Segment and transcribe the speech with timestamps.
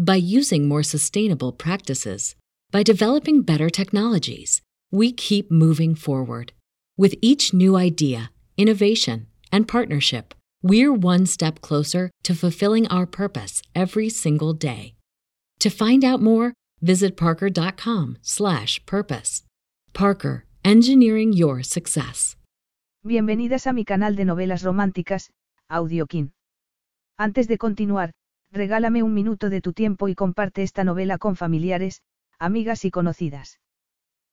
[0.00, 2.34] by using more sustainable practices,
[2.70, 4.62] by developing better technologies.
[4.90, 6.54] We keep moving forward.
[6.96, 13.60] With each new idea, innovation, and partnership, we're one step closer to fulfilling our purpose
[13.74, 14.94] every single day.
[15.58, 19.42] To find out more, visit parker.com/purpose.
[19.92, 22.36] Parker, engineering your success.
[23.04, 25.28] Bienvenidas a mi canal de novelas románticas,
[25.68, 26.32] Audiokin.
[27.18, 28.12] Antes de continuar,
[28.50, 32.02] regálame un minuto de tu tiempo y comparte esta novela con familiares,
[32.38, 33.60] amigas y conocidas.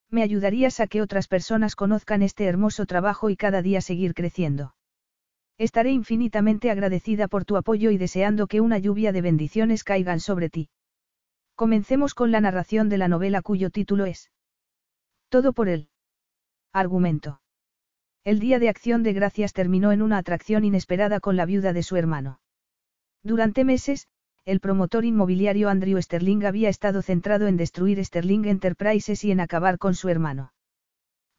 [0.09, 4.73] Me ayudarías a que otras personas conozcan este hermoso trabajo y cada día seguir creciendo.
[5.57, 10.49] Estaré infinitamente agradecida por tu apoyo y deseando que una lluvia de bendiciones caigan sobre
[10.49, 10.69] ti.
[11.55, 14.31] Comencemos con la narración de la novela cuyo título es
[15.29, 15.89] Todo por él.
[16.71, 17.41] Argumento.
[18.23, 21.81] El día de acción de gracias terminó en una atracción inesperada con la viuda de
[21.81, 22.39] su hermano.
[23.27, 24.07] Durante meses,
[24.45, 29.77] el promotor inmobiliario Andrew Sterling había estado centrado en destruir Sterling Enterprises y en acabar
[29.79, 30.53] con su hermano.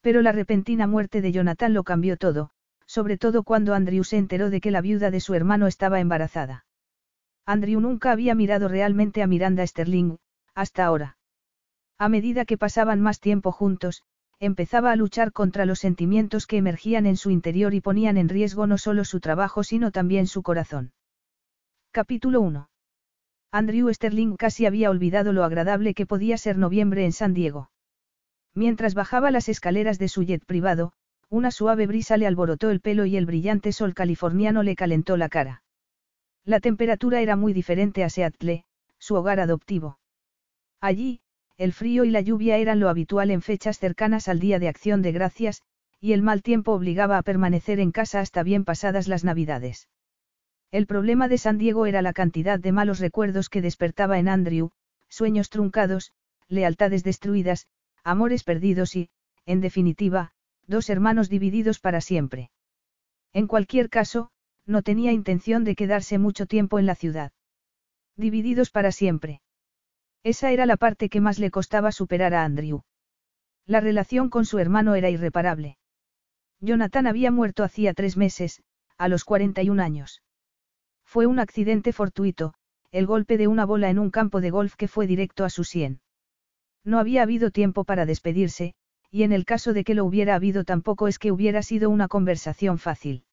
[0.03, 2.51] Pero la repentina muerte de Jonathan lo cambió todo,
[2.85, 6.67] sobre todo cuando Andrew se enteró de que la viuda de su hermano estaba embarazada.
[7.47, 10.19] Andrew nunca había mirado realmente a Miranda Sterling,
[10.55, 11.17] hasta ahora.
[11.97, 14.03] A medida que pasaban más tiempo juntos,
[14.41, 18.67] empezaba a luchar contra los sentimientos que emergían en su interior y ponían en riesgo
[18.67, 20.93] no solo su trabajo sino también su corazón.
[21.91, 22.69] Capítulo 1.
[23.51, 27.71] Andrew Sterling casi había olvidado lo agradable que podía ser noviembre en San Diego.
[28.55, 30.93] Mientras bajaba las escaleras de su jet privado,
[31.31, 35.31] una suave brisa le alborotó el pelo y el brillante sol californiano le calentó la
[35.31, 35.63] cara.
[36.45, 38.67] La temperatura era muy diferente a Seattle,
[38.99, 39.99] su hogar adoptivo.
[40.83, 41.21] Allí,
[41.57, 45.01] el frío y la lluvia eran lo habitual en fechas cercanas al Día de Acción
[45.01, 45.63] de Gracias,
[46.01, 49.89] y el mal tiempo obligaba a permanecer en casa hasta bien pasadas las Navidades.
[50.71, 54.71] El problema de San Diego era la cantidad de malos recuerdos que despertaba en Andrew,
[55.09, 56.13] sueños truncados,
[56.49, 57.67] lealtades destruidas,
[58.05, 59.09] amores perdidos y,
[59.47, 60.33] en definitiva,
[60.67, 62.51] dos hermanos divididos para siempre.
[63.33, 64.31] En cualquier caso,
[64.67, 67.33] no tenía intención de quedarse mucho tiempo en la ciudad.
[68.17, 69.41] Divididos para siempre.
[70.23, 72.83] Esa era la parte que más le costaba superar a Andrew.
[73.65, 75.79] La relación con su hermano era irreparable.
[76.61, 78.63] Jonathan había muerto hacía tres meses,
[78.99, 80.23] a los 41 años.
[81.11, 82.53] Fue un accidente fortuito,
[82.93, 85.65] el golpe de una bola en un campo de golf que fue directo a su
[85.65, 86.03] sien.
[86.85, 88.75] No había habido tiempo para despedirse,
[89.11, 92.09] y en el caso de que lo hubiera habido tampoco es que hubiera sido una
[92.09, 93.25] conversación fácil.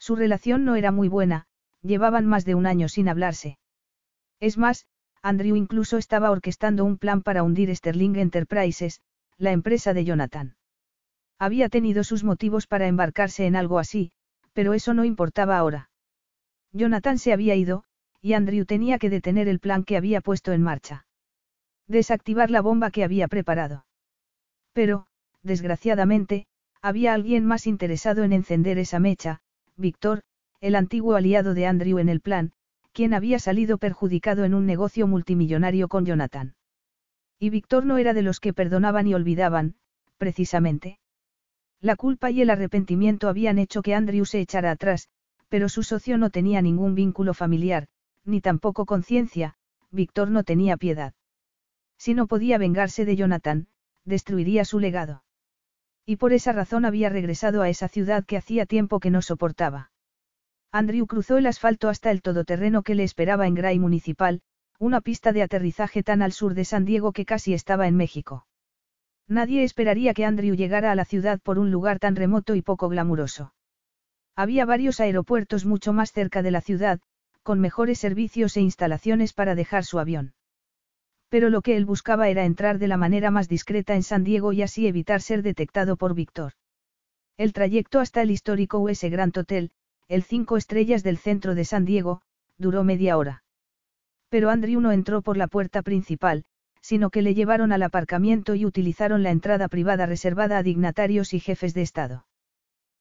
[0.00, 1.46] Su relación no era muy buena,
[1.82, 3.58] llevaban más de un año sin hablarse.
[4.40, 4.86] Es más,
[5.22, 9.02] Andrew incluso estaba orquestando un plan para hundir Sterling Enterprises,
[9.36, 10.56] la empresa de Jonathan.
[11.38, 14.10] Había tenido sus motivos para embarcarse en algo así,
[14.52, 15.87] pero eso no importaba ahora.
[16.72, 17.84] Jonathan se había ido,
[18.20, 21.06] y Andrew tenía que detener el plan que había puesto en marcha.
[21.86, 23.86] Desactivar la bomba que había preparado.
[24.72, 25.06] Pero,
[25.42, 26.46] desgraciadamente,
[26.82, 29.40] había alguien más interesado en encender esa mecha,
[29.76, 30.22] Víctor,
[30.60, 32.52] el antiguo aliado de Andrew en el plan,
[32.92, 36.54] quien había salido perjudicado en un negocio multimillonario con Jonathan.
[37.38, 39.76] Y Víctor no era de los que perdonaban y olvidaban,
[40.18, 40.98] precisamente.
[41.80, 45.08] La culpa y el arrepentimiento habían hecho que Andrew se echara atrás,
[45.48, 47.86] pero su socio no tenía ningún vínculo familiar,
[48.24, 49.54] ni tampoco conciencia,
[49.90, 51.14] Víctor no tenía piedad.
[51.96, 53.68] Si no podía vengarse de Jonathan,
[54.04, 55.24] destruiría su legado.
[56.06, 59.90] Y por esa razón había regresado a esa ciudad que hacía tiempo que no soportaba.
[60.70, 64.42] Andrew cruzó el asfalto hasta el todoterreno que le esperaba en Gray Municipal,
[64.78, 68.46] una pista de aterrizaje tan al sur de San Diego que casi estaba en México.
[69.26, 72.88] Nadie esperaría que Andrew llegara a la ciudad por un lugar tan remoto y poco
[72.88, 73.52] glamuroso.
[74.38, 77.00] Había varios aeropuertos mucho más cerca de la ciudad,
[77.42, 80.32] con mejores servicios e instalaciones para dejar su avión.
[81.28, 84.52] Pero lo que él buscaba era entrar de la manera más discreta en San Diego
[84.52, 86.52] y así evitar ser detectado por Víctor.
[87.36, 89.72] El trayecto hasta el histórico US Grand Hotel,
[90.06, 92.22] el cinco estrellas del centro de San Diego,
[92.58, 93.42] duró media hora.
[94.28, 96.44] Pero Andrew no entró por la puerta principal,
[96.80, 101.40] sino que le llevaron al aparcamiento y utilizaron la entrada privada reservada a dignatarios y
[101.40, 102.27] jefes de Estado.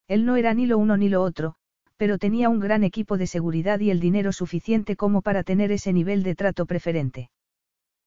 [0.07, 1.55] Él no era ni lo uno ni lo otro,
[1.97, 5.91] pero tenía un gran equipo de seguridad y el dinero suficiente como para tener ese
[5.93, 7.29] nivel de trato preferente.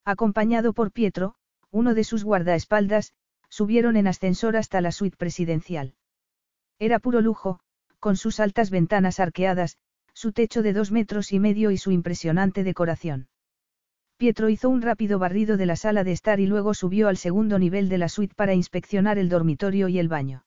[0.04, 1.34] Acompañado por Pietro,
[1.70, 3.12] uno de sus guardaespaldas,
[3.48, 5.94] subieron en ascensor hasta la suite presidencial.
[6.78, 7.60] Era puro lujo,
[7.98, 9.76] con sus altas ventanas arqueadas,
[10.14, 13.28] su techo de dos metros y medio y su impresionante decoración.
[14.16, 17.58] Pietro hizo un rápido barrido de la sala de estar y luego subió al segundo
[17.58, 20.44] nivel de la suite para inspeccionar el dormitorio y el baño.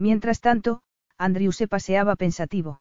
[0.00, 0.80] Mientras tanto,
[1.18, 2.80] Andrew se paseaba pensativo.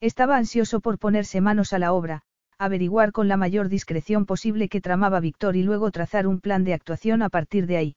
[0.00, 2.22] Estaba ansioso por ponerse manos a la obra,
[2.58, 6.74] averiguar con la mayor discreción posible qué tramaba Víctor y luego trazar un plan de
[6.74, 7.96] actuación a partir de ahí.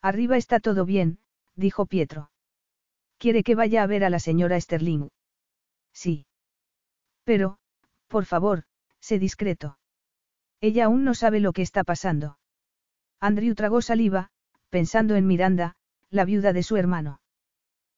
[0.00, 1.18] Arriba está todo bien,
[1.54, 2.30] dijo Pietro.
[3.18, 5.10] ¿Quiere que vaya a ver a la señora Sterling?
[5.92, 6.24] Sí.
[7.24, 7.58] Pero,
[8.08, 8.64] por favor,
[9.00, 9.76] sé discreto.
[10.62, 12.38] Ella aún no sabe lo que está pasando.
[13.20, 14.30] Andrew tragó saliva,
[14.70, 15.76] pensando en Miranda,
[16.08, 17.19] la viuda de su hermano.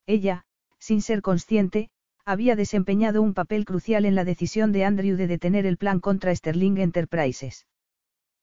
[0.05, 0.45] Ella,
[0.79, 1.89] sin ser consciente,
[2.25, 6.35] había desempeñado un papel crucial en la decisión de Andrew de detener el plan contra
[6.35, 7.67] Sterling Enterprises.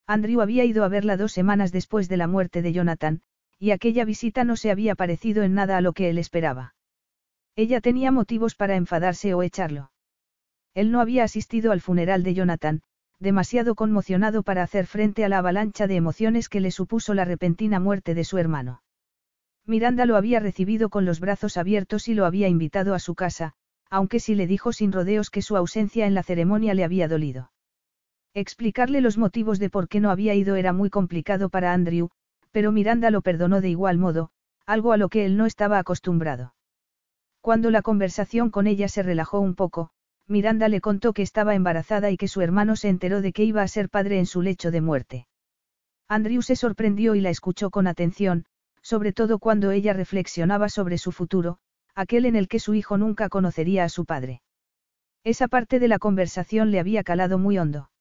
[0.07, 3.21] Andrew había ido a verla dos semanas después de la muerte de Jonathan,
[3.59, 6.75] y aquella visita no se había parecido en nada a lo que él esperaba.
[7.55, 9.91] Ella tenía motivos para enfadarse o echarlo.
[10.73, 12.81] Él no había asistido al funeral de Jonathan,
[13.19, 17.79] demasiado conmocionado para hacer frente a la avalancha de emociones que le supuso la repentina
[17.79, 18.81] muerte de su hermano.
[19.71, 23.53] Miranda lo había recibido con los brazos abiertos y lo había invitado a su casa,
[23.89, 27.53] aunque sí le dijo sin rodeos que su ausencia en la ceremonia le había dolido.
[28.33, 32.09] Explicarle los motivos de por qué no había ido era muy complicado para Andrew,
[32.51, 34.31] pero Miranda lo perdonó de igual modo,
[34.65, 36.53] algo a lo que él no estaba acostumbrado.
[37.39, 39.91] Cuando la conversación con ella se relajó un poco,
[40.27, 43.61] Miranda le contó que estaba embarazada y que su hermano se enteró de que iba
[43.61, 45.27] a ser padre en su lecho de muerte.
[46.09, 48.43] Andrew se sorprendió y la escuchó con atención,
[48.81, 51.57] sobre todo cuando ella reflexionaba sobre su futuro,
[51.95, 54.41] aquel en el que su hijo nunca conocería a su padre.
[55.23, 57.91] Esa parte de la conversación le había calado muy hondo.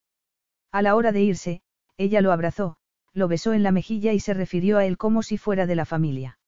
[0.72, 1.62] A la hora de irse,
[1.96, 2.76] ella lo abrazó,
[3.12, 5.84] lo besó en la mejilla y se refirió a él como si fuera de la
[5.84, 6.38] familia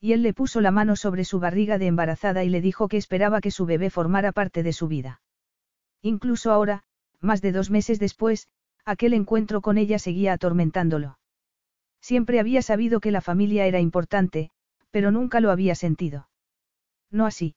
[0.00, 2.96] y él le puso la mano sobre su barriga de embarazada y le dijo que
[2.96, 5.20] esperaba que su bebé formara parte de su vida.
[6.00, 6.84] Incluso ahora,
[7.20, 8.48] más de dos meses después,
[8.86, 11.18] aquel encuentro con ella seguía atormentándolo.
[12.00, 14.50] Siempre había sabido que la familia era importante,
[14.90, 16.28] pero nunca lo había sentido.
[17.10, 17.54] No así.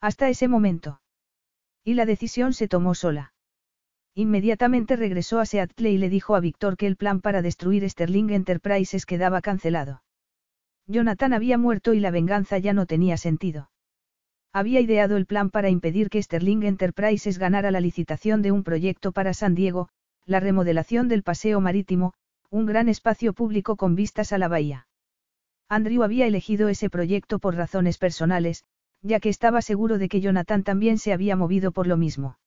[0.00, 1.00] Hasta ese momento.
[1.82, 3.32] Y la decisión se tomó sola.
[4.14, 8.30] Inmediatamente regresó a Seattle y le dijo a Víctor que el plan para destruir Sterling
[8.30, 10.02] Enterprises quedaba cancelado.
[10.86, 13.70] Jonathan había muerto y la venganza ya no tenía sentido.
[14.52, 19.10] Había ideado el plan para impedir que Sterling Enterprises ganara la licitación de un proyecto
[19.10, 19.88] para San Diego,
[20.26, 22.14] la remodelación del paseo marítimo,
[22.54, 24.86] un gran espacio público con vistas a la bahía.
[25.68, 28.62] Andrew había elegido ese proyecto por razones personales,
[29.02, 32.38] ya que estaba seguro de que Jonathan también se había movido por lo mismo.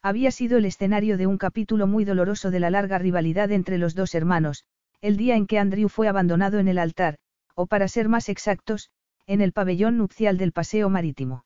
[0.00, 3.94] Había sido el escenario de un capítulo muy doloroso de la larga rivalidad entre los
[3.94, 4.64] dos hermanos,
[5.02, 7.18] el día en que Andrew fue abandonado en el altar,
[7.54, 8.88] o para ser más exactos,
[9.26, 11.44] en el pabellón nupcial del paseo marítimo.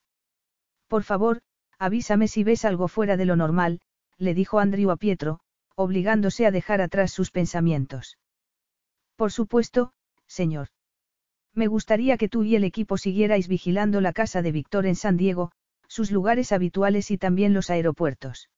[0.86, 1.40] Por favor,
[1.76, 3.80] avísame si ves algo fuera de lo normal,
[4.16, 5.40] le dijo Andrew a Pietro,
[5.80, 8.18] obligándose a dejar atrás sus pensamientos.
[9.16, 9.92] Por supuesto,
[10.26, 10.68] señor.
[11.54, 15.16] Me gustaría que tú y el equipo siguierais vigilando la casa de Víctor en San
[15.16, 15.52] Diego,
[15.88, 18.50] sus lugares habituales y también los aeropuertos.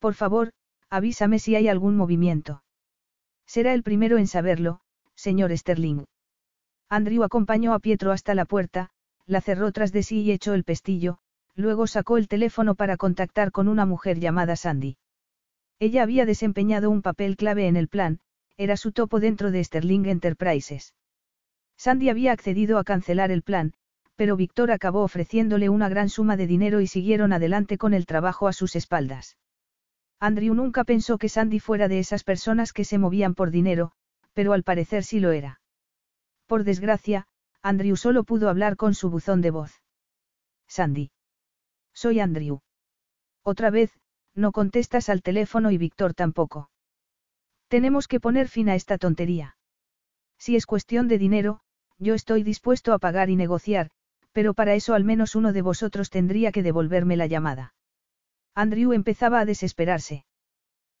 [0.00, 0.52] Por favor,
[0.90, 2.64] avísame si hay algún movimiento.
[3.46, 4.80] Será el primero en saberlo,
[5.14, 6.04] señor Sterling.
[6.88, 8.90] Andrew acompañó a Pietro hasta la puerta,
[9.26, 11.18] la cerró tras de sí y echó el pestillo,
[11.54, 14.96] luego sacó el teléfono para contactar con una mujer llamada Sandy.
[15.82, 18.20] Ella había desempeñado un papel clave en el plan,
[18.56, 20.94] era su topo dentro de Sterling Enterprises.
[21.76, 23.72] Sandy había accedido a cancelar el plan,
[24.14, 28.46] pero Víctor acabó ofreciéndole una gran suma de dinero y siguieron adelante con el trabajo
[28.46, 29.38] a sus espaldas.
[30.20, 33.90] Andrew nunca pensó que Sandy fuera de esas personas que se movían por dinero,
[34.34, 35.60] pero al parecer sí lo era.
[36.46, 37.26] Por desgracia,
[37.60, 39.82] Andrew solo pudo hablar con su buzón de voz.
[40.68, 41.10] Sandy.
[41.92, 42.60] Soy Andrew.
[43.42, 43.90] Otra vez,
[44.34, 46.70] no contestas al teléfono y Víctor tampoco.
[47.68, 49.56] Tenemos que poner fin a esta tontería.
[50.38, 51.60] Si es cuestión de dinero,
[51.98, 53.90] yo estoy dispuesto a pagar y negociar,
[54.32, 57.74] pero para eso al menos uno de vosotros tendría que devolverme la llamada.
[58.54, 60.24] Andrew empezaba a desesperarse.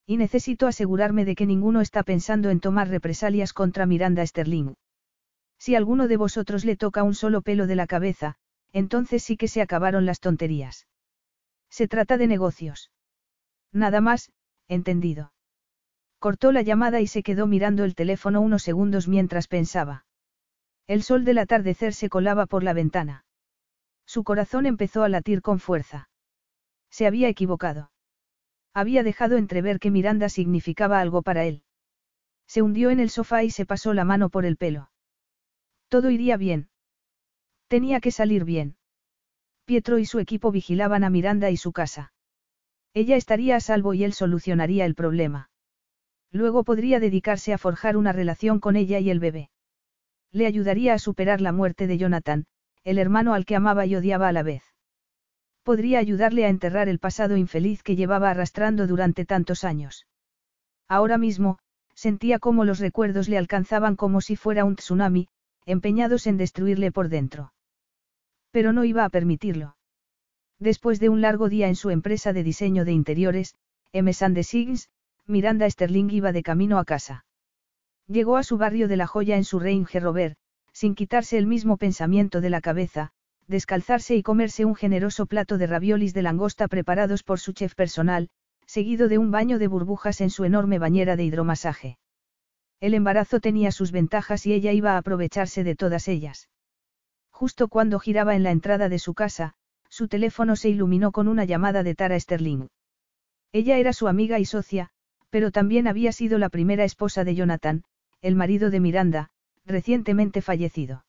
[0.06, 4.74] Y necesito asegurarme de que ninguno está pensando en tomar represalias contra Miranda Sterling.
[5.58, 8.36] Si alguno de vosotros le toca un solo pelo de la cabeza,
[8.72, 10.86] entonces sí que se acabaron las tonterías.
[11.70, 12.90] Se trata de negocios.
[13.72, 14.30] Nada más,
[14.68, 15.32] entendido.
[16.18, 20.06] Cortó la llamada y se quedó mirando el teléfono unos segundos mientras pensaba.
[20.86, 23.24] El sol del atardecer se colaba por la ventana.
[24.06, 26.08] Su corazón empezó a latir con fuerza.
[26.90, 27.90] Se había equivocado.
[28.74, 31.62] Había dejado entrever que Miranda significaba algo para él.
[32.46, 34.90] Se hundió en el sofá y se pasó la mano por el pelo.
[35.88, 36.68] Todo iría bien.
[37.68, 38.76] Tenía que salir bien.
[39.64, 42.12] Pietro y su equipo vigilaban a Miranda y su casa.
[42.94, 45.50] Ella estaría a salvo y él solucionaría el problema.
[46.30, 49.50] Luego podría dedicarse a forjar una relación con ella y el bebé.
[50.30, 52.46] Le ayudaría a superar la muerte de Jonathan,
[52.84, 54.62] el hermano al que amaba y odiaba a la vez.
[55.62, 60.06] Podría ayudarle a enterrar el pasado infeliz que llevaba arrastrando durante tantos años.
[60.88, 61.58] Ahora mismo,
[61.94, 65.28] sentía cómo los recuerdos le alcanzaban como si fuera un tsunami,
[65.64, 67.52] empeñados en destruirle por dentro.
[68.50, 69.76] Pero no iba a permitirlo.
[70.62, 73.56] Después de un largo día en su empresa de diseño de interiores,
[73.92, 74.12] M.
[74.12, 74.90] Signs,
[75.26, 77.24] Miranda Sterling iba de camino a casa.
[78.06, 80.36] Llegó a su barrio de La Joya en su Range Rover,
[80.72, 83.10] sin quitarse el mismo pensamiento de la cabeza,
[83.48, 88.28] descalzarse y comerse un generoso plato de raviolis de langosta preparados por su chef personal,
[88.64, 91.98] seguido de un baño de burbujas en su enorme bañera de hidromasaje.
[92.78, 96.50] El embarazo tenía sus ventajas y ella iba a aprovecharse de todas ellas.
[97.32, 99.56] Justo cuando giraba en la entrada de su casa,
[99.92, 102.68] su teléfono se iluminó con una llamada de Tara Sterling.
[103.52, 104.88] Ella era su amiga y socia,
[105.28, 107.84] pero también había sido la primera esposa de Jonathan,
[108.22, 109.28] el marido de Miranda,
[109.66, 111.04] recientemente fallecido.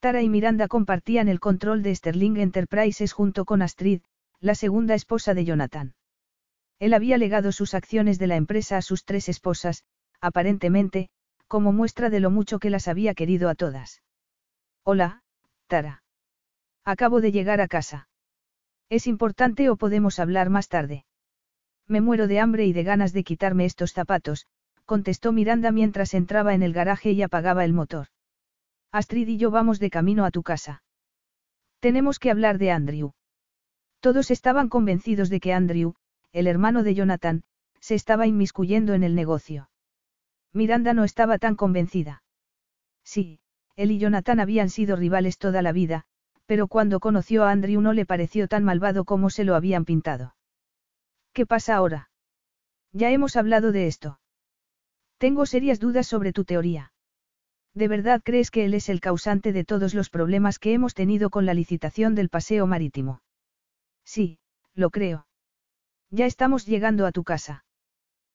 [0.00, 4.00] Tara y Miranda compartían el control de Sterling Enterprises junto con Astrid,
[4.40, 5.94] la segunda esposa de Jonathan.
[6.78, 9.84] Él había legado sus acciones de la empresa a sus tres esposas,
[10.22, 11.10] aparentemente,
[11.48, 14.00] como muestra de lo mucho que las había querido a todas.
[14.84, 15.22] Hola,
[15.66, 15.99] Tara.
[16.84, 18.08] Acabo de llegar a casa.
[18.88, 21.04] ¿Es importante o podemos hablar más tarde?
[21.86, 24.46] Me muero de hambre y de ganas de quitarme estos zapatos,
[24.84, 28.08] contestó Miranda mientras entraba en el garaje y apagaba el motor.
[28.92, 30.82] Astrid y yo vamos de camino a tu casa.
[31.78, 33.12] Tenemos que hablar de Andrew.
[34.00, 35.94] Todos estaban convencidos de que Andrew,
[36.32, 37.42] el hermano de Jonathan,
[37.80, 39.70] se estaba inmiscuyendo en el negocio.
[40.52, 42.22] Miranda no estaba tan convencida.
[43.04, 43.40] Sí,
[43.76, 46.04] él y Jonathan habían sido rivales toda la vida,
[46.50, 50.34] pero cuando conoció a Andrew no le pareció tan malvado como se lo habían pintado.
[51.32, 52.10] ¿Qué pasa ahora?
[52.92, 54.18] Ya hemos hablado de esto.
[55.18, 56.92] Tengo serias dudas sobre tu teoría.
[57.72, 61.30] ¿De verdad crees que él es el causante de todos los problemas que hemos tenido
[61.30, 63.22] con la licitación del paseo marítimo?
[64.04, 64.40] Sí,
[64.74, 65.28] lo creo.
[66.10, 67.64] Ya estamos llegando a tu casa.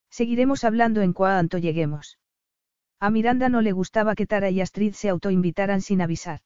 [0.09, 2.17] Seguiremos hablando en cuanto lleguemos.
[3.01, 6.39] A Miranda no le gustaba que Tara y Astrid se autoinvitaran sin avisar.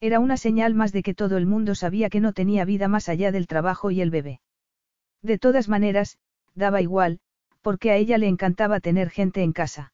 [0.00, 3.10] Era una señal más de que todo el mundo sabía que no tenía vida más
[3.10, 4.40] allá del trabajo y el bebé.
[5.22, 6.18] De todas maneras,
[6.54, 7.20] daba igual,
[7.60, 9.92] porque a ella le encantaba tener gente en casa.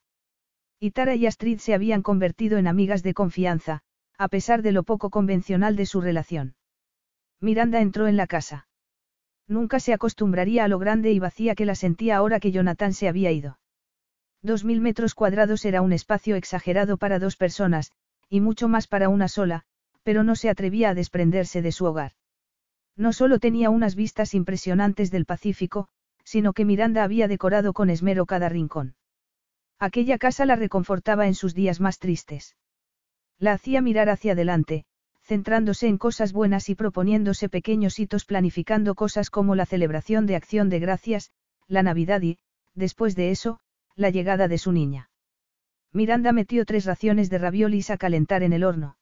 [0.79, 3.83] Y Tara y Astrid se habían convertido en amigas de confianza,
[4.17, 6.55] a pesar de lo poco convencional de su relación.
[7.41, 8.69] Miranda entró en la casa.
[9.49, 13.09] Nunca se acostumbraría a lo grande y vacía que la sentía ahora que Jonathan se
[13.09, 13.59] había ido.
[14.43, 17.91] Dos mil metros cuadrados era un espacio exagerado para dos personas,
[18.29, 19.65] y mucho más para una sola,
[20.07, 22.13] pero no se atrevía a desprenderse de su hogar.
[22.97, 25.89] No solo tenía unas vistas impresionantes del Pacífico,
[26.23, 28.95] sino que Miranda había decorado con esmero cada rincón.
[29.81, 32.55] Aquella casa la reconfortaba en sus días más tristes.
[33.41, 34.85] La hacía mirar hacia adelante,
[35.23, 40.69] centrándose en cosas buenas y proponiéndose pequeños hitos planificando cosas como la celebración de acción
[40.69, 41.33] de gracias,
[41.67, 42.39] la Navidad y,
[42.77, 43.59] después de eso,
[43.97, 45.11] la llegada de su niña.
[45.93, 48.99] Miranda metió tres raciones de raviolis a calentar en el horno.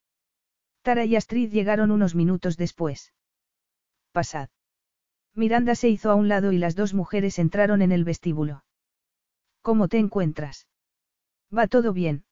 [0.85, 3.15] Tara y Astrid llegaron unos minutos después.
[4.13, 4.51] Pasad.
[5.35, 8.65] Miranda se hizo a un lado y las dos mujeres entraron en el vestíbulo.
[9.63, 10.69] ¿Cómo te encuentras?
[11.57, 12.27] Va todo bien.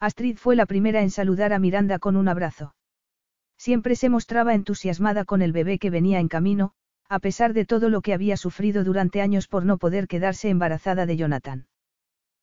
[0.00, 2.74] Astrid fue la primera en saludar a Miranda con un abrazo.
[3.58, 6.72] Siempre se mostraba entusiasmada con el bebé que venía en camino,
[7.10, 11.04] a pesar de todo lo que había sufrido durante años por no poder quedarse embarazada
[11.04, 11.66] de Jonathan.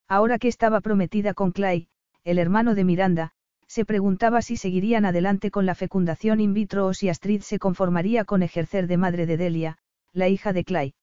[0.07, 1.87] Ahora que estaba prometida con Clay,
[2.23, 3.33] el hermano de Miranda,
[3.73, 8.23] se preguntaba si seguirían adelante con la fecundación in vitro o si Astrid se conformaría
[8.23, 9.79] con ejercer de madre de Delia,
[10.11, 10.93] la hija de Clay.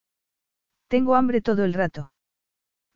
[0.86, 2.12] Tengo hambre todo el rato.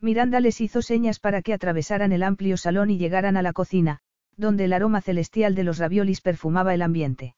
[0.00, 3.98] Miranda les hizo señas para que atravesaran el amplio salón y llegaran a la cocina,
[4.36, 7.34] donde el aroma celestial de los raviolis perfumaba el ambiente.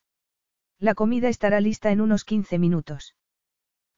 [0.79, 3.17] La comida estará lista en unos 15 minutos.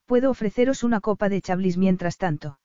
[0.05, 2.57] Puedo ofreceros una copa de chablis mientras tanto.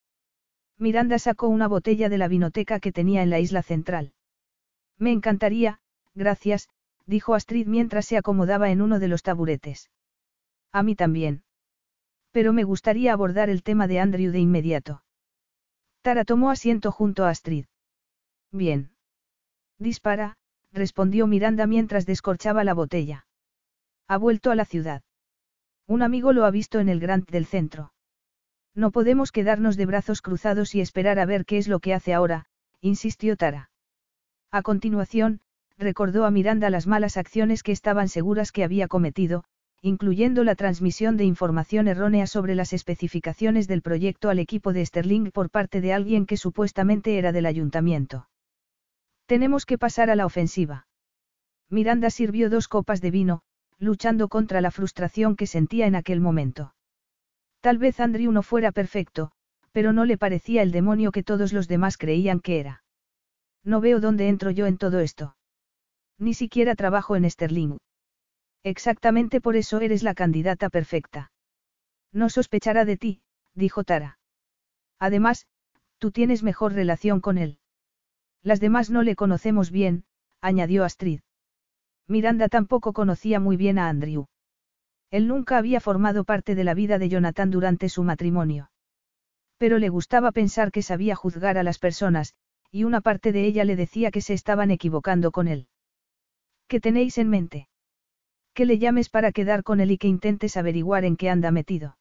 [0.79, 4.13] Miranda sacó una botella de la vinoteca que tenía en la isla central.
[4.99, 5.81] Me encantaría,
[6.15, 6.69] gracias,
[7.07, 9.91] dijo Astrid mientras se acomodaba en uno de los taburetes.
[10.73, 11.45] A mí también.
[12.31, 15.05] Pero me gustaría abordar el tema de Andrew de inmediato.
[16.03, 17.67] Tara tomó asiento junto a Astrid.
[18.51, 18.91] Bien.
[19.79, 20.37] Dispara,
[20.73, 23.27] respondió Miranda mientras descorchaba la botella.
[24.09, 25.03] Ha vuelto a la ciudad.
[25.87, 27.93] Un amigo lo ha visto en el Grand del centro.
[28.75, 32.13] No podemos quedarnos de brazos cruzados y esperar a ver qué es lo que hace
[32.13, 32.47] ahora,
[32.81, 33.71] insistió Tara.
[34.55, 35.41] A continuación,
[35.79, 39.43] recordó a Miranda las malas acciones que estaban seguras que había cometido,
[39.83, 45.33] incluyendo la transmisión de información errónea sobre las especificaciones del proyecto al equipo de Sterling
[45.33, 48.29] por parte de alguien que supuestamente era del ayuntamiento.
[49.27, 50.87] Tenemos que pasar a la ofensiva.
[51.69, 53.43] Miranda sirvió dos copas de vino,
[53.81, 56.77] luchando contra la frustración que sentía en aquel momento.
[57.61, 59.33] Tal vez Andrew no fuera perfecto,
[59.73, 62.84] pero no le parecía el demonio que todos los demás creían que era.
[63.65, 65.37] No veo dónde entro yo en todo esto.
[66.19, 67.79] Ni siquiera trabajo en Sterling.
[68.63, 71.33] Exactamente por eso eres la candidata perfecta.
[72.13, 73.23] No sospechará de ti,
[73.55, 74.19] dijo Tara.
[74.99, 75.47] Además,
[75.99, 77.59] tú tienes mejor relación con él.
[78.43, 80.05] Las demás no le conocemos bien,
[80.41, 81.21] añadió Astrid.
[82.07, 84.27] Miranda tampoco conocía muy bien a Andrew.
[85.11, 88.71] Él nunca había formado parte de la vida de Jonathan durante su matrimonio.
[89.57, 92.35] Pero le gustaba pensar que sabía juzgar a las personas,
[92.75, 95.69] y una parte de ella le decía que se estaban equivocando con él.
[96.67, 97.69] ¿Qué tenéis en mente?
[98.53, 101.97] Que le llames para quedar con él y que intentes averiguar en qué anda metido.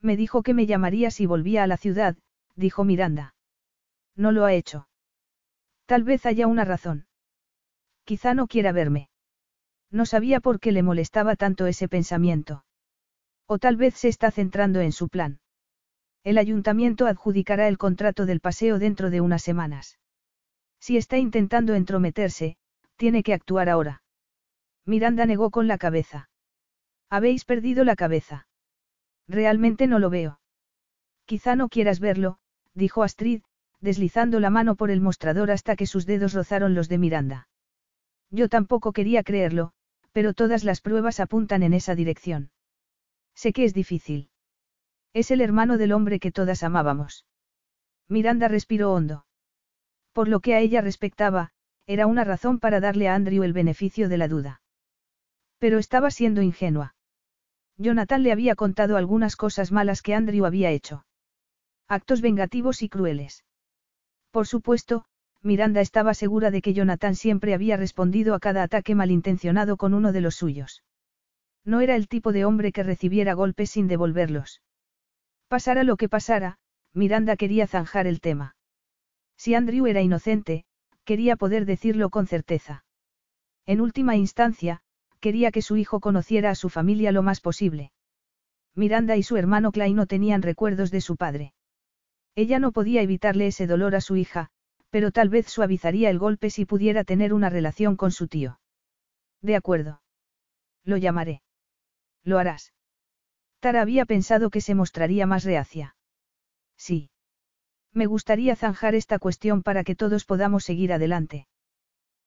[0.00, 2.16] Me dijo que me llamaría si volvía a la ciudad,
[2.56, 3.36] dijo Miranda.
[4.16, 4.88] No lo ha hecho.
[5.86, 7.06] Tal vez haya una razón.
[8.02, 9.10] Quizá no quiera verme.
[9.92, 12.64] No sabía por qué le molestaba tanto ese pensamiento.
[13.46, 15.38] O tal vez se está centrando en su plan.
[16.24, 19.98] El ayuntamiento adjudicará el contrato del paseo dentro de unas semanas.
[20.80, 22.56] Si está intentando entrometerse,
[22.96, 24.02] tiene que actuar ahora.
[24.86, 26.30] Miranda negó con la cabeza.
[27.10, 28.46] Habéis perdido la cabeza.
[29.28, 30.40] Realmente no lo veo.
[31.26, 32.38] Quizá no quieras verlo,
[32.74, 33.42] dijo Astrid,
[33.80, 37.48] deslizando la mano por el mostrador hasta que sus dedos rozaron los de Miranda.
[38.30, 39.72] Yo tampoco quería creerlo,
[40.12, 42.50] pero todas las pruebas apuntan en esa dirección.
[43.34, 44.30] Sé que es difícil.
[45.14, 47.24] Es el hermano del hombre que todas amábamos.
[48.08, 49.24] Miranda respiró hondo.
[50.12, 51.52] Por lo que a ella respectaba,
[51.86, 54.60] era una razón para darle a Andrew el beneficio de la duda.
[55.58, 56.96] Pero estaba siendo ingenua.
[57.78, 61.06] Jonathan le había contado algunas cosas malas que Andrew había hecho.
[61.88, 63.44] Actos vengativos y crueles.
[64.32, 65.04] Por supuesto,
[65.42, 70.10] Miranda estaba segura de que Jonathan siempre había respondido a cada ataque malintencionado con uno
[70.10, 70.82] de los suyos.
[71.64, 74.60] No era el tipo de hombre que recibiera golpes sin devolverlos.
[75.54, 76.58] Pasara lo que pasara,
[76.94, 78.56] Miranda quería zanjar el tema.
[79.36, 80.64] Si Andrew era inocente,
[81.04, 82.84] quería poder decirlo con certeza.
[83.64, 84.80] En última instancia,
[85.20, 87.92] quería que su hijo conociera a su familia lo más posible.
[88.74, 91.54] Miranda y su hermano Clay no tenían recuerdos de su padre.
[92.34, 94.48] Ella no podía evitarle ese dolor a su hija,
[94.90, 98.58] pero tal vez suavizaría el golpe si pudiera tener una relación con su tío.
[99.40, 100.02] De acuerdo.
[100.82, 101.42] Lo llamaré.
[102.24, 102.73] Lo harás.
[103.64, 105.96] Tara había pensado que se mostraría más reacia.
[106.76, 107.08] Sí.
[107.94, 111.48] Me gustaría zanjar esta cuestión para que todos podamos seguir adelante.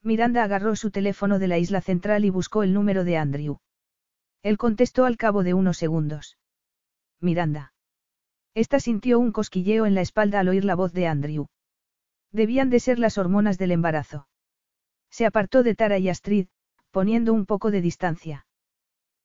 [0.02, 3.60] Miranda agarró su teléfono de la isla central y buscó el número de Andrew.
[4.42, 6.40] Él contestó al cabo de unos segundos.
[7.22, 7.72] Miranda.
[8.56, 11.46] Esta sintió un cosquilleo en la espalda al oír la voz de Andrew.
[12.32, 14.28] Debían de ser las hormonas del embarazo.
[15.12, 16.48] Se apartó de Tara y Astrid,
[16.90, 18.48] poniendo un poco de distancia.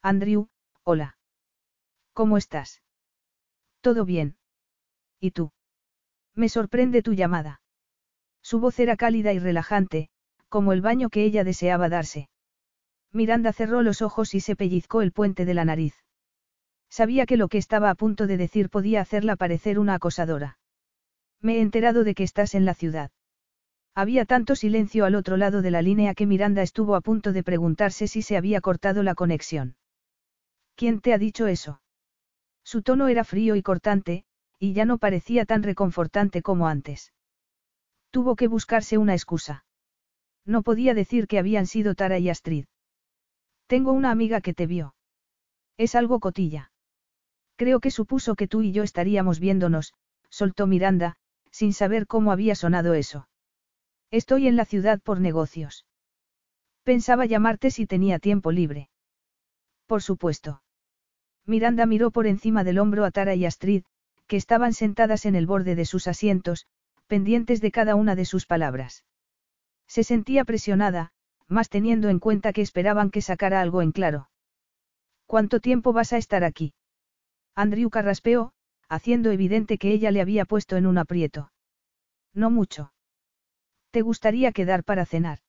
[0.03, 0.48] Andrew,
[0.85, 1.16] hola.
[2.12, 2.83] ¿Cómo estás?
[3.81, 4.37] Todo bien.
[5.20, 5.53] ¿Y tú?
[6.35, 7.61] Me sorprende tu llamada.
[8.42, 10.09] Su voz era cálida y relajante,
[10.48, 12.29] como el baño que ella deseaba darse.
[13.12, 15.94] Miranda cerró los ojos y se pellizcó el puente de la nariz.
[16.90, 20.59] Sabía que lo que estaba a punto de decir podía hacerla parecer una acosadora.
[21.40, 23.11] Me he enterado de que estás en la ciudad.
[23.94, 27.42] Había tanto silencio al otro lado de la línea que Miranda estuvo a punto de
[27.42, 29.77] preguntarse si se había cortado la conexión.
[30.77, 31.81] ¿Quién te ha dicho eso?
[32.73, 34.25] Su tono era frío y cortante,
[34.59, 37.13] y ya no parecía tan reconfortante como antes.
[38.11, 39.67] Tuvo que buscarse una excusa.
[40.47, 42.65] No podía decir que habían sido Tara y Astrid.
[43.67, 44.95] Tengo una amiga que te vio.
[45.77, 46.73] Es algo cotilla.
[47.57, 49.93] Creo que supuso que tú y yo estaríamos viéndonos,
[50.31, 51.17] soltó Miranda,
[51.51, 53.29] sin saber cómo había sonado eso.
[54.11, 55.85] Estoy en la ciudad por negocios.
[56.85, 58.89] Pensaba llamarte si tenía tiempo libre.
[59.85, 60.63] Por supuesto.
[61.46, 63.85] Miranda miró por encima del hombro a Tara y Astrid,
[64.26, 66.66] que estaban sentadas en el borde de sus asientos,
[67.07, 69.05] pendientes de cada una de sus palabras.
[69.87, 71.12] Se sentía presionada,
[71.48, 74.31] más teniendo en cuenta que esperaban que sacara algo en claro.
[75.26, 76.74] ¿Cuánto tiempo vas a estar aquí?
[77.55, 78.52] Andrew carraspeó,
[78.88, 81.52] haciendo evidente que ella le había puesto en un aprieto.
[82.33, 82.92] No mucho.
[83.90, 85.40] ¿Te gustaría quedar para cenar?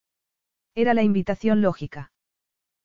[0.75, 2.11] Era la invitación lógica.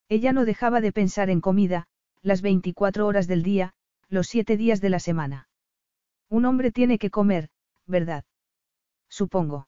[0.07, 1.87] Ella no dejaba de pensar en comida,
[2.21, 3.73] las 24 horas del día,
[4.09, 5.47] los siete días de la semana.
[6.29, 7.49] Un hombre tiene que comer,
[7.85, 8.25] ¿verdad?
[9.09, 9.67] Supongo.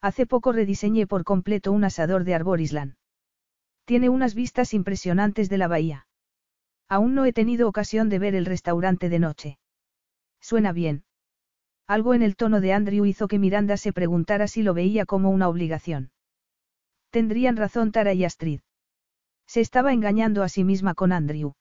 [0.00, 2.94] Hace poco rediseñé por completo un asador de Arbor Island.
[3.84, 6.06] Tiene unas vistas impresionantes de la bahía.
[6.88, 9.58] Aún no he tenido ocasión de ver el restaurante de noche.
[10.40, 11.04] Suena bien.
[11.86, 15.30] Algo en el tono de Andrew hizo que Miranda se preguntara si lo veía como
[15.30, 16.12] una obligación.
[17.10, 18.60] Tendrían razón Tara y Astrid.
[19.46, 21.54] Se estaba engañando a sí misma con Andrew.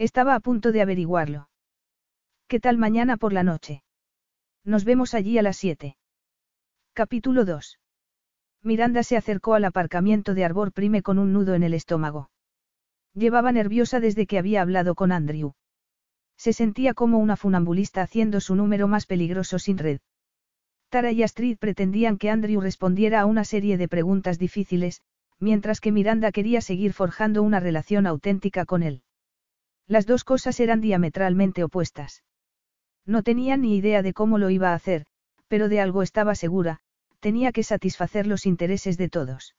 [0.00, 1.50] Estaba a punto de averiguarlo.
[2.48, 3.82] ¿Qué tal mañana por la noche?
[4.64, 5.98] Nos vemos allí a las 7.
[6.94, 7.78] Capítulo 2.
[8.62, 12.30] Miranda se acercó al aparcamiento de Arbor Prime con un nudo en el estómago.
[13.12, 15.52] Llevaba nerviosa desde que había hablado con Andrew.
[16.38, 20.00] Se sentía como una funambulista haciendo su número más peligroso sin red.
[20.88, 25.02] Tara y Astrid pretendían que Andrew respondiera a una serie de preguntas difíciles,
[25.38, 29.02] mientras que Miranda quería seguir forjando una relación auténtica con él.
[29.90, 32.22] Las dos cosas eran diametralmente opuestas.
[33.04, 35.04] No tenía ni idea de cómo lo iba a hacer,
[35.48, 36.78] pero de algo estaba segura,
[37.18, 39.56] tenía que satisfacer los intereses de todos.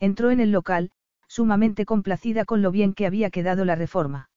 [0.00, 0.90] Entró en el local,
[1.28, 4.30] sumamente complacida con lo bien que había quedado la reforma.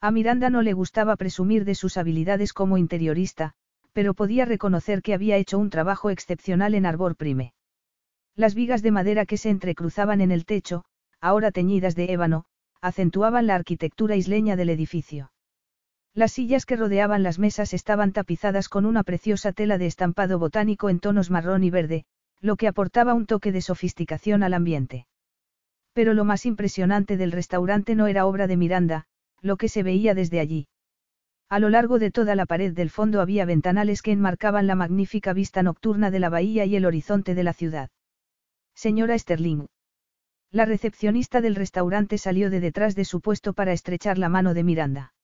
[0.00, 3.52] A Miranda no le gustaba presumir de sus habilidades como interiorista,
[3.92, 7.54] pero podía reconocer que había hecho un trabajo excepcional en Arbor Prime.
[8.34, 10.84] Las vigas de madera que se entrecruzaban en el techo,
[11.20, 12.44] ahora teñidas de ébano,
[12.82, 15.32] acentuaban la arquitectura isleña del edificio.
[16.14, 20.90] Las sillas que rodeaban las mesas estaban tapizadas con una preciosa tela de estampado botánico
[20.90, 22.04] en tonos marrón y verde,
[22.40, 25.06] lo que aportaba un toque de sofisticación al ambiente.
[25.94, 29.06] Pero lo más impresionante del restaurante no era obra de Miranda,
[29.40, 30.66] lo que se veía desde allí.
[31.48, 35.32] A lo largo de toda la pared del fondo había ventanales que enmarcaban la magnífica
[35.32, 37.90] vista nocturna de la bahía y el horizonte de la ciudad.
[38.74, 39.66] Señora Sterling.
[40.52, 44.62] La recepcionista del restaurante salió de detrás de su puesto para estrechar la mano de
[44.62, 45.14] Miranda.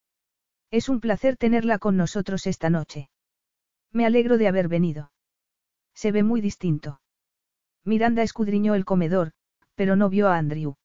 [0.70, 3.10] Es un placer tenerla con nosotros esta noche.
[3.92, 5.12] Me alegro de haber venido.
[5.94, 7.02] Se ve muy distinto.
[7.84, 9.32] Miranda escudriñó el comedor,
[9.74, 10.76] pero no vio a Andrew.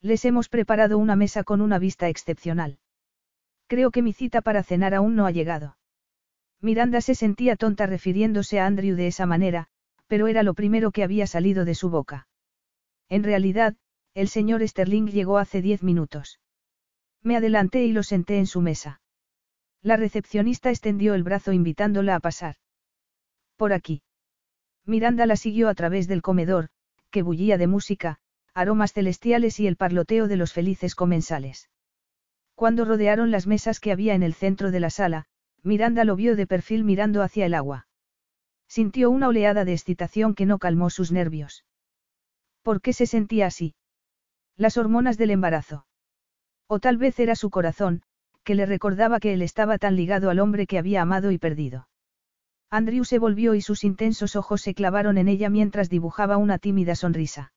[0.00, 2.80] Les hemos preparado una mesa con una vista excepcional.
[3.68, 5.76] Creo que mi cita para cenar aún no ha llegado.
[6.60, 9.68] Miranda se sentía tonta refiriéndose a Andrew de esa manera,
[10.08, 12.26] pero era lo primero que había salido de su boca.
[13.10, 13.76] En realidad,
[14.14, 16.40] el señor Sterling llegó hace diez minutos.
[17.22, 19.02] Me adelanté y lo senté en su mesa.
[19.82, 22.56] La recepcionista extendió el brazo invitándola a pasar.
[23.56, 24.02] Por aquí.
[24.86, 26.68] Miranda la siguió a través del comedor,
[27.10, 28.18] que bullía de música,
[28.54, 31.68] aromas celestiales y el parloteo de los felices comensales.
[32.54, 35.26] Cuando rodearon las mesas que había en el centro de la sala,
[35.62, 37.88] Miranda lo vio de perfil mirando hacia el agua.
[38.68, 41.64] Sintió una oleada de excitación que no calmó sus nervios.
[42.62, 43.74] ¿Por qué se sentía así?
[44.56, 45.86] Las hormonas del embarazo.
[46.66, 48.02] O tal vez era su corazón,
[48.44, 51.88] que le recordaba que él estaba tan ligado al hombre que había amado y perdido.
[52.70, 56.94] Andrew se volvió y sus intensos ojos se clavaron en ella mientras dibujaba una tímida
[56.94, 57.52] sonrisa.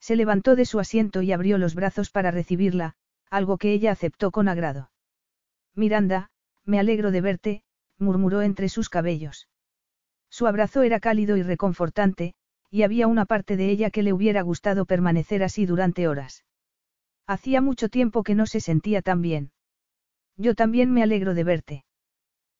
[0.00, 2.94] Se levantó de su asiento y abrió los brazos para recibirla,
[3.30, 4.90] algo que ella aceptó con agrado.
[5.74, 6.30] Miranda,
[6.64, 7.62] me alegro de verte,
[7.98, 9.48] murmuró entre sus cabellos.
[10.28, 12.34] Su abrazo era cálido y reconfortante,
[12.70, 16.44] y había una parte de ella que le hubiera gustado permanecer así durante horas.
[17.26, 19.50] Hacía mucho tiempo que no se sentía tan bien.
[20.36, 21.84] Yo también me alegro de verte.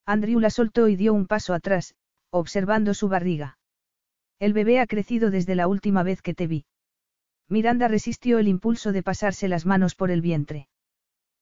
[0.06, 1.94] Andrew la soltó y dio un paso atrás,
[2.30, 3.58] observando su barriga.
[4.38, 6.66] El bebé ha crecido desde la última vez que te vi.
[7.48, 10.68] Miranda resistió el impulso de pasarse las manos por el vientre.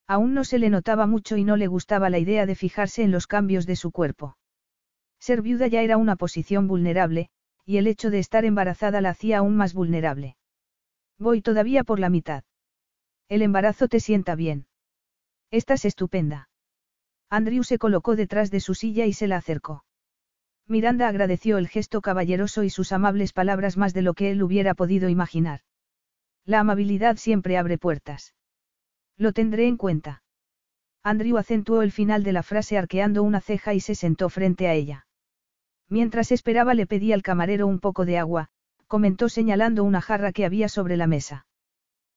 [0.06, 3.10] Aún no se le notaba mucho y no le gustaba la idea de fijarse en
[3.10, 4.36] los cambios de su cuerpo.
[5.18, 7.30] Ser viuda ya era una posición vulnerable,
[7.64, 10.36] y el hecho de estar embarazada la hacía aún más vulnerable.
[11.18, 12.44] Voy todavía por la mitad.
[13.28, 14.66] El embarazo te sienta bien.
[15.50, 16.48] Estás estupenda.
[17.30, 19.84] Andrew se colocó detrás de su silla y se la acercó.
[20.66, 24.74] Miranda agradeció el gesto caballeroso y sus amables palabras más de lo que él hubiera
[24.74, 25.60] podido imaginar.
[26.44, 28.34] La amabilidad siempre abre puertas.
[29.16, 30.22] Lo tendré en cuenta.
[31.02, 34.74] Andrew acentuó el final de la frase arqueando una ceja y se sentó frente a
[34.74, 35.06] ella.
[35.88, 38.48] Mientras esperaba le pedí al camarero un poco de agua,
[38.86, 41.46] comentó señalando una jarra que había sobre la mesa.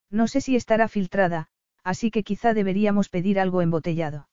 [0.09, 1.47] No sé si estará filtrada,
[1.83, 4.29] así que quizá deberíamos pedir algo embotellado.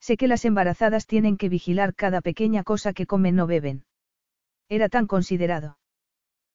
[0.00, 3.84] Sé que las embarazadas tienen que vigilar cada pequeña cosa que comen o beben.
[4.68, 5.78] Era tan considerado.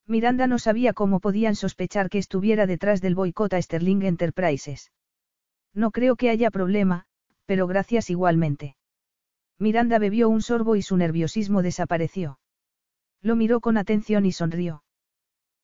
[0.08, 4.92] Miranda no sabía cómo podían sospechar que estuviera detrás del boicot a Sterling Enterprises.
[5.74, 7.06] No creo que haya problema,
[7.46, 8.76] pero gracias igualmente.
[9.62, 12.40] Miranda bebió un sorbo y su nerviosismo desapareció.
[13.22, 14.84] Lo miró con atención y sonrió.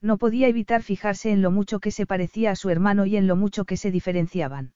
[0.01, 3.25] No podía evitar fijarse en lo mucho que se parecía a su hermano y en
[3.25, 4.73] lo mucho que se diferenciaban.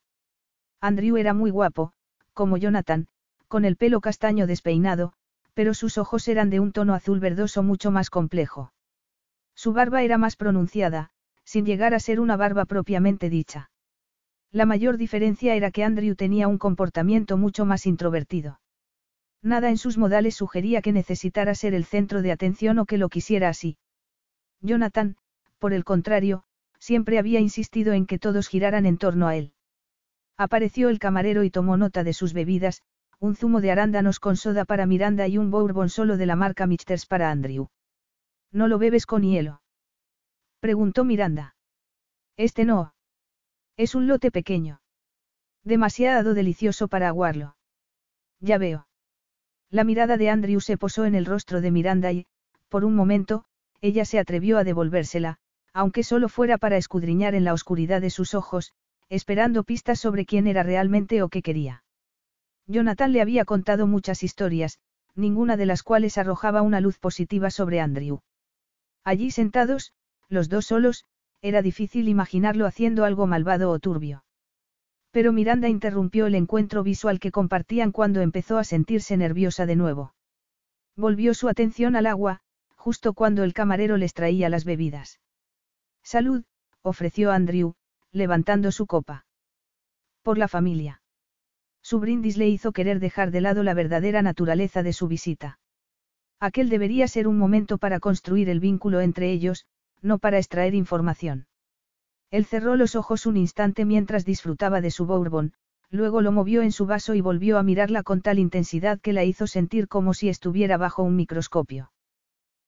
[0.80, 1.94] Andrew era muy guapo,
[2.34, 3.10] como Jonathan,
[3.48, 5.14] con el pelo castaño despeinado,
[5.54, 8.74] pero sus ojos eran de un tono azul verdoso mucho más complejo.
[9.54, 11.12] Su barba era más pronunciada,
[11.44, 13.70] sin llegar a ser una barba propiamente dicha.
[14.52, 18.60] La mayor diferencia era que Andrew tenía un comportamiento mucho más introvertido.
[19.44, 23.10] Nada en sus modales sugería que necesitara ser el centro de atención o que lo
[23.10, 23.78] quisiera así.
[24.62, 25.16] Jonathan,
[25.58, 26.44] por el contrario,
[26.80, 29.54] siempre había insistido en que todos giraran en torno a él.
[30.38, 32.82] Apareció el camarero y tomó nota de sus bebidas,
[33.20, 36.66] un zumo de arándanos con soda para Miranda y un bourbon solo de la marca
[36.66, 37.70] Michters para Andrew.
[38.52, 39.62] ¿No lo bebes con hielo?
[40.60, 41.56] Preguntó Miranda.
[42.38, 42.94] Este no.
[43.78, 44.82] Es un lote pequeño.
[45.64, 47.56] Demasiado delicioso para aguarlo.
[48.40, 48.88] Ya veo.
[49.72, 52.28] La mirada de Andrew se posó en el rostro de Miranda y,
[52.68, 53.46] por un momento,
[53.80, 55.38] ella se atrevió a devolvérsela,
[55.74, 58.74] aunque solo fuera para escudriñar en la oscuridad de sus ojos,
[59.08, 61.84] esperando pistas sobre quién era realmente o qué quería.
[62.68, 64.80] Jonathan le había contado muchas historias,
[65.16, 68.20] ninguna de las cuales arrojaba una luz positiva sobre Andrew.
[69.06, 69.94] Allí sentados,
[70.28, 71.06] los dos solos,
[71.42, 74.24] era difícil imaginarlo haciendo algo malvado o turbio.
[75.12, 80.14] Pero Miranda interrumpió el encuentro visual que compartían cuando empezó a sentirse nerviosa de nuevo.
[80.96, 82.40] Volvió su atención al agua,
[82.76, 85.20] justo cuando el camarero les traía las bebidas.
[86.02, 86.44] Salud,
[86.82, 87.76] ofreció Andrew,
[88.12, 89.26] levantando su copa.
[90.24, 91.02] Por la familia.
[91.82, 95.60] Su brindis le hizo querer dejar de lado la verdadera naturaleza de su visita.
[96.40, 99.66] Aquel debería ser un momento para construir el vínculo entre ellos,
[100.02, 101.48] no para extraer información.
[102.32, 105.54] Él cerró los ojos un instante mientras disfrutaba de su bourbon,
[105.90, 109.26] luego lo movió en su vaso y volvió a mirarla con tal intensidad que la
[109.26, 111.92] hizo sentir como si estuviera bajo un microscopio.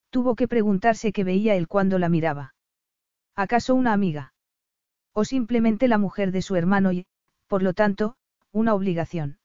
[0.09, 2.53] Tuvo que preguntarse qué veía él cuando la miraba.
[3.35, 4.33] ¿Acaso una amiga?
[5.13, 7.05] O simplemente la mujer de su hermano y,
[7.47, 8.15] por lo tanto,
[8.51, 9.39] una obligación.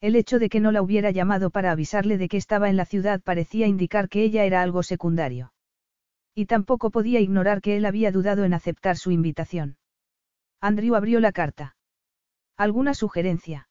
[0.00, 2.84] El hecho de que no la hubiera llamado para avisarle de que estaba en la
[2.84, 5.51] ciudad parecía indicar que ella era algo secundario.
[6.34, 9.76] Y tampoco podía ignorar que él había dudado en aceptar su invitación.
[10.60, 11.76] Andrew abrió la carta.
[12.56, 13.68] ¿Alguna sugerencia?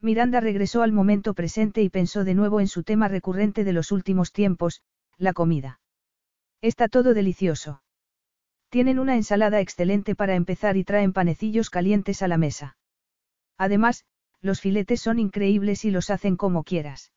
[0.00, 3.92] Miranda regresó al momento presente y pensó de nuevo en su tema recurrente de los
[3.92, 4.82] últimos tiempos,
[5.16, 5.80] la comida.
[6.60, 7.82] Está todo delicioso.
[8.68, 12.76] Tienen una ensalada excelente para empezar y traen panecillos calientes a la mesa.
[13.58, 14.04] Además,
[14.40, 17.12] los filetes son increíbles y los hacen como quieras.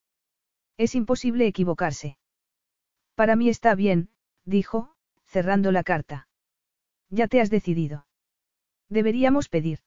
[0.78, 2.18] Es imposible equivocarse.
[3.16, 4.10] Para mí está bien,
[4.46, 6.28] dijo, cerrando la carta.
[7.10, 8.08] Ya te has decidido.
[8.90, 9.80] Deberíamos pedir.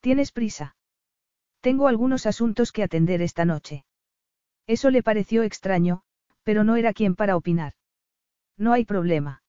[0.00, 0.76] ¿Tienes prisa?
[1.60, 3.84] Tengo algunos asuntos que atender esta noche.
[4.66, 6.02] Eso le pareció extraño,
[6.42, 7.74] pero no era quien para opinar.
[8.56, 9.42] No hay problema.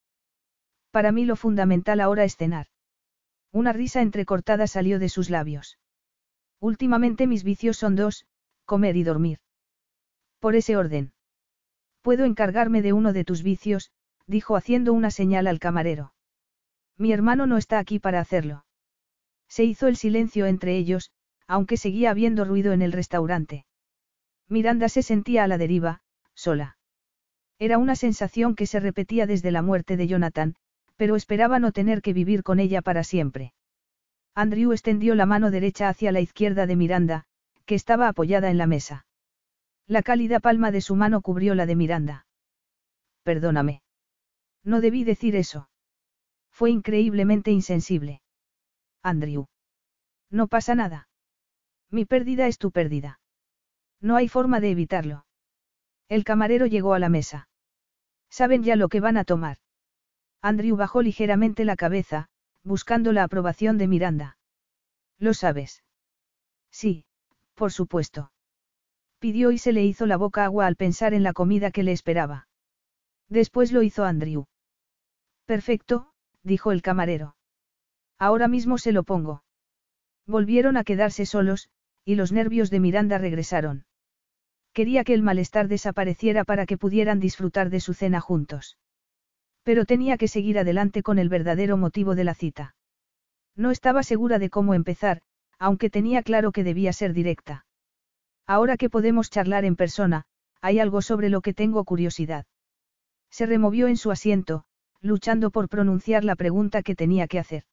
[0.90, 2.66] Para mí lo fundamental ahora es cenar.
[3.52, 5.78] Una risa entrecortada salió de sus labios.
[6.60, 8.26] Últimamente mis vicios son dos,
[8.64, 9.38] comer y dormir.
[10.40, 11.12] Por ese orden.
[12.02, 13.90] Puedo encargarme de uno de tus vicios,
[14.28, 16.12] dijo haciendo una señal al camarero.
[16.96, 18.64] Mi hermano no está aquí para hacerlo.
[19.48, 21.10] Se hizo el silencio entre ellos,
[21.46, 23.64] aunque seguía habiendo ruido en el restaurante.
[24.48, 26.02] Miranda se sentía a la deriva,
[26.34, 26.76] sola.
[27.58, 30.54] Era una sensación que se repetía desde la muerte de Jonathan,
[30.96, 33.54] pero esperaba no tener que vivir con ella para siempre.
[34.34, 37.24] Andrew extendió la mano derecha hacia la izquierda de Miranda,
[37.64, 39.06] que estaba apoyada en la mesa.
[39.86, 42.26] La cálida palma de su mano cubrió la de Miranda.
[43.22, 43.82] Perdóname.
[44.68, 45.70] No debí decir eso.
[46.50, 48.20] Fue increíblemente insensible.
[49.02, 49.46] Andrew.
[50.30, 51.08] No pasa nada.
[51.90, 53.18] Mi pérdida es tu pérdida.
[54.02, 55.24] No hay forma de evitarlo.
[56.10, 57.48] El camarero llegó a la mesa.
[58.28, 59.56] ¿Saben ya lo que van a tomar?
[60.42, 62.28] Andrew bajó ligeramente la cabeza,
[62.62, 64.36] buscando la aprobación de Miranda.
[65.18, 65.82] ¿Lo sabes?
[66.70, 67.06] Sí,
[67.54, 68.32] por supuesto.
[69.18, 71.92] Pidió y se le hizo la boca agua al pensar en la comida que le
[71.92, 72.48] esperaba.
[73.30, 74.46] Después lo hizo Andrew.
[75.48, 77.34] Perfecto, dijo el camarero.
[78.18, 79.44] Ahora mismo se lo pongo.
[80.26, 81.70] Volvieron a quedarse solos,
[82.04, 83.86] y los nervios de Miranda regresaron.
[84.74, 88.76] Quería que el malestar desapareciera para que pudieran disfrutar de su cena juntos.
[89.62, 92.76] Pero tenía que seguir adelante con el verdadero motivo de la cita.
[93.56, 95.22] No estaba segura de cómo empezar,
[95.58, 97.64] aunque tenía claro que debía ser directa.
[98.46, 100.26] Ahora que podemos charlar en persona,
[100.60, 102.44] hay algo sobre lo que tengo curiosidad.
[103.30, 104.66] Se removió en su asiento,
[105.00, 107.64] luchando por pronunciar la pregunta que tenía que hacer.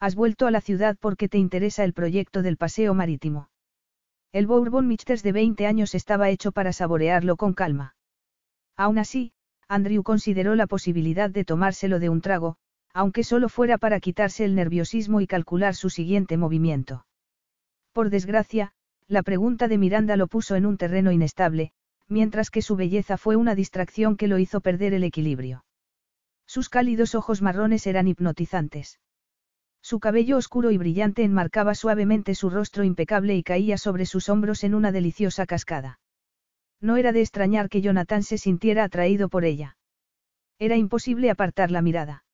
[0.00, 3.50] Has vuelto a la ciudad porque te interesa el proyecto del paseo marítimo.
[4.32, 7.96] El Bourbon Mixters de 20 años estaba hecho para saborearlo con calma.
[8.76, 9.32] Aún así,
[9.68, 12.56] Andrew consideró la posibilidad de tomárselo de un trago,
[12.92, 17.06] aunque solo fuera para quitarse el nerviosismo y calcular su siguiente movimiento.
[17.92, 18.72] Por desgracia,
[19.06, 21.72] la pregunta de Miranda lo puso en un terreno inestable,
[22.08, 25.64] mientras que su belleza fue una distracción que lo hizo perder el equilibrio.
[26.50, 28.98] Sus cálidos ojos marrones eran hipnotizantes.
[29.80, 34.64] Su cabello oscuro y brillante enmarcaba suavemente su rostro impecable y caía sobre sus hombros
[34.64, 36.00] en una deliciosa cascada.
[36.80, 39.76] No era de extrañar que Jonathan se sintiera atraído por ella.
[40.58, 42.24] Era imposible apartar la mirada.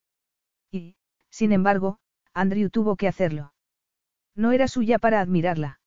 [0.70, 0.96] Y,
[1.28, 1.98] sin embargo,
[2.32, 3.52] Andrew tuvo que hacerlo.
[4.34, 5.78] No era suya para admirarla.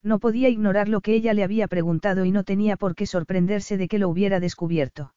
[0.00, 3.76] No podía ignorar lo que ella le había preguntado y no tenía por qué sorprenderse
[3.76, 5.12] de que lo hubiera descubierto.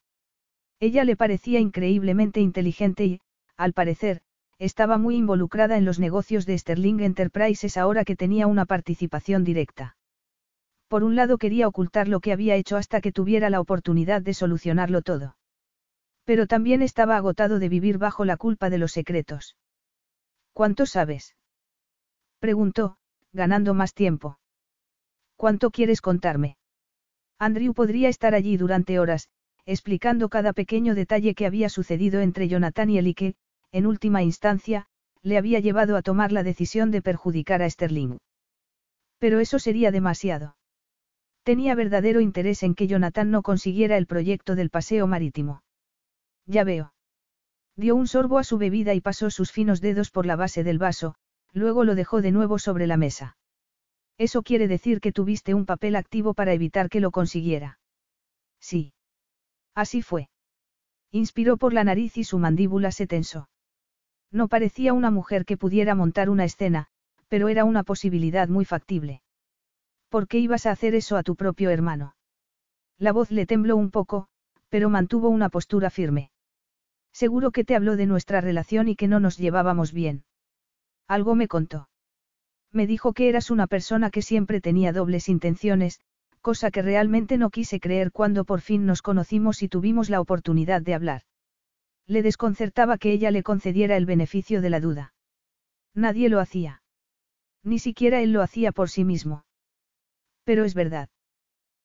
[0.81, 3.21] Ella le parecía increíblemente inteligente y,
[3.55, 4.21] al parecer,
[4.57, 9.95] estaba muy involucrada en los negocios de Sterling Enterprises ahora que tenía una participación directa.
[10.87, 14.33] Por un lado quería ocultar lo que había hecho hasta que tuviera la oportunidad de
[14.33, 15.37] solucionarlo todo.
[16.25, 19.55] Pero también estaba agotado de vivir bajo la culpa de los secretos.
[20.51, 21.35] ¿Cuánto sabes?
[22.39, 22.97] Preguntó,
[23.33, 24.39] ganando más tiempo.
[25.35, 26.57] ¿Cuánto quieres contarme?
[27.37, 29.29] Andrew podría estar allí durante horas,
[29.65, 33.35] explicando cada pequeño detalle que había sucedido entre Jonathan y él y que,
[33.71, 34.87] en última instancia,
[35.21, 38.17] le había llevado a tomar la decisión de perjudicar a Sterling.
[39.19, 40.55] Pero eso sería demasiado.
[41.43, 45.63] Tenía verdadero interés en que Jonathan no consiguiera el proyecto del paseo marítimo.
[46.45, 46.93] Ya veo.
[47.75, 50.77] Dio un sorbo a su bebida y pasó sus finos dedos por la base del
[50.77, 51.15] vaso,
[51.53, 53.37] luego lo dejó de nuevo sobre la mesa.
[54.17, 57.79] Eso quiere decir que tuviste un papel activo para evitar que lo consiguiera.
[58.59, 58.93] Sí.
[59.75, 60.29] Así fue.
[61.11, 63.49] Inspiró por la nariz y su mandíbula se tensó.
[64.31, 66.87] No parecía una mujer que pudiera montar una escena,
[67.27, 69.21] pero era una posibilidad muy factible.
[70.09, 72.15] ¿Por qué ibas a hacer eso a tu propio hermano?
[72.97, 74.27] La voz le tembló un poco,
[74.69, 76.31] pero mantuvo una postura firme.
[77.13, 80.23] Seguro que te habló de nuestra relación y que no nos llevábamos bien.
[81.07, 81.89] Algo me contó.
[82.71, 85.99] Me dijo que eras una persona que siempre tenía dobles intenciones,
[86.41, 90.81] cosa que realmente no quise creer cuando por fin nos conocimos y tuvimos la oportunidad
[90.81, 91.21] de hablar.
[92.07, 95.13] Le desconcertaba que ella le concediera el beneficio de la duda.
[95.93, 96.81] Nadie lo hacía.
[97.63, 99.45] Ni siquiera él lo hacía por sí mismo.
[100.43, 101.09] Pero es verdad.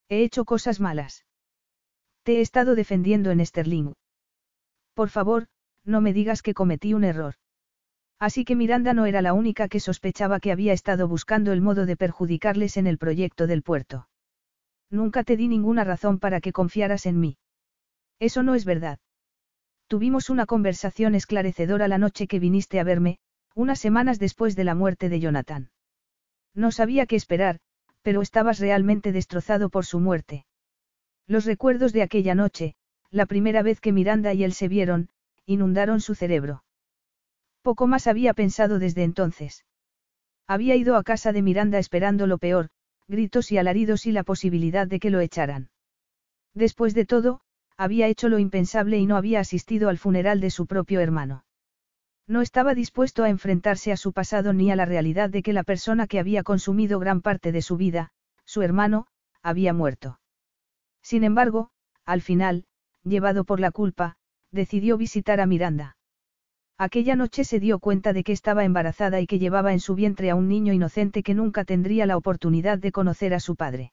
[0.09, 1.25] He hecho cosas malas.
[2.23, 3.93] Te he estado defendiendo en Sterling.
[4.95, 5.47] Por favor,
[5.85, 7.35] no me digas que cometí un error.
[8.19, 11.85] Así que Miranda no era la única que sospechaba que había estado buscando el modo
[11.85, 14.09] de perjudicarles en el proyecto del puerto.
[14.91, 17.39] Nunca te di ninguna razón para que confiaras en mí.
[18.19, 18.99] Eso no es verdad.
[19.89, 23.19] Tuvimos una conversación esclarecedora la noche que viniste a verme,
[23.55, 25.71] unas semanas después de la muerte de Jonathan.
[26.55, 27.61] No sabía qué esperar,
[28.03, 30.47] pero estabas realmente destrozado por su muerte.
[31.27, 32.75] Los recuerdos de aquella noche,
[33.11, 35.09] la primera vez que Miranda y él se vieron,
[35.45, 36.65] inundaron su cerebro.
[37.63, 39.65] Poco más había pensado desde entonces.
[40.47, 42.69] Había ido a casa de Miranda esperando lo peor,
[43.09, 45.71] gritos y alaridos y la posibilidad de que lo echaran.
[46.55, 47.41] Después de todo,
[47.77, 51.45] había hecho lo impensable y no había asistido al funeral de su propio hermano.
[52.27, 55.63] No estaba dispuesto a enfrentarse a su pasado ni a la realidad de que la
[55.63, 58.11] persona que había consumido gran parte de su vida,
[58.45, 59.07] su hermano,
[59.43, 60.19] había muerto.
[61.03, 61.71] Sin embargo,
[62.05, 62.65] al final,
[63.05, 64.17] llevado por la culpa,
[64.51, 65.96] decidió visitar a Miranda.
[66.79, 70.31] Aquella noche se dio cuenta de que estaba embarazada y que llevaba en su vientre
[70.31, 73.93] a un niño inocente que nunca tendría la oportunidad de conocer a su padre.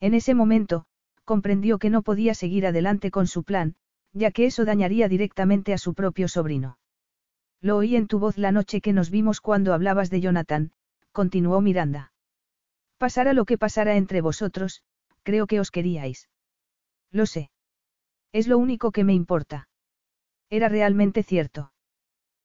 [0.00, 0.84] En ese momento,
[1.24, 3.76] comprendió que no podía seguir adelante con su plan,
[4.12, 6.78] ya que eso dañaría directamente a su propio sobrino.
[7.60, 10.72] Lo oí en tu voz la noche que nos vimos cuando hablabas de Jonathan,
[11.12, 12.12] continuó Miranda.
[12.98, 14.82] Pasara lo que pasara entre vosotros,
[15.22, 16.28] creo que os queríais.
[17.12, 17.50] Lo sé.
[18.32, 19.68] Es lo único que me importa.
[20.50, 21.71] Era realmente cierto.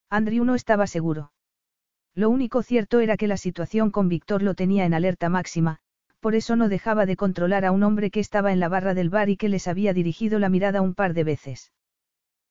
[0.10, 1.32] Andrew no estaba seguro.
[2.16, 5.80] Lo único cierto era que la situación con Víctor lo tenía en alerta máxima,
[6.20, 9.10] por eso no dejaba de controlar a un hombre que estaba en la barra del
[9.10, 11.72] bar y que les había dirigido la mirada un par de veces.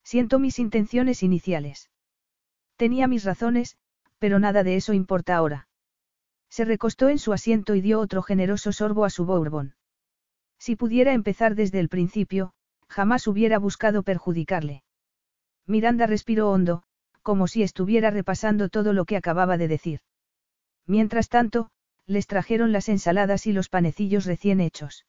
[0.05, 1.91] Siento mis intenciones iniciales.
[2.77, 3.77] Tenía mis razones,
[4.19, 5.69] pero nada de eso importa ahora.
[6.49, 9.75] Se recostó en su asiento y dio otro generoso sorbo a su bourbon.
[10.59, 12.53] Si pudiera empezar desde el principio,
[12.89, 14.85] jamás hubiera buscado perjudicarle.
[15.67, 16.85] Miranda respiró hondo,
[17.27, 19.99] como si estuviera repasando todo lo que acababa de decir.
[20.87, 21.71] Mientras tanto,
[22.07, 25.07] les trajeron las ensaladas y los panecillos recién hechos.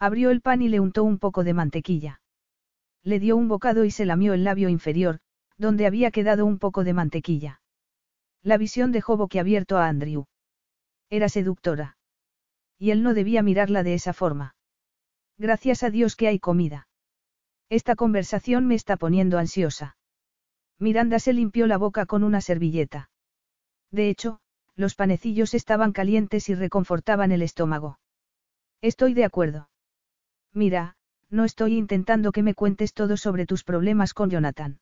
[0.00, 2.20] Abrió el pan y le untó un poco de mantequilla.
[3.04, 5.20] Le dio un bocado y se lamió el labio inferior,
[5.56, 7.60] donde había quedado un poco de mantequilla.
[8.42, 10.26] La visión dejó boquiabierto a Andrew.
[11.08, 11.98] Era seductora.
[12.80, 14.56] Y él no debía mirarla de esa forma.
[15.36, 16.88] Gracias a Dios que hay comida.
[17.68, 19.97] Esta conversación me está poniendo ansiosa.
[20.78, 23.10] Miranda se limpió la boca con una servilleta.
[23.90, 24.40] De hecho,
[24.76, 27.98] los panecillos estaban calientes y reconfortaban el estómago.
[28.80, 29.70] Estoy de acuerdo.
[30.52, 30.96] Mira,
[31.30, 34.80] no estoy intentando que me cuentes todo sobre tus problemas con Jonathan.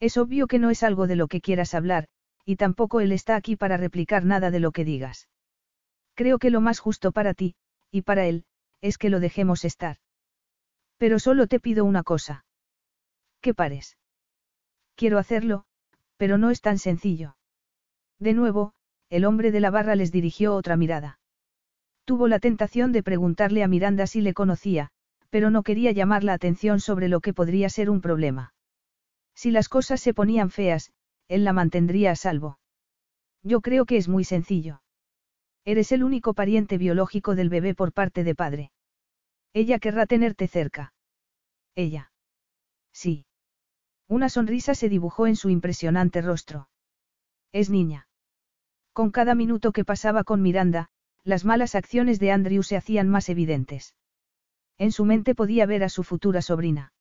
[0.00, 2.08] Es obvio que no es algo de lo que quieras hablar,
[2.44, 5.28] y tampoco él está aquí para replicar nada de lo que digas.
[6.14, 7.54] Creo que lo más justo para ti,
[7.90, 8.44] y para él,
[8.80, 9.98] es que lo dejemos estar.
[10.98, 12.44] Pero solo te pido una cosa.
[13.40, 13.96] ¿Qué pares?
[14.96, 15.64] Quiero hacerlo,
[16.16, 17.36] pero no es tan sencillo.
[18.18, 18.72] De nuevo,
[19.10, 21.18] el hombre de la barra les dirigió otra mirada.
[22.04, 24.90] Tuvo la tentación de preguntarle a Miranda si le conocía,
[25.30, 28.54] pero no quería llamar la atención sobre lo que podría ser un problema.
[29.34, 30.92] Si las cosas se ponían feas,
[31.28, 32.58] él la mantendría a salvo.
[33.42, 34.82] Yo creo que es muy sencillo.
[35.64, 38.70] Eres el único pariente biológico del bebé por parte de padre.
[39.52, 40.92] Ella querrá tenerte cerca.
[41.74, 42.12] Ella.
[42.92, 43.26] Sí.
[44.08, 46.68] Una sonrisa se dibujó en su impresionante rostro.
[47.52, 48.08] Es niña.
[48.92, 50.90] Con cada minuto que pasaba con Miranda,
[51.24, 53.94] las malas acciones de Andrew se hacían más evidentes.
[54.76, 56.92] En su mente podía ver a su futura sobrina.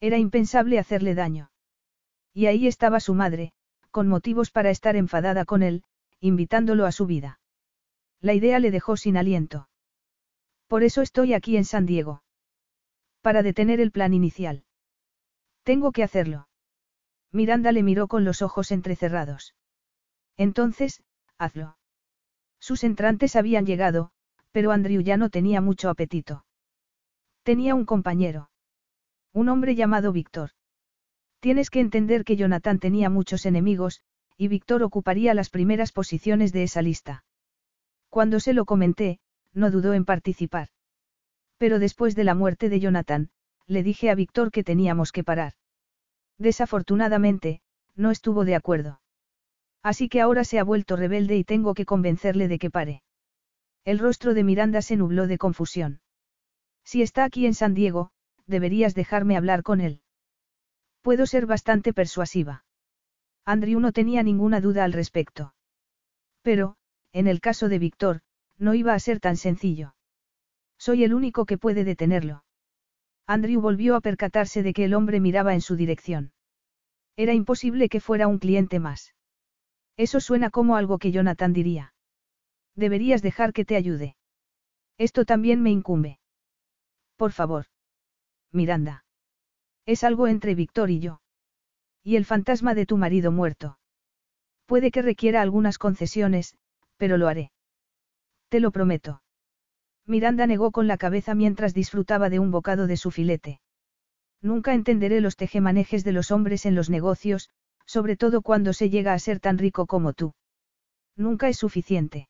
[0.00, 1.50] Era impensable hacerle daño.
[2.32, 3.52] Y ahí estaba su madre,
[3.90, 5.82] con motivos para estar enfadada con él,
[6.20, 7.40] invitándolo a su vida.
[8.20, 9.68] La idea le dejó sin aliento.
[10.68, 12.22] Por eso estoy aquí en San Diego.
[13.22, 14.64] Para detener el plan inicial.
[15.62, 16.48] Tengo que hacerlo.
[17.32, 19.54] Miranda le miró con los ojos entrecerrados.
[20.36, 21.02] Entonces,
[21.38, 21.76] hazlo.
[22.58, 24.10] Sus entrantes habían llegado,
[24.52, 26.44] pero Andrew ya no tenía mucho apetito.
[27.42, 28.50] Tenía un compañero.
[29.32, 30.50] Un hombre llamado Víctor.
[31.40, 34.02] Tienes que entender que Jonathan tenía muchos enemigos,
[34.36, 37.24] y Víctor ocuparía las primeras posiciones de esa lista.
[38.08, 39.20] Cuando se lo comenté,
[39.52, 40.68] no dudó en participar.
[41.58, 43.30] Pero después de la muerte de Jonathan,
[43.70, 45.52] le dije a Víctor que teníamos que parar.
[46.38, 47.60] Desafortunadamente,
[47.94, 49.00] no estuvo de acuerdo.
[49.80, 53.02] Así que ahora se ha vuelto rebelde y tengo que convencerle de que pare.
[53.84, 56.00] El rostro de Miranda se nubló de confusión.
[56.84, 58.10] Si está aquí en San Diego,
[58.46, 60.00] deberías dejarme hablar con él.
[61.00, 62.64] Puedo ser bastante persuasiva.
[63.44, 65.54] Andrew no tenía ninguna duda al respecto.
[66.42, 66.76] Pero,
[67.12, 68.20] en el caso de Víctor,
[68.58, 69.94] no iba a ser tan sencillo.
[70.76, 72.42] Soy el único que puede detenerlo.
[73.30, 76.32] Andrew volvió a percatarse de que el hombre miraba en su dirección.
[77.16, 79.14] Era imposible que fuera un cliente más.
[79.96, 81.94] Eso suena como algo que Jonathan diría.
[82.74, 84.16] Deberías dejar que te ayude.
[84.98, 86.18] Esto también me incumbe.
[87.14, 87.66] Por favor.
[88.50, 89.04] Miranda.
[89.86, 91.20] Es algo entre Víctor y yo.
[92.02, 93.78] Y el fantasma de tu marido muerto.
[94.66, 96.56] Puede que requiera algunas concesiones,
[96.96, 97.52] pero lo haré.
[98.48, 99.22] Te lo prometo.
[100.10, 103.60] Miranda negó con la cabeza mientras disfrutaba de un bocado de su filete.
[104.42, 107.48] Nunca entenderé los tejemanejes de los hombres en los negocios,
[107.86, 110.34] sobre todo cuando se llega a ser tan rico como tú.
[111.16, 112.28] Nunca es suficiente.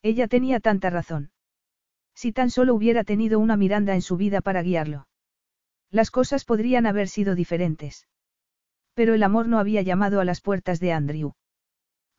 [0.00, 1.32] Ella tenía tanta razón.
[2.14, 5.08] Si tan solo hubiera tenido una Miranda en su vida para guiarlo.
[5.90, 8.06] Las cosas podrían haber sido diferentes.
[8.94, 11.32] Pero el amor no había llamado a las puertas de Andrew.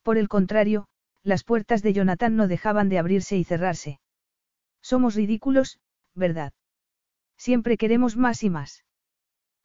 [0.02, 0.88] Por el contrario,
[1.24, 4.02] las puertas de Jonathan no dejaban de abrirse y cerrarse.
[4.84, 5.80] Somos ridículos,
[6.14, 6.54] ¿verdad?
[7.38, 8.84] Siempre queremos más y más.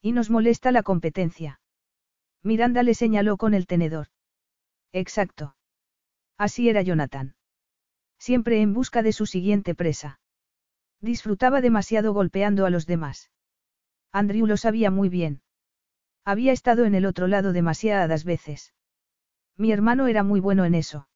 [0.01, 1.61] Y nos molesta la competencia.
[2.43, 4.07] Miranda le señaló con el tenedor.
[4.93, 5.57] Exacto.
[6.39, 7.35] Así era Jonathan.
[8.19, 10.21] Siempre en busca de su siguiente presa.
[11.01, 13.31] Disfrutaba demasiado golpeando a los demás.
[14.13, 15.43] Andrew lo sabía muy bien.
[16.25, 18.73] Había estado en el otro lado demasiadas veces.
[19.57, 21.09] Mi hermano era muy bueno en eso.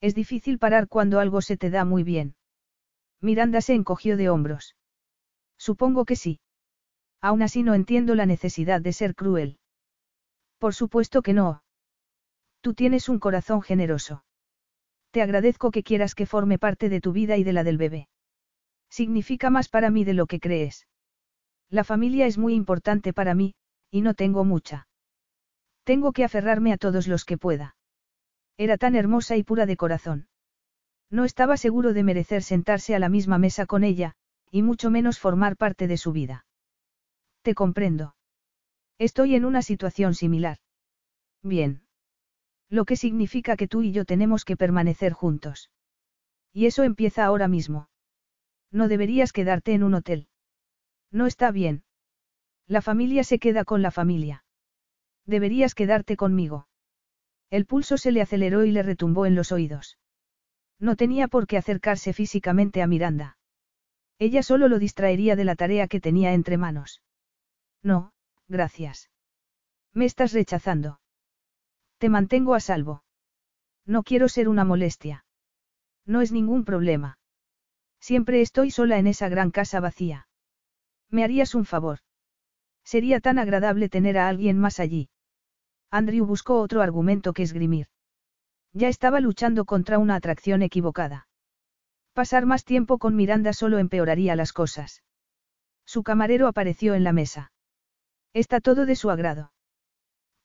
[0.00, 2.34] Es difícil parar cuando algo se te da muy bien.
[3.20, 4.76] Miranda se encogió de hombros.
[5.58, 6.40] Supongo que sí.
[7.20, 9.58] Aún así no entiendo la necesidad de ser cruel.
[10.58, 11.62] Por supuesto que no.
[12.60, 14.24] Tú tienes un corazón generoso.
[15.10, 18.08] Te agradezco que quieras que forme parte de tu vida y de la del bebé.
[18.90, 20.86] Significa más para mí de lo que crees.
[21.70, 23.54] La familia es muy importante para mí,
[23.90, 24.88] y no tengo mucha.
[25.84, 27.76] Tengo que aferrarme a todos los que pueda.
[28.56, 30.28] Era tan hermosa y pura de corazón.
[31.10, 34.14] No estaba seguro de merecer sentarse a la misma mesa con ella,
[34.50, 36.46] y mucho menos formar parte de su vida.
[37.42, 38.14] Te comprendo.
[38.98, 40.58] Estoy en una situación similar.
[41.42, 41.82] Bien.
[42.68, 45.70] Lo que significa que tú y yo tenemos que permanecer juntos.
[46.52, 47.88] Y eso empieza ahora mismo.
[48.70, 50.28] No deberías quedarte en un hotel.
[51.10, 51.84] No está bien.
[52.66, 54.44] La familia se queda con la familia.
[55.24, 56.68] Deberías quedarte conmigo.
[57.48, 59.98] El pulso se le aceleró y le retumbó en los oídos.
[60.80, 63.38] No tenía por qué acercarse físicamente a Miranda.
[64.18, 67.02] Ella solo lo distraería de la tarea que tenía entre manos.
[67.82, 68.12] No,
[68.48, 69.10] gracias.
[69.92, 71.00] Me estás rechazando.
[71.98, 73.02] Te mantengo a salvo.
[73.84, 75.24] No quiero ser una molestia.
[76.04, 77.18] No es ningún problema.
[78.00, 80.28] Siempre estoy sola en esa gran casa vacía.
[81.10, 81.98] ¿Me harías un favor?
[82.84, 85.10] Sería tan agradable tener a alguien más allí.
[85.90, 87.88] Andrew buscó otro argumento que esgrimir.
[88.72, 91.28] Ya estaba luchando contra una atracción equivocada.
[92.12, 95.02] Pasar más tiempo con Miranda solo empeoraría las cosas.
[95.84, 97.52] Su camarero apareció en la mesa.
[98.34, 99.52] Está todo de su agrado.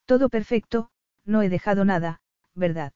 [0.06, 0.90] Todo perfecto,
[1.26, 2.22] no he dejado nada,
[2.54, 2.94] ¿verdad?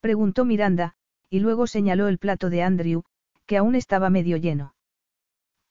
[0.00, 0.94] Preguntó Miranda,
[1.28, 3.04] y luego señaló el plato de Andrew,
[3.46, 4.74] que aún estaba medio lleno.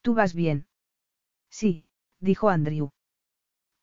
[0.01, 0.67] ¿Tú vas bien?
[1.49, 1.85] Sí,
[2.19, 2.91] dijo Andrew.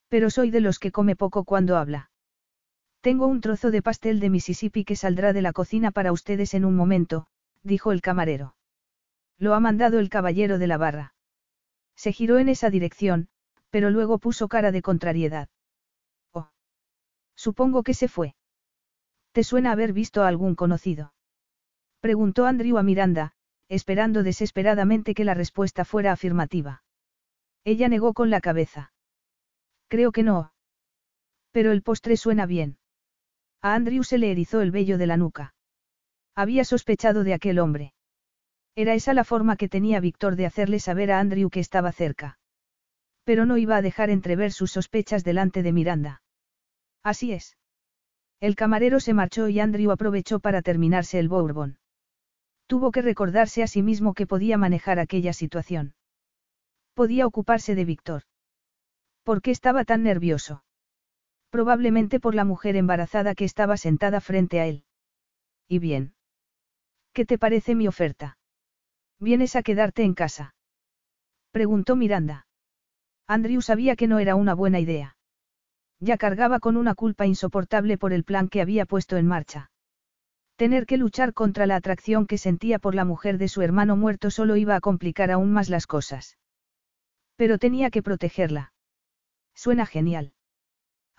[0.07, 2.09] Pero soy de los que come poco cuando habla.
[3.01, 6.65] Tengo un trozo de pastel de Mississippi que saldrá de la cocina para ustedes en
[6.65, 7.27] un momento,
[7.63, 8.55] dijo el camarero.
[9.37, 11.13] Lo ha mandado el caballero de la barra.
[11.95, 13.29] Se giró en esa dirección,
[13.69, 15.47] pero luego puso cara de contrariedad.
[16.33, 16.49] Oh.
[17.35, 18.35] Supongo que se fue.
[19.31, 21.13] ¿Te suena haber visto a algún conocido?
[22.01, 23.33] Preguntó Andrew a Miranda,
[23.69, 26.83] esperando desesperadamente que la respuesta fuera afirmativa.
[27.63, 28.91] Ella negó con la cabeza.
[29.87, 30.51] Creo que no.
[31.51, 32.78] Pero el postre suena bien.
[33.61, 35.53] A Andrew se le erizó el vello de la nuca.
[36.35, 37.93] Había sospechado de aquel hombre.
[38.75, 42.39] Era esa la forma que tenía Víctor de hacerle saber a Andrew que estaba cerca.
[43.25, 46.21] Pero no iba a dejar entrever sus sospechas delante de Miranda.
[47.03, 47.57] Así es.
[48.39, 51.77] El camarero se marchó y Andrew aprovechó para terminarse el bourbon.
[52.67, 55.95] Tuvo que recordarse a sí mismo que podía manejar aquella situación.
[56.93, 58.23] Podía ocuparse de Víctor.
[59.23, 60.63] ¿Por qué estaba tan nervioso?
[61.49, 64.83] Probablemente por la mujer embarazada que estaba sentada frente a él.
[65.67, 66.13] ¿Y bien?
[67.13, 68.37] ¿Qué te parece mi oferta?
[69.19, 70.55] ¿Vienes a quedarte en casa?
[71.51, 72.45] Preguntó Miranda.
[73.27, 75.17] Andrew sabía que no era una buena idea.
[75.99, 79.71] Ya cargaba con una culpa insoportable por el plan que había puesto en marcha.
[80.55, 84.31] Tener que luchar contra la atracción que sentía por la mujer de su hermano muerto
[84.31, 86.37] solo iba a complicar aún más las cosas.
[87.35, 88.73] Pero tenía que protegerla.
[89.55, 90.33] Suena genial.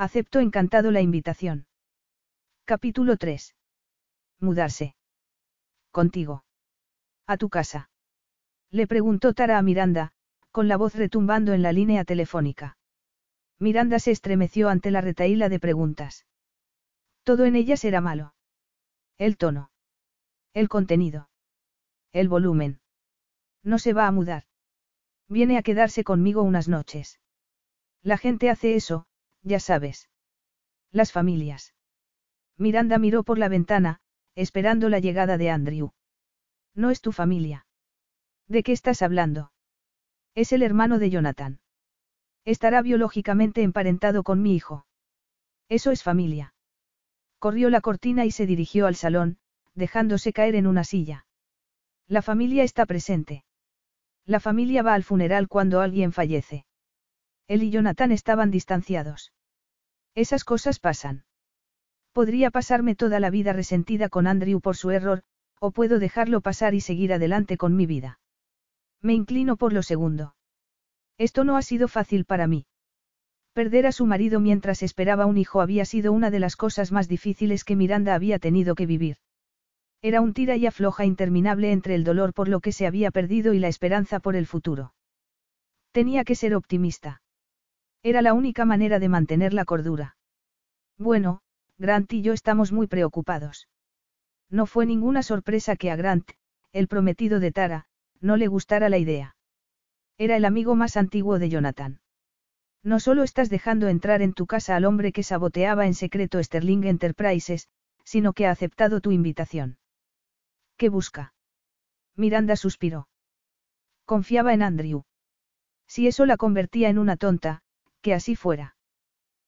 [0.01, 1.67] Acepto encantado la invitación.
[2.65, 3.55] Capítulo 3.
[4.39, 4.97] Mudarse.
[5.91, 6.43] Contigo.
[7.27, 7.91] A tu casa.
[8.71, 10.13] Le preguntó Tara a Miranda,
[10.53, 12.79] con la voz retumbando en la línea telefónica.
[13.59, 16.25] Miranda se estremeció ante la retaíla de preguntas.
[17.23, 18.33] Todo en ellas era malo.
[19.19, 19.71] El tono.
[20.55, 21.29] El contenido.
[22.11, 22.81] El volumen.
[23.63, 24.45] No se va a mudar.
[25.29, 27.21] Viene a quedarse conmigo unas noches.
[28.03, 29.05] La gente hace eso,
[29.43, 30.09] ya sabes.
[30.91, 31.75] Las familias.
[32.57, 34.01] Miranda miró por la ventana,
[34.35, 35.93] esperando la llegada de Andrew.
[36.75, 37.67] No es tu familia.
[38.49, 39.53] ¿De qué estás hablando?
[40.35, 41.61] Es el hermano de Jonathan.
[42.45, 44.87] Estará biológicamente emparentado con mi hijo.
[45.69, 46.55] Eso es familia.
[47.39, 49.39] Corrió la cortina y se dirigió al salón,
[49.75, 51.27] dejándose caer en una silla.
[52.07, 53.45] La familia está presente.
[54.27, 56.65] La familia va al funeral cuando alguien fallece.
[57.51, 59.33] Él y Jonathan estaban distanciados.
[60.15, 61.25] Esas cosas pasan.
[62.13, 65.25] Podría pasarme toda la vida resentida con Andrew por su error,
[65.59, 68.21] o puedo dejarlo pasar y seguir adelante con mi vida.
[69.03, 70.37] Me inclino por lo segundo.
[71.19, 72.67] Esto no ha sido fácil para mí.
[73.53, 77.09] Perder a su marido mientras esperaba un hijo había sido una de las cosas más
[77.09, 79.17] difíciles que Miranda había tenido que vivir.
[80.03, 83.55] Era un tira y afloja interminable entre el dolor por lo que se había perdido
[83.55, 84.95] y la esperanza por el futuro.
[85.91, 87.21] Tenía que ser optimista.
[88.03, 90.17] Era la única manera de mantener la cordura.
[90.97, 91.43] Bueno,
[91.79, 93.69] Grant y yo estamos muy preocupados.
[94.49, 96.31] No fue ninguna sorpresa que a Grant,
[96.73, 97.87] el prometido de Tara,
[98.21, 99.37] no le gustara la idea.
[100.19, 102.01] Era el amigo más antiguo de Jonathan.
[102.83, 106.85] No solo estás dejando entrar en tu casa al hombre que saboteaba en secreto Sterling
[106.85, 107.69] Enterprises,
[108.05, 109.79] sino que ha aceptado tu invitación.
[110.77, 111.35] ¿Qué busca?
[112.17, 113.09] Miranda suspiró.
[114.07, 115.05] Confiaba en Andrew.
[115.87, 117.63] Si eso la convertía en una tonta,
[118.01, 118.77] que así fuera.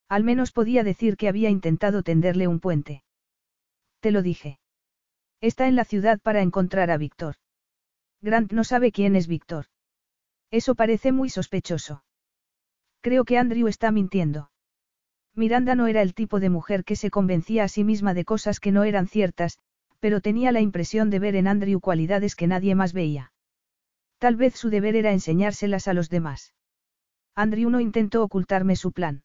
[0.08, 3.02] Al menos podía decir que había intentado tenderle un puente.
[4.00, 4.58] Te lo dije.
[5.40, 7.36] Está en la ciudad para encontrar a Víctor.
[8.20, 9.66] Grant no sabe quién es Víctor.
[10.50, 12.04] Eso parece muy sospechoso.
[13.00, 14.50] Creo que Andrew está mintiendo.
[15.34, 18.60] Miranda no era el tipo de mujer que se convencía a sí misma de cosas
[18.60, 19.58] que no eran ciertas,
[19.98, 23.32] pero tenía la impresión de ver en Andrew cualidades que nadie más veía.
[24.18, 26.52] Tal vez su deber era enseñárselas a los demás.
[27.34, 29.22] Andrew no intentó ocultarme su plan.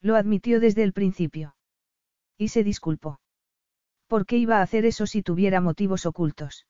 [0.00, 1.56] Lo admitió desde el principio.
[2.38, 3.20] Y se disculpó.
[4.06, 6.66] ¿Por qué iba a hacer eso si tuviera motivos ocultos?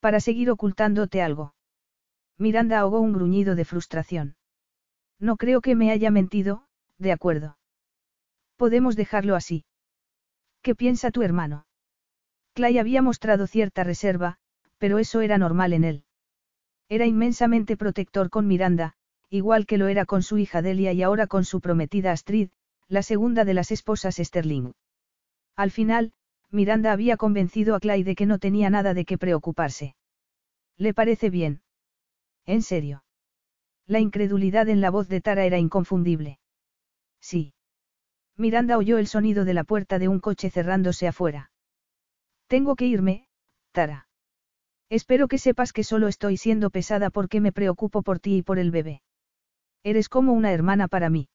[0.00, 1.54] Para seguir ocultándote algo.
[2.38, 4.36] Miranda ahogó un gruñido de frustración.
[5.20, 6.66] No creo que me haya mentido,
[6.98, 7.58] de acuerdo.
[8.56, 9.64] Podemos dejarlo así.
[10.62, 11.66] ¿Qué piensa tu hermano?
[12.54, 14.38] Clay había mostrado cierta reserva,
[14.78, 16.04] pero eso era normal en él.
[16.88, 18.96] Era inmensamente protector con Miranda,
[19.32, 22.50] igual que lo era con su hija Delia y ahora con su prometida Astrid,
[22.86, 24.72] la segunda de las esposas Sterling.
[25.56, 26.12] Al final,
[26.50, 29.96] Miranda había convencido a Clay de que no tenía nada de qué preocuparse.
[30.76, 31.62] ¿Le parece bien?
[32.44, 33.04] ¿En serio?
[33.86, 36.38] La incredulidad en la voz de Tara era inconfundible.
[37.18, 37.54] Sí.
[38.36, 41.50] Miranda oyó el sonido de la puerta de un coche cerrándose afuera.
[42.48, 43.28] Tengo que irme,
[43.70, 44.08] Tara.
[44.90, 48.58] Espero que sepas que solo estoy siendo pesada porque me preocupo por ti y por
[48.58, 49.00] el bebé.
[49.84, 51.28] Eres como una hermana para mí.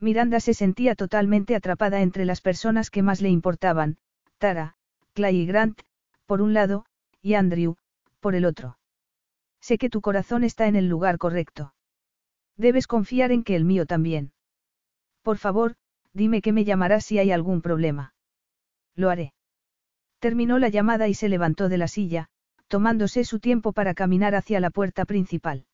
[0.00, 3.98] Miranda se sentía totalmente atrapada entre las personas que más le importaban,
[4.38, 4.76] Tara,
[5.12, 5.82] Clay y Grant,
[6.26, 6.86] por un lado,
[7.20, 7.76] y Andrew,
[8.20, 8.78] por el otro.
[9.60, 11.74] Sé que tu corazón está en el lugar correcto.
[12.56, 14.32] Debes confiar en que el mío también.
[15.22, 15.76] Por favor,
[16.12, 18.14] dime que me llamarás si hay algún problema.
[18.94, 19.34] Lo haré.
[20.18, 22.28] Terminó la llamada y se levantó de la silla,
[22.68, 25.66] tomándose su tiempo para caminar hacia la puerta principal.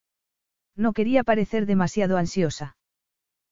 [0.76, 2.76] No quería parecer demasiado ansiosa.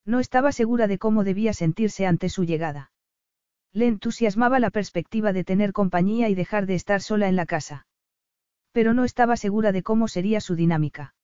[0.04, 2.92] No estaba segura de cómo debía sentirse ante su llegada.
[3.72, 7.86] Le entusiasmaba la perspectiva de tener compañía y dejar de estar sola en la casa
[8.74, 11.14] pero no estaba segura de cómo sería su dinámica.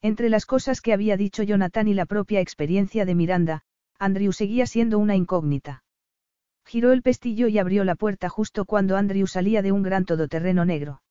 [0.00, 3.62] Entre las cosas que había dicho Jonathan y la propia experiencia de Miranda,
[3.98, 5.84] Andrew seguía siendo una incógnita.
[6.64, 10.64] Giró el pestillo y abrió la puerta justo cuando Andrew salía de un gran todoterreno
[10.64, 11.02] negro.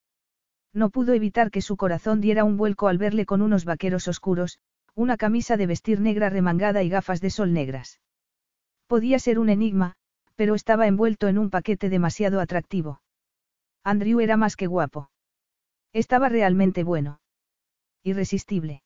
[0.74, 4.60] No pudo evitar que su corazón diera un vuelco al verle con unos vaqueros oscuros,
[4.96, 8.00] una camisa de vestir negra remangada y gafas de sol negras.
[8.88, 9.96] Podía ser un enigma,
[10.36, 13.02] pero estaba envuelto en un paquete demasiado atractivo.
[13.84, 15.10] Andrew era más que guapo.
[15.94, 17.20] Estaba realmente bueno.
[18.04, 18.84] Irresistible.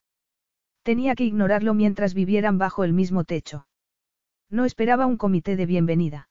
[0.84, 3.67] Tenía que ignorarlo mientras vivieran bajo el mismo techo.
[4.49, 6.29] No esperaba un comité de bienvenida.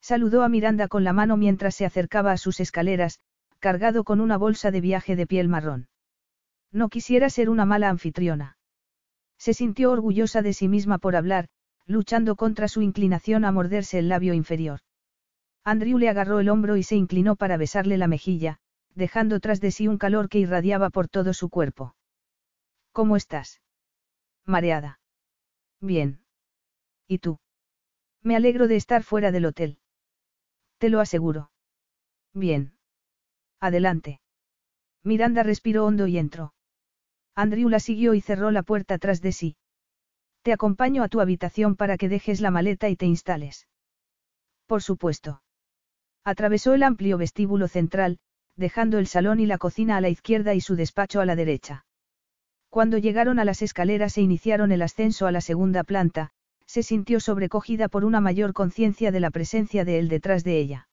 [0.00, 3.20] Saludó a Miranda con la mano mientras se acercaba a sus escaleras,
[3.64, 5.88] cargado con una bolsa de viaje de piel marrón.
[6.70, 8.58] No quisiera ser una mala anfitriona.
[9.38, 11.48] Se sintió orgullosa de sí misma por hablar,
[11.86, 14.80] luchando contra su inclinación a morderse el labio inferior.
[15.64, 18.58] Andrew le agarró el hombro y se inclinó para besarle la mejilla,
[18.94, 21.96] dejando tras de sí un calor que irradiaba por todo su cuerpo.
[22.92, 23.62] ¿Cómo estás?
[24.44, 25.00] Mareada.
[25.80, 26.20] Bien.
[27.08, 27.38] ¿Y tú?
[28.22, 29.78] Me alegro de estar fuera del hotel.
[30.76, 31.50] Te lo aseguro.
[32.34, 32.73] Bien.
[33.64, 34.20] Adelante.
[35.04, 36.52] Miranda respiró hondo y entró.
[37.34, 39.56] Andrew la siguió y cerró la puerta tras de sí.
[40.42, 43.66] Te acompaño a tu habitación para que dejes la maleta y te instales.
[44.66, 45.40] Por supuesto.
[46.24, 48.18] Atravesó el amplio vestíbulo central,
[48.54, 51.86] dejando el salón y la cocina a la izquierda y su despacho a la derecha.
[52.68, 56.32] Cuando llegaron a las escaleras e iniciaron el ascenso a la segunda planta,
[56.66, 60.88] se sintió sobrecogida por una mayor conciencia de la presencia de él detrás de ella.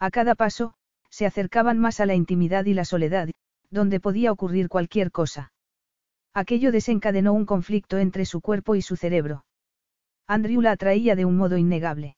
[0.00, 0.74] A cada paso,
[1.14, 3.28] se acercaban más a la intimidad y la soledad,
[3.70, 5.52] donde podía ocurrir cualquier cosa.
[6.34, 9.44] Aquello desencadenó un conflicto entre su cuerpo y su cerebro.
[10.26, 12.16] Andrew la atraía de un modo innegable.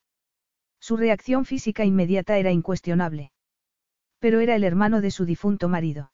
[0.81, 3.33] Su reacción física inmediata era incuestionable.
[4.19, 6.11] Pero era el hermano de su difunto marido.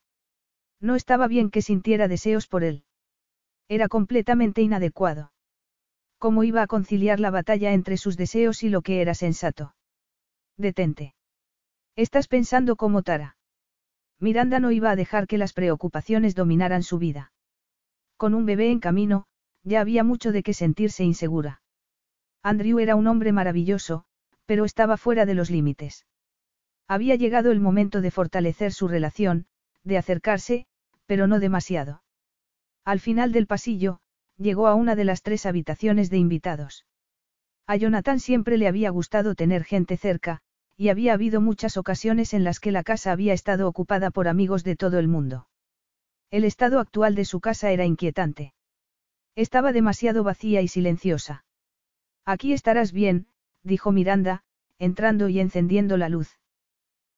[0.80, 2.82] No estaba bien que sintiera deseos por él.
[3.68, 5.30] Era completamente inadecuado.
[6.18, 9.76] ¿Cómo iba a conciliar la batalla entre sus deseos y lo que era sensato?
[10.56, 11.14] Detente.
[11.96, 13.36] Estás pensando como Tara.
[14.18, 17.32] Miranda no iba a dejar que las preocupaciones dominaran su vida.
[18.16, 19.26] Con un bebé en camino,
[19.62, 21.60] ya había mucho de qué sentirse insegura.
[22.42, 24.04] Andrew era un hombre maravilloso,
[24.46, 26.06] pero estaba fuera de los límites.
[26.88, 29.46] Había llegado el momento de fortalecer su relación,
[29.84, 30.66] de acercarse,
[31.06, 32.02] pero no demasiado.
[32.84, 34.00] Al final del pasillo,
[34.38, 36.86] llegó a una de las tres habitaciones de invitados.
[37.66, 40.42] A Jonathan siempre le había gustado tener gente cerca,
[40.76, 44.64] y había habido muchas ocasiones en las que la casa había estado ocupada por amigos
[44.64, 45.48] de todo el mundo.
[46.30, 48.54] El estado actual de su casa era inquietante.
[49.34, 51.44] Estaba demasiado vacía y silenciosa.
[52.24, 53.26] Aquí estarás bien,
[53.62, 54.44] dijo Miranda,
[54.78, 56.38] entrando y encendiendo la luz.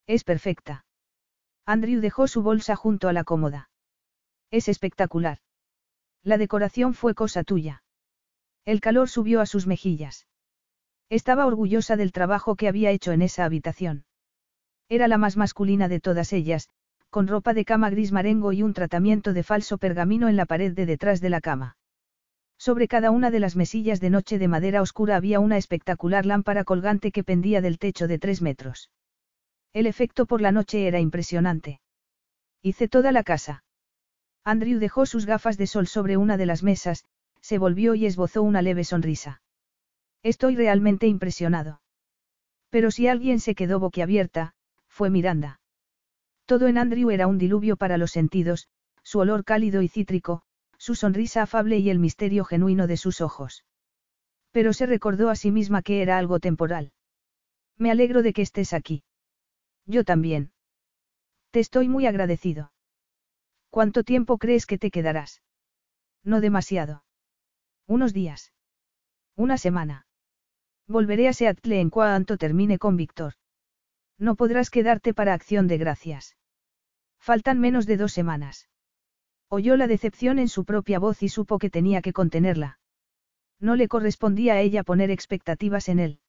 [0.07, 0.85] Es perfecta.
[1.65, 3.71] Andrew dejó su bolsa junto a la cómoda.
[4.51, 5.39] Es espectacular.
[6.23, 7.83] La decoración fue cosa tuya.
[8.65, 10.27] El calor subió a sus mejillas.
[11.15, 14.05] Estaba orgullosa del trabajo que había hecho en esa habitación.
[14.89, 16.71] Era la más masculina de todas ellas,
[17.09, 20.73] con ropa de cama gris marengo y un tratamiento de falso pergamino en la pared
[20.73, 21.77] de detrás de la cama.
[22.59, 26.65] Sobre cada una de las mesillas de noche de madera oscura había una espectacular lámpara
[26.65, 28.91] colgante que pendía del techo de tres metros.
[29.73, 31.81] El efecto por la noche era impresionante.
[32.61, 33.63] Hice toda la casa.
[34.43, 37.05] Andrew dejó sus gafas de sol sobre una de las mesas,
[37.41, 39.43] se volvió y esbozó una leve sonrisa.
[40.25, 41.83] Estoy realmente impresionado.
[42.71, 44.55] Pero si alguien se quedó boquiabierta,
[44.89, 45.61] fue Miranda.
[46.47, 48.69] Todo en Andrew era un diluvio para los sentidos,
[49.03, 50.43] su olor cálido y cítrico,
[50.79, 53.65] su sonrisa afable y el misterio genuino de sus ojos.
[54.51, 56.93] Pero se recordó a sí misma que era algo temporal.
[57.77, 59.05] Me alegro de que estés aquí.
[59.85, 60.53] Yo también.
[61.51, 62.73] Te estoy muy agradecido.
[63.69, 65.43] ¿Cuánto tiempo crees que te quedarás?
[66.23, 67.05] No demasiado.
[67.87, 68.53] Unos días.
[69.37, 70.07] Una semana.
[70.87, 73.35] Volveré a Seattle en cuanto termine con Víctor.
[74.19, 76.37] No podrás quedarte para acción de gracias.
[77.19, 78.69] Faltan menos de dos semanas.
[79.49, 82.79] Oyó la decepción en su propia voz y supo que tenía que contenerla.
[83.61, 86.21] No le correspondía a ella poner expectativas en él.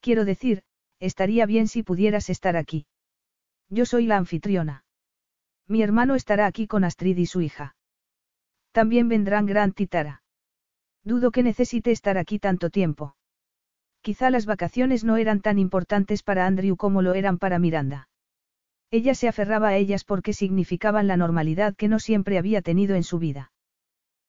[0.00, 0.62] Quiero decir,
[0.98, 2.86] estaría bien si pudieras estar aquí.
[3.68, 4.84] Yo soy la anfitriona.
[5.66, 7.76] Mi hermano estará aquí con Astrid y su hija.
[8.72, 10.22] También vendrán Grant y Tara.
[11.02, 13.16] Dudo que necesite estar aquí tanto tiempo.
[14.06, 18.08] Quizá las vacaciones no eran tan importantes para Andrew como lo eran para Miranda.
[18.92, 23.02] Ella se aferraba a ellas porque significaban la normalidad que no siempre había tenido en
[23.02, 23.50] su vida.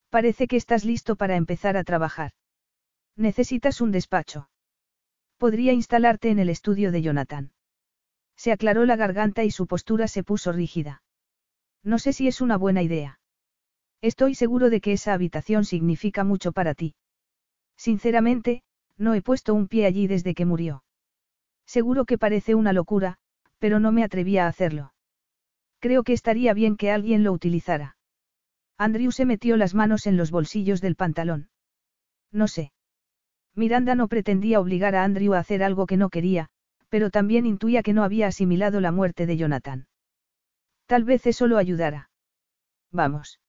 [0.10, 2.32] Parece que estás listo para empezar a trabajar.
[3.16, 4.50] Necesitas un despacho.
[5.38, 7.52] Podría instalarte en el estudio de Jonathan.
[8.36, 11.04] Se aclaró la garganta y su postura se puso rígida.
[11.84, 13.20] No sé si es una buena idea.
[14.02, 16.96] Estoy seguro de que esa habitación significa mucho para ti.
[17.78, 18.64] Sinceramente,
[18.98, 20.84] no he puesto un pie allí desde que murió.
[21.66, 23.18] Seguro que parece una locura,
[23.60, 24.94] pero no me atrevía a hacerlo.
[25.80, 27.98] Creo que estaría bien que alguien lo utilizara.
[28.78, 31.50] Andrew se metió las manos en los bolsillos del pantalón.
[32.32, 32.72] No sé.
[33.56, 36.50] Miranda no pretendía obligar a Andrew a hacer algo que no quería,
[36.90, 39.88] pero también intuía que no había asimilado la muerte de Jonathan.
[40.86, 42.10] Tal vez eso lo ayudara.
[42.92, 43.40] Vamos.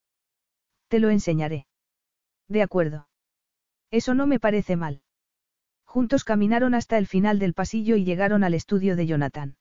[0.88, 1.66] Te lo enseñaré.
[2.48, 3.08] De acuerdo.
[3.90, 5.02] Eso no me parece mal.
[5.88, 9.56] Juntos caminaron hasta el final del pasillo y llegaron al estudio de Jonathan.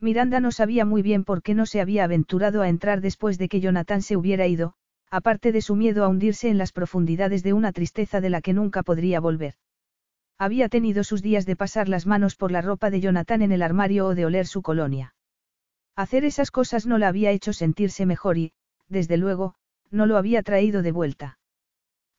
[0.00, 3.48] Miranda no sabía muy bien por qué no se había aventurado a entrar después de
[3.48, 4.74] que Jonathan se hubiera ido,
[5.08, 8.54] aparte de su miedo a hundirse en las profundidades de una tristeza de la que
[8.54, 9.54] nunca podría volver.
[10.36, 13.62] Había tenido sus días de pasar las manos por la ropa de Jonathan en el
[13.62, 15.14] armario o de oler su colonia.
[15.94, 18.52] Hacer esas cosas no la había hecho sentirse mejor y,
[18.88, 19.54] desde luego,
[19.92, 21.38] no lo había traído de vuelta.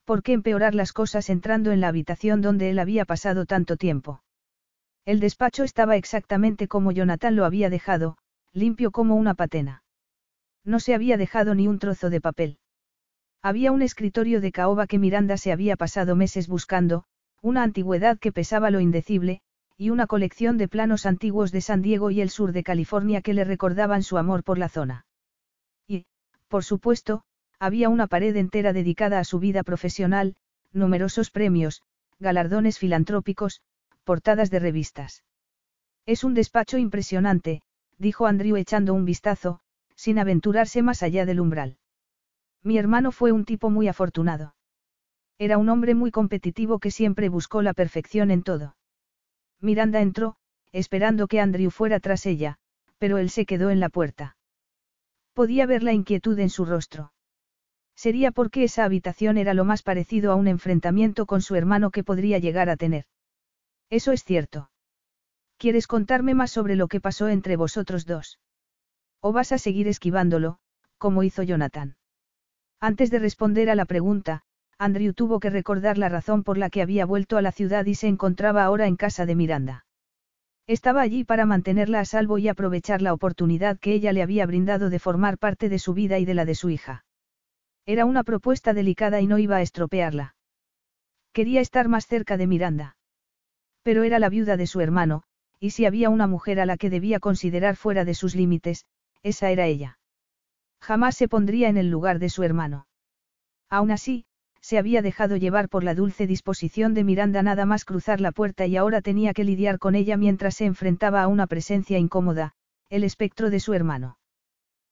[0.07, 4.23] ¿Por qué empeorar las cosas entrando en la habitación donde él había pasado tanto tiempo?
[5.03, 8.17] El despacho estaba exactamente como Jonathan lo había dejado,
[8.53, 9.83] limpio como una patena.
[10.63, 12.57] No se había dejado ni un trozo de papel.
[13.41, 17.03] Había un escritorio de caoba que Miranda se había pasado meses buscando,
[17.41, 19.41] una antigüedad que pesaba lo indecible,
[19.75, 23.33] y una colección de planos antiguos de San Diego y el sur de California que
[23.33, 25.05] le recordaban su amor por la zona.
[25.85, 26.05] Y,
[26.47, 27.25] por supuesto,
[27.59, 30.35] había una pared entera dedicada a su vida profesional,
[30.73, 31.81] numerosos premios,
[32.19, 33.61] galardones filantrópicos,
[34.03, 35.23] portadas de revistas.
[36.05, 37.61] Es un despacho impresionante,
[37.97, 39.59] dijo Andrew echando un vistazo,
[39.95, 41.77] sin aventurarse más allá del umbral.
[42.63, 44.55] Mi hermano fue un tipo muy afortunado.
[45.37, 48.75] Era un hombre muy competitivo que siempre buscó la perfección en todo.
[49.59, 50.35] Miranda entró,
[50.71, 52.57] esperando que Andrew fuera tras ella,
[52.97, 54.37] pero él se quedó en la puerta.
[55.33, 57.11] Podía ver la inquietud en su rostro.
[57.97, 62.03] Sería porque esa habitación era lo más parecido a un enfrentamiento con su hermano que
[62.03, 63.05] podría llegar a tener.
[63.89, 64.69] Eso es cierto.
[65.57, 68.39] ¿Quieres contarme más sobre lo que pasó entre vosotros dos?
[69.19, 70.59] ¿O vas a seguir esquivándolo,
[70.99, 71.97] como hizo Jonathan?
[72.79, 74.43] Antes de responder a la pregunta,
[74.77, 77.95] Andrew tuvo que recordar la razón por la que había vuelto a la ciudad y
[77.95, 79.85] se encontraba ahora en casa de Miranda.
[80.67, 84.91] Estaba allí para mantenerla a salvo y aprovechar la oportunidad que ella le había brindado
[84.91, 87.06] de formar parte de su vida y de la de su hija.
[87.87, 90.35] Era una propuesta delicada y no iba a estropearla.
[91.31, 92.97] Quería estar más cerca de Miranda.
[93.81, 95.23] Pero era la viuda de su hermano,
[95.57, 98.85] y si había una mujer a la que debía considerar fuera de sus límites,
[99.23, 99.99] esa era ella.
[100.81, 102.87] Jamás se pondría en el lugar de su hermano.
[103.69, 104.25] Aún así,
[104.59, 108.65] se había dejado llevar por la dulce disposición de Miranda nada más cruzar la puerta
[108.65, 112.51] y ahora tenía que lidiar con ella mientras se enfrentaba a una presencia incómoda,
[112.89, 114.17] el espectro de su hermano.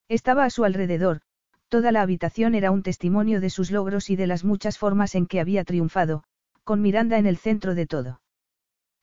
[0.08, 1.22] Estaba a su alrededor,
[1.70, 5.26] Toda la habitación era un testimonio de sus logros y de las muchas formas en
[5.26, 6.24] que había triunfado,
[6.64, 8.22] con Miranda en el centro de todo.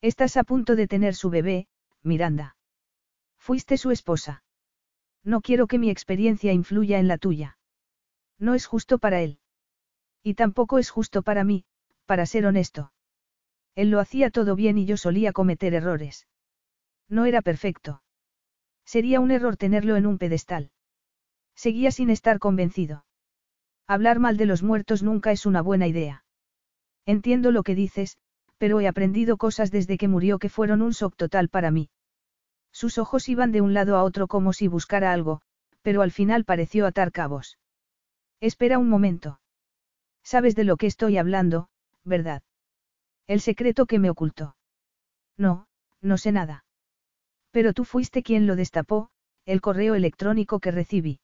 [0.00, 1.68] Estás a punto de tener su bebé,
[2.02, 2.56] Miranda.
[3.38, 4.42] Fuiste su esposa.
[5.24, 7.58] No quiero que mi experiencia influya en la tuya.
[8.38, 9.38] No es justo para él.
[10.22, 11.64] Y tampoco es justo para mí,
[12.06, 12.92] para ser honesto.
[13.74, 16.26] Él lo hacía todo bien y yo solía cometer errores.
[17.08, 18.02] No era perfecto.
[18.84, 20.70] Sería un error tenerlo en un pedestal.
[21.55, 23.05] Seguía sin estar convencido.
[23.86, 26.24] Hablar mal de los muertos nunca es una buena idea.
[27.05, 28.16] Entiendo lo que dices,
[28.59, 31.90] pero he aprendido cosas desde que murió que fueron un shock total para mí.
[32.70, 35.42] Sus ojos iban de un lado a otro como si buscara algo,
[35.82, 37.59] pero al final pareció atar cabos.
[38.40, 39.40] Espera un momento.
[40.22, 41.68] Sabes de lo que estoy hablando,
[42.05, 42.42] ¿verdad?
[43.26, 44.57] El secreto que me ocultó.
[45.36, 45.66] No,
[46.00, 46.64] no sé nada.
[47.50, 49.11] Pero tú fuiste quien lo destapó,
[49.44, 51.20] el correo electrónico que recibí.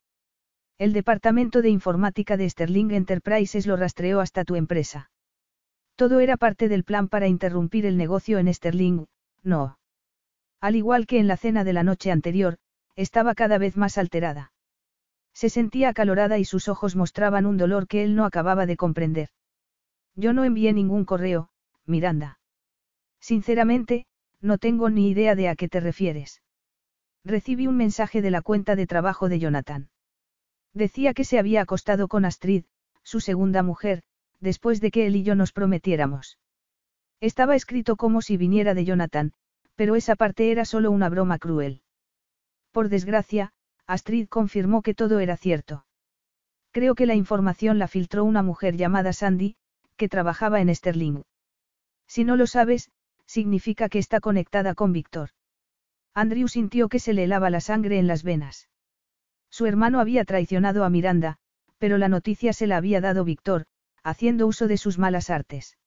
[0.78, 5.10] El departamento de informática de Sterling Enterprises lo rastreó hasta tu empresa.
[5.96, 9.06] Todo era parte del plan para interrumpir el negocio en Sterling,
[9.42, 9.80] no.
[10.60, 12.58] Al igual que en la cena de la noche anterior,
[12.94, 14.52] estaba cada vez más alterada.
[15.34, 19.30] Se sentía acalorada y sus ojos mostraban un dolor que él no acababa de comprender.
[20.14, 21.50] Yo no envié ningún correo,
[21.86, 22.38] Miranda.
[23.20, 24.06] Sinceramente,
[24.40, 26.40] no tengo ni idea de a qué te refieres.
[27.24, 29.90] Recibí un mensaje de la cuenta de trabajo de Jonathan.
[30.78, 32.62] Decía que se había acostado con Astrid,
[33.02, 34.04] su segunda mujer,
[34.38, 36.38] después de que él y yo nos prometiéramos.
[37.20, 39.32] Estaba escrito como si viniera de Jonathan,
[39.74, 41.82] pero esa parte era solo una broma cruel.
[42.70, 43.52] Por desgracia,
[43.88, 45.84] Astrid confirmó que todo era cierto.
[46.70, 49.56] Creo que la información la filtró una mujer llamada Sandy,
[49.96, 51.24] que trabajaba en Sterling.
[52.06, 52.92] Si no lo sabes,
[53.26, 55.30] significa que está conectada con Víctor.
[56.14, 58.68] Andrew sintió que se le helaba la sangre en las venas.
[59.50, 61.38] Su hermano había traicionado a Miranda,
[61.78, 63.66] pero la noticia se la había dado Víctor,
[64.02, 65.78] haciendo uso de sus malas artes.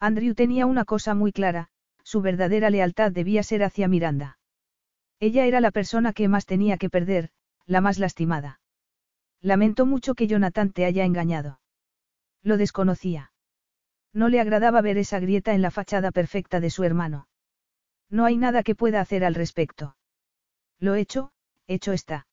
[0.00, 1.68] Andrew tenía una cosa muy clara,
[2.04, 4.38] su verdadera lealtad debía ser hacia Miranda.
[5.20, 7.30] Ella era la persona que más tenía que perder,
[7.66, 8.60] la más lastimada.
[9.40, 11.60] Lamento mucho que Jonathan te haya engañado.
[12.42, 13.32] Lo desconocía.
[14.12, 17.28] No le agradaba ver esa grieta en la fachada perfecta de su hermano.
[18.08, 19.96] No hay nada que pueda hacer al respecto.
[20.78, 21.32] Lo hecho,
[21.66, 22.27] hecho está.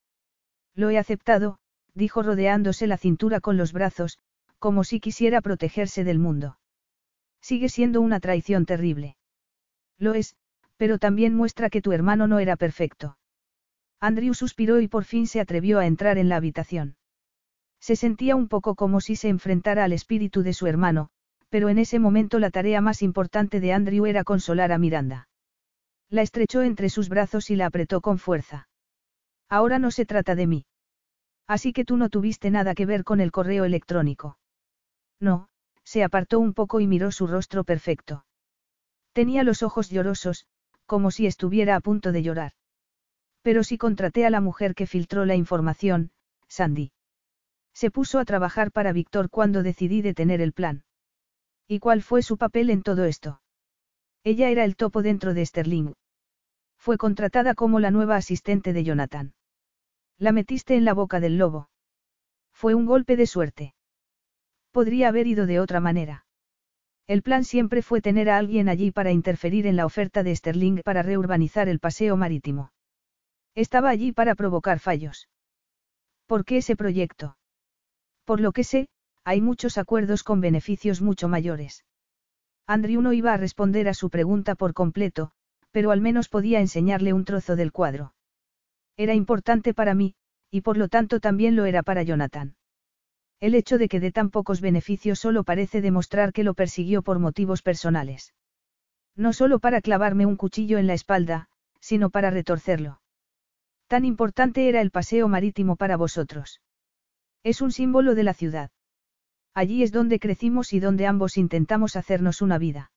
[0.75, 1.57] Lo he aceptado,
[1.93, 4.19] dijo rodeándose la cintura con los brazos,
[4.59, 6.59] como si quisiera protegerse del mundo.
[7.41, 9.15] Sigue siendo una traición terrible.
[9.97, 10.35] Lo es,
[10.77, 13.17] pero también muestra que tu hermano no era perfecto.
[13.99, 16.97] Andrew suspiró y por fin se atrevió a entrar en la habitación.
[17.79, 21.09] Se sentía un poco como si se enfrentara al espíritu de su hermano,
[21.49, 25.29] pero en ese momento la tarea más importante de Andrew era consolar a Miranda.
[26.09, 28.67] La estrechó entre sus brazos y la apretó con fuerza.
[29.49, 30.65] Ahora no se trata de mí.
[31.47, 34.37] Así que tú no tuviste nada que ver con el correo electrónico.
[35.19, 35.49] No,
[35.83, 38.25] se apartó un poco y miró su rostro perfecto.
[39.13, 40.47] Tenía los ojos llorosos,
[40.85, 42.53] como si estuviera a punto de llorar.
[43.41, 46.11] Pero si contraté a la mujer que filtró la información,
[46.47, 46.91] Sandy.
[47.73, 50.83] Se puso a trabajar para Víctor cuando decidí detener el plan.
[51.67, 53.41] ¿Y cuál fue su papel en todo esto?
[54.23, 55.93] Ella era el topo dentro de Sterling.
[56.85, 59.33] Fue contratada como la nueva asistente de Jonathan.
[60.19, 61.67] La metiste en la boca del lobo.
[62.53, 63.73] Fue un golpe de suerte.
[64.69, 66.27] Podría haber ido de otra manera.
[67.07, 70.83] El plan siempre fue tener a alguien allí para interferir en la oferta de Sterling
[70.83, 72.71] para reurbanizar el paseo marítimo.
[73.55, 75.27] Estaba allí para provocar fallos.
[76.27, 77.35] ¿Por qué ese proyecto?
[78.25, 78.89] Por lo que sé,
[79.23, 81.83] hay muchos acuerdos con beneficios mucho mayores.
[82.67, 85.31] Andrew no iba a responder a su pregunta por completo,
[85.75, 88.13] pero al menos podía enseñarle un trozo del cuadro.
[88.95, 90.15] Era importante para mí,
[90.49, 92.55] y por lo tanto también lo era para Jonathan.
[93.41, 97.19] El hecho de que dé tan pocos beneficios solo parece demostrar que lo persiguió por
[97.19, 98.33] motivos personales.
[99.17, 101.49] No solo para clavarme un cuchillo en la espalda,
[101.81, 103.01] sino para retorcerlo.
[103.87, 106.61] Tan importante era el paseo marítimo para vosotros.
[107.43, 108.71] Es un símbolo de la ciudad.
[109.53, 112.91] Allí es donde crecimos y donde ambos intentamos hacernos una vida.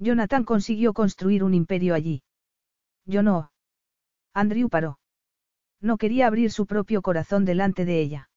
[0.00, 2.22] Jonathan consiguió construir un imperio allí.
[3.04, 3.52] Yo no.
[4.32, 4.98] Andrew paró.
[5.80, 8.30] No quería abrir su propio corazón delante de ella.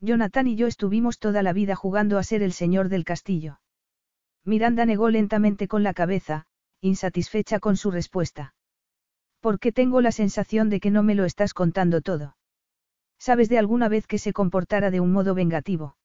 [0.00, 3.60] Jonathan y yo estuvimos toda la vida jugando a ser el señor del castillo.
[4.44, 6.46] Miranda negó lentamente con la cabeza,
[6.80, 8.54] insatisfecha con su respuesta.
[9.40, 12.36] Porque tengo la sensación de que no me lo estás contando todo.
[13.18, 15.96] ¿Sabes de alguna vez que se comportara de un modo vengativo?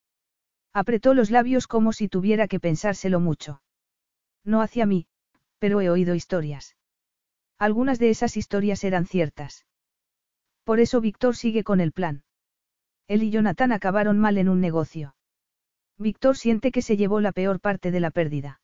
[0.73, 3.61] Apretó los labios como si tuviera que pensárselo mucho.
[4.43, 5.07] No hacia mí,
[5.59, 6.75] pero he oído historias.
[7.57, 9.65] Algunas de esas historias eran ciertas.
[10.63, 12.23] Por eso Víctor sigue con el plan.
[13.07, 15.15] Él y Jonathan acabaron mal en un negocio.
[15.97, 18.61] Víctor siente que se llevó la peor parte de la pérdida.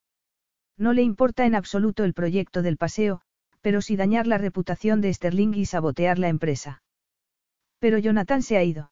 [0.78, 3.22] No le importa en absoluto el proyecto del paseo,
[3.62, 6.82] pero sí dañar la reputación de Sterling y sabotear la empresa.
[7.80, 8.92] Pero Jonathan se ha ido.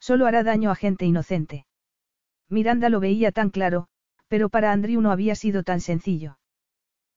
[0.00, 1.66] Solo hará daño a gente inocente.
[2.48, 3.88] Miranda lo veía tan claro,
[4.28, 6.38] pero para Andrew no había sido tan sencillo.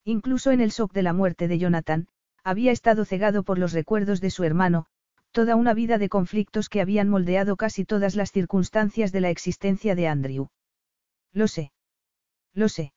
[0.03, 2.07] Incluso en el shock de la muerte de Jonathan,
[2.43, 4.85] había estado cegado por los recuerdos de su hermano,
[5.31, 9.95] toda una vida de conflictos que habían moldeado casi todas las circunstancias de la existencia
[9.95, 10.49] de Andrew.
[11.33, 11.71] Lo sé.
[12.53, 12.93] Lo sé.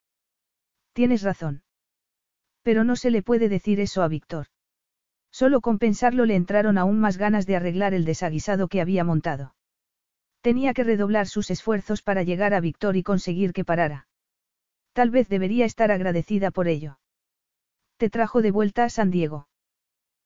[0.92, 1.62] Tienes razón.
[2.62, 4.46] Pero no se le puede decir eso a Víctor.
[5.30, 9.54] Solo con pensarlo le entraron aún más ganas de arreglar el desaguisado que había montado.
[10.40, 14.06] Tenía que redoblar sus esfuerzos para llegar a Víctor y conseguir que parara.
[14.92, 16.98] Tal vez debería estar agradecida por ello.
[17.98, 19.48] Te trajo de vuelta a San Diego.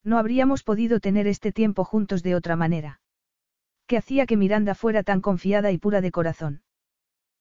[0.04, 3.00] No habríamos podido tener este tiempo juntos de otra manera.
[3.86, 6.62] ¿Qué hacía que Miranda fuera tan confiada y pura de corazón?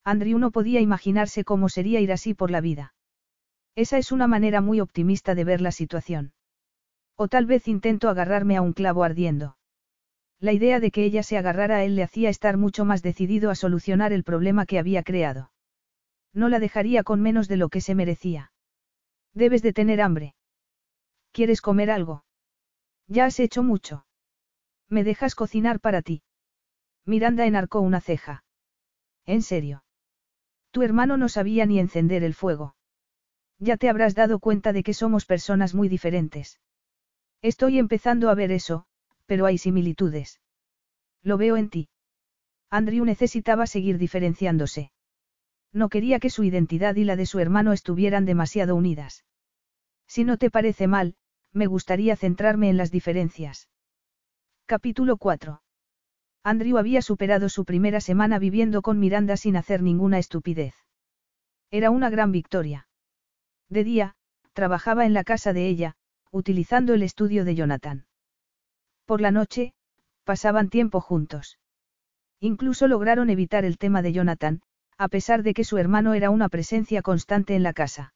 [0.03, 2.95] Andrew no podía imaginarse cómo sería ir así por la vida.
[3.75, 6.33] Esa es una manera muy optimista de ver la situación.
[7.15, 9.57] O tal vez intento agarrarme a un clavo ardiendo.
[10.43, 13.49] La idea de que ella se agarrara a él le hacía estar mucho más decidido
[13.49, 15.53] a solucionar el problema que había creado.
[16.33, 18.51] No la dejaría con menos de lo que se merecía.
[19.33, 20.35] Debes de tener hambre.
[21.31, 22.25] ¿Quieres comer algo?
[23.07, 24.05] Ya has hecho mucho.
[24.89, 26.23] ¿Me dejas cocinar para ti?
[27.05, 28.43] Miranda enarcó una ceja.
[29.25, 29.85] ¿En serio?
[30.71, 32.75] Tu hermano no sabía ni encender el fuego.
[33.59, 36.59] Ya te habrás dado cuenta de que somos personas muy diferentes.
[37.41, 38.87] Estoy empezando a ver eso,
[39.25, 40.41] pero hay similitudes.
[41.21, 41.89] Lo veo en ti.
[42.69, 44.91] Andrew necesitaba seguir diferenciándose.
[45.71, 49.25] No quería que su identidad y la de su hermano estuvieran demasiado unidas.
[50.07, 51.15] Si no te parece mal,
[51.51, 53.69] me gustaría centrarme en las diferencias.
[54.65, 55.61] Capítulo 4.
[56.43, 60.75] Andrew había superado su primera semana viviendo con Miranda sin hacer ninguna estupidez.
[61.71, 62.87] Era una gran victoria.
[63.69, 64.15] De día,
[64.53, 65.95] trabajaba en la casa de ella,
[66.31, 68.05] utilizando el estudio de Jonathan.
[69.05, 69.73] Por la noche,
[70.23, 71.59] pasaban tiempo juntos.
[72.39, 74.61] Incluso lograron evitar el tema de Jonathan,
[74.97, 78.13] a pesar de que su hermano era una presencia constante en la casa.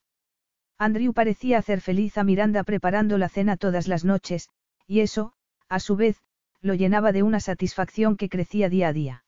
[0.78, 4.50] Andrew parecía hacer feliz a Miranda preparando la cena todas las noches,
[4.86, 5.34] y eso,
[5.70, 6.22] a su vez,
[6.62, 9.24] lo llenaba de una satisfacción que crecía día a día.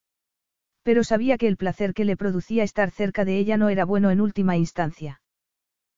[0.84, 4.12] Pero sabía que el placer que le producía estar cerca de ella no era bueno
[4.12, 5.22] en última instancia.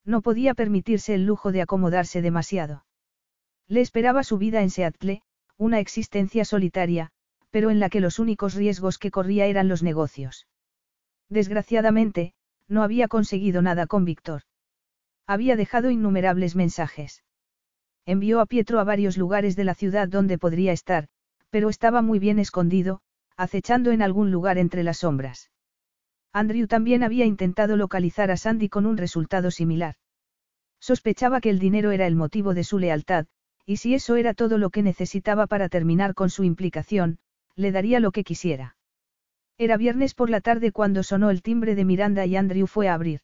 [0.03, 2.85] No podía permitirse el lujo de acomodarse demasiado.
[3.67, 5.21] Le esperaba su vida en Seattle,
[5.61, 7.11] una existencia solitaria,
[7.51, 10.47] pero en la que los únicos riesgos que corría eran los negocios.
[11.29, 12.33] Desgraciadamente,
[12.67, 14.41] no había conseguido nada con Víctor.
[15.27, 17.23] Había dejado innumerables mensajes.
[18.07, 21.09] Envió a Pietro a varios lugares de la ciudad donde podría estar,
[21.51, 23.01] pero estaba muy bien escondido,
[23.37, 25.51] acechando en algún lugar entre las sombras.
[26.33, 29.93] Andrew también había intentado localizar a Sandy con un resultado similar.
[30.79, 33.27] Sospechaba que el dinero era el motivo de su lealtad,
[33.65, 37.19] y si eso era todo lo que necesitaba para terminar con su implicación,
[37.55, 38.75] le daría lo que quisiera.
[39.57, 42.93] Era viernes por la tarde cuando sonó el timbre de Miranda y Andrew fue a
[42.93, 43.21] abrir.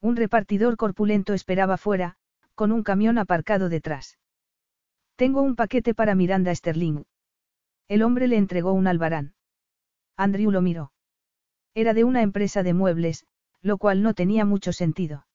[0.00, 2.16] Un repartidor corpulento esperaba fuera,
[2.54, 4.18] con un camión aparcado detrás.
[5.16, 7.04] Tengo un paquete para Miranda Sterling.
[7.88, 9.34] El hombre le entregó un albarán.
[10.16, 10.92] Andrew lo miró.
[11.74, 13.26] Era de una empresa de muebles,
[13.62, 15.26] lo cual no tenía mucho sentido.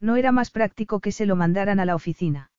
[0.00, 2.50] No era más práctico que se lo mandaran a la oficina.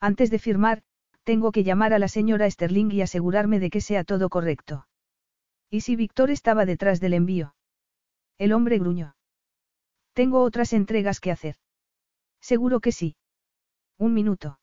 [0.00, 0.82] Antes de firmar,
[1.24, 4.86] tengo que llamar a la señora Sterling y asegurarme de que sea todo correcto.
[5.70, 7.54] ¿Y si Víctor estaba detrás del envío?
[8.38, 9.16] El hombre gruñó.
[10.12, 11.56] Tengo otras entregas que hacer.
[12.40, 13.16] Seguro que sí.
[13.98, 14.60] Un minuto.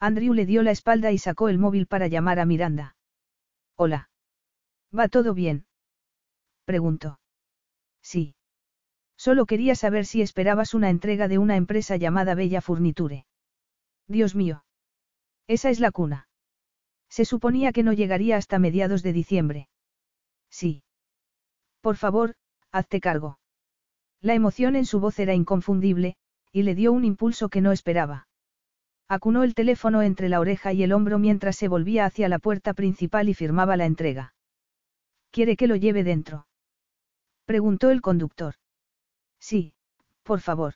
[0.00, 2.96] Andrew le dio la espalda y sacó el móvil para llamar a Miranda.
[3.76, 4.10] Hola.
[4.96, 5.66] ¿Va todo bien?
[6.64, 7.18] preguntó.
[8.00, 8.34] Sí.
[9.16, 13.26] Solo quería saber si esperabas una entrega de una empresa llamada Bella Furniture.
[14.08, 14.64] Dios mío.
[15.46, 16.28] Esa es la cuna.
[17.08, 19.68] Se suponía que no llegaría hasta mediados de diciembre.
[20.50, 20.82] Sí.
[21.80, 22.34] Por favor,
[22.72, 23.38] hazte cargo.
[24.20, 26.16] La emoción en su voz era inconfundible,
[26.50, 28.26] y le dio un impulso que no esperaba.
[29.06, 32.72] Acunó el teléfono entre la oreja y el hombro mientras se volvía hacia la puerta
[32.72, 34.34] principal y firmaba la entrega.
[35.30, 36.46] ¿Quiere que lo lleve dentro?
[37.44, 38.54] Preguntó el conductor.
[39.38, 39.74] Sí,
[40.22, 40.74] por favor.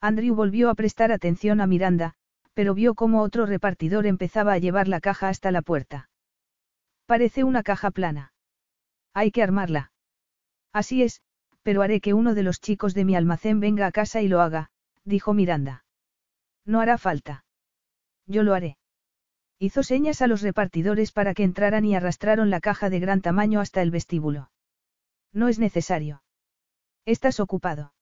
[0.00, 2.14] Andrew volvió a prestar atención a Miranda,
[2.56, 6.08] pero vio cómo otro repartidor empezaba a llevar la caja hasta la puerta.
[7.04, 8.32] Parece una caja plana.
[9.12, 9.92] Hay que armarla.
[10.72, 11.20] Así es,
[11.62, 14.40] pero haré que uno de los chicos de mi almacén venga a casa y lo
[14.40, 14.70] haga,
[15.04, 15.84] dijo Miranda.
[16.64, 17.44] No hará falta.
[18.26, 18.78] Yo lo haré.
[19.58, 23.60] Hizo señas a los repartidores para que entraran y arrastraron la caja de gran tamaño
[23.60, 24.50] hasta el vestíbulo.
[25.30, 26.22] No es necesario.
[27.04, 27.92] Estás ocupado.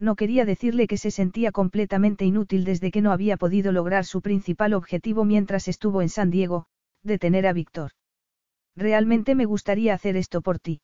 [0.00, 4.22] No quería decirle que se sentía completamente inútil desde que no había podido lograr su
[4.22, 6.66] principal objetivo mientras estuvo en San Diego,
[7.02, 7.92] detener a Víctor.
[8.74, 10.80] Realmente me gustaría hacer esto por ti.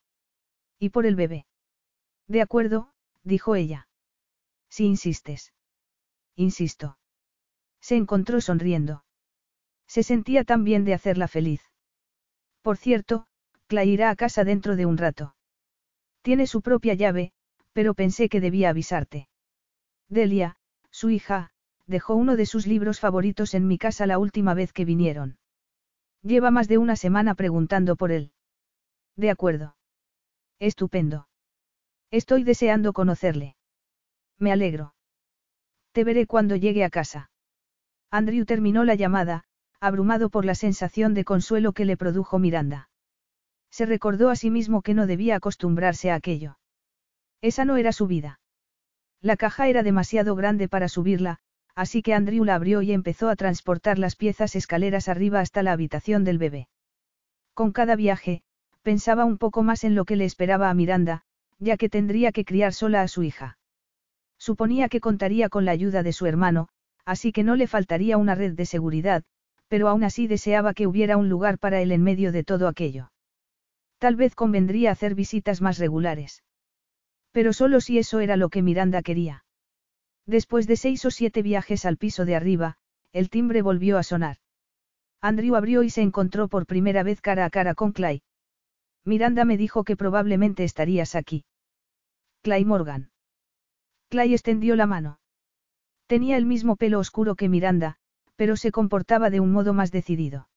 [0.78, 1.46] Y por el bebé.
[2.28, 2.92] De acuerdo,
[3.22, 3.88] dijo ella.
[4.68, 5.54] Si insistes.
[6.34, 6.98] Insisto.
[7.80, 9.04] Se encontró sonriendo.
[9.86, 11.62] Se sentía tan bien de hacerla feliz.
[12.60, 13.28] Por cierto,
[13.66, 15.36] Clay irá a casa dentro de un rato.
[16.20, 17.32] Tiene su propia llave,
[17.76, 19.28] pero pensé que debía avisarte.
[20.08, 20.56] Delia,
[20.90, 21.50] su hija,
[21.86, 25.36] dejó uno de sus libros favoritos en mi casa la última vez que vinieron.
[26.22, 28.32] Lleva más de una semana preguntando por él.
[29.14, 29.76] De acuerdo.
[30.58, 31.28] Estupendo.
[32.10, 33.56] Estoy deseando conocerle.
[34.38, 34.94] Me alegro.
[35.92, 37.30] Te veré cuando llegue a casa.
[38.10, 39.44] Andrew terminó la llamada,
[39.80, 42.88] abrumado por la sensación de consuelo que le produjo Miranda.
[43.70, 46.56] Se recordó a sí mismo que no debía acostumbrarse a aquello.
[47.40, 48.40] Esa no era su vida.
[49.20, 51.38] La caja era demasiado grande para subirla,
[51.74, 55.72] así que Andrew la abrió y empezó a transportar las piezas escaleras arriba hasta la
[55.72, 56.68] habitación del bebé.
[57.54, 58.42] Con cada viaje,
[58.82, 61.22] pensaba un poco más en lo que le esperaba a Miranda,
[61.58, 63.58] ya que tendría que criar sola a su hija.
[64.38, 66.68] Suponía que contaría con la ayuda de su hermano,
[67.04, 69.24] así que no le faltaría una red de seguridad,
[69.68, 73.10] pero aún así deseaba que hubiera un lugar para él en medio de todo aquello.
[73.98, 76.42] Tal vez convendría hacer visitas más regulares.
[77.36, 79.44] Pero solo si eso era lo que Miranda quería.
[80.24, 82.78] Después de seis o siete viajes al piso de arriba,
[83.12, 84.38] el timbre volvió a sonar.
[85.20, 88.22] Andrew abrió y se encontró por primera vez cara a cara con Clay.
[89.04, 91.44] Miranda me dijo que probablemente estarías aquí.
[92.40, 93.10] Clay Morgan.
[94.08, 95.20] Clay extendió la mano.
[96.06, 97.98] Tenía el mismo pelo oscuro que Miranda,
[98.36, 100.48] pero se comportaba de un modo más decidido.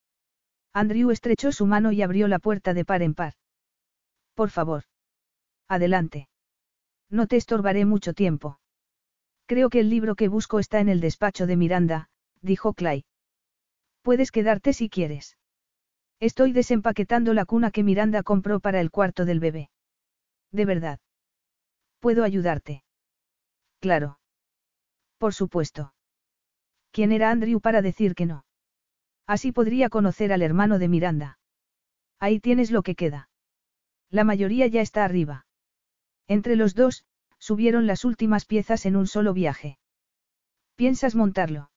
[0.72, 3.34] Andrew estrechó su mano y abrió la puerta de par en par.
[4.34, 4.86] Por favor.
[5.68, 6.30] Adelante.
[7.10, 8.60] No te estorbaré mucho tiempo.
[9.48, 12.10] Creo que el libro que busco está en el despacho de Miranda,
[12.42, 13.06] dijo Clay.
[14.04, 15.38] Puedes quedarte si quieres.
[16.20, 19.70] Estoy desempaquetando la cuna que Miranda compró para el cuarto del bebé.
[20.52, 21.00] De verdad.
[22.00, 22.84] ¿Puedo ayudarte?
[23.80, 24.20] Claro.
[25.18, 25.94] Por supuesto.
[26.92, 28.46] ¿Quién era Andrew para decir que no?
[29.26, 31.40] Así podría conocer al hermano de Miranda.
[32.20, 33.30] Ahí tienes lo que queda.
[34.10, 35.46] La mayoría ya está arriba.
[36.30, 37.04] Entre los dos,
[37.40, 39.80] subieron las últimas piezas en un solo viaje.
[40.76, 41.72] ¿Piensas montarlo?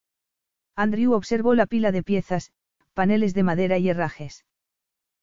[0.77, 2.53] Andrew observó la pila de piezas,
[2.93, 4.45] paneles de madera y herrajes.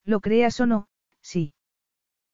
[0.04, 0.88] Lo creas o no,
[1.22, 1.54] sí.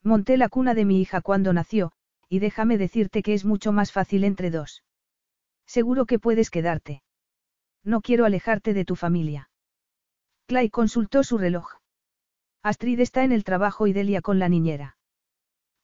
[0.03, 1.91] Monté la cuna de mi hija cuando nació,
[2.29, 4.83] y déjame decirte que es mucho más fácil entre dos.
[5.65, 7.03] Seguro que puedes quedarte.
[7.83, 9.49] No quiero alejarte de tu familia.
[10.47, 11.73] Clay consultó su reloj.
[12.63, 14.97] Astrid está en el trabajo y Delia con la niñera.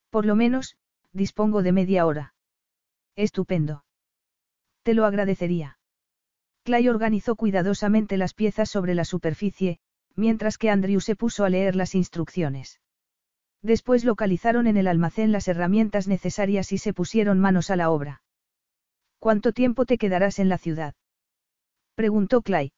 [0.10, 0.78] Por lo menos,
[1.14, 2.34] dispongo de media hora.
[3.16, 3.84] Estupendo.
[4.84, 5.78] Te lo agradecería.
[6.64, 9.80] Clay organizó cuidadosamente las piezas sobre la superficie,
[10.16, 12.80] mientras que Andrew se puso a leer las instrucciones.
[13.62, 18.24] Después localizaron en el almacén las herramientas necesarias y se pusieron manos a la obra.
[19.20, 20.96] ¿Cuánto tiempo te quedarás en la ciudad?
[21.96, 22.72] preguntó Clay.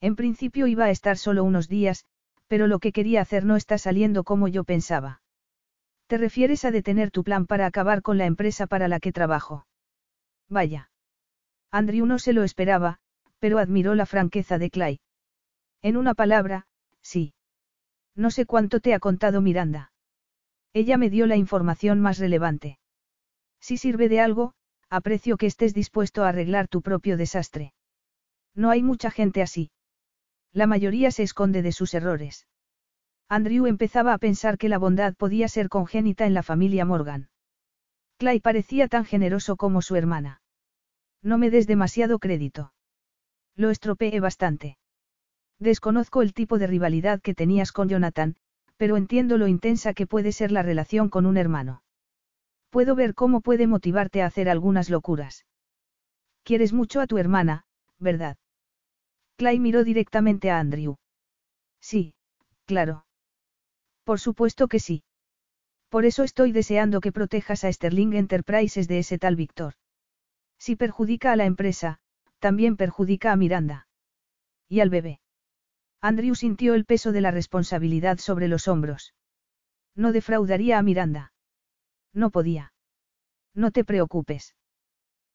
[0.00, 2.04] En principio iba a estar solo unos días,
[2.46, 5.20] pero lo que quería hacer no está saliendo como yo pensaba.
[6.08, 9.66] ¿Te refieres a detener tu plan para acabar con la empresa para la que trabajo?
[10.48, 10.90] Vaya.
[11.70, 12.98] Andrew no se lo esperaba,
[13.38, 15.00] pero admiró la franqueza de Clay.
[15.82, 16.66] En una palabra,
[17.02, 17.34] sí.
[18.16, 19.92] No sé cuánto te ha contado Miranda.
[20.72, 22.78] Ella me dio la información más relevante.
[23.60, 24.54] Si sirve de algo,
[24.88, 27.74] aprecio que estés dispuesto a arreglar tu propio desastre.
[28.54, 29.70] No hay mucha gente así.
[30.54, 32.46] La mayoría se esconde de sus errores.
[33.28, 37.28] Andrew empezaba a pensar que la bondad podía ser congénita en la familia Morgan.
[38.16, 40.40] Clay parecía tan generoso como su hermana.
[41.22, 42.72] No me des demasiado crédito.
[43.54, 44.78] Lo estropeé bastante.
[45.58, 48.36] Desconozco el tipo de rivalidad que tenías con Jonathan,
[48.76, 51.82] pero entiendo lo intensa que puede ser la relación con un hermano.
[52.70, 55.44] Puedo ver cómo puede motivarte a hacer algunas locuras.
[56.44, 57.64] Quieres mucho a tu hermana,
[57.98, 58.36] ¿verdad?
[59.36, 60.96] Clay miró directamente a Andrew.
[61.80, 62.14] Sí,
[62.66, 63.04] claro.
[64.08, 65.02] Por supuesto que sí.
[65.90, 69.74] Por eso estoy deseando que protejas a Sterling Enterprises de ese tal Víctor.
[70.58, 71.98] Si perjudica a la empresa,
[72.38, 73.86] también perjudica a Miranda.
[74.66, 75.20] Y al bebé.
[76.00, 79.12] Andrew sintió el peso de la responsabilidad sobre los hombros.
[79.94, 81.34] No defraudaría a Miranda.
[82.14, 82.72] No podía.
[83.52, 84.54] No te preocupes.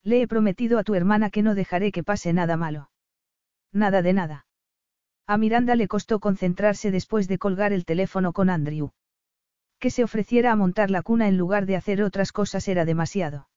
[0.01, 2.89] Le he prometido a tu hermana que no dejaré que pase nada malo.
[3.71, 4.47] Nada de nada.
[5.25, 8.91] A Miranda le costó concentrarse después de colgar el teléfono con Andrew.
[9.79, 13.47] Que se ofreciera a montar la cuna en lugar de hacer otras cosas era demasiado.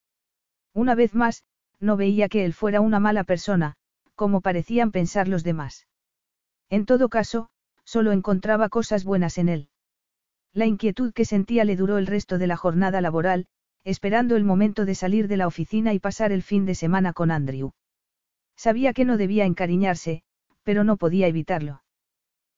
[0.73, 1.45] Una vez más,
[1.81, 3.75] no veía que él fuera una mala persona,
[4.15, 5.87] como parecían pensar los demás.
[6.71, 7.49] En todo caso,
[7.85, 9.69] solo encontraba cosas buenas en él.
[10.53, 13.47] La inquietud que sentía le duró el resto de la jornada laboral,
[13.85, 17.31] esperando el momento de salir de la oficina y pasar el fin de semana con
[17.31, 17.73] Andrew.
[18.57, 20.23] Sabía que no debía encariñarse,
[20.67, 21.85] pero no podía evitarlo.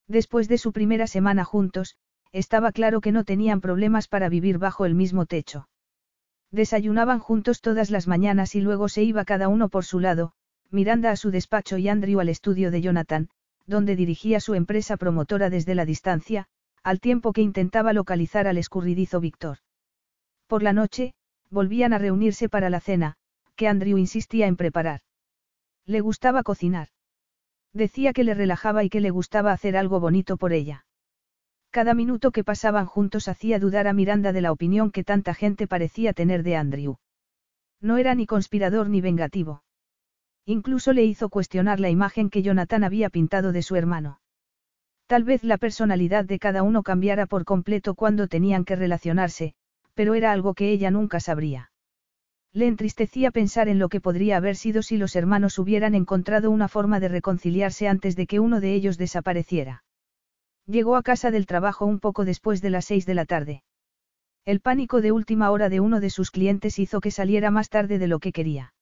[0.06, 1.98] Después de su primera semana juntos,
[2.32, 5.68] estaba claro que no tenían problemas para vivir bajo el mismo techo.
[6.50, 10.32] Desayunaban juntos todas las mañanas y luego se iba cada uno por su lado,
[10.70, 13.28] Miranda a su despacho y Andrew al estudio de Jonathan,
[13.66, 16.46] donde dirigía su empresa promotora desde la distancia,
[16.82, 19.58] al tiempo que intentaba localizar al escurridizo Víctor.
[20.46, 21.12] Por la noche,
[21.50, 23.16] volvían a reunirse para la cena,
[23.54, 25.02] que Andrew insistía en preparar.
[25.84, 26.88] Le gustaba cocinar.
[27.72, 30.86] Decía que le relajaba y que le gustaba hacer algo bonito por ella.
[31.70, 35.66] Cada minuto que pasaban juntos hacía dudar a Miranda de la opinión que tanta gente
[35.66, 36.96] parecía tener de Andrew.
[37.80, 39.62] No era ni conspirador ni vengativo.
[40.46, 44.20] Incluso le hizo cuestionar la imagen que Jonathan había pintado de su hermano.
[45.06, 49.54] Tal vez la personalidad de cada uno cambiara por completo cuando tenían que relacionarse,
[49.94, 51.70] pero era algo que ella nunca sabría.
[52.52, 56.68] Le entristecía pensar en lo que podría haber sido si los hermanos hubieran encontrado una
[56.68, 59.84] forma de reconciliarse antes de que uno de ellos desapareciera.
[60.66, 63.62] Llegó a casa del trabajo un poco después de las seis de la tarde.
[64.44, 67.98] El pánico de última hora de uno de sus clientes hizo que saliera más tarde
[67.98, 68.72] de lo que quería.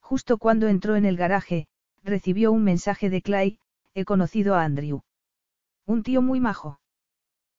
[0.00, 1.66] Justo cuando entró en el garaje,
[2.02, 3.58] recibió un mensaje de Clay,
[3.94, 5.02] he conocido a Andrew.
[5.86, 6.80] Un tío muy majo.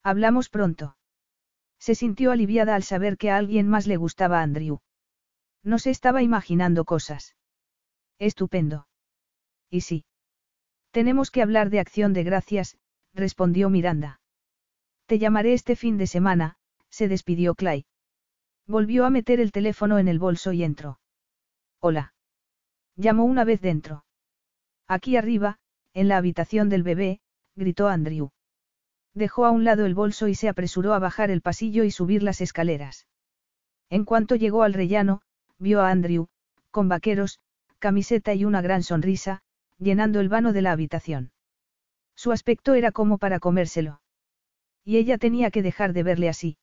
[0.03, 0.95] Hablamos pronto.
[1.79, 4.79] Se sintió aliviada al saber que a alguien más le gustaba Andrew.
[5.65, 7.35] No se estaba imaginando cosas.
[8.19, 8.87] Estupendo.
[9.69, 10.05] ¿Y sí?
[10.91, 12.77] Tenemos que hablar de acción de gracias,
[13.13, 14.21] respondió Miranda.
[15.07, 16.55] Te llamaré este fin de semana,
[16.89, 17.87] se despidió Clay.
[18.67, 20.99] Volvió a meter el teléfono en el bolso y entró.
[21.79, 22.13] Hola.
[22.95, 24.05] Llamó una vez dentro.
[24.87, 25.57] Aquí arriba,
[25.93, 27.21] en la habitación del bebé,
[27.55, 28.29] gritó Andrew.
[29.15, 32.21] Dejó a un lado el bolso y se apresuró a bajar el pasillo y subir
[32.21, 33.07] las escaleras.
[33.89, 35.21] En cuanto llegó al rellano,
[35.59, 36.27] vio a Andrew,
[36.71, 37.39] con vaqueros,
[37.79, 39.41] camiseta y una gran sonrisa,
[39.77, 41.31] llenando el vano de la habitación.
[42.15, 44.01] Su aspecto era como para comérselo.
[44.83, 46.57] Y ella tenía que dejar de verle así.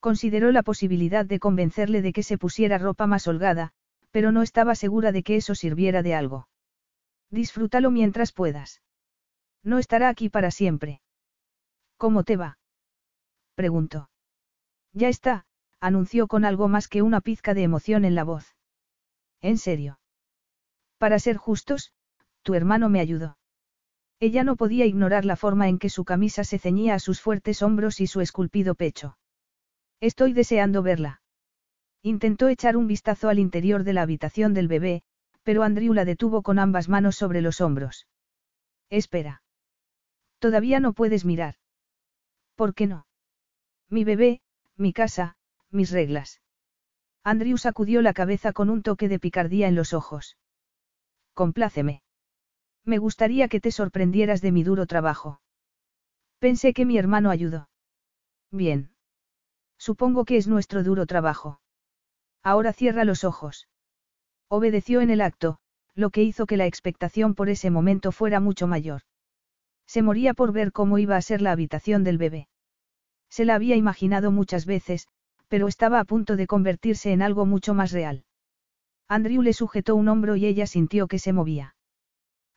[0.00, 3.72] Consideró la posibilidad de convencerle de que se pusiera ropa más holgada,
[4.10, 6.48] pero no estaba segura de que eso sirviera de algo.
[7.30, 8.82] Disfrútalo mientras puedas.
[9.62, 11.00] No estará aquí para siempre.
[11.96, 12.58] ¿Cómo te va?
[13.54, 14.10] preguntó.
[14.92, 15.46] Ya está,
[15.82, 18.54] anunció con algo más que una pizca de emoción en la voz.
[19.40, 19.98] ¿En serio?
[20.96, 21.92] Para ser justos,
[22.42, 23.36] tu hermano me ayudó.
[24.20, 27.62] Ella no podía ignorar la forma en que su camisa se ceñía a sus fuertes
[27.62, 29.18] hombros y su esculpido pecho.
[30.00, 31.20] Estoy deseando verla.
[32.00, 35.02] Intentó echar un vistazo al interior de la habitación del bebé,
[35.42, 38.06] pero Andrew la detuvo con ambas manos sobre los hombros.
[38.88, 39.42] Espera.
[40.38, 41.56] Todavía no puedes mirar.
[42.54, 43.06] ¿Por qué no?
[43.88, 44.42] Mi bebé,
[44.76, 45.36] mi casa,
[45.72, 46.40] mis reglas.
[47.24, 50.36] Andrew sacudió la cabeza con un toque de picardía en los ojos.
[51.34, 52.02] Compláceme.
[52.84, 55.40] Me gustaría que te sorprendieras de mi duro trabajo.
[56.38, 57.68] Pensé que mi hermano ayudó.
[58.50, 58.90] Bien.
[59.78, 61.60] Supongo que es nuestro duro trabajo.
[62.42, 63.68] Ahora cierra los ojos.
[64.48, 65.58] Obedeció en el acto,
[65.94, 69.02] lo que hizo que la expectación por ese momento fuera mucho mayor.
[69.86, 72.48] Se moría por ver cómo iba a ser la habitación del bebé.
[73.28, 75.06] Se la había imaginado muchas veces,
[75.52, 78.24] pero estaba a punto de convertirse en algo mucho más real.
[79.06, 81.76] Andrew le sujetó un hombro y ella sintió que se movía.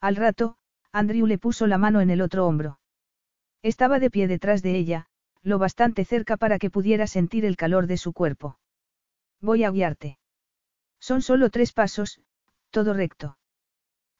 [0.00, 0.56] Al rato,
[0.92, 2.80] Andrew le puso la mano en el otro hombro.
[3.60, 5.08] Estaba de pie detrás de ella,
[5.42, 8.58] lo bastante cerca para que pudiera sentir el calor de su cuerpo.
[9.42, 10.18] Voy a guiarte.
[10.98, 12.22] Son solo tres pasos,
[12.70, 13.36] todo recto.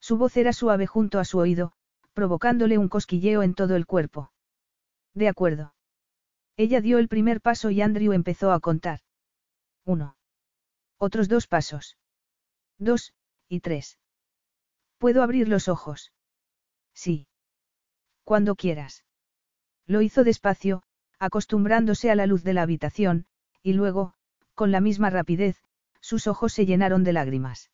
[0.00, 1.72] Su voz era suave junto a su oído,
[2.12, 4.32] provocándole un cosquilleo en todo el cuerpo.
[5.14, 5.72] De acuerdo.
[6.56, 9.00] Ella dio el primer paso y Andrew empezó a contar.
[9.84, 10.16] Uno.
[10.98, 11.98] Otros dos pasos.
[12.78, 13.12] Dos,
[13.48, 13.98] y tres.
[14.98, 16.12] ¿Puedo abrir los ojos?
[16.94, 17.28] Sí.
[18.24, 19.04] Cuando quieras.
[19.86, 20.82] Lo hizo despacio,
[21.18, 23.26] acostumbrándose a la luz de la habitación,
[23.62, 24.14] y luego,
[24.54, 25.62] con la misma rapidez,
[26.00, 27.70] sus ojos se llenaron de lágrimas.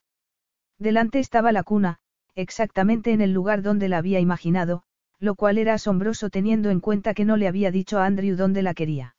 [0.78, 2.00] Delante estaba la cuna,
[2.34, 4.82] exactamente en el lugar donde la había imaginado,
[5.22, 8.60] lo cual era asombroso teniendo en cuenta que no le había dicho a Andrew dónde
[8.60, 9.14] la quería.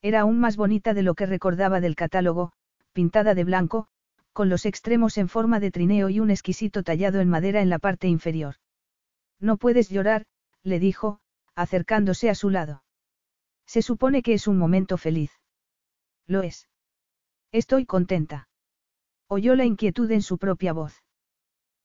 [0.00, 2.52] Era aún más bonita de lo que recordaba del catálogo,
[2.92, 3.88] pintada de blanco,
[4.32, 7.80] con los extremos en forma de trineo y un exquisito tallado en madera en la
[7.80, 8.54] parte inferior.
[9.40, 10.26] No puedes llorar,
[10.62, 11.18] le dijo,
[11.56, 12.84] acercándose a su lado.
[13.66, 15.32] Se supone que es un momento feliz.
[16.28, 16.68] Lo es.
[17.50, 18.48] Estoy contenta.
[19.26, 21.02] Oyó la inquietud en su propia voz.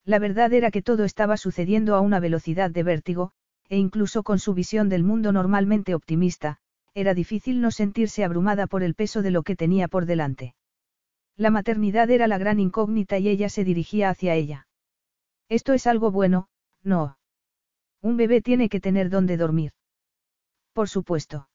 [0.06, 3.32] La verdad era que todo estaba sucediendo a una velocidad de vértigo,
[3.70, 6.58] e incluso con su visión del mundo normalmente optimista,
[6.94, 10.56] era difícil no sentirse abrumada por el peso de lo que tenía por delante.
[11.38, 14.68] La maternidad era la gran incógnita y ella se dirigía hacia ella.
[15.48, 16.50] Esto es algo bueno,
[16.84, 17.18] no.
[18.02, 19.72] Un bebé tiene que tener donde dormir.
[20.74, 21.48] Por supuesto.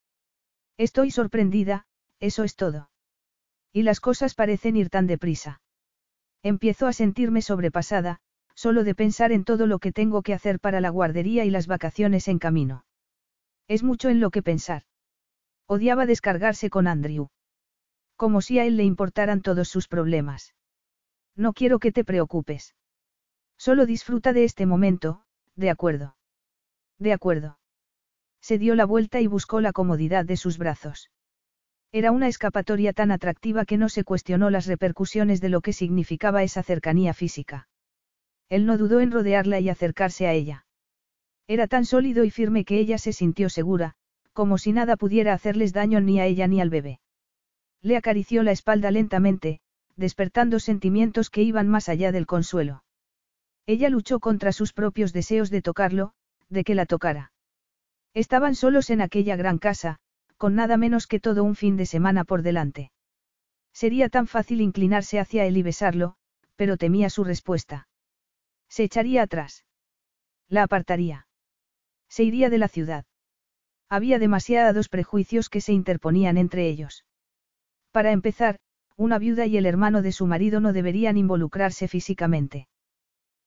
[0.77, 1.85] Estoy sorprendida,
[2.19, 2.89] eso es todo.
[3.73, 5.61] Y las cosas parecen ir tan deprisa.
[6.41, 8.21] Empiezo a sentirme sobrepasada,
[8.57, 11.67] solo de pensar en todo lo que tengo que hacer para la guardería y las
[11.67, 12.85] vacaciones en camino.
[13.67, 14.81] Es mucho en lo que pensar.
[15.67, 17.29] Odiaba descargarse con Andrew.
[18.15, 20.55] Como si a él le importaran todos sus problemas.
[21.35, 22.73] No quiero que te preocupes.
[23.59, 25.21] Solo disfruta de este momento,
[25.55, 26.17] de acuerdo.
[26.97, 27.59] De acuerdo.
[28.41, 31.11] Se dio la vuelta y buscó la comodidad de sus brazos.
[31.91, 36.41] Era una escapatoria tan atractiva que no se cuestionó las repercusiones de lo que significaba
[36.41, 37.66] esa cercanía física.
[38.49, 40.65] Él no dudó en rodearla y acercarse a ella.
[41.47, 43.95] Era tan sólido y firme que ella se sintió segura,
[44.33, 46.99] como si nada pudiera hacerles daño ni a ella ni al bebé.
[47.81, 49.59] Le acarició la espalda lentamente,
[49.95, 52.83] despertando sentimientos que iban más allá del consuelo.
[53.65, 56.13] Ella luchó contra sus propios deseos de tocarlo,
[56.49, 57.31] de que la tocara.
[58.13, 59.97] Estaban solos en aquella gran casa,
[60.37, 62.91] con nada menos que todo un fin de semana por delante.
[63.73, 66.15] Sería tan fácil inclinarse hacia él y besarlo,
[66.55, 67.87] pero temía su respuesta.
[68.69, 69.65] Se echaría atrás.
[70.47, 71.27] La apartaría.
[72.09, 73.05] Se iría de la ciudad.
[73.89, 77.05] Había demasiados prejuicios que se interponían entre ellos.
[77.91, 78.59] Para empezar,
[78.95, 82.67] una viuda y el hermano de su marido no deberían involucrarse físicamente.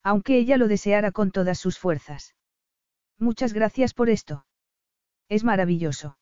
[0.03, 2.35] Aunque ella lo deseara con todas sus fuerzas.
[3.19, 4.45] Muchas gracias por esto.
[5.29, 6.17] Es maravilloso.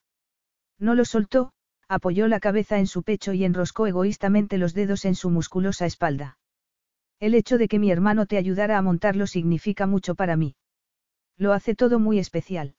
[0.78, 1.52] No lo soltó,
[1.88, 6.38] apoyó la cabeza en su pecho y enroscó egoístamente los dedos en su musculosa espalda.
[7.20, 10.56] El hecho de que mi hermano te ayudara a montarlo significa mucho para mí.
[11.36, 12.74] Lo hace todo muy especial.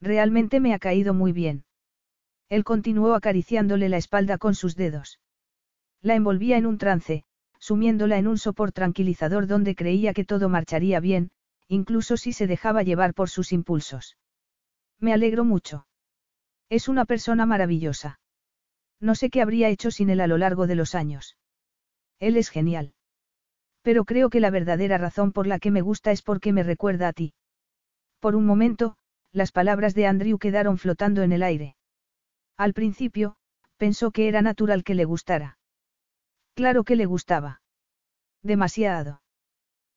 [0.00, 1.64] Realmente me ha caído muy bien.
[2.48, 5.20] Él continuó acariciándole la espalda con sus dedos.
[6.00, 7.24] La envolvía en un trance,
[7.60, 11.30] sumiéndola en un sopor tranquilizador donde creía que todo marcharía bien,
[11.68, 14.16] incluso si se dejaba llevar por sus impulsos.
[14.98, 15.86] Me alegro mucho.
[16.68, 18.18] Es una persona maravillosa.
[18.98, 21.36] No sé qué habría hecho sin él a lo largo de los años.
[22.18, 22.94] Él es genial.
[23.82, 27.08] Pero creo que la verdadera razón por la que me gusta es porque me recuerda
[27.08, 27.34] a ti.
[28.20, 28.96] Por un momento,
[29.32, 31.76] las palabras de Andrew quedaron flotando en el aire.
[32.56, 33.36] Al principio,
[33.76, 35.58] pensó que era natural que le gustara.
[36.54, 37.60] Claro que le gustaba.
[38.42, 39.22] Demasiado.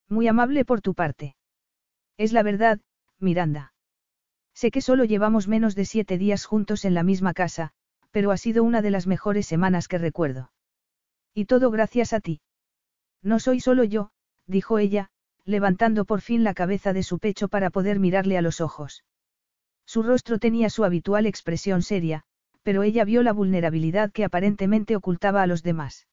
[0.09, 1.35] Muy amable por tu parte.
[2.17, 2.79] Es la verdad,
[3.19, 3.73] Miranda.
[4.53, 7.73] Sé que solo llevamos menos de siete días juntos en la misma casa,
[8.11, 10.51] pero ha sido una de las mejores semanas que recuerdo.
[11.33, 12.39] Y todo gracias a ti.
[13.25, 14.11] No soy solo yo,
[14.45, 15.09] dijo ella,
[15.45, 19.03] levantando por fin la cabeza de su pecho para poder mirarle a los ojos.
[19.83, 22.23] Su rostro tenía su habitual expresión seria,
[22.61, 26.07] pero ella vio la vulnerabilidad que aparentemente ocultaba a los demás.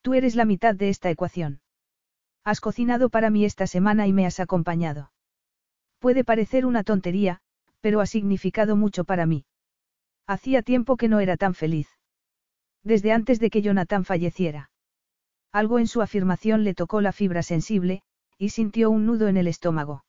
[0.00, 1.60] Tú eres la mitad de esta ecuación.
[2.44, 5.12] Has cocinado para mí esta semana y me has acompañado.
[5.98, 7.40] Puede parecer una tontería,
[7.80, 9.44] pero ha significado mucho para mí.
[10.28, 11.88] Hacía tiempo que no era tan feliz.
[12.84, 14.71] Desde antes de que Jonathan falleciera.
[15.52, 18.02] Algo en su afirmación le tocó la fibra sensible,
[18.38, 20.04] y sintió un nudo en el estómago.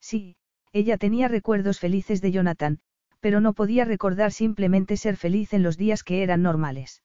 [0.00, 0.36] Sí,
[0.72, 2.80] ella tenía recuerdos felices de Jonathan,
[3.20, 7.02] pero no podía recordar simplemente ser feliz en los días que eran normales.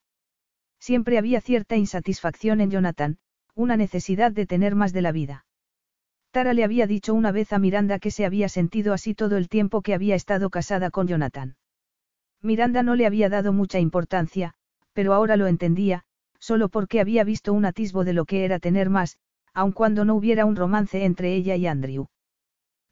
[0.79, 3.17] Siempre había cierta insatisfacción en Jonathan,
[3.53, 5.45] una necesidad de tener más de la vida.
[6.31, 9.49] Tara le había dicho una vez a Miranda que se había sentido así todo el
[9.49, 11.57] tiempo que había estado casada con Jonathan.
[12.41, 14.55] Miranda no le había dado mucha importancia,
[14.93, 16.05] pero ahora lo entendía,
[16.41, 19.17] solo porque había visto un atisbo de lo que era tener más,
[19.53, 22.07] aun cuando no hubiera un romance entre ella y Andrew.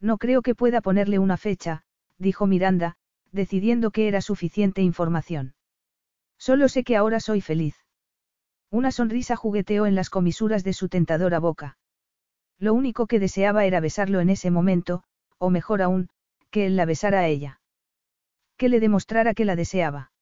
[0.00, 1.82] No creo que pueda ponerle una fecha,
[2.16, 2.96] dijo Miranda,
[3.32, 5.54] decidiendo que era suficiente información.
[6.38, 7.76] Solo sé que ahora soy feliz.
[8.70, 11.76] Una sonrisa jugueteó en las comisuras de su tentadora boca.
[12.58, 15.02] Lo único que deseaba era besarlo en ese momento,
[15.38, 16.08] o mejor aún,
[16.50, 17.60] que él la besara a ella.
[18.56, 20.12] Que le demostrara que la deseaba.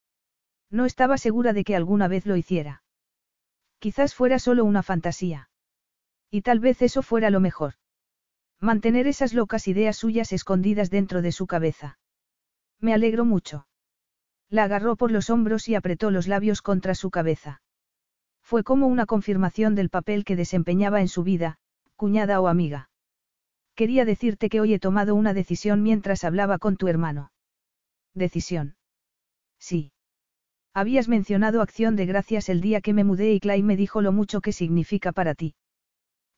[0.71, 2.83] No estaba segura de que alguna vez lo hiciera.
[3.79, 5.51] Quizás fuera solo una fantasía.
[6.31, 7.75] Y tal vez eso fuera lo mejor.
[8.61, 11.99] Mantener esas locas ideas suyas escondidas dentro de su cabeza.
[12.81, 13.67] Me alegro mucho.
[14.51, 17.63] La agarró por los hombros y apretó los labios contra su cabeza.
[18.43, 21.59] Fue como una confirmación del papel que desempeñaba en su vida,
[21.97, 22.91] cuñada o amiga.
[23.75, 27.31] Quería decirte que hoy he tomado una decisión mientras hablaba con tu hermano.
[28.15, 28.77] ¿Decisión?
[29.59, 29.93] Sí.
[30.79, 34.13] Habías mencionado acción de gracias el día que me mudé y Clay me dijo lo
[34.13, 35.57] mucho que significa para ti.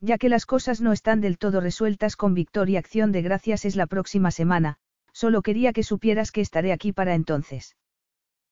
[0.00, 3.76] Ya que las cosas no están del todo resueltas con Victoria Acción de Gracias es
[3.76, 4.78] la próxima semana,
[5.12, 7.76] solo quería que supieras que estaré aquí para entonces.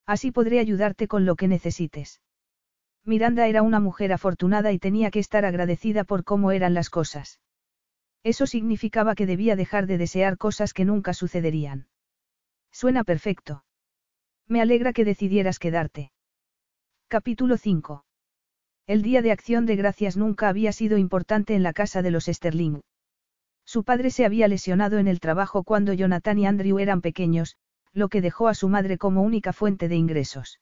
[0.04, 2.20] Así podré ayudarte con lo que necesites.
[3.06, 7.40] Miranda era una mujer afortunada y tenía que estar agradecida por cómo eran las cosas.
[8.22, 11.88] Eso significaba que debía dejar de desear cosas que nunca sucederían.
[12.70, 13.64] Suena perfecto.
[14.50, 16.10] Me alegra que decidieras quedarte.
[17.08, 18.06] Capítulo 5.
[18.86, 22.24] El día de acción de gracias nunca había sido importante en la casa de los
[22.24, 22.80] Sterling.
[23.66, 27.56] Su padre se había lesionado en el trabajo cuando Jonathan y Andrew eran pequeños,
[27.92, 30.60] lo que dejó a su madre como única fuente de ingresos.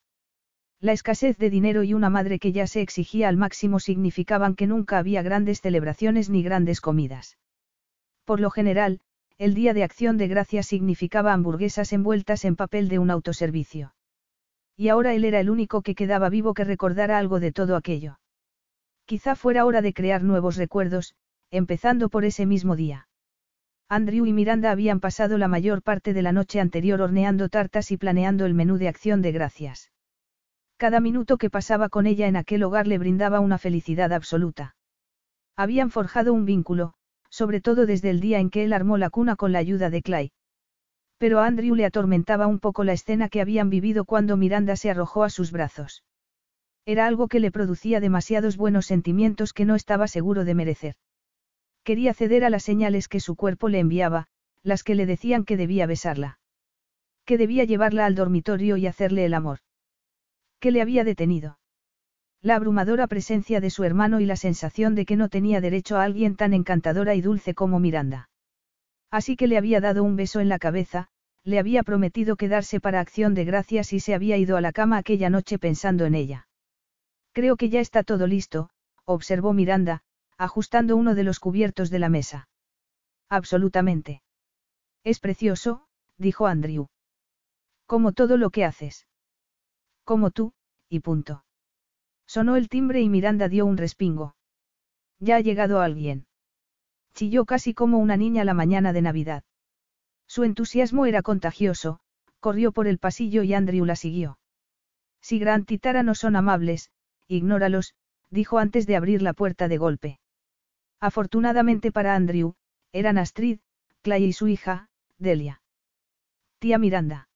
[0.80, 4.66] La escasez de dinero y una madre que ya se exigía al máximo significaban que
[4.66, 7.38] nunca había grandes celebraciones ni grandes comidas.
[8.24, 9.00] Por lo general,
[9.38, 13.94] el día de acción de gracias significaba hamburguesas envueltas en papel de un autoservicio.
[14.76, 18.18] Y ahora él era el único que quedaba vivo que recordara algo de todo aquello.
[19.04, 21.14] Quizá fuera hora de crear nuevos recuerdos,
[21.50, 23.08] empezando por ese mismo día.
[23.88, 27.96] Andrew y Miranda habían pasado la mayor parte de la noche anterior horneando tartas y
[27.96, 29.92] planeando el menú de acción de gracias.
[30.76, 34.76] Cada minuto que pasaba con ella en aquel hogar le brindaba una felicidad absoluta.
[35.56, 36.95] Habían forjado un vínculo,
[37.30, 40.02] sobre todo desde el día en que él armó la cuna con la ayuda de
[40.02, 40.32] Clay.
[41.18, 44.90] Pero a Andrew le atormentaba un poco la escena que habían vivido cuando Miranda se
[44.90, 46.04] arrojó a sus brazos.
[46.84, 50.94] Era algo que le producía demasiados buenos sentimientos que no estaba seguro de merecer.
[51.84, 54.26] Quería ceder a las señales que su cuerpo le enviaba,
[54.62, 56.38] las que le decían que debía besarla.
[57.24, 59.58] Que debía llevarla al dormitorio y hacerle el amor.
[60.60, 61.58] ¿Qué le había detenido?
[62.46, 66.04] La abrumadora presencia de su hermano y la sensación de que no tenía derecho a
[66.04, 68.30] alguien tan encantadora y dulce como Miranda.
[69.10, 71.08] Así que le había dado un beso en la cabeza,
[71.42, 74.96] le había prometido quedarse para acción de gracias y se había ido a la cama
[74.96, 76.46] aquella noche pensando en ella.
[77.32, 78.70] Creo que ya está todo listo,
[79.04, 80.04] observó Miranda,
[80.38, 82.48] ajustando uno de los cubiertos de la mesa.
[83.28, 84.22] Absolutamente.
[85.02, 86.86] Es precioso, dijo Andrew.
[87.86, 89.08] Como todo lo que haces.
[90.04, 90.52] Como tú,
[90.88, 91.42] y punto.
[92.26, 94.36] Sonó el timbre y Miranda dio un respingo.
[95.18, 96.26] Ya ha llegado alguien
[97.16, 99.42] chilló casi como una niña la mañana de Navidad.
[100.28, 101.98] Su entusiasmo era contagioso,
[102.40, 104.38] corrió por el pasillo y Andrew la siguió.
[105.22, 106.90] Si Grant y Tara no son amables,
[107.26, 107.94] ignóralos,
[108.30, 110.20] dijo antes de abrir la puerta de golpe.
[111.00, 112.54] Afortunadamente para Andrew,
[112.92, 113.60] eran Astrid,
[114.02, 115.62] Clay y su hija, Delia.
[116.58, 117.30] Tía Miranda.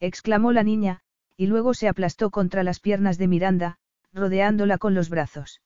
[0.00, 1.00] exclamó la niña,
[1.36, 3.78] y luego se aplastó contra las piernas de Miranda,
[4.16, 5.60] rodeándola con los brazos.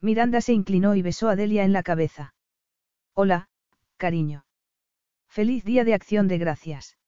[0.00, 2.34] Miranda se inclinó y besó a Delia en la cabeza.
[3.14, 3.48] Hola,
[3.96, 4.44] cariño.
[5.28, 6.98] Feliz día de acción de gracias.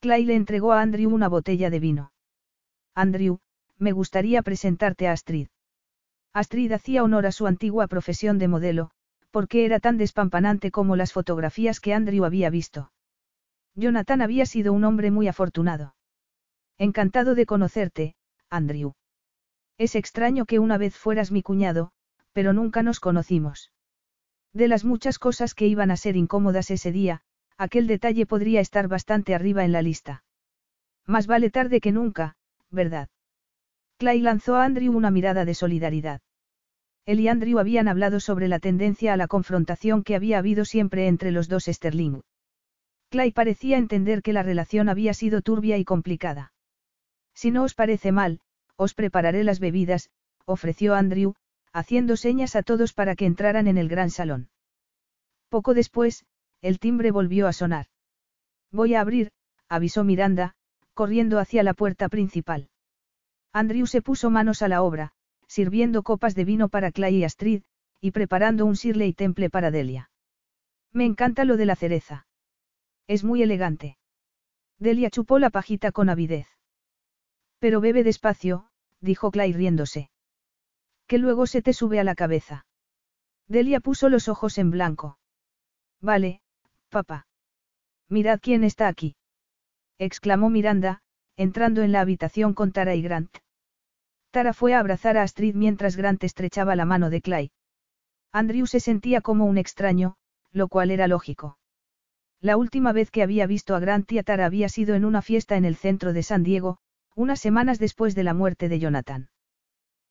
[0.00, 2.12] Clay le entregó a Andrew una botella de vino.
[2.94, 3.40] Andrew,
[3.78, 5.48] me gustaría presentarte a Astrid.
[6.34, 8.90] Astrid hacía honor a su antigua profesión de modelo,
[9.30, 12.92] porque era tan despampanante como las fotografías que Andrew había visto.
[13.74, 15.94] Jonathan había sido un hombre muy afortunado.
[16.76, 18.14] Encantado de conocerte,
[18.50, 18.97] Andrew.
[19.78, 21.92] Es extraño que una vez fueras mi cuñado,
[22.32, 23.70] pero nunca nos conocimos.
[24.52, 27.22] De las muchas cosas que iban a ser incómodas ese día,
[27.56, 30.24] aquel detalle podría estar bastante arriba en la lista.
[31.06, 32.36] Más vale tarde que nunca,
[32.70, 33.08] ¿verdad?
[33.98, 36.20] Clay lanzó a Andrew una mirada de solidaridad.
[37.06, 41.06] Él y Andrew habían hablado sobre la tendencia a la confrontación que había habido siempre
[41.06, 42.20] entre los dos Sterling.
[43.10, 46.52] Clay parecía entender que la relación había sido turbia y complicada.
[47.34, 48.40] Si no os parece mal,
[48.78, 50.08] os prepararé las bebidas,
[50.46, 51.34] ofreció Andrew,
[51.72, 54.48] haciendo señas a todos para que entraran en el gran salón.
[55.50, 56.24] Poco después,
[56.62, 57.86] el timbre volvió a sonar.
[58.70, 59.32] Voy a abrir,
[59.68, 60.54] avisó Miranda,
[60.94, 62.70] corriendo hacia la puerta principal.
[63.52, 65.12] Andrew se puso manos a la obra,
[65.46, 67.62] sirviendo copas de vino para Clay y Astrid,
[68.00, 70.10] y preparando un y temple para Delia.
[70.92, 72.26] Me encanta lo de la cereza.
[73.06, 73.98] Es muy elegante.
[74.78, 76.46] Delia chupó la pajita con avidez.
[77.58, 78.67] Pero bebe despacio,
[79.00, 80.10] dijo Clay riéndose
[81.08, 82.66] que luego se te sube a la cabeza.
[83.48, 85.18] Delia puso los ojos en blanco.
[86.02, 86.42] Vale,
[86.90, 87.26] papá.
[88.10, 89.16] Mirad quién está aquí.
[89.98, 91.00] exclamó Miranda,
[91.36, 93.38] entrando en la habitación con Tara y Grant.
[94.30, 97.50] Tara fue a abrazar a Astrid mientras Grant estrechaba la mano de Clay.
[98.30, 100.16] Andrew se sentía como un extraño,
[100.52, 101.58] lo cual era lógico.
[102.40, 105.22] La última vez que había visto a Grant y a Tara había sido en una
[105.22, 106.78] fiesta en el centro de San Diego,
[107.18, 109.28] unas semanas después de la muerte de Jonathan.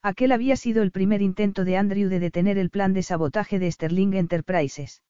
[0.03, 3.71] Aquel había sido el primer intento de Andrew de detener el plan de sabotaje de
[3.71, 5.03] Sterling Enterprises.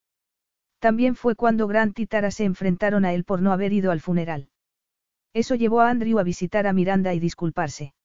[0.78, 4.00] También fue cuando Grant y Tara se enfrentaron a él por no haber ido al
[4.00, 4.50] funeral.
[5.34, 7.96] Eso llevó a Andrew a visitar a Miranda y disculparse.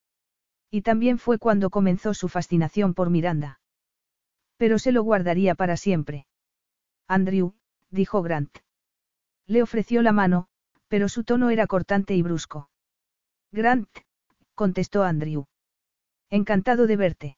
[0.70, 3.60] Y también fue cuando comenzó su fascinación por Miranda.
[4.56, 6.26] Pero se lo guardaría para siempre.
[7.08, 7.52] Andrew,
[7.90, 8.56] dijo Grant.
[9.46, 10.46] Le ofreció la mano,
[10.88, 12.70] pero su tono era cortante y brusco.
[13.52, 13.88] Grant,
[14.54, 15.44] contestó Andrew.
[16.30, 17.36] Encantado de verte.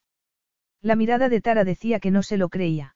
[0.81, 2.95] La mirada de Tara decía que no se lo creía.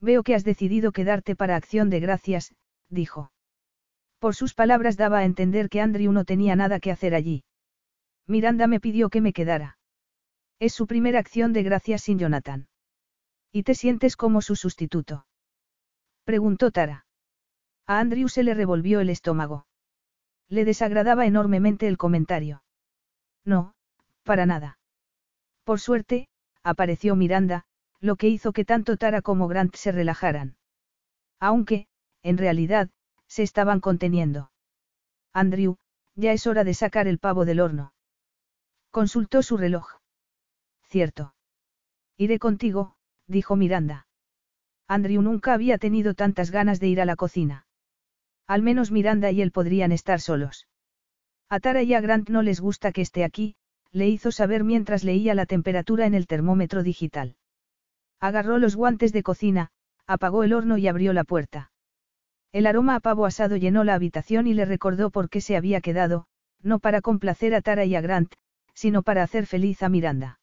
[0.00, 2.54] Veo que has decidido quedarte para acción de gracias,
[2.88, 3.32] dijo.
[4.20, 7.44] Por sus palabras daba a entender que Andrew no tenía nada que hacer allí.
[8.26, 9.78] Miranda me pidió que me quedara.
[10.60, 12.68] Es su primera acción de gracias sin Jonathan.
[13.50, 15.26] ¿Y te sientes como su sustituto?
[16.24, 17.06] Preguntó Tara.
[17.86, 19.67] A Andrew se le revolvió el estómago.
[20.48, 22.62] Le desagradaba enormemente el comentario.
[23.44, 23.74] No,
[24.24, 24.78] para nada.
[25.64, 26.28] Por suerte,
[26.62, 27.66] apareció Miranda,
[28.00, 30.56] lo que hizo que tanto Tara como Grant se relajaran.
[31.40, 31.86] Aunque,
[32.22, 32.90] en realidad,
[33.26, 34.50] se estaban conteniendo.
[35.32, 35.76] Andrew,
[36.14, 37.92] ya es hora de sacar el pavo del horno.
[38.90, 39.86] Consultó su reloj.
[40.88, 41.34] Cierto.
[42.16, 42.96] Iré contigo,
[43.26, 44.06] dijo Miranda.
[44.88, 47.67] Andrew nunca había tenido tantas ganas de ir a la cocina.
[48.48, 50.66] Al menos Miranda y él podrían estar solos.
[51.50, 53.54] A Tara y a Grant no les gusta que esté aquí,
[53.92, 57.36] le hizo saber mientras leía la temperatura en el termómetro digital.
[58.20, 59.70] Agarró los guantes de cocina,
[60.06, 61.70] apagó el horno y abrió la puerta.
[62.50, 65.82] El aroma a pavo asado llenó la habitación y le recordó por qué se había
[65.82, 66.26] quedado,
[66.62, 68.32] no para complacer a Tara y a Grant,
[68.74, 70.40] sino para hacer feliz a Miranda.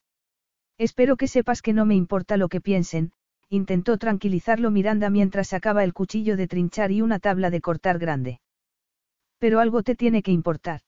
[0.77, 3.11] Espero que sepas que no me importa lo que piensen,
[3.49, 8.39] intentó tranquilizarlo Miranda mientras sacaba el cuchillo de trinchar y una tabla de cortar grande.
[9.38, 10.81] Pero algo te tiene que importar.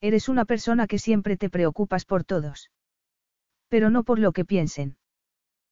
[0.00, 2.70] Eres una persona que siempre te preocupas por todos.
[3.68, 4.96] Pero no por lo que piensen.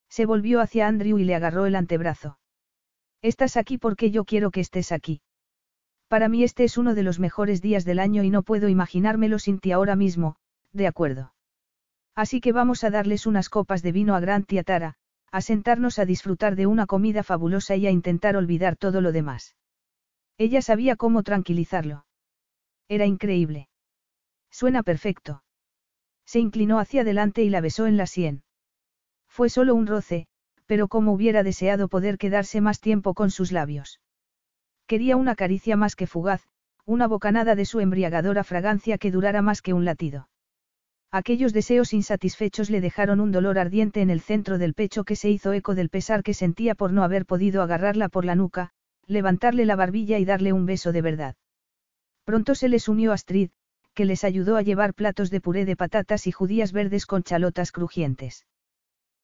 [0.08, 2.38] Se volvió hacia Andrew y le agarró el antebrazo.
[3.20, 5.20] Estás aquí porque yo quiero que estés aquí.
[6.08, 9.38] Para mí este es uno de los mejores días del año y no puedo imaginármelo
[9.38, 10.36] sin ti ahora mismo,
[10.72, 11.34] de acuerdo.
[12.14, 14.96] Así que vamos a darles unas copas de vino a Grant y a Tara,
[15.30, 19.56] a sentarnos a disfrutar de una comida fabulosa y a intentar olvidar todo lo demás.
[20.38, 22.06] Ella sabía cómo tranquilizarlo.
[22.88, 23.68] Era increíble.
[24.50, 25.42] Suena perfecto.
[26.24, 28.42] Se inclinó hacia adelante y la besó en la sien.
[29.28, 30.26] Fue solo un roce,
[30.66, 34.00] pero como hubiera deseado poder quedarse más tiempo con sus labios.
[34.86, 36.42] Quería una caricia más que fugaz,
[36.84, 40.28] una bocanada de su embriagadora fragancia que durara más que un latido.
[41.10, 45.30] Aquellos deseos insatisfechos le dejaron un dolor ardiente en el centro del pecho que se
[45.30, 48.72] hizo eco del pesar que sentía por no haber podido agarrarla por la nuca,
[49.06, 51.36] levantarle la barbilla y darle un beso de verdad.
[52.24, 53.50] Pronto se les unió Astrid,
[53.94, 57.72] que les ayudó a llevar platos de puré de patatas y judías verdes con chalotas
[57.72, 58.46] crujientes.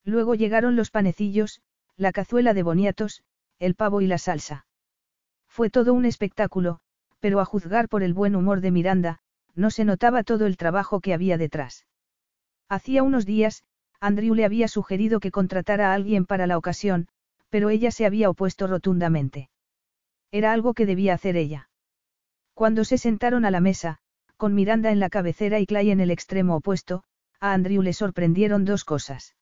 [0.05, 1.61] Luego llegaron los panecillos,
[1.97, 3.23] la cazuela de boniatos,
[3.59, 4.66] el pavo y la salsa.
[5.47, 6.81] Fue todo un espectáculo,
[7.20, 9.20] pero a juzgar por el buen humor de Miranda,
[9.55, 11.87] no se notaba todo el trabajo que había detrás.
[12.69, 13.65] Hacía unos días,
[14.01, 17.09] Andrew le había sugerido que contratara a alguien para la ocasión,
[17.49, 19.49] pero ella se había opuesto rotundamente.
[20.31, 21.71] Era algo que debía hacer ella.
[22.53, 23.99] Cuando se sentaron a la mesa,
[24.37, 27.05] con Miranda en la cabecera y Clay en el extremo opuesto,
[27.41, 29.37] a Andrew le sorprendieron dos cosas.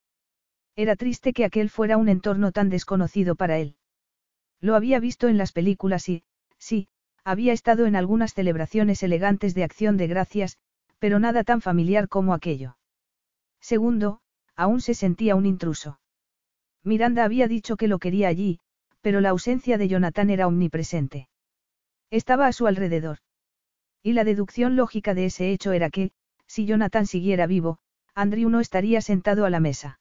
[0.77, 3.77] Era triste que aquel fuera un entorno tan desconocido para él.
[4.61, 6.25] Lo había visto en las películas y,
[6.59, 6.89] sí,
[7.24, 10.59] había estado en algunas celebraciones elegantes de acción de gracias,
[10.99, 12.77] pero nada tan familiar como aquello.
[13.61, 14.20] Segundo,
[14.57, 16.01] aún se sentía un intruso.
[16.85, 18.59] Miranda había dicho que lo quería allí,
[19.01, 21.28] pero la ausencia de Jonathan era omnipresente.
[22.11, 23.19] Estaba a su alrededor.
[24.03, 26.11] Y la deducción lógica de ese hecho era que,
[26.47, 27.78] si Jonathan siguiera vivo,
[28.15, 30.01] Andrew no estaría sentado a la mesa.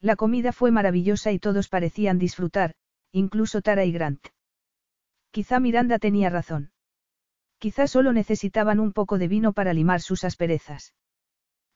[0.00, 2.74] La comida fue maravillosa y todos parecían disfrutar,
[3.12, 4.28] incluso Tara y Grant.
[5.32, 6.72] Quizá Miranda tenía razón.
[7.58, 10.94] Quizá solo necesitaban un poco de vino para limar sus asperezas.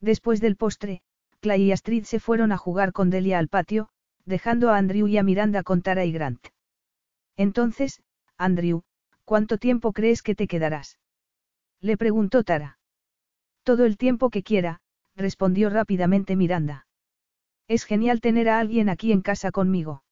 [0.01, 1.01] Después del postre,
[1.41, 3.89] Clay y Astrid se fueron a jugar con Delia al patio,
[4.27, 6.49] dejando a Andrew y a Miranda con Tara y Grant.
[7.37, 8.03] Entonces,
[8.37, 8.83] Andrew,
[9.24, 10.99] ¿cuánto tiempo crees que te quedarás?
[11.81, 12.78] Le preguntó Tara.
[13.62, 14.81] Todo el tiempo que quiera,
[15.15, 16.87] respondió rápidamente Miranda.
[17.69, 20.05] Es genial tener a alguien aquí en casa conmigo.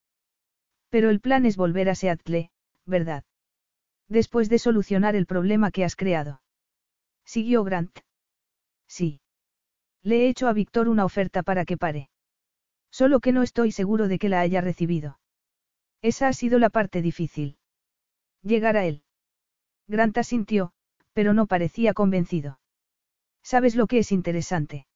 [0.88, 2.50] Pero el plan es volver a Seattle,
[2.86, 3.24] ¿verdad?
[4.08, 6.42] Después de solucionar el problema que has creado.
[7.24, 7.98] Siguió Grant.
[8.86, 9.20] Sí.
[10.02, 12.10] Le he hecho a Víctor una oferta para que pare.
[12.90, 15.18] Solo que no estoy seguro de que la haya recibido.
[16.02, 17.56] Esa ha sido la parte difícil.
[18.42, 19.02] Llegar a él.
[19.88, 20.72] Grant asintió,
[21.14, 22.60] pero no parecía convencido.
[23.42, 24.86] ¿Sabes lo que es interesante?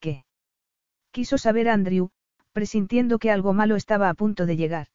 [0.00, 0.24] ¿Qué?
[1.10, 2.10] Quiso saber Andrew,
[2.52, 4.88] presintiendo que algo malo estaba a punto de llegar.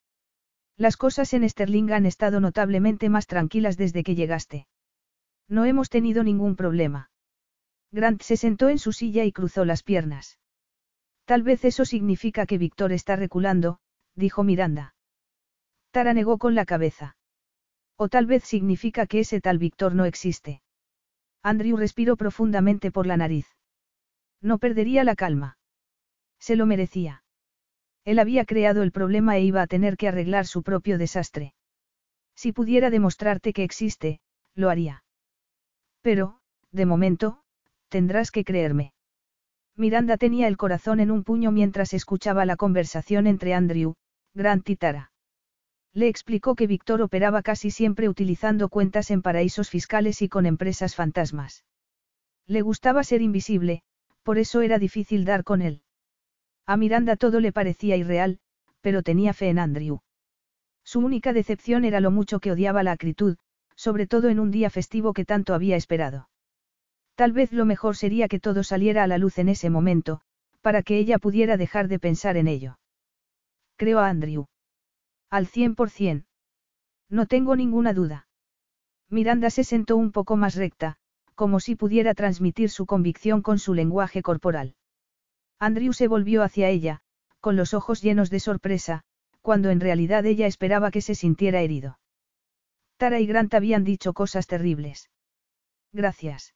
[0.77, 4.67] Las cosas en Sterling han estado notablemente más tranquilas desde que llegaste.
[5.49, 7.09] No hemos tenido ningún problema.
[7.91, 10.39] Grant se sentó en su silla y cruzó las piernas.
[11.25, 13.79] Tal vez eso significa que Víctor está reculando,
[14.15, 14.93] dijo Miranda.
[15.91, 17.17] Tara negó con la cabeza.
[17.95, 20.61] O tal vez significa que ese tal Víctor no existe.
[21.41, 23.47] Andrew respiró profundamente por la nariz.
[24.41, 25.57] No perdería la calma.
[26.39, 27.23] Se lo merecía.
[28.07, 31.53] Él había creado el problema e iba a tener que arreglar su propio desastre.
[32.37, 34.21] Si pudiera demostrarte que existe,
[34.55, 35.03] lo haría.
[36.01, 36.39] Pero,
[36.71, 37.41] de momento,
[37.89, 38.93] tendrás que creerme.
[39.75, 43.95] Miranda tenía el corazón en un puño mientras escuchaba la conversación entre Andrew,
[44.33, 45.11] Grant y Tara.
[45.91, 50.95] Le explicó que Víctor operaba casi siempre utilizando cuentas en paraísos fiscales y con empresas
[50.95, 51.65] fantasmas.
[52.45, 53.81] Le gustaba ser invisible,
[54.23, 55.81] por eso era difícil dar con él.
[56.67, 58.39] A Miranda todo le parecía irreal,
[58.81, 60.01] pero tenía fe en Andrew.
[60.83, 63.37] Su única decepción era lo mucho que odiaba la acritud,
[63.75, 66.29] sobre todo en un día festivo que tanto había esperado.
[67.15, 70.21] Tal vez lo mejor sería que todo saliera a la luz en ese momento,
[70.61, 72.79] para que ella pudiera dejar de pensar en ello.
[73.75, 74.47] Creo a Andrew.
[75.29, 76.25] Al cien por cien.
[77.09, 78.27] No tengo ninguna duda.
[79.09, 80.97] Miranda se sentó un poco más recta,
[81.35, 84.76] como si pudiera transmitir su convicción con su lenguaje corporal.
[85.59, 87.01] Andrew se volvió hacia ella,
[87.39, 89.03] con los ojos llenos de sorpresa,
[89.41, 91.99] cuando en realidad ella esperaba que se sintiera herido.
[92.97, 95.09] Tara y Grant habían dicho cosas terribles.
[95.93, 96.53] Gracias.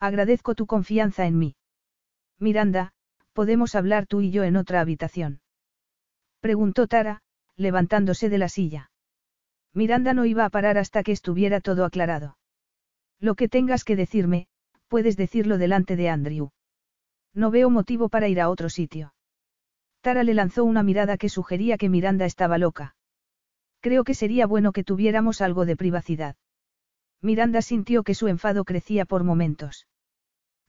[0.00, 1.56] Agradezco tu confianza en mí.
[2.38, 2.92] Miranda,
[3.32, 5.40] ¿podemos hablar tú y yo en otra habitación?
[6.40, 7.22] Preguntó Tara,
[7.56, 8.90] levantándose de la silla.
[9.72, 12.38] Miranda no iba a parar hasta que estuviera todo aclarado.
[13.20, 14.48] Lo que tengas que decirme,
[14.88, 16.50] puedes decirlo delante de Andrew.
[17.34, 19.14] No veo motivo para ir a otro sitio.
[20.00, 22.96] Tara le lanzó una mirada que sugería que Miranda estaba loca.
[23.80, 26.36] Creo que sería bueno que tuviéramos algo de privacidad.
[27.22, 29.86] Miranda sintió que su enfado crecía por momentos.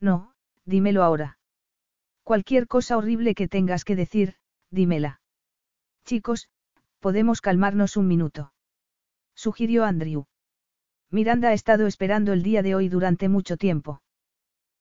[0.00, 0.34] No,
[0.64, 1.38] dímelo ahora.
[2.22, 4.36] Cualquier cosa horrible que tengas que decir,
[4.70, 5.20] dímela.
[6.04, 6.48] Chicos,
[7.00, 8.52] podemos calmarnos un minuto.
[9.34, 10.26] Sugirió Andrew.
[11.10, 14.02] Miranda ha estado esperando el día de hoy durante mucho tiempo.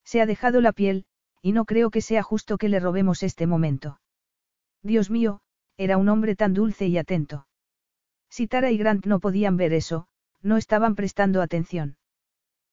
[0.03, 1.05] Se ha dejado la piel,
[1.41, 3.99] y no creo que sea justo que le robemos este momento.
[4.83, 5.41] Dios mío,
[5.77, 7.47] era un hombre tan dulce y atento.
[8.29, 10.07] Si Tara y Grant no podían ver eso,
[10.41, 11.97] no estaban prestando atención.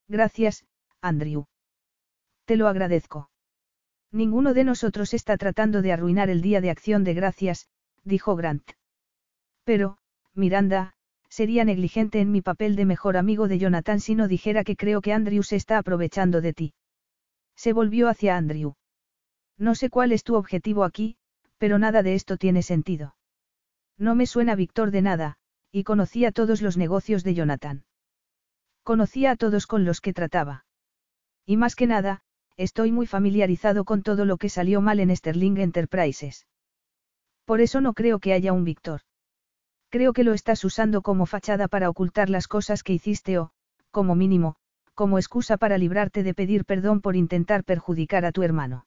[0.06, 0.64] Gracias,
[1.00, 1.46] Andrew.
[2.44, 3.30] Te lo agradezco.
[4.10, 7.68] Ninguno de nosotros está tratando de arruinar el día de acción de gracias,
[8.04, 8.70] dijo Grant.
[9.64, 9.98] Pero,
[10.34, 10.94] Miranda,
[11.28, 15.02] sería negligente en mi papel de mejor amigo de Jonathan si no dijera que creo
[15.02, 16.74] que Andrew se está aprovechando de ti.
[17.58, 18.76] Se volvió hacia Andrew.
[19.58, 21.16] No sé cuál es tu objetivo aquí,
[21.58, 23.16] pero nada de esto tiene sentido.
[23.98, 25.38] No me suena Víctor de nada,
[25.72, 27.84] y conocía todos los negocios de Jonathan.
[28.84, 30.66] Conocía a todos con los que trataba.
[31.44, 32.22] Y más que nada,
[32.56, 36.46] estoy muy familiarizado con todo lo que salió mal en Sterling Enterprises.
[37.44, 39.00] Por eso no creo que haya un Víctor.
[39.88, 43.50] Creo que lo estás usando como fachada para ocultar las cosas que hiciste o,
[43.90, 44.54] como mínimo,
[44.98, 48.84] como excusa para librarte de pedir perdón por intentar perjudicar a tu hermano.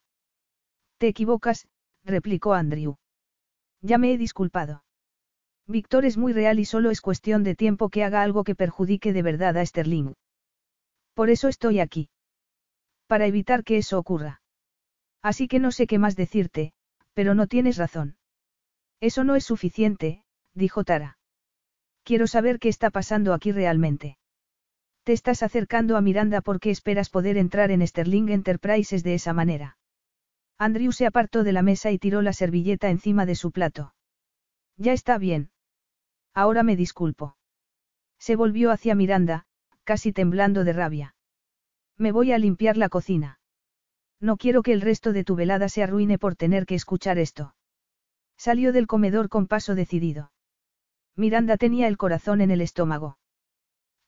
[0.98, 1.70] Te equivocas,
[2.04, 2.98] replicó Andrew.
[3.80, 4.84] Ya me he disculpado.
[5.68, 9.14] Víctor es muy real y solo es cuestión de tiempo que haga algo que perjudique
[9.14, 10.16] de verdad a Sterling.
[11.14, 12.10] Por eso estoy aquí.
[13.08, 14.42] Para evitar que eso ocurra.
[15.22, 16.74] Así que no sé qué más decirte,
[17.14, 18.18] pero no tienes razón.
[19.00, 20.26] Eso no es suficiente,
[20.56, 21.18] dijo Tara.
[22.04, 24.18] Quiero saber qué está pasando aquí realmente.
[25.04, 29.78] Te estás acercando a Miranda porque esperas poder entrar en Sterling Enterprises de esa manera.
[30.60, 33.96] Andrew se apartó de la mesa y tiró la servilleta encima de su plato.
[34.78, 35.50] Ya está bien.
[36.36, 37.36] Ahora me disculpo.
[38.20, 39.46] Se volvió hacia Miranda,
[39.84, 41.16] casi temblando de rabia.
[41.98, 43.40] Me voy a limpiar la cocina.
[44.20, 47.56] No quiero que el resto de tu velada se arruine por tener que escuchar esto.
[48.38, 50.32] Salió del comedor con paso decidido.
[51.16, 53.18] Miranda tenía el corazón en el estómago.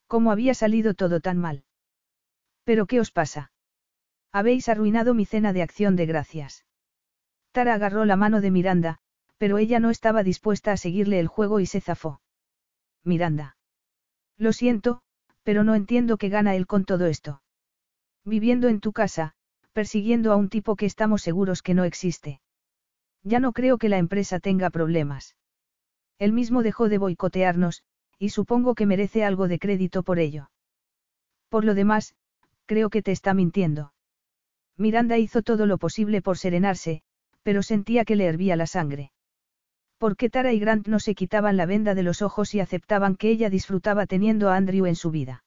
[0.08, 1.64] ¿Cómo había salido todo tan mal?
[2.64, 3.52] ¿Pero qué os pasa?
[4.32, 6.66] Habéis arruinado mi cena de acción de gracias.
[7.52, 9.00] Tara agarró la mano de Miranda,
[9.38, 12.22] pero ella no estaba dispuesta a seguirle el juego y se zafó.
[13.04, 13.58] Miranda.
[14.38, 15.02] Lo siento,
[15.44, 17.42] pero no entiendo qué gana él con todo esto.
[18.26, 19.34] Viviendo en tu casa,
[19.74, 22.42] persiguiendo a un tipo que estamos seguros que no existe.
[23.24, 25.36] Ya no creo que la empresa tenga problemas.
[26.20, 27.84] Él mismo dejó de boicotearnos,
[28.20, 30.50] y supongo que merece algo de crédito por ello.
[31.50, 32.16] Por lo demás,
[32.66, 33.94] creo que te está mintiendo.
[34.78, 37.04] Miranda hizo todo lo posible por serenarse,
[37.44, 39.12] pero sentía que le hervía la sangre.
[39.98, 43.16] ¿Por qué Tara y Grant no se quitaban la venda de los ojos y aceptaban
[43.16, 45.44] que ella disfrutaba teniendo a Andrew en su vida?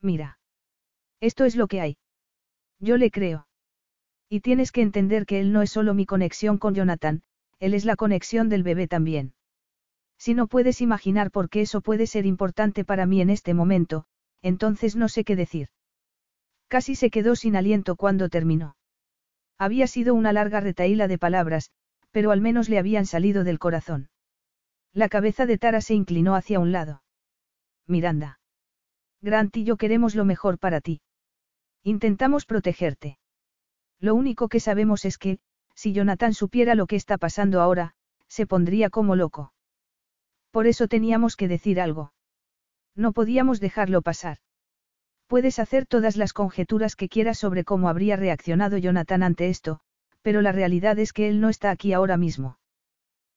[0.00, 0.38] Mira.
[1.20, 1.98] Esto es lo que hay.
[2.80, 3.46] Yo le creo.
[4.28, 7.22] Y tienes que entender que él no es solo mi conexión con Jonathan,
[7.60, 9.32] él es la conexión del bebé también.
[10.18, 14.04] Si no puedes imaginar por qué eso puede ser importante para mí en este momento,
[14.42, 15.68] entonces no sé qué decir.
[16.66, 18.76] Casi se quedó sin aliento cuando terminó.
[19.58, 21.70] Había sido una larga retaíla de palabras,
[22.10, 24.10] pero al menos le habían salido del corazón.
[24.92, 27.02] La cabeza de Tara se inclinó hacia un lado.
[27.86, 28.40] Miranda.
[29.20, 31.00] Grant y yo queremos lo mejor para ti.
[31.82, 33.18] Intentamos protegerte.
[34.00, 35.38] Lo único que sabemos es que,
[35.74, 37.94] si Jonathan supiera lo que está pasando ahora,
[38.28, 39.52] se pondría como loco.
[40.50, 42.12] Por eso teníamos que decir algo.
[42.94, 44.38] No podíamos dejarlo pasar.
[45.26, 49.80] Puedes hacer todas las conjeturas que quieras sobre cómo habría reaccionado Jonathan ante esto,
[50.22, 52.58] pero la realidad es que él no está aquí ahora mismo.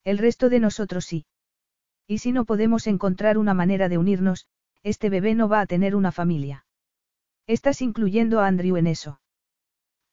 [0.03, 1.25] El resto de nosotros sí.
[2.07, 4.47] Y si no podemos encontrar una manera de unirnos,
[4.83, 6.65] este bebé no va a tener una familia.
[7.45, 9.21] ¿Estás incluyendo a Andrew en eso?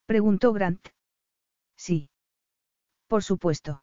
[0.06, 0.88] Preguntó Grant.
[1.76, 2.10] Sí.
[3.06, 3.82] Por supuesto.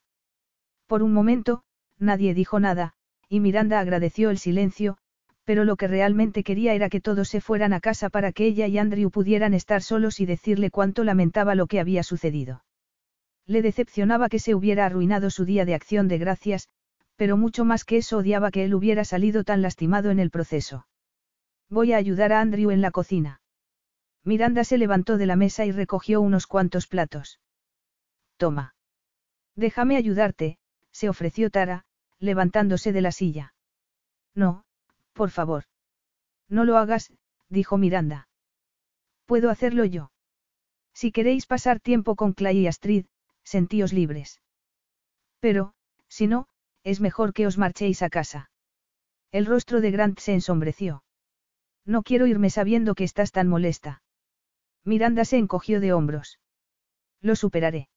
[0.86, 1.64] Por un momento,
[1.98, 2.95] nadie dijo nada,
[3.30, 4.98] y Miranda agradeció el silencio,
[5.46, 8.68] pero lo que realmente quería era que todos se fueran a casa para que ella
[8.68, 12.64] y Andrew pudieran estar solos y decirle cuánto lamentaba lo que había sucedido.
[13.46, 16.68] Le decepcionaba que se hubiera arruinado su día de acción de gracias,
[17.16, 20.88] pero mucho más que eso odiaba que él hubiera salido tan lastimado en el proceso.
[21.70, 23.42] Voy a ayudar a Andrew en la cocina.
[24.24, 27.40] Miranda se levantó de la mesa y recogió unos cuantos platos.
[28.38, 28.76] Toma.
[29.56, 30.58] Déjame ayudarte,
[30.92, 31.85] se ofreció Tara,
[32.20, 33.54] levantándose de la silla.
[34.34, 34.66] No,
[35.14, 35.66] por favor.
[36.50, 37.12] No lo hagas,
[37.50, 38.28] dijo Miranda.
[39.26, 40.12] Puedo hacerlo yo.
[40.94, 43.06] Si queréis pasar tiempo con Clay y Astrid,
[43.44, 44.42] sentíos libres.
[45.40, 45.74] Pero,
[46.08, 46.48] si no,
[46.84, 48.50] es mejor que os marchéis a casa.
[49.32, 51.04] El rostro de Grant se ensombreció.
[51.86, 54.02] No quiero irme sabiendo que estás tan molesta.
[54.84, 56.40] Miranda se encogió de hombros.
[57.22, 57.90] Lo superaré.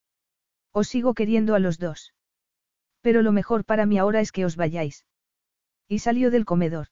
[0.72, 2.12] Os sigo queriendo a los dos.
[3.00, 5.06] Pero lo mejor para mí ahora es que os vayáis.
[5.86, 6.88] Y salió del comedor.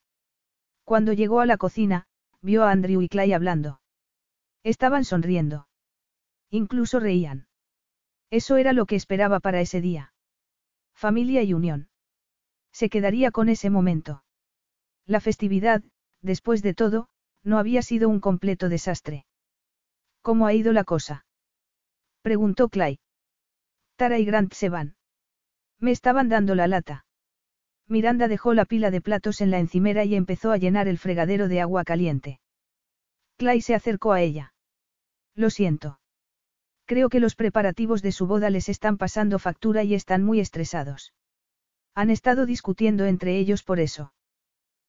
[0.84, 2.06] Cuando llegó a la cocina,
[2.40, 3.80] vio a Andrew y Clay hablando.
[4.62, 5.68] Estaban sonriendo.
[6.50, 7.48] Incluso reían.
[8.30, 10.12] Eso era lo que esperaba para ese día.
[10.94, 11.88] Familia y unión.
[12.72, 14.24] Se quedaría con ese momento.
[15.06, 15.82] La festividad,
[16.22, 17.08] después de todo,
[17.42, 19.26] no había sido un completo desastre.
[20.22, 21.26] ¿Cómo ha ido la cosa?
[22.22, 22.98] Preguntó Clay.
[23.94, 24.95] Tara y Grant se van.
[25.80, 27.04] Me estaban dando la lata.
[27.88, 31.48] Miranda dejó la pila de platos en la encimera y empezó a llenar el fregadero
[31.48, 32.40] de agua caliente.
[33.36, 34.54] Clay se acercó a ella.
[35.34, 36.00] Lo siento.
[36.86, 41.12] Creo que los preparativos de su boda les están pasando factura y están muy estresados.
[41.94, 44.12] Han estado discutiendo entre ellos por eso.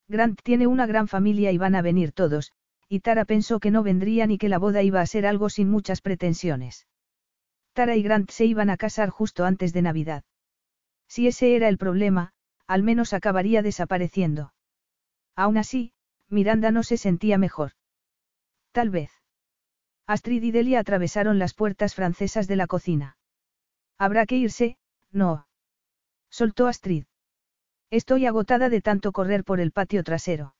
[0.08, 2.52] Grant tiene una gran familia y van a venir todos,
[2.88, 5.70] y Tara pensó que no vendrían y que la boda iba a ser algo sin
[5.70, 6.86] muchas pretensiones.
[7.74, 10.24] Tara y Grant se iban a casar justo antes de Navidad.
[11.08, 12.32] Si ese era el problema,
[12.66, 14.52] al menos acabaría desapareciendo.
[15.34, 15.92] Aún así,
[16.28, 17.72] Miranda no se sentía mejor.
[18.72, 19.10] Tal vez.
[20.06, 23.16] Astrid y Delia atravesaron las puertas francesas de la cocina.
[23.98, 24.78] Habrá que irse,
[25.10, 25.46] no.
[26.30, 27.04] Soltó Astrid.
[27.90, 30.54] Estoy agotada de tanto correr por el patio trasero.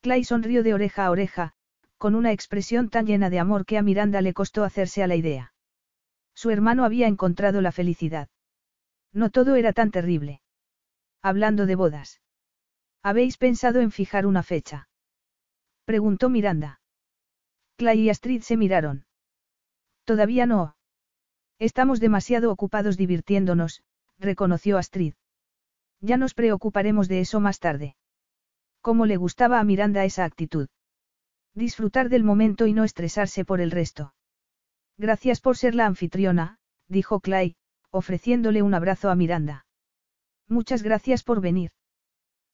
[0.00, 1.52] Clay sonrió de oreja a oreja,
[1.98, 5.16] con una expresión tan llena de amor que a Miranda le costó hacerse a la
[5.16, 5.52] idea.
[6.34, 8.28] Su hermano había encontrado la felicidad.
[9.12, 10.42] No todo era tan terrible.
[11.22, 12.20] Hablando de bodas.
[13.02, 14.88] ¿Habéis pensado en fijar una fecha?
[15.84, 16.80] Preguntó Miranda.
[17.76, 19.06] Clay y Astrid se miraron.
[20.04, 20.76] Todavía no.
[21.58, 23.82] Estamos demasiado ocupados divirtiéndonos,
[24.18, 25.14] reconoció Astrid.
[26.00, 27.96] Ya nos preocuparemos de eso más tarde.
[28.80, 30.68] ¿Cómo le gustaba a Miranda esa actitud?
[31.54, 34.14] Disfrutar del momento y no estresarse por el resto.
[34.96, 36.58] Gracias por ser la anfitriona,
[36.88, 37.56] dijo Clay,
[37.90, 39.66] ofreciéndole un abrazo a Miranda.
[40.48, 41.70] Muchas gracias por venir.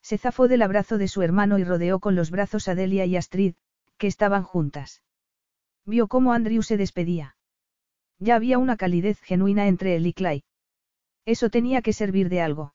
[0.02, 3.16] Se zafó del abrazo de su hermano y rodeó con los brazos a Delia y
[3.16, 3.54] Astrid,
[3.96, 5.02] que estaban juntas.
[5.86, 7.36] Vio cómo Andrew se despedía.
[8.18, 10.44] Ya había una calidez genuina entre él y Clay.
[11.24, 12.74] Eso tenía que servir de algo.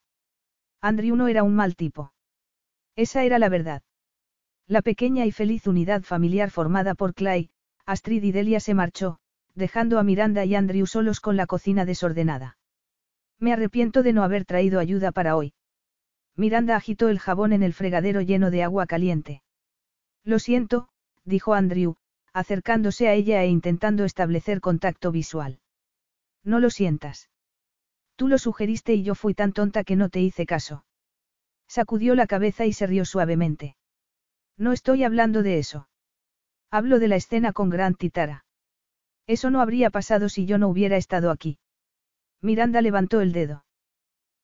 [0.81, 2.13] Andrew no era un mal tipo.
[2.95, 3.83] Esa era la verdad.
[4.67, 7.49] La pequeña y feliz unidad familiar formada por Clay,
[7.85, 9.19] Astrid y Delia se marchó,
[9.59, 12.57] dejando a Miranda y Andrew solos con la cocina desordenada.
[13.37, 15.53] Me arrepiento de no haber traído ayuda para hoy.
[16.35, 19.43] Miranda agitó el jabón en el fregadero lleno de agua caliente.
[20.23, 20.89] Lo siento,
[21.25, 21.97] dijo Andrew,
[22.33, 25.59] acercándose a ella e intentando establecer contacto visual.
[26.43, 27.29] No lo sientas.
[28.15, 30.85] Tú lo sugeriste y yo fui tan tonta que no te hice caso.
[31.67, 33.75] Sacudió la cabeza y se rió suavemente.
[34.57, 35.87] No estoy hablando de eso.
[36.71, 38.45] Hablo de la escena con Grant Titara.
[39.29, 41.59] Eso no habría pasado si yo no hubiera estado aquí.
[42.41, 43.63] Miranda levantó el dedo.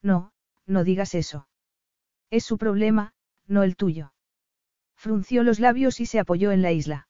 [0.03, 0.32] No,
[0.68, 1.48] no digas eso.
[2.30, 3.16] Es su problema,
[3.48, 4.14] no el tuyo.
[4.95, 7.07] Frunció los labios y se apoyó en la isla.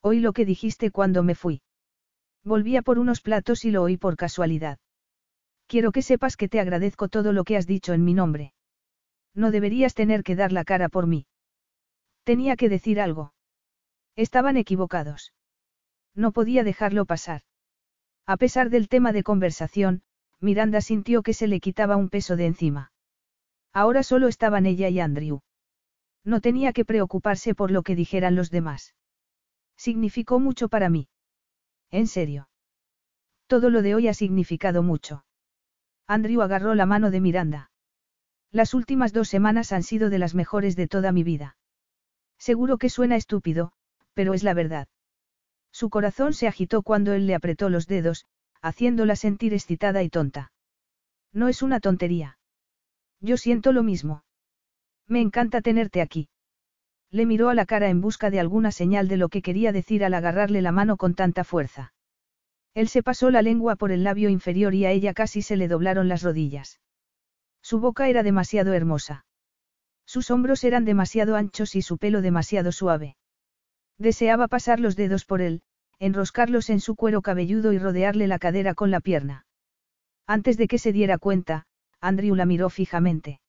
[0.00, 1.62] Oí lo que dijiste cuando me fui.
[2.42, 4.80] Volvía por unos platos y lo oí por casualidad.
[5.68, 8.54] Quiero que sepas que te agradezco todo lo que has dicho en mi nombre.
[9.34, 11.28] No deberías tener que dar la cara por mí.
[12.24, 13.34] Tenía que decir algo.
[14.16, 15.32] Estaban equivocados.
[16.14, 17.42] No podía dejarlo pasar.
[18.26, 20.02] A pesar del tema de conversación,
[20.40, 22.92] Miranda sintió que se le quitaba un peso de encima.
[23.72, 25.40] Ahora solo estaban ella y Andrew.
[26.24, 28.94] No tenía que preocuparse por lo que dijeran los demás.
[29.76, 31.08] Significó mucho para mí.
[31.90, 32.48] En serio.
[33.46, 35.24] Todo lo de hoy ha significado mucho.
[36.06, 37.70] Andrew agarró la mano de Miranda.
[38.50, 41.56] Las últimas dos semanas han sido de las mejores de toda mi vida.
[42.38, 43.72] Seguro que suena estúpido,
[44.14, 44.88] pero es la verdad.
[45.72, 48.26] Su corazón se agitó cuando él le apretó los dedos,
[48.60, 50.52] haciéndola sentir excitada y tonta.
[51.32, 52.38] No es una tontería.
[53.20, 54.24] Yo siento lo mismo.
[55.06, 56.28] Me encanta tenerte aquí.
[57.10, 60.04] Le miró a la cara en busca de alguna señal de lo que quería decir
[60.04, 61.92] al agarrarle la mano con tanta fuerza.
[62.74, 65.68] Él se pasó la lengua por el labio inferior y a ella casi se le
[65.68, 66.80] doblaron las rodillas.
[67.62, 69.24] Su boca era demasiado hermosa.
[70.06, 73.16] Sus hombros eran demasiado anchos y su pelo demasiado suave.
[73.98, 75.62] Deseaba pasar los dedos por él,
[75.98, 79.46] enroscarlos en su cuero cabelludo y rodearle la cadera con la pierna.
[80.26, 81.66] Antes de que se diera cuenta,
[82.00, 83.40] Andrew la miró fijamente.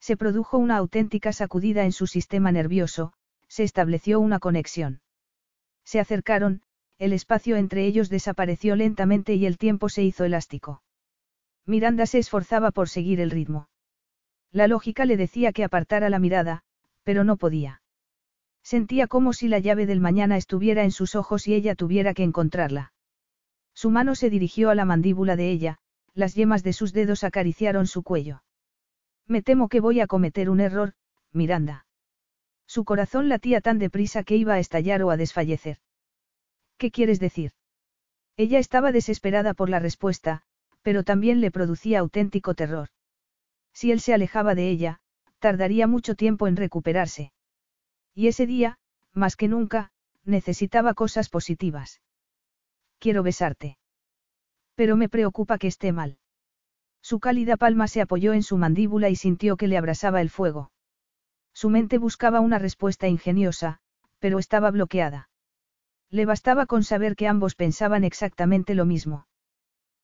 [0.00, 3.12] Se produjo una auténtica sacudida en su sistema nervioso,
[3.48, 5.00] se estableció una conexión.
[5.84, 6.62] Se acercaron,
[6.98, 10.82] el espacio entre ellos desapareció lentamente y el tiempo se hizo elástico.
[11.66, 13.68] Miranda se esforzaba por seguir el ritmo.
[14.52, 16.62] La lógica le decía que apartara la mirada,
[17.02, 17.82] pero no podía.
[18.66, 22.24] Sentía como si la llave del mañana estuviera en sus ojos y ella tuviera que
[22.24, 22.92] encontrarla.
[23.74, 25.78] Su mano se dirigió a la mandíbula de ella,
[26.14, 28.42] las yemas de sus dedos acariciaron su cuello.
[29.24, 30.94] Me temo que voy a cometer un error,
[31.30, 31.86] Miranda.
[32.66, 35.78] Su corazón latía tan deprisa que iba a estallar o a desfallecer.
[36.76, 37.52] ¿Qué quieres decir?
[38.36, 40.42] Ella estaba desesperada por la respuesta,
[40.82, 42.88] pero también le producía auténtico terror.
[43.72, 44.98] Si él se alejaba de ella,
[45.38, 47.30] tardaría mucho tiempo en recuperarse.
[48.16, 48.78] Y ese día,
[49.12, 49.90] más que nunca,
[50.24, 52.00] necesitaba cosas positivas.
[52.98, 53.76] Quiero besarte.
[54.74, 56.18] Pero me preocupa que esté mal.
[57.02, 60.72] Su cálida palma se apoyó en su mandíbula y sintió que le abrasaba el fuego.
[61.52, 63.80] Su mente buscaba una respuesta ingeniosa,
[64.18, 65.28] pero estaba bloqueada.
[66.10, 69.26] Le bastaba con saber que ambos pensaban exactamente lo mismo.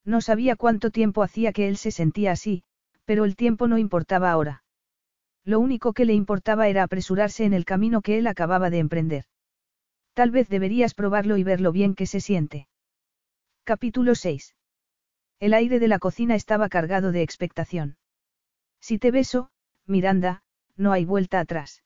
[0.05, 2.63] No sabía cuánto tiempo hacía que él se sentía así,
[3.07, 4.65] pero el tiempo no importaba ahora.
[5.45, 9.25] Lo único que le importaba era apresurarse en el camino que él acababa de emprender.
[10.15, 12.69] Tal vez deberías probarlo y ver lo bien que se siente.
[13.65, 14.55] Capítulo 6.
[15.41, 17.97] El aire de la cocina estaba cargado de expectación.
[18.81, 19.51] Si te beso,
[19.87, 20.45] Miranda,
[20.77, 21.83] no hay vuelta atrás.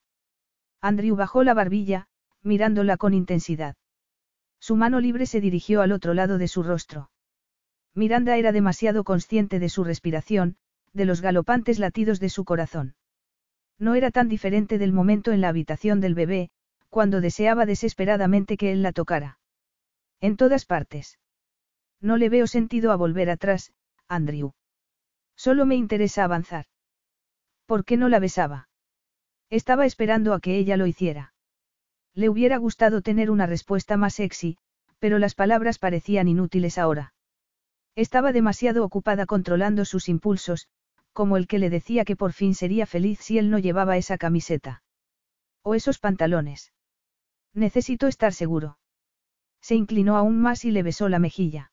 [0.81, 2.07] Andrew bajó la barbilla,
[2.43, 3.75] mirándola con intensidad.
[4.59, 7.09] Su mano libre se dirigió al otro lado de su rostro.
[7.93, 10.57] Miranda era demasiado consciente de su respiración,
[10.93, 12.95] de los galopantes latidos de su corazón.
[13.79, 16.49] No era tan diferente del momento en la habitación del bebé,
[16.89, 19.39] cuando deseaba desesperadamente que él la tocara.
[20.19, 21.19] En todas partes.
[22.01, 23.73] No le veo sentido a volver atrás,
[24.07, 24.53] Andrew.
[25.35, 26.65] Solo me interesa avanzar.
[27.65, 28.69] ¿Por qué no la besaba?
[29.49, 31.33] Estaba esperando a que ella lo hiciera.
[32.13, 34.57] Le hubiera gustado tener una respuesta más sexy,
[34.99, 37.13] pero las palabras parecían inútiles ahora.
[37.95, 40.67] Estaba demasiado ocupada controlando sus impulsos,
[41.17, 44.19] como el que le decía que por fin sería feliz si él no llevaba esa
[44.19, 44.83] camiseta.
[45.63, 46.73] O esos pantalones.
[47.55, 48.77] Necesito estar seguro.
[49.59, 51.71] Se inclinó aún más y le besó la mejilla.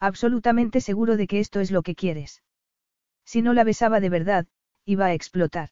[0.00, 2.42] Absolutamente seguro de que esto es lo que quieres.
[3.26, 4.46] Si no la besaba de verdad,
[4.86, 5.68] iba a explotar.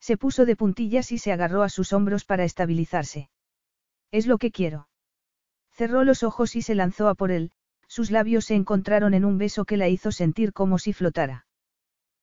[0.00, 3.30] Se puso de puntillas y se agarró a sus hombros para estabilizarse.
[4.10, 4.88] Es lo que quiero.
[5.70, 7.52] Cerró los ojos y se lanzó a por él,
[7.86, 11.46] sus labios se encontraron en un beso que la hizo sentir como si flotara.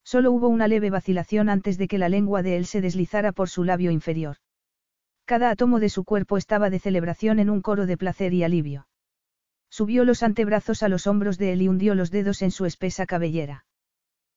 [0.07, 3.49] Solo hubo una leve vacilación antes de que la lengua de él se deslizara por
[3.49, 4.37] su labio inferior.
[5.25, 8.87] Cada átomo de su cuerpo estaba de celebración en un coro de placer y alivio.
[9.69, 13.05] Subió los antebrazos a los hombros de él y hundió los dedos en su espesa
[13.05, 13.65] cabellera.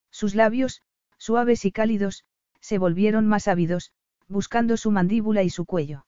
[0.09, 0.81] Sus labios,
[1.17, 2.25] suaves y cálidos,
[2.59, 3.93] se volvieron más ávidos,
[4.27, 6.05] buscando su mandíbula y su cuello.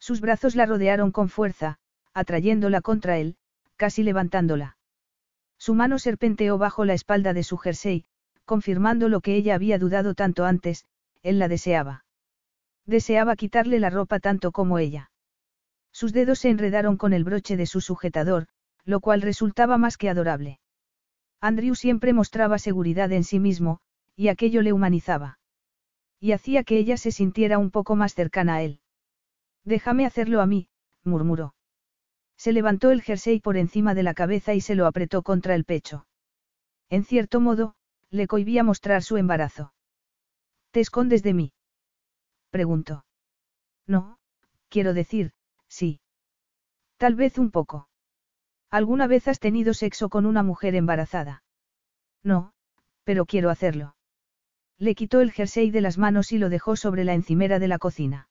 [0.00, 1.78] Sus brazos la rodearon con fuerza,
[2.14, 3.36] atrayéndola contra él,
[3.76, 4.76] casi levantándola.
[5.56, 8.06] Su mano serpenteó bajo la espalda de su jersey,
[8.44, 10.84] confirmando lo que ella había dudado tanto antes,
[11.22, 12.04] él la deseaba.
[12.86, 15.10] Deseaba quitarle la ropa tanto como ella.
[15.92, 18.48] Sus dedos se enredaron con el broche de su sujetador,
[18.84, 20.58] lo cual resultaba más que adorable.
[21.40, 23.80] Andrew siempre mostraba seguridad en sí mismo,
[24.16, 25.38] y aquello le humanizaba.
[26.20, 28.80] Y hacía que ella se sintiera un poco más cercana a él.
[29.64, 30.68] Déjame hacerlo a mí,
[31.04, 31.54] murmuró.
[32.36, 35.64] Se levantó el jersey por encima de la cabeza y se lo apretó contra el
[35.64, 36.06] pecho.
[36.90, 37.74] En cierto modo,
[38.12, 39.72] le cohibía mostrar su embarazo.
[40.70, 41.52] ¿Te escondes de mí?
[42.50, 43.04] preguntó.
[43.86, 44.18] No,
[44.68, 45.32] quiero decir,
[45.66, 46.00] sí.
[46.98, 47.88] Tal vez un poco.
[48.70, 51.42] ¿Alguna vez has tenido sexo con una mujer embarazada?
[52.22, 52.52] No,
[53.04, 53.96] pero quiero hacerlo.
[54.78, 57.78] Le quitó el jersey de las manos y lo dejó sobre la encimera de la
[57.78, 58.28] cocina.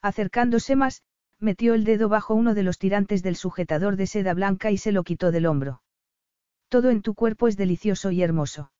[0.00, 1.02] Acercándose más,
[1.38, 4.92] metió el dedo bajo uno de los tirantes del sujetador de seda blanca y se
[4.92, 5.82] lo quitó del hombro.
[6.68, 8.70] Todo en tu cuerpo es delicioso y hermoso.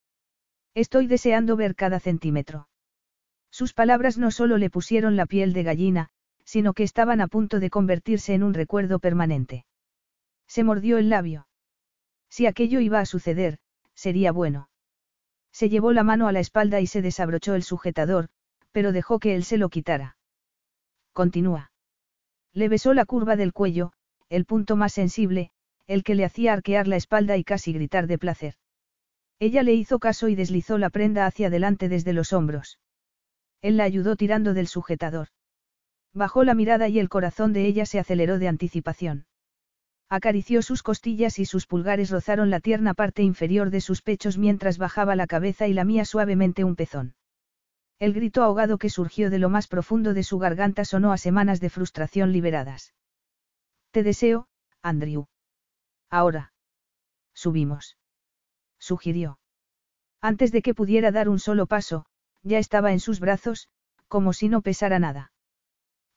[0.75, 2.69] Estoy deseando ver cada centímetro.
[3.51, 6.09] Sus palabras no solo le pusieron la piel de gallina,
[6.45, 9.65] sino que estaban a punto de convertirse en un recuerdo permanente.
[10.49, 11.47] Se mordió el labio.
[12.29, 13.59] Si aquello iba a suceder,
[13.95, 14.69] sería bueno.
[15.53, 18.29] Se llevó la mano a la espalda y se desabrochó el sujetador,
[18.73, 20.17] pero dejó que él se lo quitara.
[21.13, 21.71] Continúa.
[22.53, 23.93] Le besó la curva del cuello,
[24.29, 25.53] el punto más sensible,
[25.87, 28.57] el que le hacía arquear la espalda y casi gritar de placer.
[29.39, 32.79] Ella le hizo caso y deslizó la prenda hacia adelante desde los hombros.
[33.63, 35.29] Él la ayudó tirando del sujetador.
[36.13, 39.27] Bajó la mirada y el corazón de ella se aceleró de anticipación.
[40.09, 44.79] Acarició sus costillas y sus pulgares rozaron la tierna parte inferior de sus pechos mientras
[44.79, 47.15] bajaba la cabeza y lamía suavemente un pezón.
[47.99, 51.61] El grito ahogado que surgió de lo más profundo de su garganta sonó a semanas
[51.61, 52.95] de frustración liberadas.
[53.91, 54.47] Te deseo,
[54.83, 55.27] Andrew.
[56.11, 56.53] Ahora.
[57.33, 57.97] Subimos.
[58.85, 59.39] Sugirió.
[60.21, 62.05] Antes de que pudiera dar un solo paso,
[62.43, 63.71] ya estaba en sus brazos,
[64.09, 65.33] como si no pesara nada.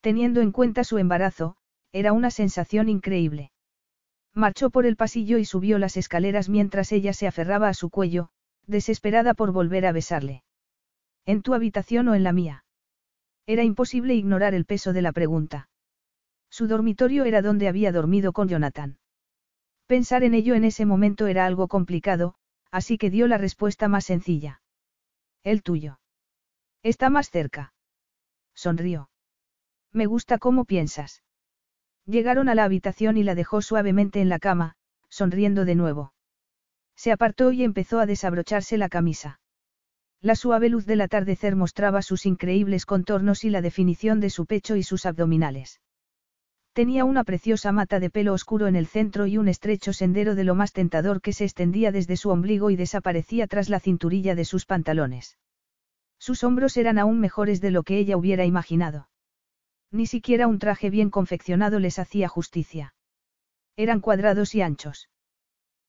[0.01, 1.55] Teniendo en cuenta su embarazo,
[1.93, 3.53] era una sensación increíble.
[4.33, 8.31] Marchó por el pasillo y subió las escaleras mientras ella se aferraba a su cuello,
[8.65, 10.43] desesperada por volver a besarle.
[11.25, 12.65] ¿En tu habitación o en la mía?
[13.45, 15.69] Era imposible ignorar el peso de la pregunta.
[16.49, 18.97] Su dormitorio era donde había dormido con Jonathan.
[19.85, 22.35] Pensar en ello en ese momento era algo complicado,
[22.77, 24.61] así que dio la respuesta más sencilla.
[25.43, 25.99] El tuyo.
[26.83, 27.73] Está más cerca.
[28.53, 29.09] Sonrió.
[29.91, 31.23] Me gusta cómo piensas.
[32.05, 34.75] Llegaron a la habitación y la dejó suavemente en la cama,
[35.09, 36.13] sonriendo de nuevo.
[36.95, 39.39] Se apartó y empezó a desabrocharse la camisa.
[40.21, 44.75] La suave luz del atardecer mostraba sus increíbles contornos y la definición de su pecho
[44.75, 45.81] y sus abdominales.
[46.77, 50.43] Tenía una preciosa mata de pelo oscuro en el centro y un estrecho sendero de
[50.43, 54.45] lo más tentador que se extendía desde su ombligo y desaparecía tras la cinturilla de
[54.45, 55.39] sus pantalones.
[56.19, 59.09] Sus hombros eran aún mejores de lo que ella hubiera imaginado.
[59.89, 62.93] Ni siquiera un traje bien confeccionado les hacía justicia.
[63.75, 65.09] Eran cuadrados y anchos.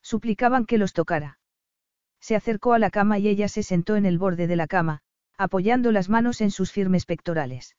[0.01, 1.39] Suplicaban que los tocara.
[2.19, 5.03] Se acercó a la cama y ella se sentó en el borde de la cama,
[5.37, 7.77] apoyando las manos en sus firmes pectorales.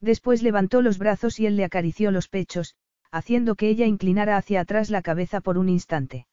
[0.00, 2.74] Después levantó los brazos y él le acarició los pechos,
[3.10, 6.26] haciendo que ella inclinara hacia atrás la cabeza por un instante.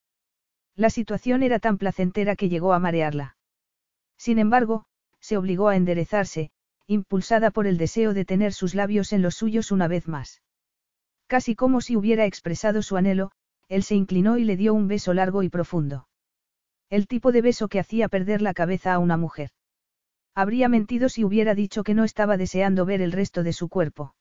[0.76, 3.36] La situación era tan placentera que llegó a marearla.
[4.18, 4.86] Sin embargo,
[5.20, 6.52] se obligó a enderezarse,
[6.86, 10.42] impulsada por el deseo de tener sus labios en los suyos una vez más.
[11.28, 13.32] Casi como si hubiera expresado su anhelo,
[13.68, 16.08] él se inclinó y le dio un beso largo y profundo.
[16.90, 19.50] El tipo de beso que hacía perder la cabeza a una mujer.
[20.38, 24.14] Habría mentido si hubiera dicho que no estaba deseando ver el resto de su cuerpo.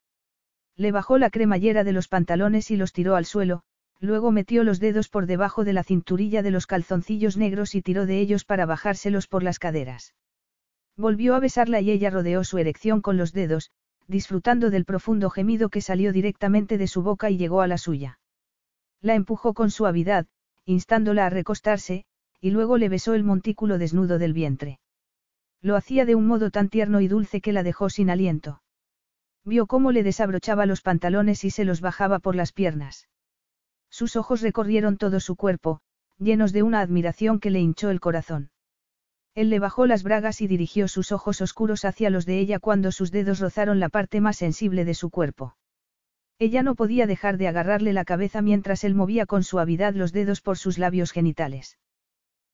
[0.75, 3.65] Le bajó la cremallera de los pantalones y los tiró al suelo,
[4.01, 8.07] luego metió los dedos por debajo de la cinturilla de los calzoncillos negros y tiró
[8.07, 10.15] de ellos para bajárselos por las caderas.
[10.97, 13.71] Volvió a besarla y ella rodeó su erección con los dedos,
[14.09, 18.21] disfrutando del profundo gemido que salió directamente de su boca y llegó a la suya.
[19.03, 20.25] La empujó con suavidad,
[20.65, 22.07] instándola a recostarse,
[22.41, 24.81] y luego le besó el montículo desnudo del vientre.
[25.67, 28.63] Lo hacía de un modo tan tierno y dulce que la dejó sin aliento.
[29.45, 33.09] Vio cómo le desabrochaba los pantalones y se los bajaba por las piernas.
[33.91, 35.81] Sus ojos recorrieron todo su cuerpo,
[36.21, 38.53] llenos de una admiración que le hinchó el corazón.
[39.35, 42.93] Él le bajó las bragas y dirigió sus ojos oscuros hacia los de ella cuando
[42.93, 45.57] sus dedos rozaron la parte más sensible de su cuerpo.
[46.39, 50.43] Ella no podía dejar de agarrarle la cabeza mientras él movía con suavidad los dedos
[50.43, 51.77] por sus labios genitales.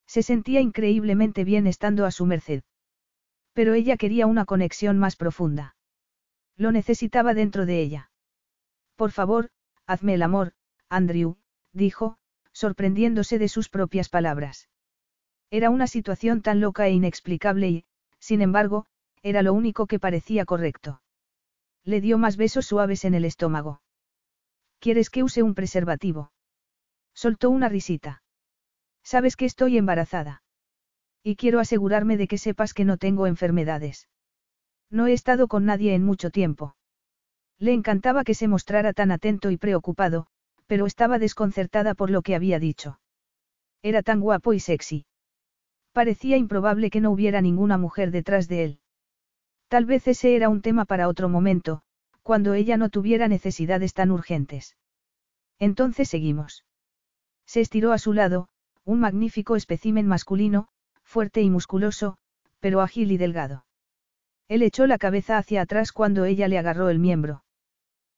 [0.06, 2.62] Se sentía increíblemente bien estando a su merced.
[3.52, 5.76] Pero ella quería una conexión más profunda.
[6.56, 8.10] Lo necesitaba dentro de ella.
[8.96, 9.50] Por favor,
[9.86, 10.52] hazme el amor,
[10.88, 11.36] Andrew,
[11.72, 12.18] dijo,
[12.52, 14.68] sorprendiéndose de sus propias palabras.
[15.50, 17.84] Era una situación tan loca e inexplicable y,
[18.18, 18.86] sin embargo,
[19.22, 21.02] era lo único que parecía correcto.
[21.84, 23.82] Le dio más besos suaves en el estómago.
[24.78, 26.32] ¿Quieres que use un preservativo?
[27.14, 28.22] Soltó una risita.
[29.02, 30.42] Sabes que estoy embarazada.
[31.22, 34.08] Y quiero asegurarme de que sepas que no tengo enfermedades.
[34.90, 36.76] No he estado con nadie en mucho tiempo.
[37.58, 40.26] Le encantaba que se mostrara tan atento y preocupado,
[40.66, 42.98] pero estaba desconcertada por lo que había dicho.
[43.82, 45.06] Era tan guapo y sexy.
[45.92, 48.80] Parecía improbable que no hubiera ninguna mujer detrás de él.
[49.68, 51.82] Tal vez ese era un tema para otro momento,
[52.22, 54.76] cuando ella no tuviera necesidades tan urgentes.
[55.58, 56.64] Entonces seguimos.
[57.46, 58.48] Se estiró a su lado,
[58.84, 60.68] un magnífico espécimen masculino,
[61.12, 62.16] fuerte y musculoso,
[62.58, 63.66] pero ágil y delgado.
[64.48, 67.44] Él echó la cabeza hacia atrás cuando ella le agarró el miembro.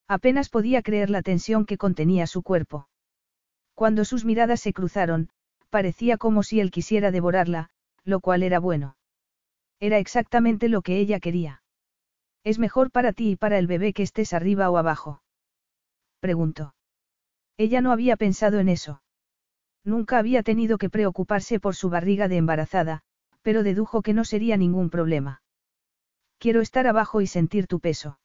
[0.06, 2.88] Apenas podía creer la tensión que contenía su cuerpo.
[3.74, 5.28] Cuando sus miradas se cruzaron,
[5.70, 7.70] parecía como si él quisiera devorarla,
[8.04, 8.96] lo cual era bueno.
[9.80, 11.62] Era exactamente lo que ella quería.
[12.44, 15.22] ¿Es mejor para ti y para el bebé que estés arriba o abajo?
[16.20, 16.76] Preguntó.
[17.56, 19.02] Ella no había pensado en eso.
[19.84, 23.02] Nunca había tenido que preocuparse por su barriga de embarazada,
[23.42, 25.42] pero dedujo que no sería ningún problema.
[26.38, 28.18] Quiero estar abajo y sentir tu peso.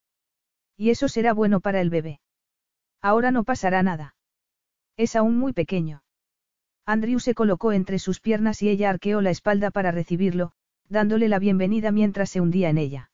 [0.78, 2.22] Y eso será bueno para el bebé.
[3.02, 4.16] Ahora no pasará nada.
[4.96, 6.04] Es aún muy pequeño.
[6.86, 10.54] Andrew se colocó entre sus piernas y ella arqueó la espalda para recibirlo,
[10.88, 13.12] dándole la bienvenida mientras se hundía en ella.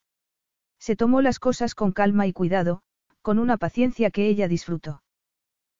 [0.78, 2.82] Se tomó las cosas con calma y cuidado,
[3.22, 5.02] con una paciencia que ella disfrutó.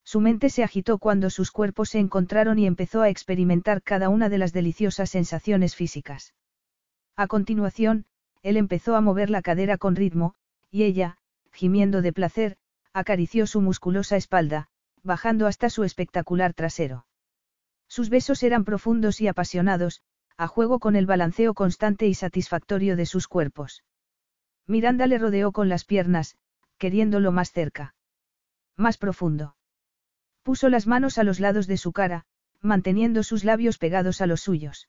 [0.07, 4.29] Su mente se agitó cuando sus cuerpos se encontraron y empezó a experimentar cada una
[4.29, 6.33] de las deliciosas sensaciones físicas.
[7.17, 8.07] A continuación,
[8.43, 10.37] él empezó a mover la cadera con ritmo,
[10.71, 11.19] y ella,
[11.53, 12.57] gimiendo de placer,
[12.93, 14.69] acarició su musculosa espalda,
[15.03, 17.05] bajando hasta su espectacular trasero.
[17.89, 20.03] Sus besos eran profundos y apasionados,
[20.37, 23.83] a juego con el balanceo constante y satisfactorio de sus cuerpos.
[24.69, 26.37] Miranda le rodeó con las piernas,
[26.79, 27.97] queriéndolo más cerca.
[28.77, 29.57] Más profundo.
[30.47, 32.25] Puso las manos a los lados de su cara,
[32.61, 34.89] manteniendo sus labios pegados a los suyos.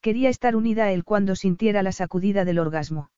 [0.00, 3.10] Quería estar unida a él cuando sintiera la sacudida del orgasmo.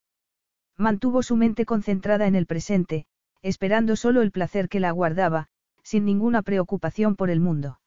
[0.77, 3.07] Mantuvo su mente concentrada en el presente,
[3.41, 5.47] esperando solo el placer que la aguardaba,
[5.85, 7.79] sin ninguna preocupación por el mundo.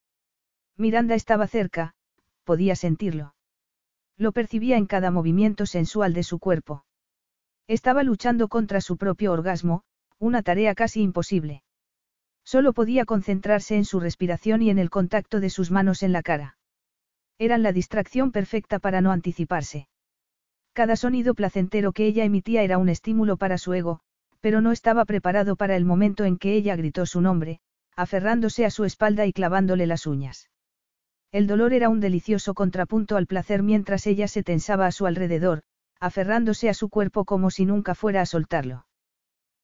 [0.78, 1.94] Miranda estaba cerca,
[2.46, 3.36] podía sentirlo.
[4.16, 6.86] Lo percibía en cada movimiento sensual de su cuerpo.
[7.68, 9.84] Estaba luchando contra su propio orgasmo,
[10.20, 11.64] una tarea casi imposible.
[12.48, 16.24] Solo podía concentrarse en su respiración y en el contacto de sus manos en la
[16.24, 16.56] cara.
[17.38, 19.90] Eran la distracción perfecta para no anticiparse.
[20.72, 24.00] Cada sonido placentero que ella emitía era un estímulo para su ego,
[24.40, 27.60] pero no estaba preparado para el momento en que ella gritó su nombre,
[27.98, 30.50] aferrándose a su espalda y clavándole las uñas.
[31.34, 35.64] El dolor era un delicioso contrapunto al placer mientras ella se tensaba a su alrededor,
[36.00, 38.86] aferrándose a su cuerpo como si nunca fuera a soltarlo.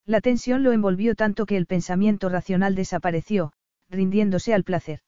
[0.06, 3.52] La tensión lo envolvió tanto que el pensamiento racional desapareció,
[3.88, 5.00] rindiéndose al placer.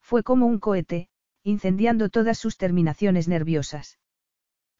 [0.00, 1.08] Fue como un cohete,
[1.42, 3.98] incendiando todas sus terminaciones nerviosas.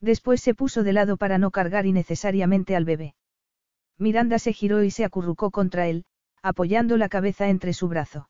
[0.01, 3.15] Después se puso de lado para no cargar innecesariamente al bebé.
[3.99, 6.05] Miranda se giró y se acurrucó contra él,
[6.43, 8.29] apoyando la cabeza entre su brazo.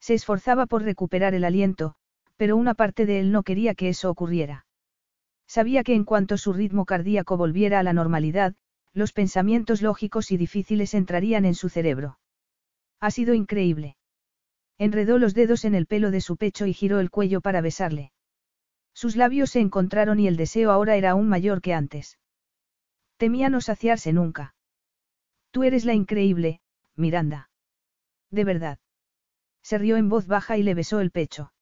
[0.00, 1.94] Se esforzaba por recuperar el aliento,
[2.36, 4.66] pero una parte de él no quería que eso ocurriera.
[5.46, 8.54] Sabía que en cuanto su ritmo cardíaco volviera a la normalidad,
[8.94, 12.18] los pensamientos lógicos y difíciles entrarían en su cerebro.
[13.00, 13.96] Ha sido increíble.
[14.78, 18.12] Enredó los dedos en el pelo de su pecho y giró el cuello para besarle.
[18.94, 22.18] Sus labios se encontraron y el deseo ahora era aún mayor que antes.
[23.16, 24.54] Temía no saciarse nunca.
[25.50, 26.60] Tú eres la increíble,
[26.96, 27.50] Miranda.
[28.30, 28.78] De verdad.
[29.62, 31.52] Se rió en voz baja y le besó el pecho.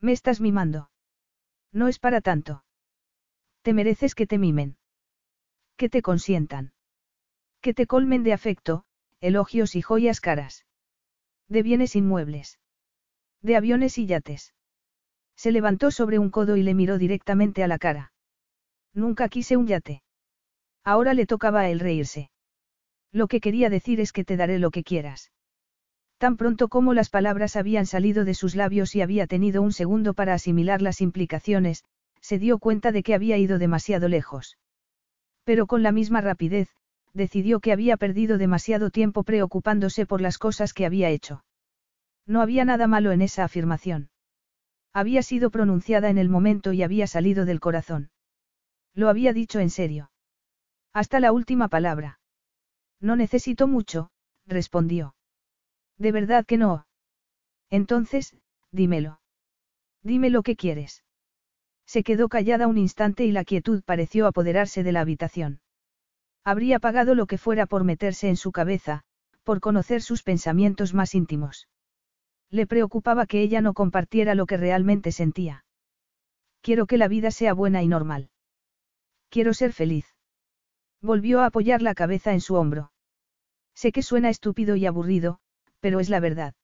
[0.00, 0.90] Me estás mimando.
[1.72, 2.64] No es para tanto.
[3.62, 4.76] Te mereces que te mimen.
[5.76, 6.72] Que te consientan.
[7.60, 8.84] Que te colmen de afecto,
[9.20, 10.64] elogios y joyas caras.
[11.48, 12.58] De bienes inmuebles.
[13.40, 14.54] De aviones y yates.
[15.36, 18.12] Se levantó sobre un codo y le miró directamente a la cara.
[18.94, 20.02] Nunca quise un yate.
[20.84, 22.30] Ahora le tocaba a él reírse.
[23.12, 25.32] Lo que quería decir es que te daré lo que quieras.
[26.18, 30.14] Tan pronto como las palabras habían salido de sus labios y había tenido un segundo
[30.14, 31.84] para asimilar las implicaciones,
[32.20, 34.56] se dio cuenta de que había ido demasiado lejos.
[35.44, 36.68] Pero con la misma rapidez,
[37.12, 41.44] decidió que había perdido demasiado tiempo preocupándose por las cosas que había hecho.
[42.26, 44.10] No había nada malo en esa afirmación.
[44.92, 48.10] Había sido pronunciada en el momento y había salido del corazón.
[48.94, 50.10] Lo había dicho en serio.
[50.92, 52.20] Hasta la última palabra.
[53.00, 54.10] No necesito mucho,
[54.46, 55.14] respondió.
[55.98, 56.86] De verdad que no.
[57.70, 58.36] Entonces,
[58.70, 59.20] dímelo.
[60.02, 61.04] Dime lo que quieres.
[61.86, 65.60] Se quedó callada un instante y la quietud pareció apoderarse de la habitación.
[66.44, 69.02] Habría pagado lo que fuera por meterse en su cabeza,
[69.44, 71.68] por conocer sus pensamientos más íntimos.
[72.50, 75.64] Le preocupaba que ella no compartiera lo que realmente sentía.
[76.60, 78.30] Quiero que la vida sea buena y normal.
[79.30, 80.06] Quiero ser feliz.
[81.00, 82.92] Volvió a apoyar la cabeza en su hombro.
[83.74, 85.40] Sé que suena estúpido y aburrido,
[85.80, 86.54] pero es la verdad.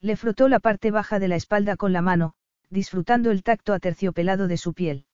[0.00, 2.34] Le frotó la parte baja de la espalda con la mano,
[2.70, 5.06] disfrutando el tacto aterciopelado de su piel.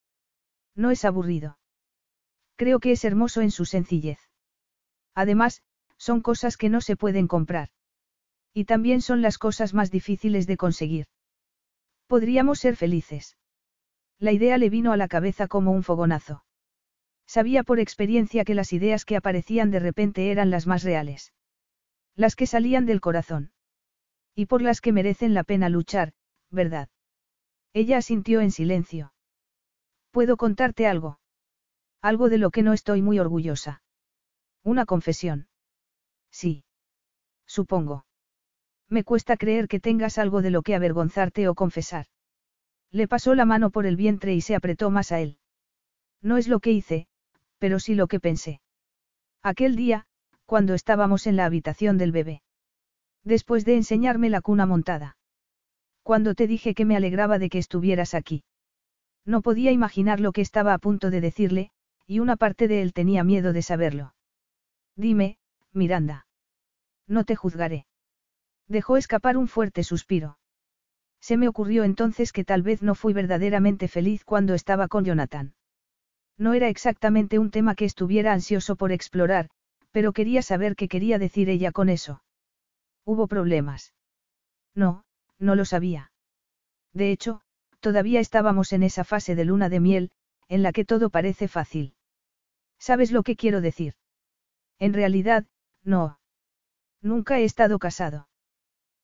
[0.75, 1.59] No es aburrido.
[2.57, 4.19] Creo que es hermoso en su sencillez.
[5.15, 5.63] Además,
[5.97, 7.69] son cosas que no se pueden comprar.
[8.53, 11.07] Y también son las cosas más difíciles de conseguir.
[12.07, 13.37] Podríamos ser felices.
[14.19, 16.45] La idea le vino a la cabeza como un fogonazo.
[17.27, 21.33] Sabía por experiencia que las ideas que aparecían de repente eran las más reales.
[22.17, 23.53] Las que salían del corazón.
[24.35, 26.13] Y por las que merecen la pena luchar,
[26.51, 26.89] ¿verdad?
[27.73, 29.13] Ella asintió en silencio.
[30.11, 31.21] ¿Puedo contarte algo?
[32.03, 33.83] Algo de lo que no estoy muy orgullosa.
[34.65, 35.49] Una confesión.
[36.31, 36.65] Sí.
[37.47, 38.07] Supongo.
[38.89, 42.07] Me cuesta creer que tengas algo de lo que avergonzarte o confesar.
[42.91, 45.39] Le pasó la mano por el vientre y se apretó más a él.
[46.21, 47.07] No es lo que hice,
[47.59, 48.61] pero sí lo que pensé.
[49.43, 50.07] Aquel día,
[50.45, 52.43] cuando estábamos en la habitación del bebé.
[53.23, 55.17] Después de enseñarme la cuna montada.
[56.03, 58.43] Cuando te dije que me alegraba de que estuvieras aquí.
[59.25, 61.71] No podía imaginar lo que estaba a punto de decirle,
[62.07, 64.15] y una parte de él tenía miedo de saberlo.
[64.97, 65.39] Dime,
[65.73, 66.27] Miranda.
[67.07, 67.87] No te juzgaré.
[68.67, 70.39] Dejó escapar un fuerte suspiro.
[71.21, 75.55] Se me ocurrió entonces que tal vez no fui verdaderamente feliz cuando estaba con Jonathan.
[76.39, 79.51] No era exactamente un tema que estuviera ansioso por explorar,
[79.91, 82.23] pero quería saber qué quería decir ella con eso.
[83.05, 83.93] ¿Hubo problemas?
[84.75, 85.05] No,
[85.41, 86.13] no lo sabía.
[86.93, 87.41] De hecho,
[87.81, 90.11] todavía estábamos en esa fase de luna de miel,
[90.49, 91.95] en la que todo parece fácil.
[92.79, 93.95] ¿Sabes lo que quiero decir?
[94.79, 95.47] En realidad,
[95.83, 96.19] no.
[97.03, 98.29] Nunca he estado casado.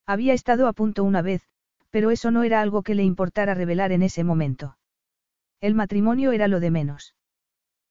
[0.06, 1.42] Había estado a punto una vez,
[1.90, 4.78] pero eso no era algo que le importara revelar en ese momento.
[5.60, 7.14] El matrimonio era lo de menos.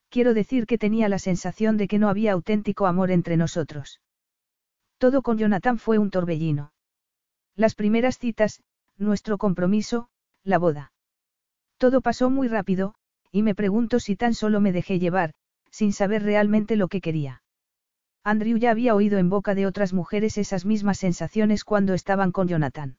[0.09, 4.01] Quiero decir que tenía la sensación de que no había auténtico amor entre nosotros.
[4.97, 6.71] Todo con Jonathan fue un torbellino.
[7.55, 8.61] Las primeras citas,
[8.97, 10.09] nuestro compromiso,
[10.43, 10.91] la boda.
[11.77, 12.95] Todo pasó muy rápido,
[13.31, 15.33] y me pregunto si tan solo me dejé llevar,
[15.71, 17.43] sin saber realmente lo que quería.
[18.23, 22.47] Andrew ya había oído en boca de otras mujeres esas mismas sensaciones cuando estaban con
[22.47, 22.97] Jonathan.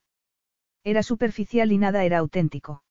[0.83, 2.83] Era superficial y nada era auténtico.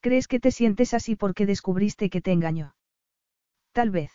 [0.00, 2.76] ¿Crees que te sientes así porque descubriste que te engañó?
[3.72, 4.12] Tal vez.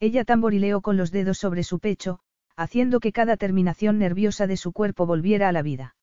[0.00, 2.20] Ella tamborileó con los dedos sobre su pecho,
[2.56, 5.96] haciendo que cada terminación nerviosa de su cuerpo volviera a la vida.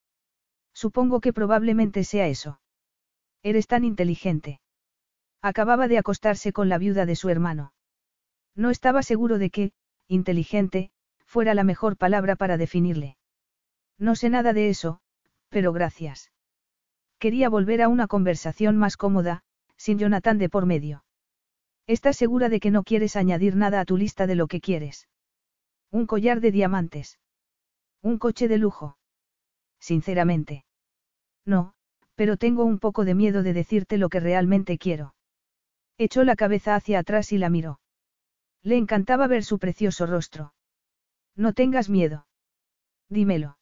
[0.74, 2.60] Supongo que probablemente sea eso.
[3.44, 4.60] Eres tan inteligente.
[5.42, 7.74] Acababa de acostarse con la viuda de su hermano.
[8.56, 9.72] No estaba seguro de que,
[10.08, 10.92] inteligente,
[11.26, 13.18] fuera la mejor palabra para definirle.
[13.98, 15.00] No sé nada de eso,
[15.50, 16.32] pero gracias.
[17.20, 19.44] Quería volver a una conversación más cómoda,
[19.76, 21.04] sin Jonathan de por medio.
[21.88, 25.08] ¿Estás segura de que no quieres añadir nada a tu lista de lo que quieres?
[25.92, 27.20] Un collar de diamantes.
[28.02, 28.98] Un coche de lujo.
[29.80, 30.66] Sinceramente.
[31.46, 31.74] No,
[32.16, 35.16] pero tengo un poco de miedo de decirte lo que realmente quiero.
[35.98, 37.80] Echó la cabeza hacia atrás y la miró.
[38.64, 40.54] Le encantaba ver su precioso rostro.
[41.36, 42.28] No tengas miedo.
[43.10, 43.58] Dímelo.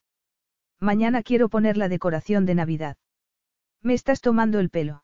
[0.80, 2.98] Mañana quiero poner la decoración de Navidad.
[3.82, 5.04] Me estás tomando el pelo.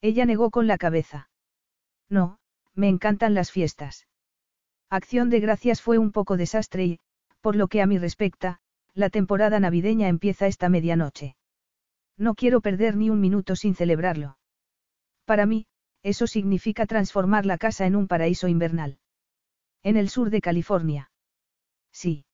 [0.00, 1.28] Ella negó con la cabeza.
[2.08, 2.38] No,
[2.74, 4.06] me encantan las fiestas.
[4.90, 7.00] Acción de Gracias fue un poco desastre y,
[7.40, 8.60] por lo que a mí respecta,
[8.92, 11.36] la temporada navideña empieza esta medianoche.
[12.16, 14.36] No quiero perder ni un minuto sin celebrarlo.
[15.24, 15.68] Para mí,
[16.02, 18.98] eso significa transformar la casa en un paraíso invernal.
[19.84, 21.12] En el sur de California.
[21.92, 22.24] Sí.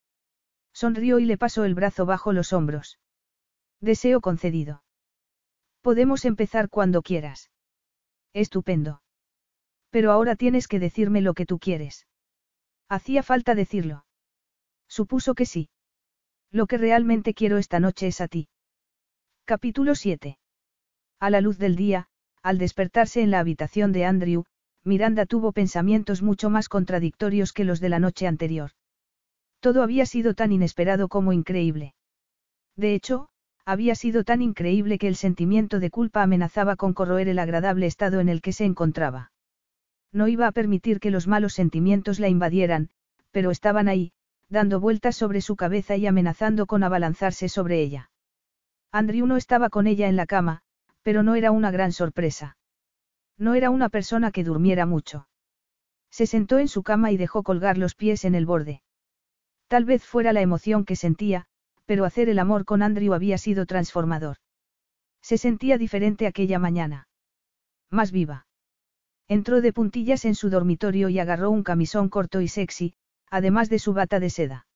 [0.73, 2.99] Sonrió y le pasó el brazo bajo los hombros.
[3.81, 4.83] Deseo concedido.
[5.83, 7.51] Podemos empezar cuando quieras.
[8.33, 9.03] Estupendo.
[9.91, 12.07] Pero ahora tienes que decirme lo que tú quieres.
[12.89, 14.05] Hacía falta decirlo.
[14.89, 15.69] Supuso que sí.
[16.53, 18.49] Lo que realmente quiero esta noche es a ti.
[19.45, 20.39] Capítulo 7.
[21.19, 22.09] A la luz del día,
[22.43, 24.45] al despertarse en la habitación de Andrew,
[24.85, 28.71] Miranda tuvo pensamientos mucho más contradictorios que los de la noche anterior.
[29.59, 31.95] Todo había sido tan inesperado como increíble.
[32.77, 33.29] De hecho,
[33.65, 38.21] había sido tan increíble que el sentimiento de culpa amenazaba con corroer el agradable estado
[38.21, 39.33] en el que se encontraba.
[40.12, 42.91] No iba a permitir que los malos sentimientos la invadieran,
[43.31, 44.12] pero estaban ahí,
[44.49, 48.11] dando vueltas sobre su cabeza y amenazando con abalanzarse sobre ella.
[48.93, 50.62] Andrew no estaba con ella en la cama,
[51.03, 52.57] pero no era una gran sorpresa.
[53.39, 55.28] No era una persona que durmiera mucho.
[56.11, 58.83] Se sentó en su cama y dejó colgar los pies en el borde.
[59.69, 61.47] Tal vez fuera la emoción que sentía,
[61.85, 64.39] pero hacer el amor con Andrew había sido transformador.
[65.20, 67.09] Se sentía diferente aquella mañana.
[67.91, 68.47] Más viva.
[69.28, 72.94] Entró de puntillas en su dormitorio y agarró un camisón corto y sexy,
[73.28, 74.66] además de su bata de seda.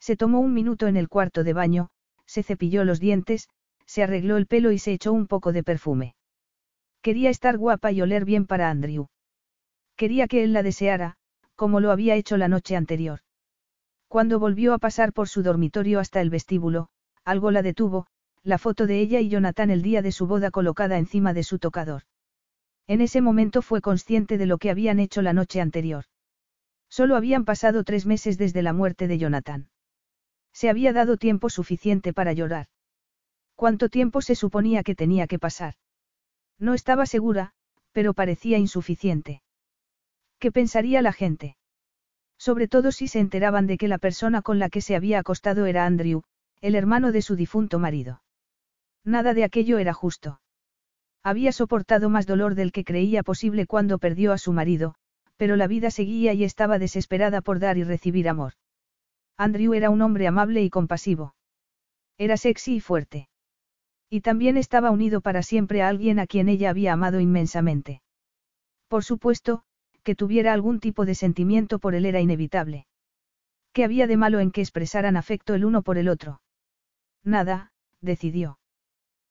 [0.00, 1.90] Se tomó un minuto en el cuarto de baño,
[2.26, 3.48] se cepilló los dientes,
[3.86, 6.14] se arregló el pelo y se echó un poco de perfume.
[7.02, 9.08] Quería estar guapa y oler bien para Andrew.
[9.96, 11.16] Quería que él la deseara,
[11.54, 13.20] como lo había hecho la noche anterior.
[14.08, 16.88] Cuando volvió a pasar por su dormitorio hasta el vestíbulo,
[17.24, 18.06] algo la detuvo,
[18.42, 21.58] la foto de ella y Jonathan el día de su boda colocada encima de su
[21.58, 22.02] tocador.
[22.88, 26.06] En ese momento fue consciente de lo que habían hecho la noche anterior.
[26.88, 29.68] Solo habían pasado tres meses desde la muerte de Jonathan.
[30.54, 32.66] Se había dado tiempo suficiente para llorar.
[33.54, 35.74] ¿Cuánto tiempo se suponía que tenía que pasar?
[36.58, 37.52] No estaba segura,
[37.92, 39.42] pero parecía insuficiente.
[40.38, 41.56] ¿Qué pensaría la gente?
[42.38, 45.66] Sobre todo si se enteraban de que la persona con la que se había acostado
[45.66, 46.22] era Andrew,
[46.62, 48.22] el hermano de su difunto marido.
[49.04, 50.40] Nada de aquello era justo.
[51.22, 54.94] Había soportado más dolor del que creía posible cuando perdió a su marido,
[55.36, 58.54] pero la vida seguía y estaba desesperada por dar y recibir amor.
[59.36, 61.34] Andrew era un hombre amable y compasivo.
[62.18, 63.28] Era sexy y fuerte.
[64.10, 68.02] Y también estaba unido para siempre a alguien a quien ella había amado inmensamente.
[68.88, 69.62] Por supuesto,
[70.02, 72.86] que tuviera algún tipo de sentimiento por él era inevitable.
[73.72, 76.40] ¿Qué había de malo en que expresaran afecto el uno por el otro?
[77.22, 77.70] Nada,
[78.00, 78.58] decidió.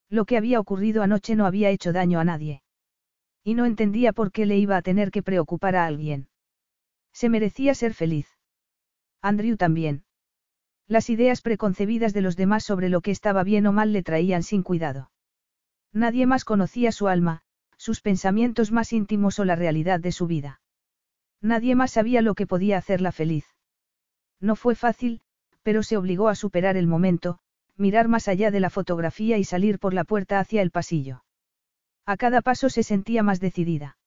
[0.10, 2.64] Lo que había ocurrido anoche no había hecho daño a nadie.
[3.44, 6.30] Y no entendía por qué le iba a tener que preocupar a alguien.
[7.14, 8.28] Se merecía ser feliz.
[9.22, 10.06] Andrew también.
[10.88, 14.44] Las ideas preconcebidas de los demás sobre lo que estaba bien o mal le traían
[14.44, 15.12] sin cuidado.
[15.92, 17.42] Nadie más conocía su alma,
[17.78, 20.62] sus pensamientos más íntimos o la realidad de su vida.
[21.42, 23.46] Nadie más sabía lo que podía hacerla feliz.
[24.40, 25.22] No fue fácil,
[25.64, 27.40] pero se obligó a superar el momento,
[27.78, 31.24] mirar más allá de la fotografía y salir por la puerta hacia el pasillo.
[32.06, 33.98] A cada paso se sentía más decidida.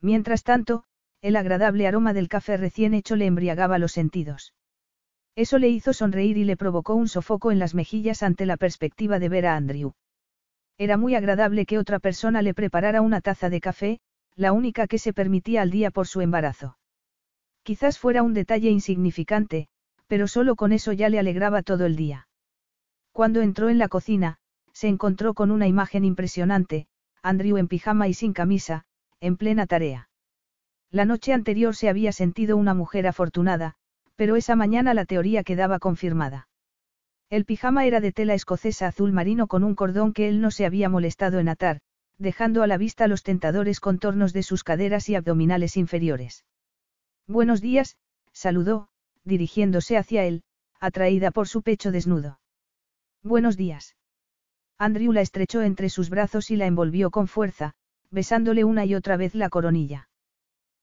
[0.00, 0.84] Mientras tanto,
[1.20, 4.54] el agradable aroma del café recién hecho le embriagaba los sentidos.
[5.34, 9.18] Eso le hizo sonreír y le provocó un sofoco en las mejillas ante la perspectiva
[9.18, 9.92] de ver a Andrew.
[10.78, 14.00] Era muy agradable que otra persona le preparara una taza de café,
[14.36, 16.78] la única que se permitía al día por su embarazo.
[17.64, 19.68] Quizás fuera un detalle insignificante,
[20.06, 22.27] pero solo con eso ya le alegraba todo el día.
[23.18, 24.36] Cuando entró en la cocina,
[24.72, 26.86] se encontró con una imagen impresionante,
[27.20, 28.84] Andrew en pijama y sin camisa,
[29.18, 30.08] en plena tarea.
[30.92, 33.74] La noche anterior se había sentido una mujer afortunada,
[34.14, 36.48] pero esa mañana la teoría quedaba confirmada.
[37.28, 40.64] El pijama era de tela escocesa azul marino con un cordón que él no se
[40.64, 41.80] había molestado en atar,
[42.18, 46.44] dejando a la vista los tentadores contornos de sus caderas y abdominales inferiores.
[47.26, 47.96] Buenos días,
[48.32, 48.90] saludó,
[49.24, 50.44] dirigiéndose hacia él,
[50.78, 52.38] atraída por su pecho desnudo.
[53.24, 53.96] Buenos días.
[54.78, 57.74] Andrew la estrechó entre sus brazos y la envolvió con fuerza,
[58.10, 60.08] besándole una y otra vez la coronilla.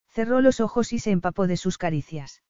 [0.08, 2.42] Cerró los ojos y se empapó de sus caricias.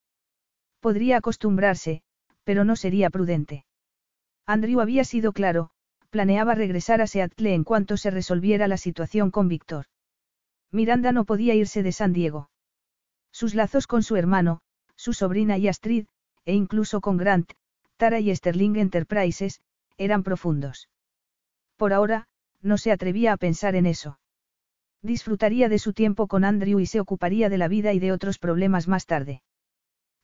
[0.81, 2.03] Podría acostumbrarse,
[2.43, 3.65] pero no sería prudente.
[4.45, 5.71] Andrew había sido claro,
[6.11, 9.87] planeaba regresar a Seattle en cuanto se resolviera la situación con Víctor.
[10.73, 12.51] Miranda no podía irse de San Diego.
[13.31, 14.63] Sus lazos con su hermano,
[14.97, 16.07] su sobrina y Astrid,
[16.45, 17.53] e incluso con Grant,
[17.97, 19.61] Tara y Sterling Enterprises,
[19.99, 20.89] eran profundos.
[21.77, 22.27] Por ahora,
[22.63, 24.19] no se atrevía a pensar en eso.
[25.03, 28.39] Disfrutaría de su tiempo con Andrew y se ocuparía de la vida y de otros
[28.39, 29.43] problemas más tarde.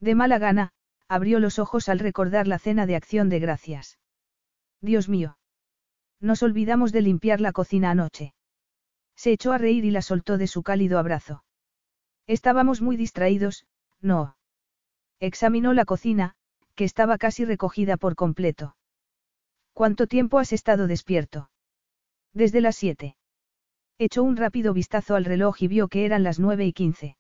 [0.01, 0.73] De mala gana,
[1.09, 3.99] abrió los ojos al recordar la cena de acción de gracias.
[4.81, 5.39] Dios mío.
[6.21, 8.35] Nos olvidamos de limpiar la cocina anoche.
[9.15, 11.45] Se echó a reír y la soltó de su cálido abrazo.
[12.27, 13.67] Estábamos muy distraídos,
[14.01, 14.37] no.
[15.21, 16.35] Examinó la cocina,
[16.75, 18.75] que estaba casi recogida por completo.
[19.73, 21.51] ¿Cuánto tiempo has estado despierto?
[22.33, 23.17] Desde las siete.
[23.99, 27.17] Echó un rápido vistazo al reloj y vio que eran las nueve y quince.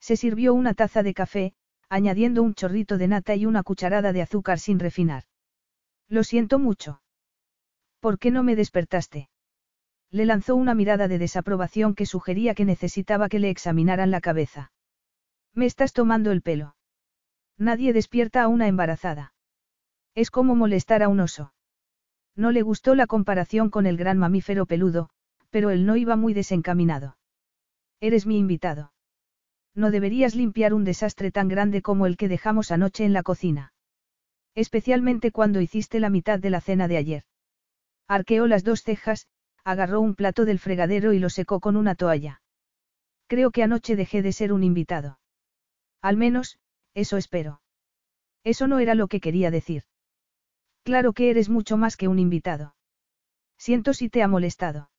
[0.00, 1.54] Se sirvió una taza de café,
[1.88, 5.24] añadiendo un chorrito de nata y una cucharada de azúcar sin refinar.
[6.08, 7.00] Lo siento mucho.
[8.00, 9.30] ¿Por qué no me despertaste?
[10.10, 14.72] Le lanzó una mirada de desaprobación que sugería que necesitaba que le examinaran la cabeza.
[15.54, 16.76] Me estás tomando el pelo.
[17.56, 19.32] Nadie despierta a una embarazada.
[20.14, 21.53] Es como molestar a un oso.
[22.36, 25.10] No le gustó la comparación con el gran mamífero peludo,
[25.50, 27.16] pero él no iba muy desencaminado.
[28.00, 28.92] Eres mi invitado.
[29.74, 33.72] No deberías limpiar un desastre tan grande como el que dejamos anoche en la cocina.
[34.54, 37.24] Especialmente cuando hiciste la mitad de la cena de ayer.
[38.06, 39.26] Arqueó las dos cejas,
[39.64, 42.42] agarró un plato del fregadero y lo secó con una toalla.
[43.26, 45.18] Creo que anoche dejé de ser un invitado.
[46.02, 46.58] Al menos,
[46.92, 47.62] eso espero.
[48.44, 49.84] Eso no era lo que quería decir.
[50.84, 52.74] Claro que eres mucho más que un invitado.
[53.56, 54.90] Siento si te ha molestado.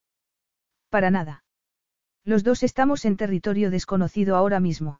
[0.89, 1.43] Para nada.
[2.23, 4.99] Los dos estamos en territorio desconocido ahora mismo.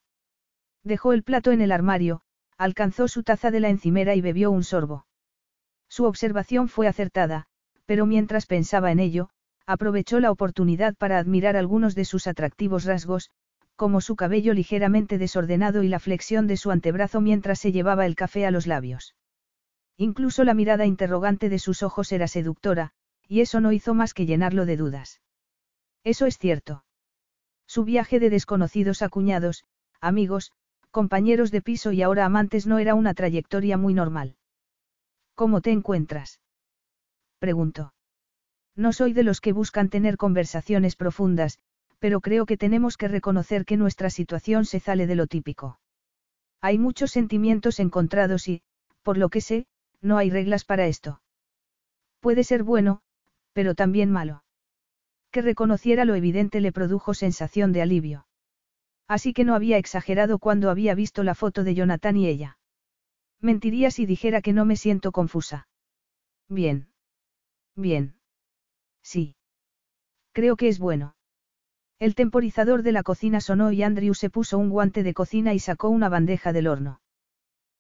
[0.83, 2.21] Dejó el plato en el armario,
[2.57, 5.07] alcanzó su taza de la encimera y bebió un sorbo.
[5.89, 7.47] Su observación fue acertada,
[7.87, 9.29] pero mientras pensaba en ello,
[9.65, 13.31] aprovechó la oportunidad para admirar algunos de sus atractivos rasgos,
[13.75, 18.15] como su cabello ligeramente desordenado y la flexión de su antebrazo mientras se llevaba el
[18.15, 19.15] café a los labios.
[19.97, 22.91] Incluso la mirada interrogante de sus ojos era seductora,
[23.27, 25.21] y eso no hizo más que llenarlo de dudas.
[26.03, 26.83] Eso es cierto.
[27.65, 29.65] Su viaje de desconocidos a cuñados,
[30.01, 30.51] amigos,
[30.91, 34.35] compañeros de piso y ahora amantes no era una trayectoria muy normal.
[35.33, 36.39] ¿Cómo te encuentras?
[37.39, 37.93] Preguntó.
[38.75, 41.59] No soy de los que buscan tener conversaciones profundas,
[41.99, 45.79] pero creo que tenemos que reconocer que nuestra situación se sale de lo típico.
[46.61, 48.61] Hay muchos sentimientos encontrados y,
[49.01, 49.65] por lo que sé,
[50.05, 51.21] no hay reglas para esto.
[52.19, 53.01] Puede ser bueno,
[53.53, 54.43] pero también malo.
[55.31, 58.27] Que reconociera lo evidente le produjo sensación de alivio.
[59.07, 62.57] Así que no había exagerado cuando había visto la foto de Jonathan y ella.
[63.41, 65.67] Mentiría si dijera que no me siento confusa.
[66.47, 66.87] Bien.
[67.75, 68.15] Bien.
[69.01, 69.35] Sí.
[70.31, 71.15] Creo que es bueno.
[71.99, 75.59] El temporizador de la cocina sonó y Andrew se puso un guante de cocina y
[75.59, 77.01] sacó una bandeja del horno.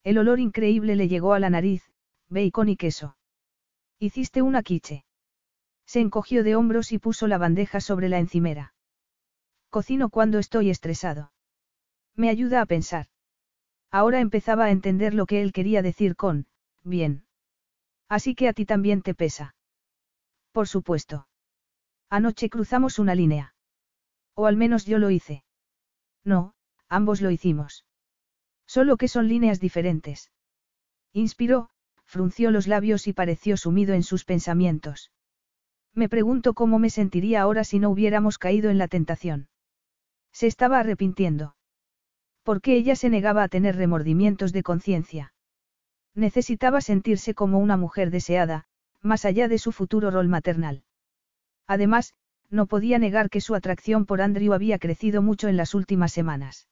[0.03, 1.91] El olor increíble le llegó a la nariz,
[2.29, 3.17] bacon y queso.
[3.99, 5.05] Hiciste una quiche.
[5.85, 8.73] Se encogió de hombros y puso la bandeja sobre la encimera.
[9.69, 11.31] Cocino cuando estoy estresado.
[12.15, 13.07] Me ayuda a pensar.
[13.91, 16.47] Ahora empezaba a entender lo que él quería decir con,
[16.83, 17.25] bien.
[18.09, 19.55] Así que a ti también te pesa.
[20.51, 21.27] Por supuesto.
[22.09, 23.55] Anoche cruzamos una línea.
[24.35, 25.43] O al menos yo lo hice.
[26.23, 26.55] No,
[26.87, 27.85] ambos lo hicimos.
[28.65, 30.31] Solo que son líneas diferentes.
[31.13, 31.69] Inspiró,
[32.05, 35.11] frunció los labios y pareció sumido en sus pensamientos.
[35.93, 39.47] Me pregunto cómo me sentiría ahora si no hubiéramos caído en la tentación.
[40.31, 41.55] Se estaba arrepintiendo.
[42.43, 45.33] ¿Por qué ella se negaba a tener remordimientos de conciencia?
[46.13, 48.65] Necesitaba sentirse como una mujer deseada,
[49.01, 50.83] más allá de su futuro rol maternal.
[51.67, 52.13] Además,
[52.49, 56.67] no podía negar que su atracción por Andrew había crecido mucho en las últimas semanas.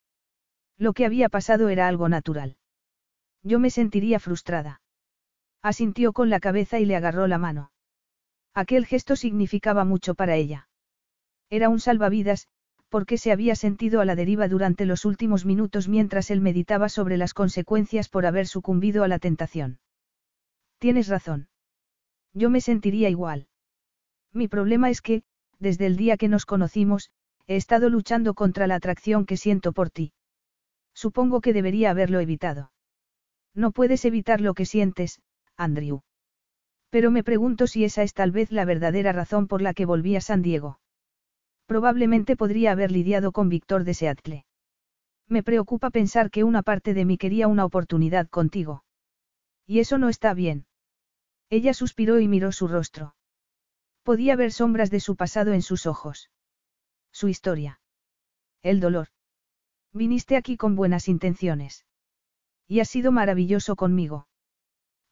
[0.77, 2.57] Lo que había pasado era algo natural.
[3.41, 4.81] Yo me sentiría frustrada.
[5.63, 7.71] Asintió con la cabeza y le agarró la mano.
[8.53, 10.67] Aquel gesto significaba mucho para ella.
[11.49, 12.47] Era un salvavidas,
[12.89, 17.17] porque se había sentido a la deriva durante los últimos minutos mientras él meditaba sobre
[17.17, 19.79] las consecuencias por haber sucumbido a la tentación.
[20.79, 21.47] Tienes razón.
[22.33, 23.47] Yo me sentiría igual.
[24.33, 25.23] Mi problema es que,
[25.59, 27.09] desde el día que nos conocimos,
[27.47, 30.11] he estado luchando contra la atracción que siento por ti.
[30.93, 32.71] Supongo que debería haberlo evitado.
[33.55, 35.21] No puedes evitar lo que sientes,
[35.57, 36.01] Andrew.
[36.89, 40.15] Pero me pregunto si esa es tal vez la verdadera razón por la que volví
[40.15, 40.79] a San Diego.
[41.65, 44.45] Probablemente podría haber lidiado con Víctor de Seattle.
[45.27, 48.83] Me preocupa pensar que una parte de mí quería una oportunidad contigo.
[49.65, 50.65] Y eso no está bien.
[51.49, 53.15] Ella suspiró y miró su rostro.
[54.03, 56.29] Podía ver sombras de su pasado en sus ojos.
[57.11, 57.79] Su historia.
[58.61, 59.07] El dolor.
[59.93, 61.85] Viniste aquí con buenas intenciones.
[62.67, 64.27] Y has sido maravilloso conmigo.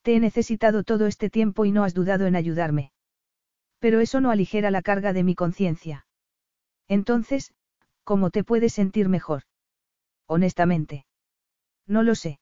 [0.01, 2.91] Te he necesitado todo este tiempo y no has dudado en ayudarme.
[3.79, 6.05] Pero eso no aligera la carga de mi conciencia.
[6.87, 7.53] Entonces,
[8.03, 9.43] ¿cómo te puedes sentir mejor?
[10.27, 11.05] Honestamente.
[11.87, 12.39] No lo sé.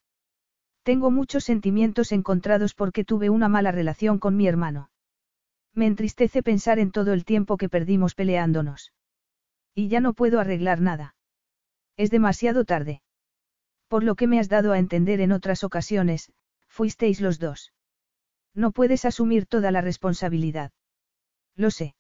[0.84, 4.90] Tengo muchos sentimientos encontrados porque tuve una mala relación con mi hermano.
[5.74, 8.94] Me entristece pensar en todo el tiempo que perdimos peleándonos.
[9.76, 11.16] Y ya no puedo arreglar nada.
[11.96, 13.02] Es demasiado tarde.
[13.88, 16.32] Por lo que me has dado a entender en otras ocasiones,
[16.80, 17.74] fuisteis los dos.
[18.56, 20.72] No puedes asumir toda la responsabilidad.
[21.58, 21.94] Lo sé.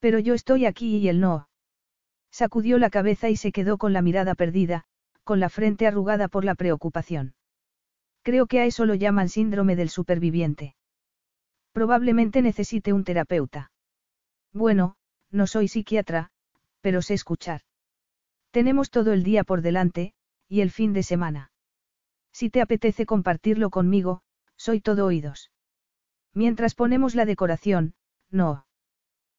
[0.00, 1.48] Pero yo estoy aquí y él no.
[2.32, 4.86] Sacudió la cabeza y se quedó con la mirada perdida,
[5.22, 7.36] con la frente arrugada por la preocupación.
[8.22, 10.74] Creo que a eso lo llaman síndrome del superviviente.
[11.70, 13.70] Probablemente necesite un terapeuta.
[14.52, 14.96] Bueno,
[15.30, 16.32] no soy psiquiatra,
[16.80, 17.60] pero sé escuchar.
[18.50, 20.12] Tenemos todo el día por delante,
[20.48, 21.52] y el fin de semana.
[22.38, 24.20] Si te apetece compartirlo conmigo,
[24.58, 25.50] soy todo oídos.
[26.34, 27.94] Mientras ponemos la decoración,
[28.30, 28.66] no.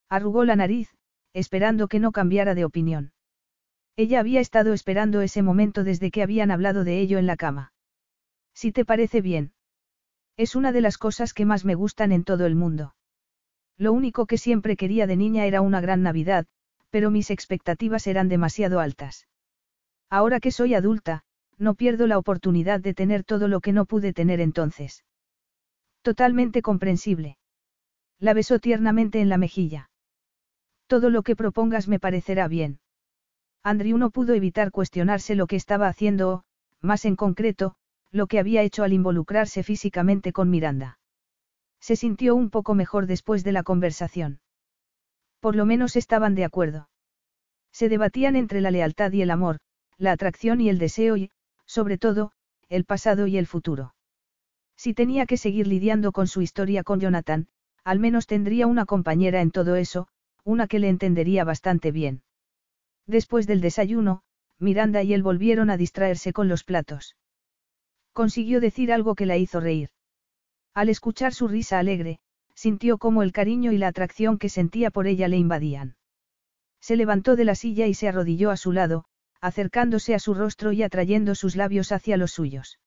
[0.09, 0.95] Arrugó la nariz,
[1.31, 3.13] esperando que no cambiara de opinión.
[3.97, 7.71] Ella había estado esperando ese momento desde que habían hablado de ello en la cama.
[8.55, 9.53] Si te parece bien.
[10.35, 12.95] Es una de las cosas que más me gustan en todo el mundo.
[13.77, 16.47] Lo único que siempre quería de niña era una gran Navidad,
[16.89, 19.27] pero mis expectativas eran demasiado altas.
[20.09, 21.25] Ahora que soy adulta,
[21.57, 25.03] no pierdo la oportunidad de tener todo lo que no pude tener entonces.
[26.01, 27.37] Totalmente comprensible.
[28.19, 29.89] La besó tiernamente en la mejilla.
[30.87, 32.79] Todo lo que propongas me parecerá bien.
[33.63, 36.43] Andrew no pudo evitar cuestionarse lo que estaba haciendo o,
[36.81, 37.75] más en concreto,
[38.11, 40.99] lo que había hecho al involucrarse físicamente con Miranda.
[41.81, 44.39] Se sintió un poco mejor después de la conversación.
[45.39, 46.89] Por lo menos estaban de acuerdo.
[47.71, 49.57] Se debatían entre la lealtad y el amor,
[49.97, 51.29] la atracción y el deseo y,
[51.67, 52.31] sobre todo,
[52.69, 53.93] el pasado y el futuro.
[54.75, 57.47] Si tenía que seguir lidiando con su historia con Jonathan,
[57.83, 60.07] al menos tendría una compañera en todo eso,
[60.43, 62.23] una que le entendería bastante bien.
[63.05, 64.23] Después del desayuno,
[64.59, 67.15] Miranda y él volvieron a distraerse con los platos.
[68.13, 69.89] Consiguió decir algo que la hizo reír.
[70.73, 72.19] Al escuchar su risa alegre,
[72.53, 75.95] sintió como el cariño y la atracción que sentía por ella le invadían.
[76.81, 79.05] Se levantó de la silla y se arrodilló a su lado,
[79.41, 82.79] acercándose a su rostro y atrayendo sus labios hacia los suyos.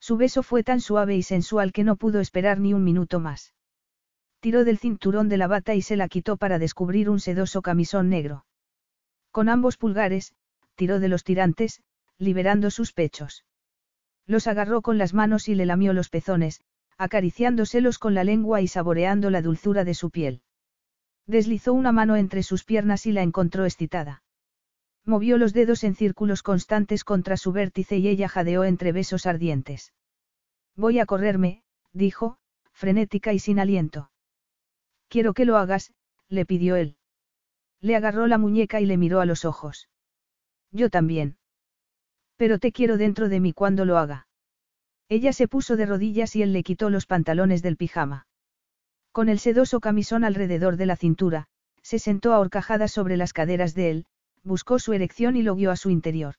[0.00, 3.54] Su beso fue tan suave y sensual que no pudo esperar ni un minuto más.
[4.40, 8.08] Tiró del cinturón de la bata y se la quitó para descubrir un sedoso camisón
[8.08, 8.46] negro.
[9.30, 10.34] Con ambos pulgares,
[10.76, 11.82] tiró de los tirantes,
[12.18, 13.44] liberando sus pechos.
[14.26, 16.60] Los agarró con las manos y le lamió los pezones,
[16.98, 20.42] acariciándoselos con la lengua y saboreando la dulzura de su piel.
[21.26, 24.22] Deslizó una mano entre sus piernas y la encontró excitada.
[25.06, 29.94] Movió los dedos en círculos constantes contra su vértice y ella jadeó entre besos ardientes.
[30.74, 31.62] Voy a correrme,
[31.92, 32.38] dijo,
[32.72, 34.10] frenética y sin aliento.
[35.08, 35.94] Quiero que lo hagas,
[36.28, 36.96] le pidió él.
[37.80, 39.88] Le agarró la muñeca y le miró a los ojos.
[40.72, 41.38] Yo también.
[42.36, 44.26] Pero te quiero dentro de mí cuando lo haga.
[45.08, 48.26] Ella se puso de rodillas y él le quitó los pantalones del pijama.
[49.12, 51.46] Con el sedoso camisón alrededor de la cintura,
[51.80, 54.06] se sentó ahorcajada sobre las caderas de él,
[54.46, 56.36] buscó su erección y lo guió a su interior.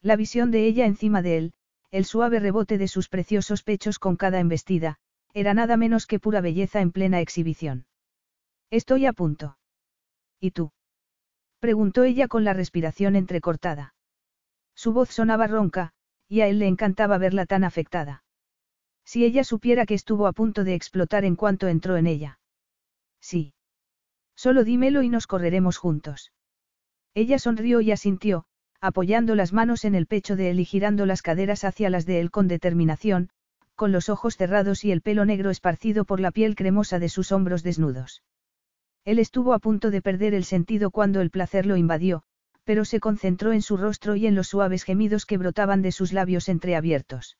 [0.00, 1.52] La visión de ella encima de él,
[1.90, 4.96] el suave rebote de sus preciosos pechos con cada embestida,
[5.34, 7.86] era nada menos que pura belleza en plena exhibición.
[8.70, 9.58] Estoy a punto.
[10.40, 10.72] ¿Y tú?
[11.60, 13.94] preguntó ella con la respiración entrecortada.
[14.74, 15.92] Su voz sonaba ronca,
[16.28, 18.24] y a él le encantaba verla tan afectada.
[19.04, 22.38] Si ella supiera que estuvo a punto de explotar en cuanto entró en ella.
[23.20, 23.54] Sí.
[24.36, 26.32] Solo dímelo y nos correremos juntos.
[27.14, 28.44] Ella sonrió y asintió,
[28.80, 32.20] apoyando las manos en el pecho de él y girando las caderas hacia las de
[32.20, 33.30] él con determinación,
[33.74, 37.32] con los ojos cerrados y el pelo negro esparcido por la piel cremosa de sus
[37.32, 38.22] hombros desnudos.
[39.04, 42.24] Él estuvo a punto de perder el sentido cuando el placer lo invadió,
[42.64, 46.12] pero se concentró en su rostro y en los suaves gemidos que brotaban de sus
[46.12, 47.38] labios entreabiertos.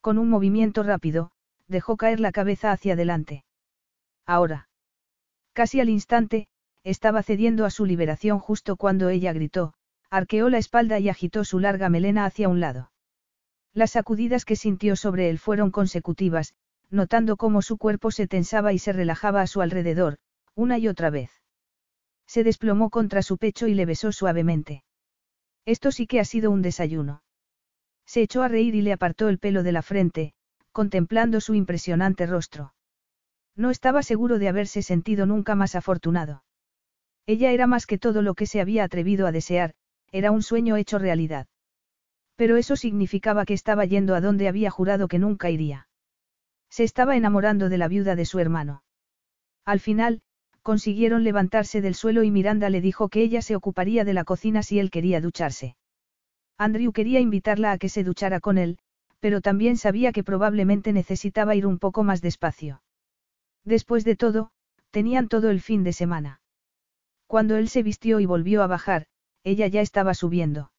[0.00, 1.32] Con un movimiento rápido,
[1.66, 3.44] dejó caer la cabeza hacia adelante.
[4.24, 4.68] Ahora.
[5.52, 6.46] Casi al instante,
[6.86, 9.74] estaba cediendo a su liberación justo cuando ella gritó,
[10.08, 12.92] arqueó la espalda y agitó su larga melena hacia un lado.
[13.74, 16.54] Las sacudidas que sintió sobre él fueron consecutivas,
[16.88, 20.18] notando cómo su cuerpo se tensaba y se relajaba a su alrededor,
[20.54, 21.32] una y otra vez.
[22.28, 24.84] Se desplomó contra su pecho y le besó suavemente.
[25.64, 27.24] Esto sí que ha sido un desayuno.
[28.06, 30.34] Se echó a reír y le apartó el pelo de la frente,
[30.70, 32.74] contemplando su impresionante rostro.
[33.56, 36.44] No estaba seguro de haberse sentido nunca más afortunado.
[37.26, 39.74] Ella era más que todo lo que se había atrevido a desear,
[40.12, 41.46] era un sueño hecho realidad.
[42.36, 45.88] Pero eso significaba que estaba yendo a donde había jurado que nunca iría.
[46.70, 48.82] Se estaba enamorando de la viuda de su hermano.
[49.64, 50.20] Al final,
[50.62, 54.62] consiguieron levantarse del suelo y Miranda le dijo que ella se ocuparía de la cocina
[54.62, 55.76] si él quería ducharse.
[56.58, 58.78] Andrew quería invitarla a que se duchara con él,
[59.20, 62.82] pero también sabía que probablemente necesitaba ir un poco más despacio.
[63.64, 64.50] Después de todo,
[64.90, 66.40] tenían todo el fin de semana.
[67.26, 69.06] Cuando él se vistió y volvió a bajar,
[69.42, 70.72] ella ya estaba subiendo.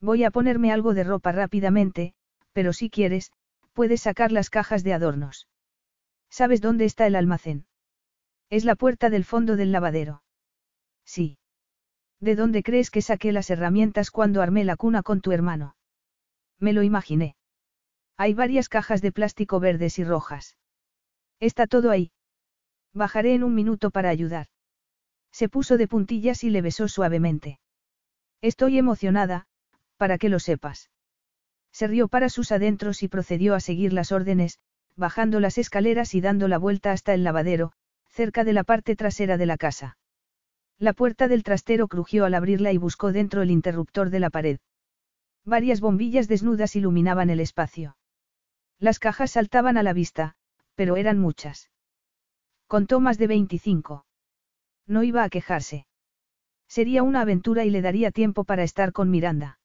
[0.00, 2.14] Voy a ponerme algo de ropa rápidamente,
[2.52, 3.32] pero si quieres,
[3.72, 5.48] puedes sacar las cajas de adornos.
[6.28, 7.66] ¿Sabes dónde está el almacén?
[8.50, 10.22] Es la puerta del fondo del lavadero.
[11.04, 11.38] Sí.
[12.20, 15.76] ¿De dónde crees que saqué las herramientas cuando armé la cuna con tu hermano?
[16.58, 17.36] Me lo imaginé.
[18.16, 20.56] Hay varias cajas de plástico verdes y rojas.
[21.40, 22.12] Está todo ahí.
[22.92, 24.46] Bajaré en un minuto para ayudar.
[25.32, 27.58] Se puso de puntillas y le besó suavemente.
[28.42, 29.46] Estoy emocionada,
[29.96, 30.90] para que lo sepas.
[31.72, 34.58] Se rió para sus adentros y procedió a seguir las órdenes,
[34.94, 37.72] bajando las escaleras y dando la vuelta hasta el lavadero,
[38.08, 39.96] cerca de la parte trasera de la casa.
[40.78, 44.58] La puerta del trastero crujió al abrirla y buscó dentro el interruptor de la pared.
[45.44, 47.96] Varias bombillas desnudas iluminaban el espacio.
[48.78, 50.34] Las cajas saltaban a la vista,
[50.74, 51.70] pero eran muchas.
[52.66, 54.04] Contó más de 25.
[54.86, 55.86] No iba a quejarse.
[56.68, 59.58] Sería una aventura y le daría tiempo para estar con Miranda.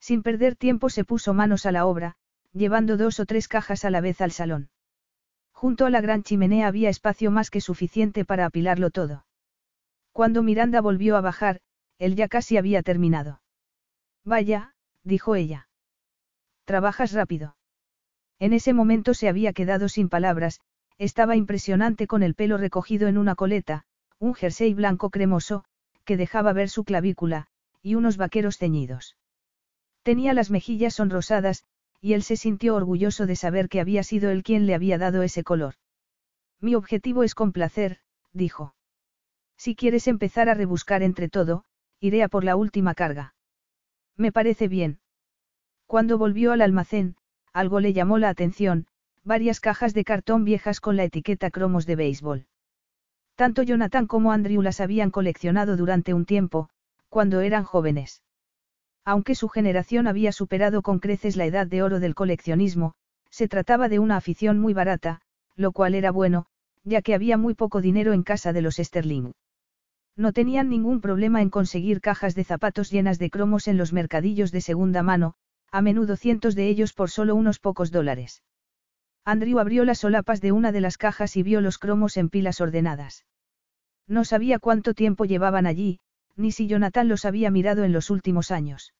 [0.00, 2.16] Sin perder tiempo se puso manos a la obra,
[2.52, 4.70] llevando dos o tres cajas a la vez al salón.
[5.52, 9.26] Junto a la gran chimenea había espacio más que suficiente para apilarlo todo.
[10.10, 11.60] Cuando Miranda volvió a bajar,
[11.98, 13.42] él ya casi había terminado.
[14.24, 14.74] Vaya,
[15.04, 15.68] dijo ella.
[16.64, 17.56] Trabajas rápido.
[18.38, 20.60] En ese momento se había quedado sin palabras,
[20.98, 23.84] estaba impresionante con el pelo recogido en una coleta,
[24.22, 25.64] un jersey blanco cremoso,
[26.04, 27.48] que dejaba ver su clavícula,
[27.82, 29.16] y unos vaqueros ceñidos.
[30.04, 31.64] Tenía las mejillas sonrosadas,
[32.00, 35.24] y él se sintió orgulloso de saber que había sido él quien le había dado
[35.24, 35.74] ese color.
[36.60, 37.98] Mi objetivo es complacer,
[38.32, 38.76] dijo.
[39.56, 41.64] Si quieres empezar a rebuscar entre todo,
[41.98, 43.34] iré a por la última carga.
[44.16, 45.00] Me parece bien.
[45.86, 47.16] Cuando volvió al almacén,
[47.52, 48.86] algo le llamó la atención,
[49.24, 52.46] varias cajas de cartón viejas con la etiqueta cromos de béisbol.
[53.34, 56.68] Tanto Jonathan como Andrew las habían coleccionado durante un tiempo,
[57.08, 58.22] cuando eran jóvenes.
[59.04, 62.94] Aunque su generación había superado con creces la edad de oro del coleccionismo,
[63.30, 65.20] se trataba de una afición muy barata,
[65.56, 66.46] lo cual era bueno,
[66.84, 69.32] ya que había muy poco dinero en casa de los Sterling.
[70.16, 74.52] No tenían ningún problema en conseguir cajas de zapatos llenas de cromos en los mercadillos
[74.52, 75.34] de segunda mano,
[75.70, 78.42] a menudo cientos de ellos por solo unos pocos dólares.
[79.24, 82.60] Andrew abrió las solapas de una de las cajas y vio los cromos en pilas
[82.60, 83.24] ordenadas.
[84.08, 86.00] No sabía cuánto tiempo llevaban allí,
[86.36, 88.94] ni si Jonathan los había mirado en los últimos años.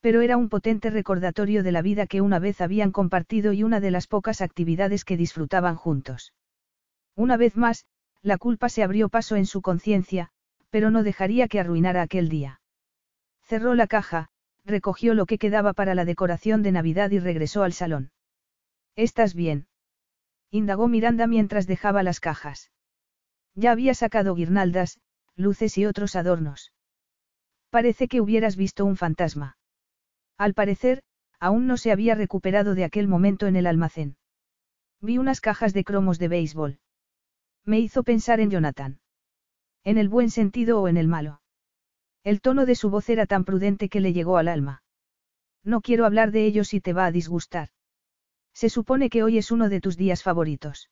[0.00, 3.80] Pero era un potente recordatorio de la vida que una vez habían compartido y una
[3.80, 6.32] de las pocas actividades que disfrutaban juntos.
[7.16, 7.86] Una vez más,
[8.22, 10.30] la culpa se abrió paso en su conciencia,
[10.70, 12.60] pero no dejaría que arruinara aquel día.
[13.42, 14.28] Cerró la caja,
[14.64, 18.10] recogió lo que quedaba para la decoración de Navidad y regresó al salón.
[18.96, 19.66] ¿Estás bien?
[20.50, 22.70] indagó Miranda mientras dejaba las cajas.
[23.54, 25.00] Ya había sacado guirnaldas,
[25.34, 26.72] luces y otros adornos.
[27.70, 29.56] Parece que hubieras visto un fantasma.
[30.36, 31.02] Al parecer,
[31.40, 34.16] aún no se había recuperado de aquel momento en el almacén.
[35.00, 36.78] Vi unas cajas de cromos de béisbol.
[37.64, 39.00] Me hizo pensar en Jonathan.
[39.84, 41.40] En el buen sentido o en el malo.
[42.24, 44.82] El tono de su voz era tan prudente que le llegó al alma.
[45.64, 47.70] No quiero hablar de ello si te va a disgustar.
[48.54, 50.90] Se supone que hoy es uno de tus días favoritos.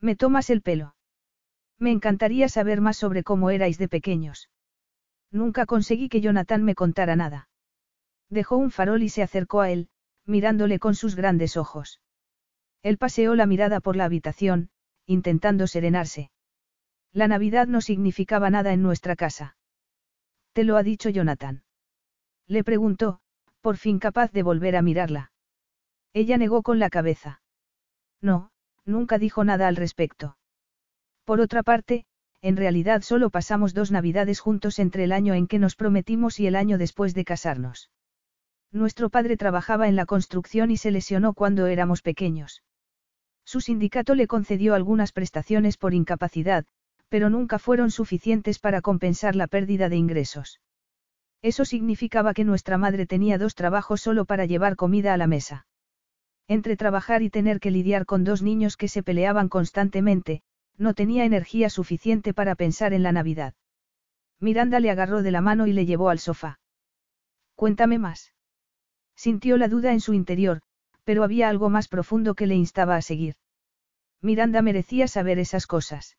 [0.00, 0.94] Me tomas el pelo.
[1.78, 4.50] Me encantaría saber más sobre cómo erais de pequeños.
[5.30, 7.48] Nunca conseguí que Jonathan me contara nada.
[8.28, 9.88] Dejó un farol y se acercó a él,
[10.24, 12.00] mirándole con sus grandes ojos.
[12.82, 14.70] Él paseó la mirada por la habitación,
[15.06, 16.30] intentando serenarse.
[17.12, 19.56] La Navidad no significaba nada en nuestra casa.
[20.52, 21.64] ¿Te lo ha dicho Jonathan?
[22.46, 23.20] Le preguntó,
[23.60, 25.32] por fin capaz de volver a mirarla.
[26.12, 27.40] Ella negó con la cabeza.
[28.20, 28.50] No,
[28.84, 30.36] nunca dijo nada al respecto.
[31.24, 32.06] Por otra parte,
[32.42, 36.46] en realidad solo pasamos dos Navidades juntos entre el año en que nos prometimos y
[36.46, 37.90] el año después de casarnos.
[38.72, 42.62] Nuestro padre trabajaba en la construcción y se lesionó cuando éramos pequeños.
[43.44, 46.64] Su sindicato le concedió algunas prestaciones por incapacidad,
[47.08, 50.60] pero nunca fueron suficientes para compensar la pérdida de ingresos.
[51.42, 55.66] Eso significaba que nuestra madre tenía dos trabajos solo para llevar comida a la mesa.
[56.50, 60.42] Entre trabajar y tener que lidiar con dos niños que se peleaban constantemente,
[60.76, 63.54] no tenía energía suficiente para pensar en la Navidad.
[64.40, 66.58] Miranda le agarró de la mano y le llevó al sofá.
[67.54, 68.34] Cuéntame más.
[69.14, 70.60] Sintió la duda en su interior,
[71.04, 73.36] pero había algo más profundo que le instaba a seguir.
[74.20, 76.18] Miranda merecía saber esas cosas.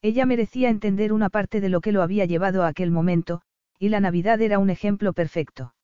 [0.00, 3.42] Ella merecía entender una parte de lo que lo había llevado a aquel momento,
[3.78, 5.74] y la Navidad era un ejemplo perfecto.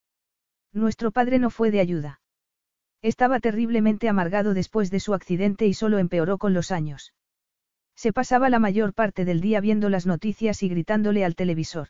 [0.72, 2.22] Nuestro padre no fue de ayuda.
[3.02, 7.14] Estaba terriblemente amargado después de su accidente y solo empeoró con los años.
[7.94, 11.88] Se pasaba la mayor parte del día viendo las noticias y gritándole al televisor.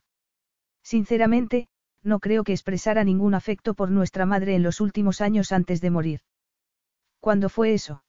[0.82, 1.68] Sinceramente,
[2.02, 5.90] no creo que expresara ningún afecto por nuestra madre en los últimos años antes de
[5.90, 6.20] morir.
[7.20, 8.04] ¿Cuándo fue eso?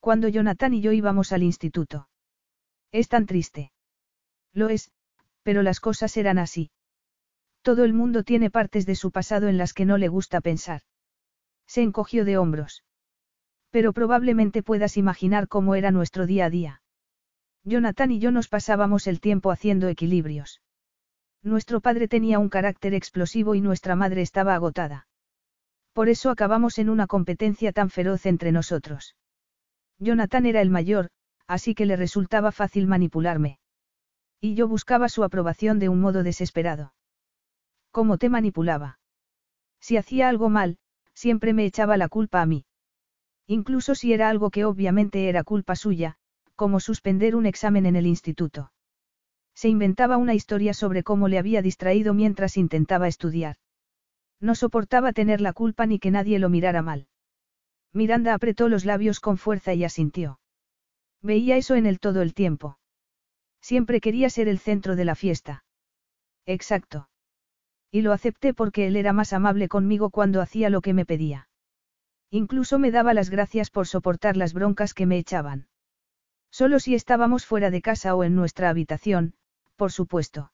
[0.00, 2.08] Cuando Jonathan y yo íbamos al instituto.
[2.92, 3.72] Es tan triste.
[4.52, 4.90] Lo es,
[5.42, 6.70] pero las cosas eran así.
[7.62, 10.82] Todo el mundo tiene partes de su pasado en las que no le gusta pensar.
[11.68, 12.82] Se encogió de hombros.
[13.70, 16.82] Pero probablemente puedas imaginar cómo era nuestro día a día.
[17.64, 20.62] Jonathan y yo nos pasábamos el tiempo haciendo equilibrios.
[21.42, 25.06] Nuestro padre tenía un carácter explosivo y nuestra madre estaba agotada.
[25.92, 29.16] Por eso acabamos en una competencia tan feroz entre nosotros.
[29.98, 31.10] Jonathan era el mayor,
[31.46, 33.58] así que le resultaba fácil manipularme.
[34.40, 36.94] Y yo buscaba su aprobación de un modo desesperado.
[37.90, 38.98] ¿Cómo te manipulaba?
[39.80, 40.78] Si hacía algo mal,
[41.18, 42.64] siempre me echaba la culpa a mí.
[43.48, 46.14] Incluso si era algo que obviamente era culpa suya,
[46.54, 48.70] como suspender un examen en el instituto.
[49.52, 53.56] Se inventaba una historia sobre cómo le había distraído mientras intentaba estudiar.
[54.40, 57.08] No soportaba tener la culpa ni que nadie lo mirara mal.
[57.92, 60.38] Miranda apretó los labios con fuerza y asintió.
[61.20, 62.78] Veía eso en él todo el tiempo.
[63.60, 65.64] Siempre quería ser el centro de la fiesta.
[66.46, 67.08] Exacto.
[67.90, 71.48] Y lo acepté porque él era más amable conmigo cuando hacía lo que me pedía.
[72.30, 75.68] Incluso me daba las gracias por soportar las broncas que me echaban.
[76.50, 79.34] Solo si estábamos fuera de casa o en nuestra habitación,
[79.76, 80.52] por supuesto.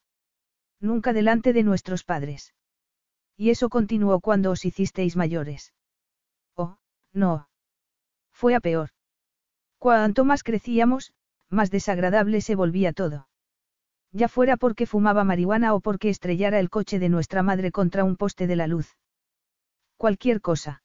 [0.81, 2.55] Nunca delante de nuestros padres.
[3.37, 5.73] Y eso continuó cuando os hicisteis mayores.
[6.55, 6.77] Oh,
[7.13, 7.49] no.
[8.31, 8.91] Fue a peor.
[9.79, 11.13] Cuanto más crecíamos,
[11.49, 13.29] más desagradable se volvía todo.
[14.15, 18.15] Ya fuera porque fumaba marihuana o porque estrellara el coche de nuestra madre contra un
[18.15, 18.97] poste de la luz.
[19.97, 20.85] Cualquier cosa.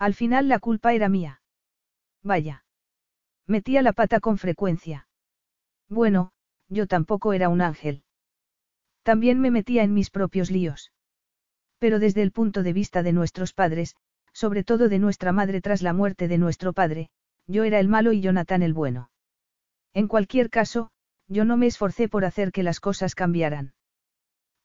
[0.00, 1.42] Al final la culpa era mía.
[2.24, 2.64] Vaya.
[3.46, 5.06] Metía la pata con frecuencia.
[5.88, 6.32] Bueno,
[6.68, 8.02] yo tampoco era un ángel.
[9.04, 10.92] También me metía en mis propios líos.
[11.78, 13.94] Pero desde el punto de vista de nuestros padres,
[14.32, 17.10] sobre todo de nuestra madre tras la muerte de nuestro padre,
[17.46, 19.10] yo era el malo y Jonathan el bueno.
[19.94, 20.90] En cualquier caso,
[21.30, 23.72] yo no me esforcé por hacer que las cosas cambiaran.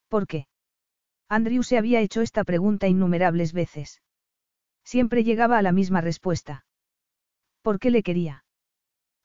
[0.10, 0.48] ¿Por qué?
[1.30, 4.02] Andrew se había hecho esta pregunta innumerables veces.
[4.84, 6.66] Siempre llegaba a la misma respuesta.
[7.61, 8.45] ¿Por qué le quería?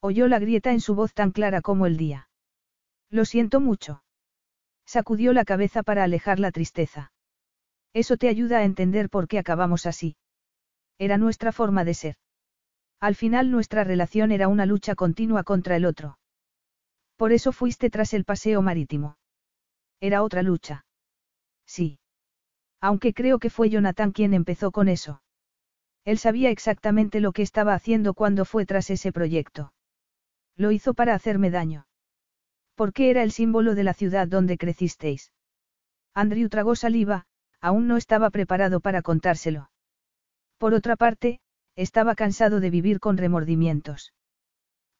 [0.01, 2.29] Oyó la grieta en su voz tan clara como el día.
[3.09, 4.03] Lo siento mucho.
[4.85, 7.11] Sacudió la cabeza para alejar la tristeza.
[7.93, 10.15] Eso te ayuda a entender por qué acabamos así.
[10.99, 12.15] Era nuestra forma de ser.
[12.99, 16.19] Al final nuestra relación era una lucha continua contra el otro.
[17.21, 19.15] Por eso fuiste tras el paseo marítimo.
[19.99, 20.87] Era otra lucha.
[21.67, 21.99] Sí.
[22.79, 25.21] Aunque creo que fue Jonathan quien empezó con eso.
[26.03, 29.71] Él sabía exactamente lo que estaba haciendo cuando fue tras ese proyecto.
[30.55, 31.85] Lo hizo para hacerme daño.
[32.73, 35.31] Porque era el símbolo de la ciudad donde crecisteis.
[36.15, 37.27] Andrew tragó saliva,
[37.59, 39.69] aún no estaba preparado para contárselo.
[40.57, 41.39] Por otra parte,
[41.75, 44.11] estaba cansado de vivir con remordimientos.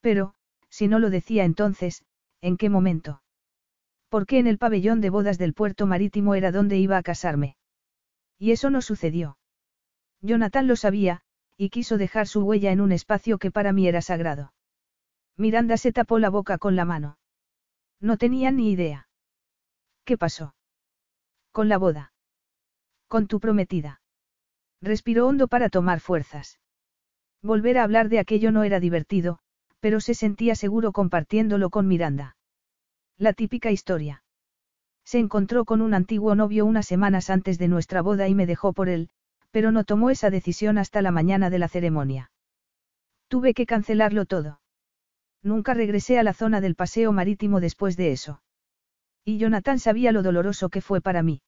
[0.02, 0.36] Pero,
[0.70, 2.04] si no lo decía entonces,
[2.42, 3.22] ¿en qué momento?
[4.10, 7.56] Porque en el pabellón de bodas del puerto marítimo era donde iba a casarme.
[8.38, 9.38] Y eso no sucedió.
[10.22, 11.22] Jonathan lo sabía,
[11.58, 14.54] y quiso dejar su huella en un espacio que para mí era sagrado.
[15.38, 17.18] Miranda se tapó la boca con la mano.
[18.00, 19.08] No tenía ni idea.
[20.04, 20.56] ¿Qué pasó?
[21.52, 22.14] Con la boda.
[23.08, 24.02] Con tu prometida.
[24.82, 26.60] Respiró hondo para tomar fuerzas.
[27.44, 29.40] Volver a hablar de aquello no era divertido,
[29.82, 32.38] pero se sentía seguro compartiéndolo con Miranda.
[33.18, 34.24] La típica historia.
[35.04, 38.72] Se encontró con un antiguo novio unas semanas antes de nuestra boda y me dejó
[38.72, 39.10] por él,
[39.50, 42.32] pero no tomó esa decisión hasta la mañana de la ceremonia.
[43.28, 44.62] Tuve que cancelarlo todo.
[45.44, 48.42] Nunca regresé a la zona del paseo marítimo después de eso.
[49.26, 51.42] Y Jonathan sabía lo doloroso que fue para mí.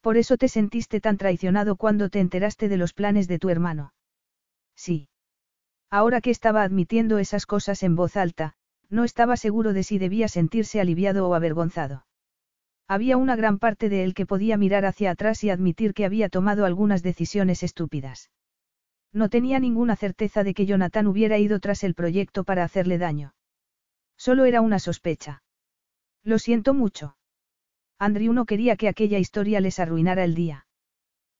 [0.00, 3.94] Por eso te sentiste tan traicionado cuando te enteraste de los planes de tu hermano.
[4.76, 5.08] Sí.
[5.90, 8.54] Ahora que estaba admitiendo esas cosas en voz alta,
[8.88, 12.06] no estaba seguro de si debía sentirse aliviado o avergonzado.
[12.86, 16.28] Había una gran parte de él que podía mirar hacia atrás y admitir que había
[16.28, 18.30] tomado algunas decisiones estúpidas.
[19.12, 23.34] No tenía ninguna certeza de que Jonathan hubiera ido tras el proyecto para hacerle daño.
[24.16, 25.42] Solo era una sospecha.
[26.24, 27.16] Lo siento mucho.
[27.98, 30.66] Andrew no quería que aquella historia les arruinara el día.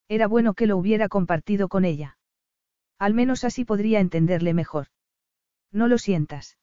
[0.09, 2.17] Era bueno que lo hubiera compartido con ella.
[2.99, 4.89] Al menos así podría entenderle mejor.
[5.73, 6.57] No lo sientas.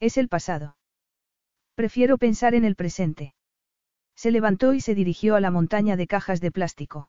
[0.00, 0.76] Es el pasado.
[1.74, 3.34] Prefiero pensar en el presente.
[4.16, 7.08] Se levantó y se dirigió a la montaña de cajas de plástico.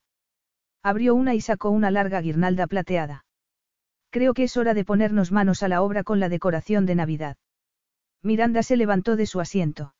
[0.82, 3.26] Abrió una y sacó una larga guirnalda plateada.
[4.10, 7.38] Creo que es hora de ponernos manos a la obra con la decoración de Navidad.
[8.22, 9.94] Miranda se levantó de su asiento.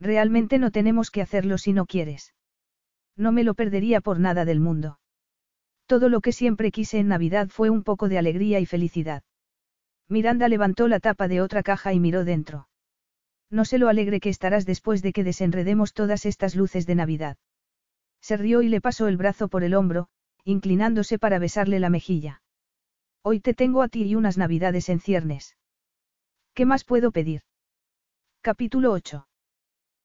[0.00, 2.34] Realmente no tenemos que hacerlo si no quieres.
[3.16, 4.97] No me lo perdería por nada del mundo.
[5.88, 9.22] Todo lo que siempre quise en Navidad fue un poco de alegría y felicidad.
[10.06, 12.68] Miranda levantó la tapa de otra caja y miró dentro.
[13.50, 17.38] No sé lo alegre que estarás después de que desenredemos todas estas luces de Navidad.
[18.20, 20.08] Se rió y le pasó el brazo por el hombro,
[20.44, 22.42] inclinándose para besarle la mejilla.
[23.22, 25.56] Hoy te tengo a ti y unas Navidades en ciernes.
[26.52, 27.40] ¿Qué más puedo pedir?
[28.42, 29.26] Capítulo 8.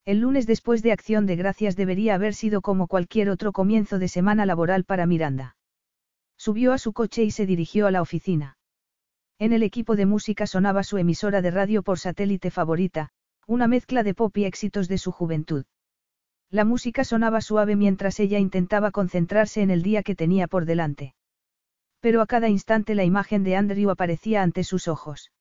[0.05, 4.07] El lunes después de Acción de Gracias debería haber sido como cualquier otro comienzo de
[4.07, 5.57] semana laboral para Miranda.
[6.37, 8.57] Subió a su coche y se dirigió a la oficina.
[9.39, 13.09] En el equipo de música sonaba su emisora de radio por satélite favorita,
[13.47, 15.65] una mezcla de pop y éxitos de su juventud.
[16.49, 21.15] La música sonaba suave mientras ella intentaba concentrarse en el día que tenía por delante.
[21.99, 25.31] Pero a cada instante la imagen de Andrew aparecía ante sus ojos.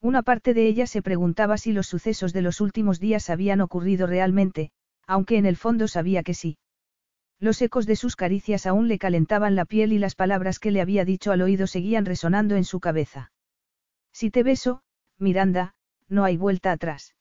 [0.00, 4.06] Una parte de ella se preguntaba si los sucesos de los últimos días habían ocurrido
[4.06, 4.70] realmente,
[5.06, 6.56] aunque en el fondo sabía que sí.
[7.40, 10.82] Los ecos de sus caricias aún le calentaban la piel y las palabras que le
[10.82, 13.32] había dicho al oído seguían resonando en su cabeza.
[14.12, 14.82] Si te beso,
[15.18, 15.74] Miranda,
[16.08, 17.14] no hay vuelta atrás.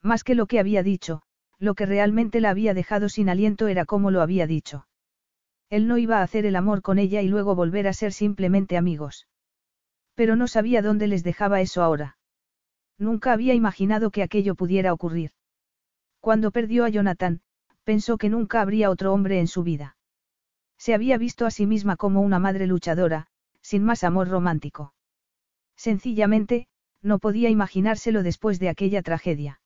[0.00, 1.22] Más que lo que había dicho,
[1.58, 4.86] lo que realmente la había dejado sin aliento era como lo había dicho.
[5.70, 8.76] Él no iba a hacer el amor con ella y luego volver a ser simplemente
[8.76, 9.26] amigos.
[10.14, 12.16] Pero no sabía dónde les dejaba eso ahora.
[12.98, 15.32] Nunca había imaginado que aquello pudiera ocurrir.
[16.20, 17.40] Cuando perdió a Jonathan,
[17.84, 19.96] pensó que nunca habría otro hombre en su vida.
[20.78, 23.28] Se había visto a sí misma como una madre luchadora,
[23.60, 24.94] sin más amor romántico.
[25.76, 26.66] Sencillamente,
[27.02, 29.60] no podía imaginárselo después de aquella tragedia.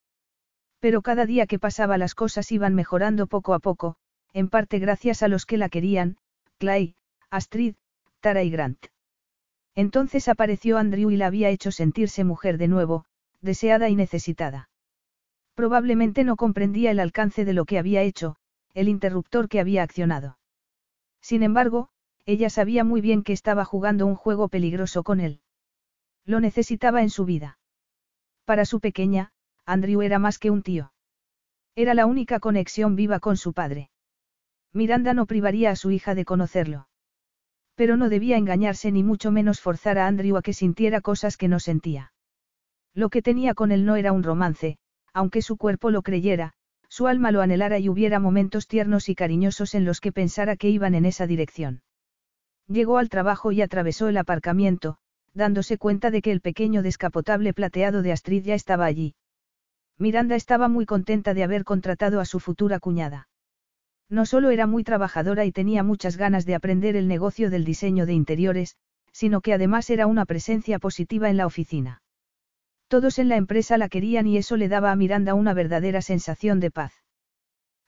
[0.81, 3.97] Pero cada día que pasaba las cosas iban mejorando poco a poco,
[4.33, 6.19] en parte gracias a los que la querían,
[6.59, 6.95] Clay,
[7.31, 7.75] Astrid,
[8.20, 8.86] Tara y Grant.
[9.75, 13.05] Entonces apareció Andrew y la había hecho sentirse mujer de nuevo,
[13.41, 14.69] deseada y necesitada.
[15.57, 18.36] Probablemente no comprendía el alcance de lo que había hecho,
[18.75, 20.39] el interruptor que había accionado.
[21.23, 21.89] Sin embargo,
[22.26, 25.41] ella sabía muy bien que estaba jugando un juego peligroso con él.
[26.26, 27.59] Lo necesitaba en su vida.
[28.44, 29.33] Para su pequeña,
[29.65, 30.93] Andrew era más que un tío.
[31.75, 33.89] Era la única conexión viva con su padre.
[34.75, 36.89] Miranda no privaría a su hija de conocerlo.
[37.76, 41.49] Pero no debía engañarse ni mucho menos forzar a Andrew a que sintiera cosas que
[41.49, 42.12] no sentía.
[42.93, 44.78] Lo que tenía con él no era un romance,
[45.17, 46.53] aunque su cuerpo lo creyera,
[46.91, 50.69] su alma lo anhelara y hubiera momentos tiernos y cariñosos en los que pensara que
[50.69, 51.81] iban en esa dirección.
[52.69, 54.99] Llegó al trabajo y atravesó el aparcamiento,
[55.33, 59.15] dándose cuenta de que el pequeño descapotable plateado de Astrid ya estaba allí.
[59.97, 63.31] Miranda estaba muy contenta de haber contratado a su futura cuñada.
[64.11, 68.05] No solo era muy trabajadora y tenía muchas ganas de aprender el negocio del diseño
[68.05, 68.77] de interiores,
[69.12, 72.03] sino que además era una presencia positiva en la oficina.
[72.89, 76.61] Todos en la empresa la querían y eso le daba a Miranda una verdadera sensación
[76.61, 76.93] de paz.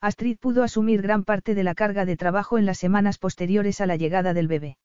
[0.01, 3.85] Astrid pudo asumir gran parte de la carga de trabajo en las semanas posteriores a
[3.85, 4.77] la llegada del bebé.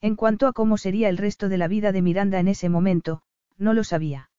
[0.00, 3.22] En cuanto a cómo sería el resto de la vida de Miranda en ese momento,
[3.58, 4.30] no lo sabía.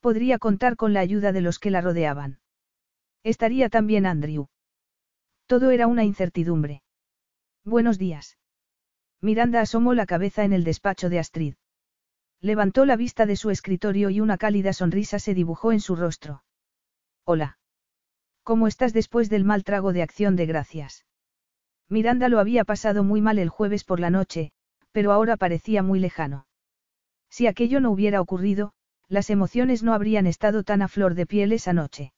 [0.00, 2.38] Podría contar con la ayuda de los que la rodeaban.
[3.22, 4.48] Estaría también Andrew.
[5.46, 6.82] Todo era una incertidumbre.
[7.64, 8.36] Buenos días.
[9.22, 11.54] Miranda asomó la cabeza en el despacho de Astrid.
[12.44, 16.44] Levantó la vista de su escritorio y una cálida sonrisa se dibujó en su rostro.
[17.24, 17.56] Hola.
[18.42, 21.06] ¿Cómo estás después del mal trago de acción de gracias?
[21.88, 24.52] Miranda lo había pasado muy mal el jueves por la noche,
[24.92, 26.46] pero ahora parecía muy lejano.
[27.30, 28.74] Si aquello no hubiera ocurrido,
[29.08, 32.12] las emociones no habrían estado tan a flor de piel esa noche.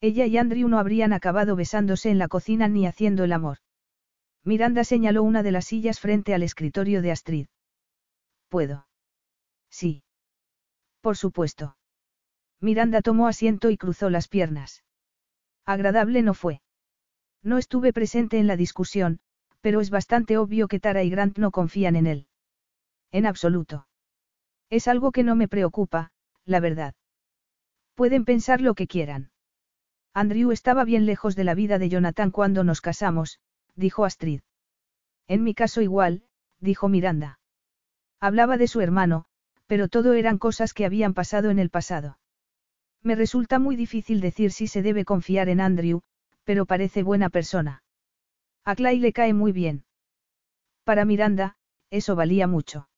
[0.00, 3.58] Ella y Andrew no habrían acabado besándose en la cocina ni haciendo el amor.
[4.44, 7.46] Miranda señaló una de las sillas frente al escritorio de Astrid.
[8.48, 8.86] ¿Puedo?
[9.70, 10.02] Sí.
[11.00, 11.76] Por supuesto.
[12.60, 14.84] Miranda tomó asiento y cruzó las piernas.
[15.64, 16.60] Agradable no fue.
[17.42, 19.20] No estuve presente en la discusión,
[19.60, 22.26] pero es bastante obvio que Tara y Grant no confían en él.
[23.12, 23.86] En absoluto.
[24.68, 26.12] Es algo que no me preocupa,
[26.44, 26.94] la verdad.
[27.94, 29.30] Pueden pensar lo que quieran.
[30.12, 33.40] Andrew estaba bien lejos de la vida de Jonathan cuando nos casamos,
[33.74, 34.40] dijo Astrid.
[35.28, 36.24] En mi caso igual,
[36.58, 37.38] dijo Miranda.
[38.18, 39.26] Hablaba de su hermano,
[39.70, 42.18] pero todo eran cosas que habían pasado en el pasado.
[43.04, 46.02] Me resulta muy difícil decir si se debe confiar en Andrew,
[46.42, 47.84] pero parece buena persona.
[48.64, 49.84] A Clay le cae muy bien.
[50.82, 51.54] Para Miranda,
[51.88, 52.88] eso valía mucho.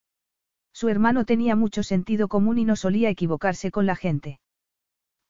[0.73, 4.41] Su hermano tenía mucho sentido común y no solía equivocarse con la gente.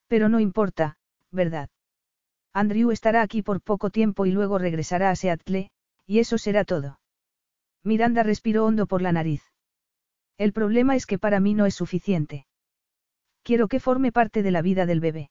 [0.07, 0.97] Pero no importa,
[1.33, 1.71] ¿verdad?
[2.53, 5.73] Andrew estará aquí por poco tiempo y luego regresará a Seattle,
[6.07, 7.01] y eso será todo.
[7.83, 9.52] Miranda respiró hondo por la nariz.
[10.39, 12.47] El problema es que para mí no es suficiente.
[13.43, 15.31] Quiero que forme parte de la vida del bebé.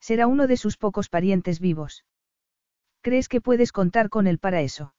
[0.00, 2.04] Será uno de sus pocos parientes vivos.
[3.02, 4.94] ¿Crees que puedes contar con él para eso?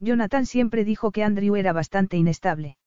[0.00, 2.78] Jonathan siempre dijo que Andrew era bastante inestable.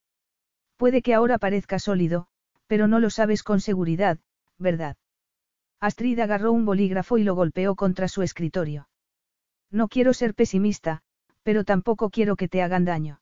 [0.77, 2.27] Puede que ahora parezca sólido,
[2.67, 4.19] pero no lo sabes con seguridad,
[4.57, 4.97] ¿verdad?
[5.79, 8.89] Astrid agarró un bolígrafo y lo golpeó contra su escritorio.
[9.71, 11.01] No quiero ser pesimista,
[11.43, 13.21] pero tampoco quiero que te hagan daño.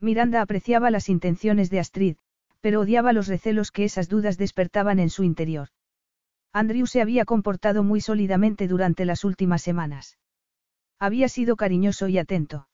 [0.00, 2.16] Miranda apreciaba las intenciones de Astrid,
[2.60, 5.68] pero odiaba los recelos que esas dudas despertaban en su interior.
[6.52, 10.18] Andrew se había comportado muy sólidamente durante las últimas semanas.
[10.98, 12.68] Había sido cariñoso y atento.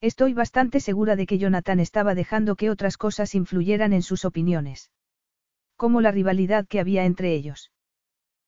[0.00, 4.90] Estoy bastante segura de que Jonathan estaba dejando que otras cosas influyeran en sus opiniones.
[5.76, 7.70] Como la rivalidad que había entre ellos.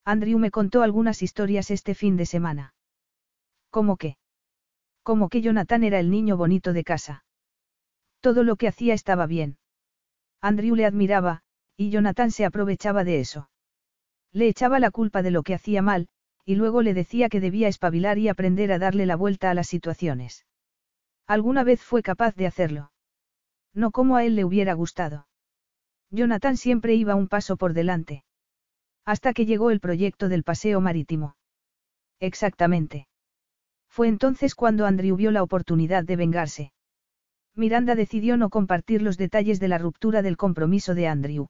[0.05, 2.75] Andrew me contó algunas historias este fin de semana.
[3.71, 4.17] ¿Cómo qué?
[5.03, 7.25] Como que Jonathan era el niño bonito de casa.
[8.23, 9.59] Todo lo que hacía estaba bien.
[10.41, 11.43] Andrew le admiraba,
[11.77, 13.51] y Jonathan se aprovechaba de eso.
[14.33, 16.09] Le echaba la culpa de lo que hacía mal,
[16.45, 19.67] y luego le decía que debía espabilar y aprender a darle la vuelta a las
[19.67, 20.47] situaciones.
[21.27, 22.93] Alguna vez fue capaz de hacerlo.
[23.75, 25.27] No como a él le hubiera gustado.
[26.11, 28.25] Jonathan siempre iba un paso por delante.
[29.05, 31.35] Hasta que llegó el proyecto del paseo marítimo.
[32.21, 33.09] Exactamente.
[33.89, 36.73] Fue entonces cuando Andrew vio la oportunidad de vengarse.
[37.55, 41.49] Miranda decidió no compartir los detalles de la ruptura del compromiso de Andrew.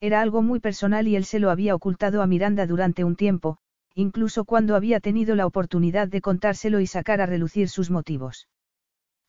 [0.00, 3.58] Era algo muy personal y él se lo había ocultado a Miranda durante un tiempo,
[3.94, 8.48] incluso cuando había tenido la oportunidad de contárselo y sacar a relucir sus motivos.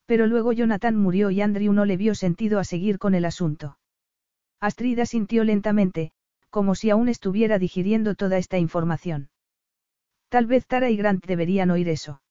[0.05, 3.77] Pero luego Jonathan murió y Andrew no le vio sentido a seguir con el asunto.
[4.61, 6.11] Astrid sintió lentamente,
[6.49, 9.29] como si aún estuviera digiriendo toda esta información.
[10.29, 12.21] Tal vez Tara y Grant deberían oír eso.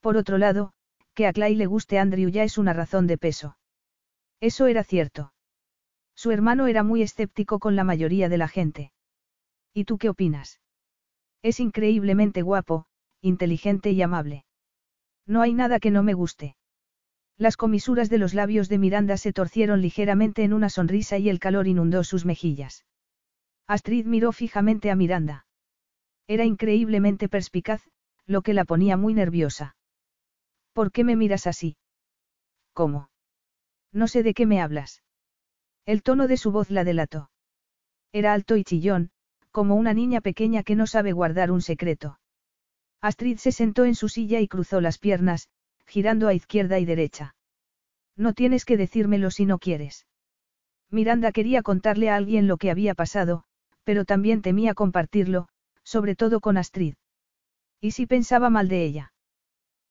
[0.00, 0.72] Por otro lado,
[1.14, 3.56] que a Clay le guste Andrew ya es una razón de peso.
[4.40, 5.32] Eso era cierto.
[6.14, 8.92] Su hermano era muy escéptico con la mayoría de la gente.
[9.72, 10.60] ¿Y tú qué opinas?
[11.42, 12.86] Es increíblemente guapo,
[13.20, 14.44] inteligente y amable.
[15.26, 16.56] No hay nada que no me guste.
[17.38, 21.40] Las comisuras de los labios de Miranda se torcieron ligeramente en una sonrisa y el
[21.40, 22.84] calor inundó sus mejillas.
[23.66, 25.46] Astrid miró fijamente a Miranda.
[26.26, 27.82] Era increíblemente perspicaz,
[28.26, 29.76] lo que la ponía muy nerviosa.
[30.72, 31.76] ¿Por qué me miras así?
[32.72, 33.10] ¿Cómo?
[33.92, 35.02] No sé de qué me hablas.
[35.84, 37.30] El tono de su voz la delató.
[38.12, 39.10] Era alto y chillón,
[39.50, 42.18] como una niña pequeña que no sabe guardar un secreto.
[43.00, 45.48] Astrid se sentó en su silla y cruzó las piernas,
[45.86, 47.34] girando a izquierda y derecha.
[48.16, 50.06] No tienes que decírmelo si no quieres.
[50.90, 53.44] Miranda quería contarle a alguien lo que había pasado,
[53.84, 55.48] pero también temía compartirlo,
[55.82, 56.94] sobre todo con Astrid.
[57.80, 59.11] ¿Y si pensaba mal de ella?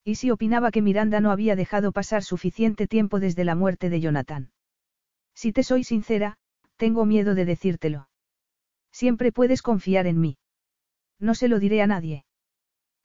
[0.04, 4.00] ¿Y si opinaba que Miranda no había dejado pasar suficiente tiempo desde la muerte de
[4.00, 4.52] Jonathan?
[5.34, 6.38] Si te soy sincera,
[6.76, 8.08] tengo miedo de decírtelo.
[8.90, 10.38] Siempre puedes confiar en mí.
[11.18, 12.24] No se lo diré a nadie.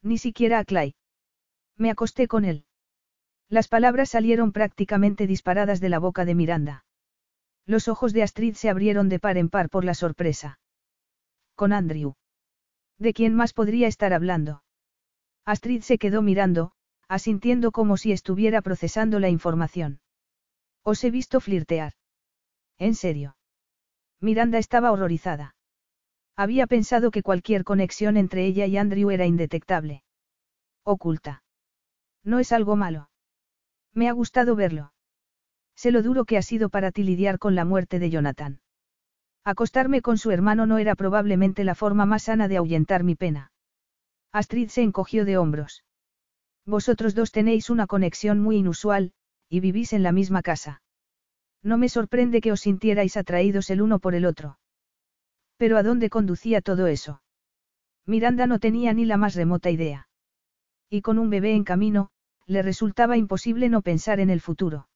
[0.02, 0.96] Ni siquiera a Clay.
[1.76, 2.64] Me acosté con él.
[3.48, 6.84] Las palabras salieron prácticamente disparadas de la boca de Miranda.
[7.64, 10.58] Los ojos de Astrid se abrieron de par en par por la sorpresa.
[11.54, 12.14] Con Andrew.
[12.98, 14.62] ¿De quién más podría estar hablando?
[15.44, 16.72] Astrid se quedó mirando,
[17.08, 20.00] asintiendo como si estuviera procesando la información.
[20.84, 21.94] Os he visto flirtear.
[22.78, 23.36] ¿En serio?
[24.20, 25.56] Miranda estaba horrorizada.
[26.36, 30.04] Había pensado que cualquier conexión entre ella y Andrew era indetectable.
[30.84, 31.42] Oculta.
[32.22, 33.10] No es algo malo.
[33.92, 34.92] Me ha gustado verlo.
[35.74, 38.60] Sé lo duro que ha sido para ti lidiar con la muerte de Jonathan.
[39.44, 43.50] Acostarme con su hermano no era probablemente la forma más sana de ahuyentar mi pena.
[44.32, 45.84] Astrid se encogió de hombros.
[46.68, 49.12] Vosotros dos tenéis una conexión muy inusual,
[49.48, 50.82] y vivís en la misma casa.
[51.62, 54.58] No me sorprende que os sintierais atraídos el uno por el otro.
[55.56, 57.22] Pero ¿a dónde conducía todo eso?
[58.04, 60.10] Miranda no tenía ni la más remota idea.
[60.90, 62.10] Y con un bebé en camino,
[62.44, 64.88] le resultaba imposible no pensar en el futuro.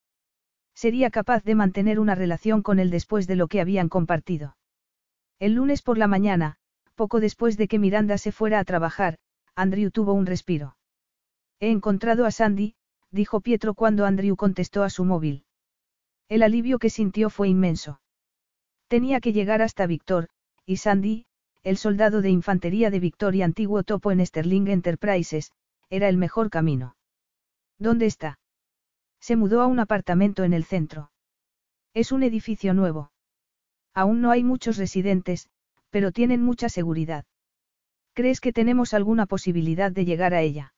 [0.75, 4.59] Sería capaz de mantener una relación con él después de lo que habían compartido.
[5.39, 6.57] El lunes por la mañana,
[6.97, 9.17] poco después de que Miranda se fuera a trabajar,
[9.55, 10.77] Andrew tuvo un respiro.
[11.63, 12.75] He encontrado a Sandy,
[13.13, 15.45] dijo Pietro cuando Andrew contestó a su móvil.
[16.29, 18.01] El alivio que sintió fue inmenso.
[18.89, 20.29] Tenía que llegar hasta Victor,
[20.67, 21.25] y Sandy,
[21.63, 25.53] el soldado de infantería de Victor y antiguo topo en Sterling Enterprises,
[25.89, 26.97] era el mejor camino.
[27.79, 28.41] ¿Dónde está?
[29.21, 31.13] Se mudó a un apartamento en el centro.
[31.95, 33.13] Es un edificio nuevo.
[33.95, 35.49] Aún no hay muchos residentes,
[35.91, 37.25] pero tienen mucha seguridad.
[38.15, 40.75] ¿Crees que tenemos alguna posibilidad de llegar a ella?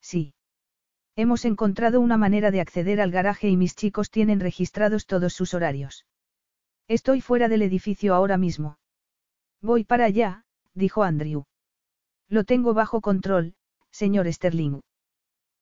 [0.00, 0.34] Sí.
[1.16, 5.54] Hemos encontrado una manera de acceder al garaje y mis chicos tienen registrados todos sus
[5.54, 6.06] horarios.
[6.86, 8.78] Estoy fuera del edificio ahora mismo.
[9.60, 10.44] Voy para allá,
[10.74, 11.44] dijo Andrew.
[12.28, 13.54] Lo tengo bajo control,
[13.90, 14.80] señor Sterling.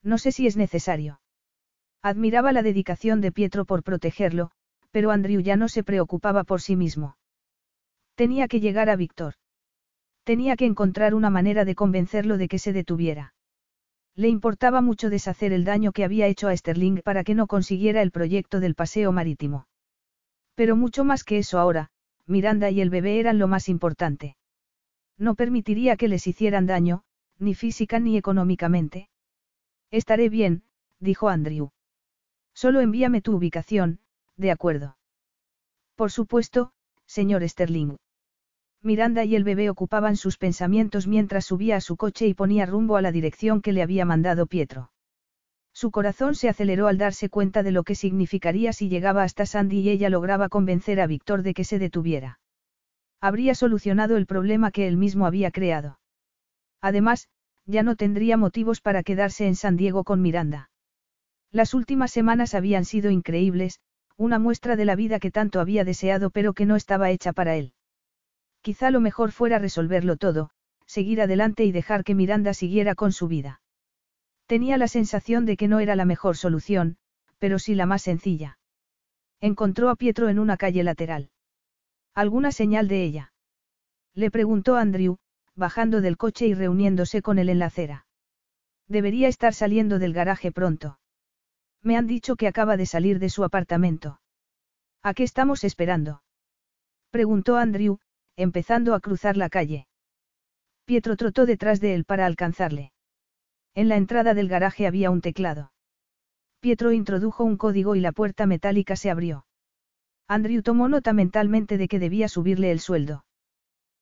[0.03, 1.21] No sé si es necesario.
[2.03, 4.51] Admiraba la dedicación de Pietro por protegerlo,
[4.91, 7.17] pero Andrew ya no se preocupaba por sí mismo.
[8.15, 9.35] Tenía que llegar a Víctor.
[10.25, 13.35] Tenía que encontrar una manera de convencerlo de que se detuviera.
[14.17, 18.01] Le importaba mucho deshacer el daño que había hecho a Sterling para que no consiguiera
[18.01, 19.69] el proyecto del paseo marítimo.
[20.55, 21.91] Pero mucho más que eso ahora,
[22.27, 24.37] Miranda y el bebé eran lo más importante.
[25.19, 27.03] No permitiría que les hicieran daño,
[27.39, 29.11] ni física ni económicamente.
[29.91, 30.65] Estaré bien,
[30.99, 31.71] dijo Andrew.
[32.55, 34.01] Solo envíame tu ubicación,
[34.37, 34.97] de acuerdo.
[35.95, 36.73] Por supuesto,
[37.07, 37.97] señor Sterling.
[38.87, 42.97] Miranda y el bebé ocupaban sus pensamientos mientras subía a su coche y ponía rumbo
[42.97, 44.93] a la dirección que le había mandado Pietro.
[45.75, 49.81] Su corazón se aceleró al darse cuenta de lo que significaría si llegaba hasta Sandy
[49.81, 52.41] y ella lograba convencer a Víctor de que se detuviera.
[53.21, 55.99] Habría solucionado el problema que él mismo había creado.
[56.81, 57.29] Además,
[57.67, 60.71] ya no tendría motivos para quedarse en San Diego con Miranda.
[61.51, 63.81] Las últimas semanas habían sido increíbles,
[64.17, 67.57] una muestra de la vida que tanto había deseado pero que no estaba hecha para
[67.57, 67.73] él.
[68.67, 70.51] Quizá lo mejor fuera resolverlo todo,
[70.87, 73.61] seguir adelante y dejar que Miranda siguiera con su vida.
[74.47, 76.97] Tenía la sensación de que no era la mejor solución,
[77.39, 78.59] pero sí la más sencilla.
[79.41, 81.31] Encontró a Pietro en una calle lateral.
[82.13, 83.33] ¿Alguna señal de ella?
[84.15, 85.19] Le preguntó Andrew,
[85.55, 88.09] bajando del coche y reuniéndose con él en la acera.
[88.89, 90.99] Debería estar saliendo del garaje pronto.
[91.83, 94.21] Me han dicho que acaba de salir de su apartamento.
[95.05, 96.25] ¿A qué estamos esperando?
[97.13, 98.01] Preguntó Andrew,
[98.37, 99.87] empezando a cruzar la calle.
[100.85, 102.93] Pietro trotó detrás de él para alcanzarle.
[103.75, 105.73] En la entrada del garaje había un teclado.
[106.61, 109.47] Pietro introdujo un código y la puerta metálica se abrió.
[110.29, 113.25] Andrew tomó nota mentalmente de que debía subirle el sueldo.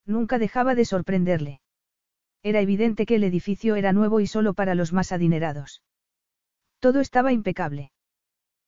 [0.06, 1.60] Nunca dejaba de sorprenderle.
[2.42, 5.82] Era evidente que el edificio era nuevo y solo para los más adinerados.
[6.78, 7.92] Todo estaba impecable.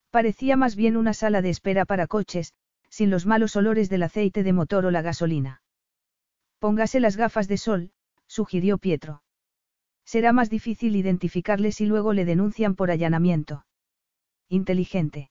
[0.09, 2.53] Parecía más bien una sala de espera para coches,
[2.97, 5.61] sin los malos olores del aceite de motor o la gasolina.
[6.57, 7.91] Póngase las gafas de sol,
[8.25, 9.21] sugirió Pietro.
[10.03, 13.67] Será más difícil identificarle si luego le denuncian por allanamiento.
[14.49, 15.29] Inteligente.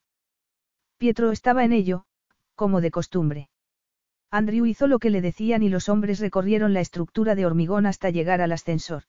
[0.97, 2.05] Pietro estaba en ello,
[2.55, 3.49] como de costumbre.
[4.31, 8.11] Andrew hizo lo que le decían y los hombres recorrieron la estructura de hormigón hasta
[8.11, 9.03] llegar al ascensor.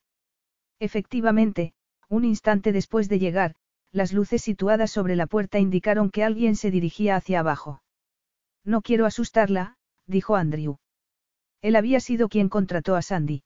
[0.80, 1.74] Efectivamente,
[2.08, 3.54] un instante después de llegar,
[3.92, 7.82] las luces situadas sobre la puerta indicaron que alguien se dirigía hacia abajo.
[8.68, 10.76] No quiero asustarla, dijo Andrew.
[11.62, 13.42] Él había sido quien contrató a Sandy.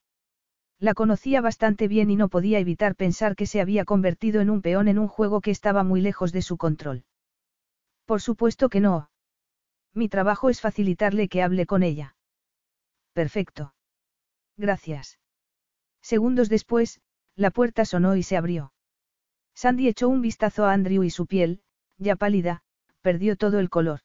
[0.81, 4.63] La conocía bastante bien y no podía evitar pensar que se había convertido en un
[4.63, 7.05] peón en un juego que estaba muy lejos de su control.
[8.05, 9.11] Por supuesto que no.
[9.95, 12.17] Mi trabajo es facilitarle que hable con ella.
[13.13, 13.75] Perfecto.
[14.57, 15.21] Gracias.
[16.01, 17.01] Segundos después,
[17.37, 18.73] la puerta sonó y se abrió.
[19.55, 21.63] Sandy echó un vistazo a Andrew y su piel,
[21.97, 22.65] ya pálida,
[23.03, 24.01] perdió todo el color.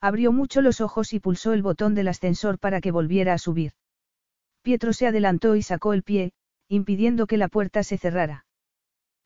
[0.00, 3.72] Abrió mucho los ojos y pulsó el botón del ascensor para que volviera a subir.
[4.62, 6.32] Pietro se adelantó y sacó el pie,
[6.68, 8.46] impidiendo que la puerta se cerrara.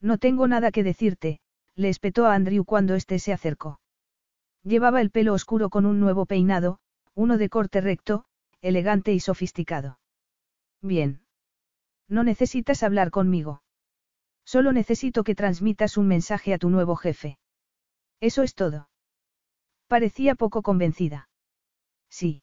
[0.01, 1.41] No tengo nada que decirte,
[1.75, 3.81] le espetó a Andrew cuando éste se acercó.
[4.63, 6.79] Llevaba el pelo oscuro con un nuevo peinado,
[7.15, 8.25] uno de corte recto,
[8.61, 9.99] elegante y sofisticado.
[10.81, 11.23] Bien.
[12.09, 13.63] No necesitas hablar conmigo.
[14.45, 17.39] Solo necesito que transmitas un mensaje a tu nuevo jefe.
[18.21, 18.89] Eso es todo.
[19.93, 21.29] Parecía poco convencida.
[22.09, 22.43] Sí.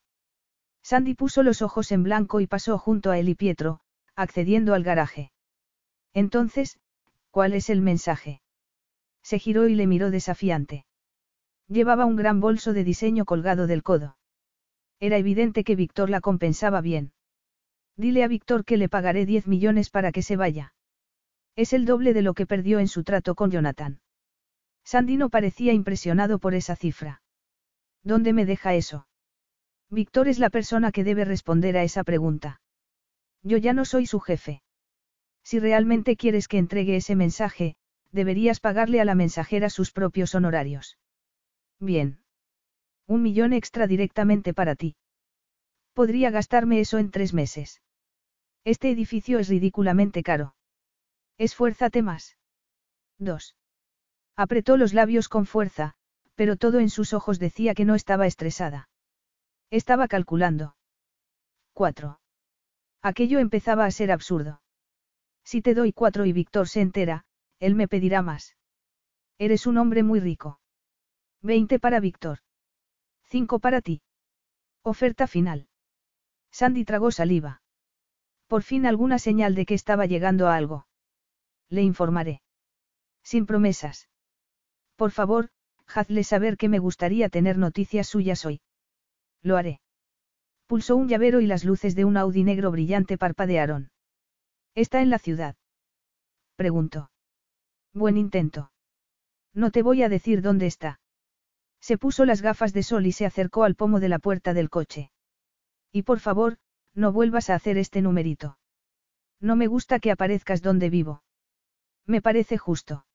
[0.84, 3.80] Sandy puso los ojos en blanco y pasó junto a él y Pietro,
[4.14, 5.32] accediendo al garaje.
[6.14, 6.78] Entonces,
[7.32, 8.40] ¿cuál es el mensaje?
[9.24, 10.86] Se giró y le miró desafiante.
[11.66, 14.16] Llevaba un gran bolso de diseño colgado del codo.
[15.00, 17.10] Era evidente que Víctor la compensaba bien.
[17.96, 20.72] Dile a Víctor que le pagaré 10 millones para que se vaya.
[21.56, 24.00] Es el doble de lo que perdió en su trato con Jonathan.
[24.84, 27.22] Sandy no parecía impresionado por esa cifra.
[28.02, 29.06] ¿Dónde me deja eso?
[29.90, 32.60] Víctor es la persona que debe responder a esa pregunta.
[33.42, 34.62] Yo ya no soy su jefe.
[35.42, 37.76] Si realmente quieres que entregue ese mensaje,
[38.12, 40.98] deberías pagarle a la mensajera sus propios honorarios.
[41.78, 42.20] Bien.
[43.06, 44.96] Un millón extra directamente para ti.
[45.92, 47.82] Podría gastarme eso en tres meses.
[48.64, 50.54] Este edificio es ridículamente caro.
[51.38, 52.36] Esfuérzate más.
[53.18, 53.56] 2.
[54.36, 55.94] Apretó los labios con fuerza,
[56.40, 58.88] pero todo en sus ojos decía que no estaba estresada.
[59.70, 60.74] Estaba calculando.
[61.74, 62.18] 4.
[63.02, 64.62] Aquello empezaba a ser absurdo.
[65.44, 67.26] Si te doy cuatro y Víctor se entera,
[67.58, 68.56] él me pedirá más.
[69.36, 70.60] Eres un hombre muy rico.
[71.42, 72.38] 20 para Víctor.
[73.24, 74.00] 5 para ti.
[74.82, 75.68] Oferta final.
[76.50, 77.60] Sandy tragó saliva.
[78.46, 80.86] Por fin alguna señal de que estaba llegando a algo.
[81.68, 82.40] Le informaré.
[83.22, 84.08] Sin promesas.
[84.96, 85.50] Por favor,
[85.94, 88.60] hazle saber que me gustaría tener noticias suyas hoy.
[89.42, 89.80] Lo haré.
[90.66, 93.90] Pulsó un llavero y las luces de un Audi negro brillante parpadearon.
[94.74, 95.56] ¿Está en la ciudad?
[96.56, 97.10] Preguntó.
[97.92, 98.70] Buen intento.
[99.52, 101.00] No te voy a decir dónde está.
[101.80, 104.70] Se puso las gafas de sol y se acercó al pomo de la puerta del
[104.70, 105.10] coche.
[105.90, 106.58] Y por favor,
[106.94, 108.58] no vuelvas a hacer este numerito.
[109.40, 111.22] No me gusta que aparezcas donde vivo.
[112.06, 113.06] Me parece justo.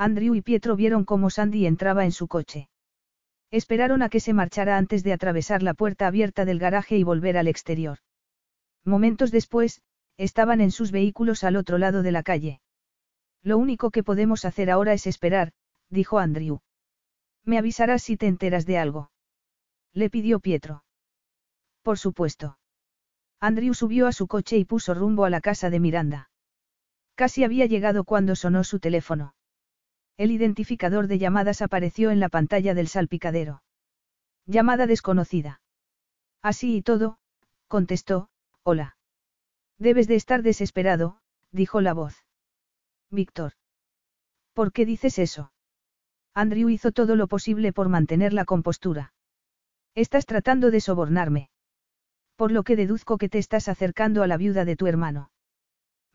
[0.00, 2.70] Andrew y Pietro vieron cómo Sandy entraba en su coche.
[3.50, 7.36] Esperaron a que se marchara antes de atravesar la puerta abierta del garaje y volver
[7.36, 7.98] al exterior.
[8.82, 9.82] Momentos después,
[10.16, 12.62] estaban en sus vehículos al otro lado de la calle.
[13.42, 15.52] Lo único que podemos hacer ahora es esperar,
[15.90, 16.60] dijo Andrew.
[17.44, 19.10] Me avisarás si te enteras de algo.
[19.92, 20.82] Le pidió Pietro.
[21.82, 22.56] Por supuesto.
[23.38, 26.30] Andrew subió a su coche y puso rumbo a la casa de Miranda.
[27.16, 29.34] Casi había llegado cuando sonó su teléfono.
[30.20, 33.62] El identificador de llamadas apareció en la pantalla del salpicadero.
[34.44, 35.62] Llamada desconocida.
[36.42, 37.16] Así y todo,
[37.68, 38.28] contestó,
[38.62, 38.98] hola.
[39.78, 42.26] Debes de estar desesperado, dijo la voz.
[43.10, 43.54] Víctor.
[44.52, 45.54] ¿Por qué dices eso?
[46.34, 49.14] Andrew hizo todo lo posible por mantener la compostura.
[49.94, 51.48] Estás tratando de sobornarme.
[52.36, 55.30] Por lo que deduzco que te estás acercando a la viuda de tu hermano.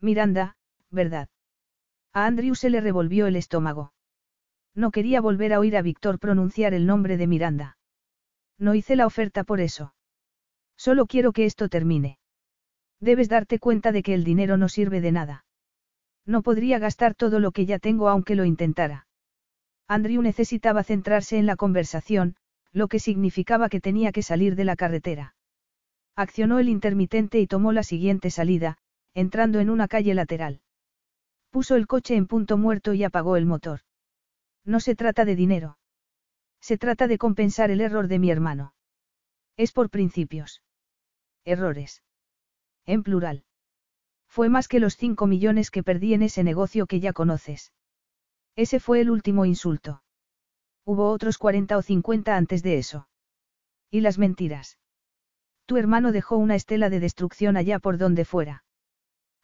[0.00, 0.56] Miranda,
[0.92, 1.28] ¿verdad?
[2.12, 3.94] A Andrew se le revolvió el estómago.
[4.76, 7.78] No quería volver a oír a Víctor pronunciar el nombre de Miranda.
[8.58, 9.94] No hice la oferta por eso.
[10.76, 12.18] Solo quiero que esto termine.
[13.00, 15.46] Debes darte cuenta de que el dinero no sirve de nada.
[16.26, 19.06] No podría gastar todo lo que ya tengo aunque lo intentara.
[19.88, 22.36] Andrew necesitaba centrarse en la conversación,
[22.72, 25.34] lo que significaba que tenía que salir de la carretera.
[26.16, 28.76] Accionó el intermitente y tomó la siguiente salida,
[29.14, 30.60] entrando en una calle lateral.
[31.50, 33.80] Puso el coche en punto muerto y apagó el motor.
[34.66, 35.78] No se trata de dinero.
[36.60, 38.74] Se trata de compensar el error de mi hermano.
[39.56, 40.62] Es por principios.
[41.44, 42.02] Errores.
[42.84, 43.44] En plural.
[44.28, 47.72] Fue más que los 5 millones que perdí en ese negocio que ya conoces.
[48.56, 50.02] Ese fue el último insulto.
[50.84, 53.08] Hubo otros 40 o 50 antes de eso.
[53.90, 54.78] ¿Y las mentiras?
[55.66, 58.64] Tu hermano dejó una estela de destrucción allá por donde fuera.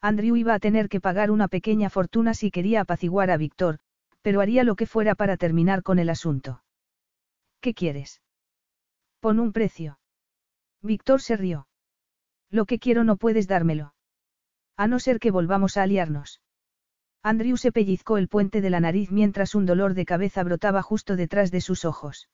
[0.00, 3.78] Andrew iba a tener que pagar una pequeña fortuna si quería apaciguar a Víctor,
[4.22, 6.62] pero haría lo que fuera para terminar con el asunto.
[7.60, 8.22] ¿Qué quieres?
[9.20, 9.98] Pon un precio.
[10.80, 11.68] Víctor se rió.
[12.50, 13.94] Lo que quiero no puedes dármelo.
[14.76, 16.40] A no ser que volvamos a aliarnos.
[17.22, 21.14] Andrew se pellizcó el puente de la nariz mientras un dolor de cabeza brotaba justo
[21.14, 22.28] detrás de sus ojos.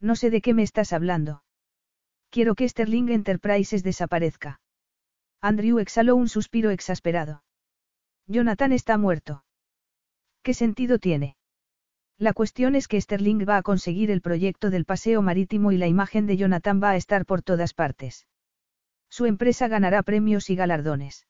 [0.00, 1.44] No sé de qué me estás hablando.
[2.28, 4.60] Quiero que Sterling Enterprises desaparezca.
[5.40, 7.42] Andrew exhaló un suspiro exasperado.
[8.26, 9.44] Jonathan está muerto.
[10.42, 11.36] ¿Qué sentido tiene?
[12.18, 15.86] La cuestión es que Sterling va a conseguir el proyecto del paseo marítimo y la
[15.86, 18.26] imagen de Jonathan va a estar por todas partes.
[19.08, 21.26] Su empresa ganará premios y galardones.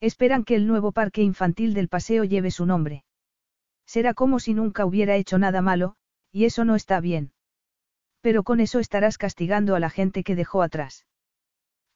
[0.00, 3.04] Esperan que el nuevo parque infantil del paseo lleve su nombre.
[3.86, 5.96] Será como si nunca hubiera hecho nada malo,
[6.32, 7.32] y eso no está bien.
[8.20, 11.06] Pero con eso estarás castigando a la gente que dejó atrás.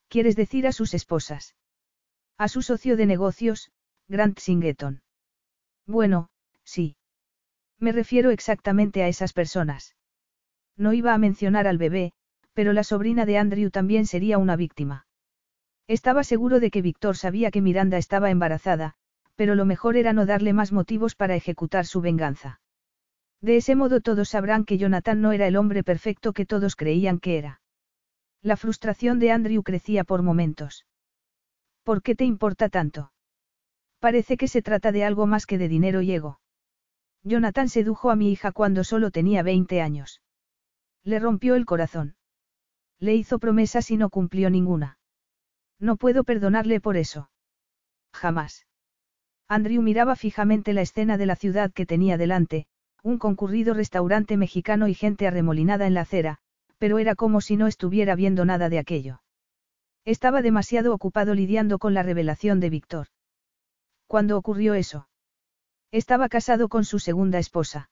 [0.08, 1.56] ¿Quieres decir a sus esposas?
[2.36, 3.70] A su socio de negocios,
[4.08, 5.02] Grant Singeton.
[5.88, 6.28] Bueno,
[6.64, 6.96] sí.
[7.80, 9.96] Me refiero exactamente a esas personas.
[10.76, 12.12] No iba a mencionar al bebé,
[12.52, 15.06] pero la sobrina de Andrew también sería una víctima.
[15.86, 18.94] Estaba seguro de que Víctor sabía que Miranda estaba embarazada,
[19.34, 22.60] pero lo mejor era no darle más motivos para ejecutar su venganza.
[23.40, 27.18] De ese modo todos sabrán que Jonathan no era el hombre perfecto que todos creían
[27.18, 27.62] que era.
[28.42, 30.84] La frustración de Andrew crecía por momentos.
[31.82, 33.12] ¿Por qué te importa tanto?
[34.00, 36.40] Parece que se trata de algo más que de dinero y ego.
[37.24, 40.22] Jonathan sedujo a mi hija cuando solo tenía 20 años.
[41.04, 42.16] Le rompió el corazón.
[43.00, 44.98] Le hizo promesas y no cumplió ninguna.
[45.80, 47.30] No puedo perdonarle por eso.
[48.12, 48.66] Jamás.
[49.48, 52.66] Andrew miraba fijamente la escena de la ciudad que tenía delante,
[53.02, 56.38] un concurrido restaurante mexicano y gente arremolinada en la acera,
[56.78, 59.22] pero era como si no estuviera viendo nada de aquello.
[60.04, 63.08] Estaba demasiado ocupado lidiando con la revelación de Víctor.
[64.08, 65.06] ¿Cuándo ocurrió eso?
[65.92, 67.90] Estaba casado con su segunda esposa.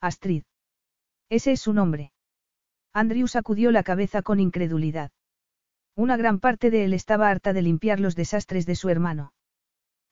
[0.00, 0.42] Astrid.
[1.30, 2.12] Ese es su nombre.
[2.92, 5.12] Andrew sacudió la cabeza con incredulidad.
[5.94, 9.32] Una gran parte de él estaba harta de limpiar los desastres de su hermano.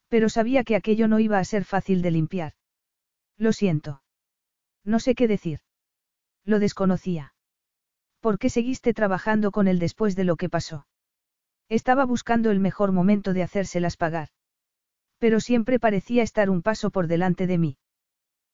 [0.08, 2.52] Pero sabía que aquello no iba a ser fácil de limpiar.
[3.36, 4.02] Lo siento.
[4.84, 5.58] No sé qué decir.
[6.44, 7.34] Lo desconocía.
[8.20, 10.86] ¿Por qué seguiste trabajando con él después de lo que pasó?
[11.68, 14.28] Estaba buscando el mejor momento de hacérselas pagar.
[15.18, 17.78] Pero siempre parecía estar un paso por delante de mí.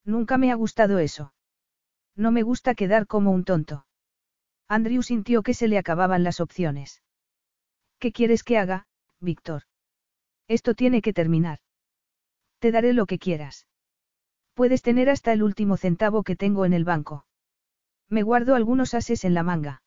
[0.04, 1.34] Nunca me ha gustado eso.
[2.16, 3.86] No me gusta quedar como un tonto.
[4.68, 7.02] Andrew sintió que se le acababan las opciones.
[7.98, 8.86] ¿Qué quieres que haga,
[9.20, 9.62] Víctor?
[10.48, 11.60] Esto tiene que terminar.
[12.58, 13.66] Te daré lo que quieras.
[14.54, 17.26] Puedes tener hasta el último centavo que tengo en el banco.
[18.08, 19.82] Me guardo algunos ases en la manga.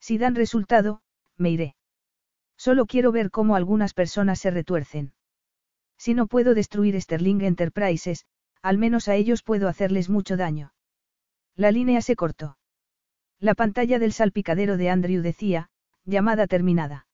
[0.00, 1.00] Si dan resultado,
[1.36, 1.76] me iré.
[2.56, 5.12] Solo quiero ver cómo algunas personas se retuercen.
[5.98, 8.24] Si no puedo destruir Sterling Enterprises,
[8.62, 10.72] al menos a ellos puedo hacerles mucho daño.
[11.56, 12.56] La línea se cortó.
[13.40, 15.70] La pantalla del salpicadero de Andrew decía,
[16.04, 17.06] llamada terminada.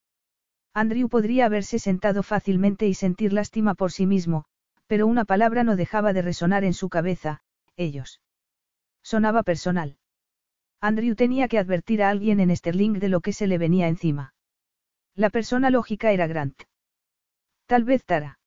[0.74, 4.44] Andrew podría haberse sentado fácilmente y sentir lástima por sí mismo,
[4.86, 7.42] pero una palabra no dejaba de resonar en su cabeza,
[7.76, 8.20] ellos.
[9.02, 9.98] Sonaba personal.
[10.80, 14.34] Andrew tenía que advertir a alguien en Sterling de lo que se le venía encima.
[15.14, 16.64] La persona lógica era Grant.
[17.66, 18.38] Tal vez Tara.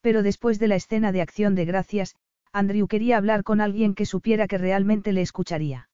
[0.00, 2.16] Pero después de la escena de acción de gracias,
[2.52, 5.88] Andrew quería hablar con alguien que supiera que realmente le escucharía.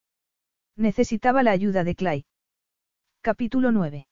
[0.76, 2.24] Necesitaba la ayuda de Clay.
[3.20, 4.06] Capítulo 9.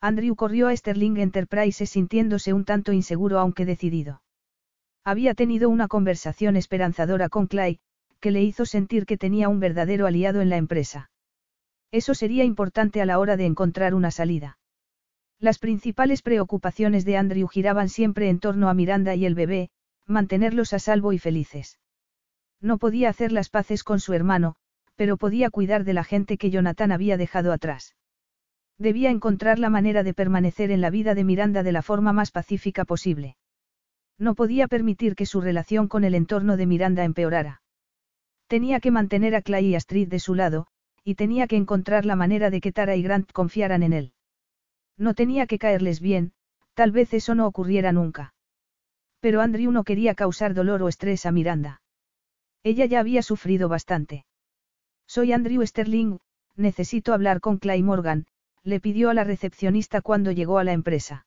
[0.00, 4.22] Andrew corrió a Sterling Enterprises sintiéndose un tanto inseguro aunque decidido.
[5.04, 7.80] Había tenido una conversación esperanzadora con Clay,
[8.20, 11.10] que le hizo sentir que tenía un verdadero aliado en la empresa.
[11.90, 14.57] Eso sería importante a la hora de encontrar una salida.
[15.40, 19.70] Las principales preocupaciones de Andrew giraban siempre en torno a Miranda y el bebé,
[20.06, 21.78] mantenerlos a salvo y felices.
[22.60, 24.56] No podía hacer las paces con su hermano,
[24.96, 27.94] pero podía cuidar de la gente que Jonathan había dejado atrás.
[28.78, 32.32] Debía encontrar la manera de permanecer en la vida de Miranda de la forma más
[32.32, 33.36] pacífica posible.
[34.18, 37.62] No podía permitir que su relación con el entorno de Miranda empeorara.
[38.48, 40.66] Tenía que mantener a Clay y Astrid de su lado,
[41.04, 44.12] y tenía que encontrar la manera de que Tara y Grant confiaran en él.
[44.98, 46.32] No tenía que caerles bien,
[46.74, 48.34] tal vez eso no ocurriera nunca.
[49.20, 51.80] Pero Andrew no quería causar dolor o estrés a Miranda.
[52.64, 54.26] Ella ya había sufrido bastante.
[55.06, 56.18] Soy Andrew Sterling,
[56.56, 58.26] necesito hablar con Clay Morgan,
[58.62, 61.26] le pidió a la recepcionista cuando llegó a la empresa.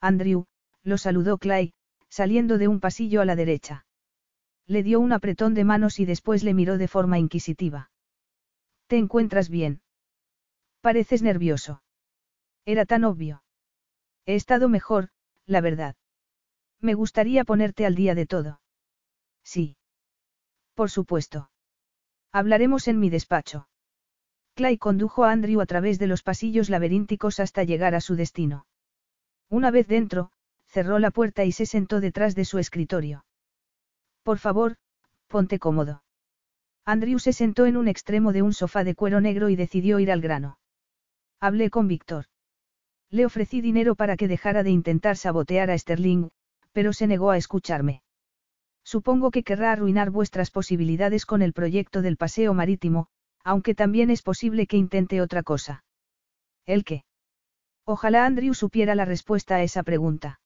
[0.00, 0.46] Andrew,
[0.82, 1.72] lo saludó Clay,
[2.08, 3.86] saliendo de un pasillo a la derecha.
[4.66, 7.90] Le dio un apretón de manos y después le miró de forma inquisitiva.
[8.86, 9.80] ¿Te encuentras bien?
[10.80, 11.82] Pareces nervioso.
[12.64, 13.42] Era tan obvio.
[14.26, 15.08] He estado mejor,
[15.46, 15.96] la verdad.
[16.80, 18.60] Me gustaría ponerte al día de todo.
[19.42, 19.76] Sí.
[20.74, 21.50] Por supuesto.
[22.32, 23.68] Hablaremos en mi despacho.
[24.54, 28.66] Clay condujo a Andrew a través de los pasillos laberínticos hasta llegar a su destino.
[29.48, 30.30] Una vez dentro,
[30.66, 33.24] cerró la puerta y se sentó detrás de su escritorio.
[34.22, 34.76] Por favor,
[35.26, 36.02] ponte cómodo.
[36.84, 40.10] Andrew se sentó en un extremo de un sofá de cuero negro y decidió ir
[40.10, 40.58] al grano.
[41.40, 42.26] Hablé con Víctor.
[43.12, 46.30] Le ofrecí dinero para que dejara de intentar sabotear a Sterling,
[46.72, 48.02] pero se negó a escucharme.
[48.84, 53.08] Supongo que querrá arruinar vuestras posibilidades con el proyecto del paseo marítimo,
[53.44, 55.84] aunque también es posible que intente otra cosa.
[56.64, 57.04] ¿El qué?
[57.84, 60.40] Ojalá Andrew supiera la respuesta a esa pregunta.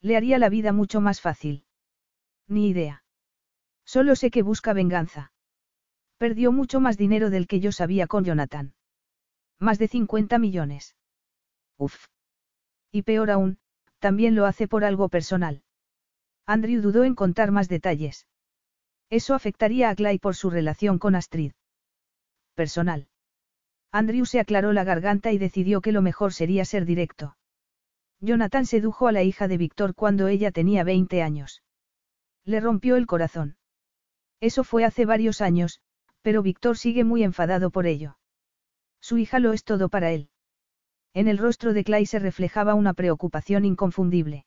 [0.00, 1.66] Le haría la vida mucho más fácil.
[2.48, 3.04] Ni idea.
[3.84, 5.32] Solo sé que busca venganza.
[6.16, 8.72] Perdió mucho más dinero del que yo sabía con Jonathan.
[9.58, 10.96] Más de 50 millones.
[11.82, 12.06] Uf.
[12.92, 13.58] Y peor aún,
[13.98, 15.64] también lo hace por algo personal.
[16.46, 18.28] Andrew dudó en contar más detalles.
[19.10, 21.52] Eso afectaría a Clay por su relación con Astrid.
[22.54, 23.08] Personal.
[23.90, 27.36] Andrew se aclaró la garganta y decidió que lo mejor sería ser directo.
[28.20, 31.64] Jonathan sedujo a la hija de Víctor cuando ella tenía 20 años.
[32.44, 33.56] Le rompió el corazón.
[34.40, 35.80] Eso fue hace varios años,
[36.20, 38.18] pero Víctor sigue muy enfadado por ello.
[39.00, 40.28] Su hija lo es todo para él.
[41.14, 44.46] En el rostro de Clay se reflejaba una preocupación inconfundible.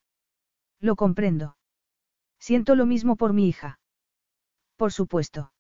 [0.79, 1.57] Lo comprendo.
[2.39, 3.79] Siento lo mismo por mi hija.
[4.75, 5.51] Por supuesto.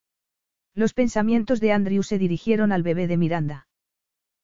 [0.73, 3.67] Los pensamientos de Andrew se dirigieron al bebé de Miranda.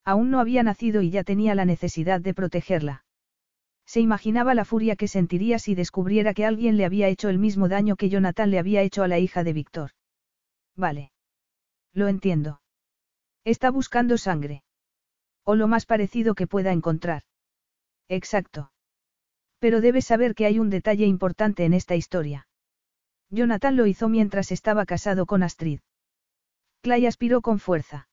[0.03, 3.05] Aún no había nacido y ya tenía la necesidad de protegerla.
[3.85, 7.67] Se imaginaba la furia que sentiría si descubriera que alguien le había hecho el mismo
[7.67, 9.91] daño que Jonathan le había hecho a la hija de Víctor.
[10.75, 11.11] Vale.
[11.93, 12.61] Lo entiendo.
[13.43, 14.63] Está buscando sangre.
[15.43, 17.23] O lo más parecido que pueda encontrar.
[18.07, 18.71] Exacto.
[19.59, 22.47] Pero debes saber que hay un detalle importante en esta historia.
[23.29, 25.79] Jonathan lo hizo mientras estaba casado con Astrid.
[26.81, 28.09] Clay aspiró con fuerza.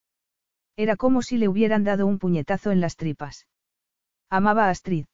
[0.77, 3.49] Era como si le hubieran dado un puñetazo en las tripas.
[4.31, 5.07] Amaba a Astrid.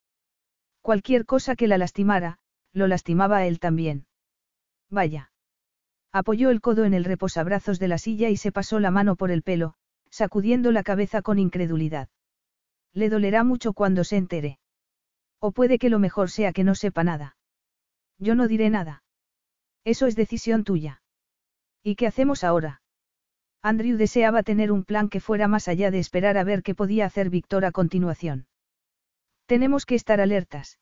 [0.82, 2.38] Cualquier cosa que la lastimara,
[2.72, 4.06] lo lastimaba a él también.
[4.90, 5.30] Vaya.
[6.12, 9.30] Apoyó el codo en el reposabrazos de la silla y se pasó la mano por
[9.30, 9.74] el pelo,
[10.14, 12.08] sacudiendo la cabeza con incredulidad.
[12.92, 14.60] Le dolerá mucho cuando se entere.
[15.40, 17.36] O puede que lo mejor sea que no sepa nada.
[18.18, 19.02] Yo no diré nada.
[19.82, 21.02] Eso es decisión tuya.
[21.82, 22.80] ¿Y qué hacemos ahora?
[23.60, 27.06] Andrew deseaba tener un plan que fuera más allá de esperar a ver qué podía
[27.06, 28.46] hacer Víctor a continuación.
[29.46, 30.78] Tenemos que estar alertas.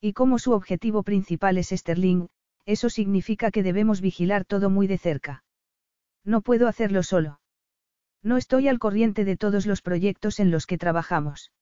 [0.00, 2.28] Y como su objetivo principal es Sterling,
[2.66, 5.42] eso significa que debemos vigilar todo muy de cerca.
[6.24, 7.40] No puedo hacerlo solo.
[8.24, 11.52] No estoy al corriente de todos los proyectos en los que trabajamos.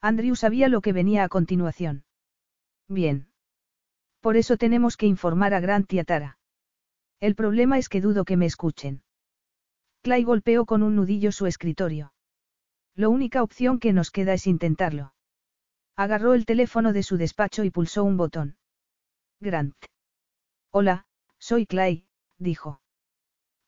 [0.00, 2.04] Andrew sabía lo que venía a continuación.
[2.88, 3.28] Bien.
[4.20, 6.38] Por eso tenemos que informar a Grant y a Tara.
[7.20, 9.02] El problema es que dudo que me escuchen.
[10.00, 12.14] Clay golpeó con un nudillo su escritorio.
[12.94, 15.12] La única opción que nos queda es intentarlo.
[15.94, 18.56] Agarró el teléfono de su despacho y pulsó un botón.
[19.40, 19.76] Grant.
[20.70, 21.06] Hola,
[21.38, 22.06] soy Clay,
[22.38, 22.80] dijo.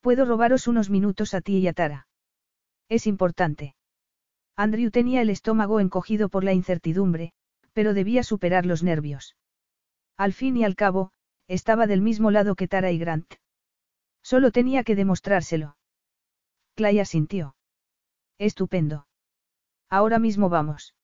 [0.01, 2.09] Puedo robaros unos minutos a ti y a Tara.
[2.95, 3.75] Es importante.
[4.55, 7.33] Andrew tenía el estómago encogido por la incertidumbre,
[7.73, 9.37] pero debía superar los nervios.
[10.17, 11.11] Al fin y al cabo,
[11.49, 13.35] estaba del mismo lado que Tara y Grant.
[14.23, 15.77] Solo tenía que demostrárselo.
[16.77, 17.57] Clay asintió.
[18.39, 19.09] Estupendo.
[19.91, 20.95] Ahora mismo vamos.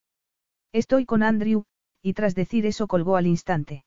[0.71, 1.65] Estoy con Andrew,
[2.03, 3.85] y tras decir eso colgó al instante.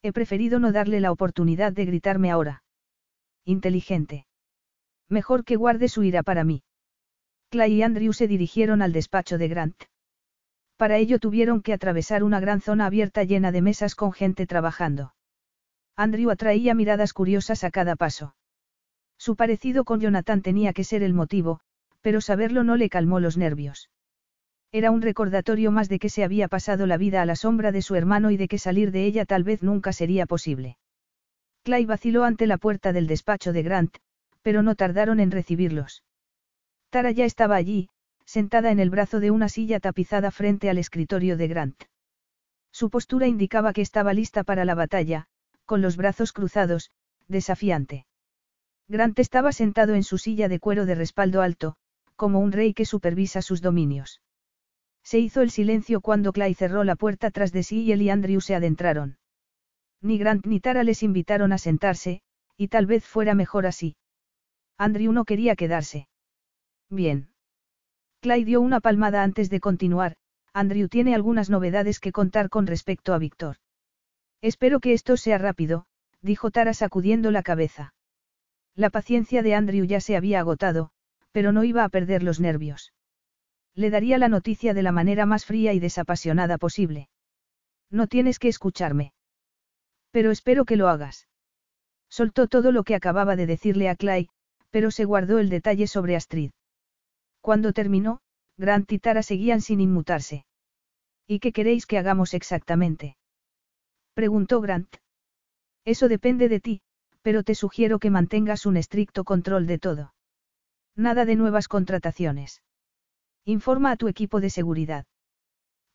[0.00, 2.62] He preferido no darle la oportunidad de gritarme ahora.
[3.44, 4.28] Inteligente.
[5.08, 6.62] Mejor que guarde su ira para mí.
[7.56, 9.84] Clay y Andrew se dirigieron al despacho de Grant.
[10.76, 15.14] Para ello tuvieron que atravesar una gran zona abierta llena de mesas con gente trabajando.
[15.96, 18.36] Andrew atraía miradas curiosas a cada paso.
[19.16, 21.60] Su parecido con Jonathan tenía que ser el motivo,
[22.02, 23.88] pero saberlo no le calmó los nervios.
[24.70, 27.80] Era un recordatorio más de que se había pasado la vida a la sombra de
[27.80, 30.76] su hermano y de que salir de ella tal vez nunca sería posible.
[31.62, 33.96] Clay vaciló ante la puerta del despacho de Grant,
[34.42, 36.02] pero no tardaron en recibirlos.
[36.96, 37.90] Tara ya estaba allí,
[38.24, 41.84] sentada en el brazo de una silla tapizada frente al escritorio de Grant.
[42.72, 45.26] Su postura indicaba que estaba lista para la batalla,
[45.66, 46.90] con los brazos cruzados,
[47.28, 48.06] desafiante.
[48.88, 51.76] Grant estaba sentado en su silla de cuero de respaldo alto,
[52.14, 54.22] como un rey que supervisa sus dominios.
[55.02, 58.08] Se hizo el silencio cuando Clay cerró la puerta tras de sí y él y
[58.08, 59.18] Andrew se adentraron.
[60.00, 62.22] Ni Grant ni Tara les invitaron a sentarse,
[62.56, 63.96] y tal vez fuera mejor así.
[64.78, 66.08] Andrew no quería quedarse.
[66.90, 67.28] Bien.
[68.20, 70.16] Clay dio una palmada antes de continuar,
[70.52, 73.56] Andrew tiene algunas novedades que contar con respecto a Víctor.
[74.40, 75.86] Espero que esto sea rápido,
[76.22, 77.94] dijo Tara sacudiendo la cabeza.
[78.74, 80.90] La paciencia de Andrew ya se había agotado,
[81.32, 82.92] pero no iba a perder los nervios.
[83.74, 87.08] Le daría la noticia de la manera más fría y desapasionada posible.
[87.90, 89.12] No tienes que escucharme.
[90.10, 91.28] Pero espero que lo hagas.
[92.08, 94.28] Soltó todo lo que acababa de decirle a Clay,
[94.70, 96.52] pero se guardó el detalle sobre Astrid.
[97.46, 98.18] Cuando terminó,
[98.56, 100.44] Grant y Tara seguían sin inmutarse.
[101.28, 103.16] ¿Y qué queréis que hagamos exactamente?
[104.14, 104.96] Preguntó Grant.
[105.84, 106.80] Eso depende de ti,
[107.22, 110.12] pero te sugiero que mantengas un estricto control de todo.
[110.96, 112.64] Nada de nuevas contrataciones.
[113.44, 115.06] Informa a tu equipo de seguridad.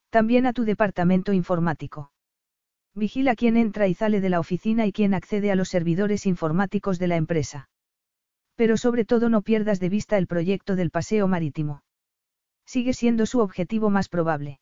[0.09, 2.13] También a tu departamento informático.
[2.95, 6.97] Vigila quién entra y sale de la oficina y quién accede a los servidores informáticos
[6.97, 7.70] de la empresa.
[8.61, 11.81] Pero sobre todo no pierdas de vista el proyecto del paseo marítimo.
[12.63, 14.59] Sigue siendo su objetivo más probable.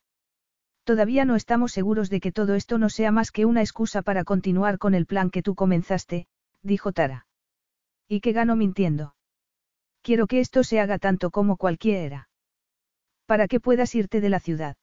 [0.86, 4.24] Todavía no estamos seguros de que todo esto no sea más que una excusa para
[4.24, 6.28] continuar con el plan que tú comenzaste,
[6.64, 7.28] dijo Tara.
[8.08, 9.16] ¿Y qué gano mintiendo?
[10.02, 12.30] Quiero que esto se haga tanto como cualquiera.
[13.26, 14.78] Para que puedas irte de la ciudad.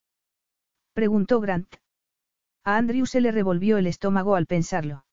[0.93, 1.77] Preguntó Grant.
[2.65, 5.07] A Andrew se le revolvió el estómago al pensarlo.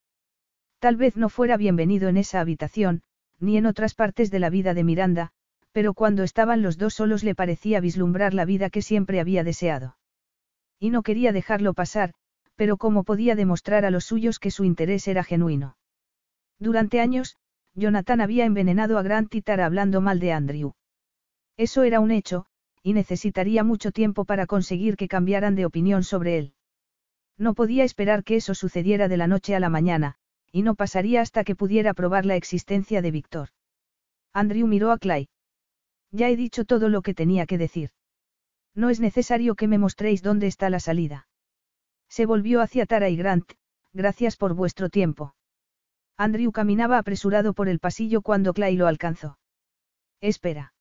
[0.79, 3.01] Tal vez no fuera bienvenido en esa habitación,
[3.43, 5.31] ni en otras partes de la vida de Miranda,
[5.73, 9.97] pero cuando estaban los dos solos le parecía vislumbrar la vida que siempre había deseado.
[10.79, 12.13] Y no quería dejarlo pasar,
[12.55, 15.75] pero cómo podía demostrar a los suyos que su interés era genuino.
[16.59, 17.37] Durante años,
[17.73, 20.73] Jonathan había envenenado a Grant y Tara hablando mal de Andrew.
[21.57, 22.45] Eso era un hecho,
[22.81, 26.53] y necesitaría mucho tiempo para conseguir que cambiaran de opinión sobre él.
[27.37, 30.15] No podía esperar que eso sucediera de la noche a la mañana,
[30.53, 33.49] y no pasaría hasta que pudiera probar la existencia de Víctor.
[34.33, 35.27] Andrew miró a Clay.
[36.11, 37.89] Ya he dicho todo lo que tenía que decir.
[38.75, 41.27] No es necesario que me mostréis dónde está la salida.
[42.07, 43.51] Se volvió hacia Tara y Grant,
[43.93, 45.35] gracias por vuestro tiempo.
[46.17, 49.39] Andrew caminaba apresurado por el pasillo cuando Clay lo alcanzó.
[50.21, 50.75] Espera.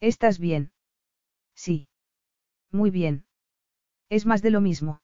[0.00, 0.72] ¿Estás bien?
[1.54, 1.88] Sí.
[2.72, 3.26] Muy bien.
[4.08, 5.00] Es más de lo mismo.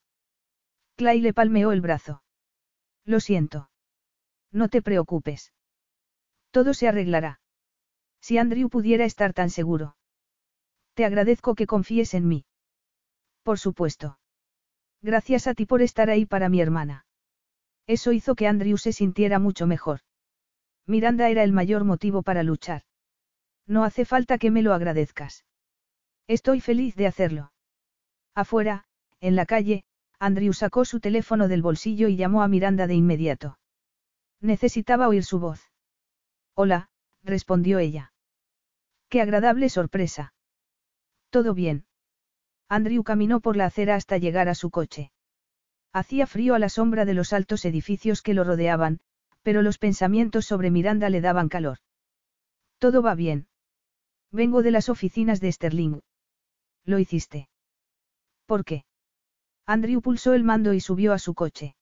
[0.97, 2.25] Clay le palmeó el brazo.
[3.05, 3.71] Lo siento.
[4.55, 5.53] No te preocupes.
[6.53, 7.41] Todo se arreglará.
[8.21, 9.97] Si Andrew pudiera estar tan seguro.
[10.95, 12.47] Te agradezco que confíes en mí.
[13.43, 14.21] Por supuesto.
[15.03, 17.05] Gracias a ti por estar ahí para mi hermana.
[17.89, 20.01] Eso hizo que Andrew se sintiera mucho mejor.
[20.87, 22.83] Miranda era el mayor motivo para luchar.
[23.67, 25.45] No hace falta que me lo agradezcas.
[26.29, 27.53] Estoy feliz de hacerlo.
[28.37, 28.85] Afuera,
[29.21, 29.85] en la calle,
[30.21, 33.59] Andrew sacó su teléfono del bolsillo y llamó a Miranda de inmediato.
[34.41, 35.61] Necesitaba oír su voz.
[36.55, 36.91] Hola,
[37.23, 38.13] respondió ella.
[39.09, 40.35] Qué agradable sorpresa.
[41.31, 41.87] Todo bien.
[42.69, 45.13] Andrew caminó por la acera hasta llegar a su coche.
[45.93, 49.01] Hacía frío a la sombra de los altos edificios que lo rodeaban,
[49.43, 51.79] pero los pensamientos sobre Miranda le daban calor.
[52.79, 53.47] Todo va bien.
[54.33, 56.01] Vengo de las oficinas de Sterling.
[56.85, 57.49] Lo hiciste.
[58.47, 58.85] ¿Por qué?
[59.67, 61.77] Andrew pulsó el mando y subió a su coche.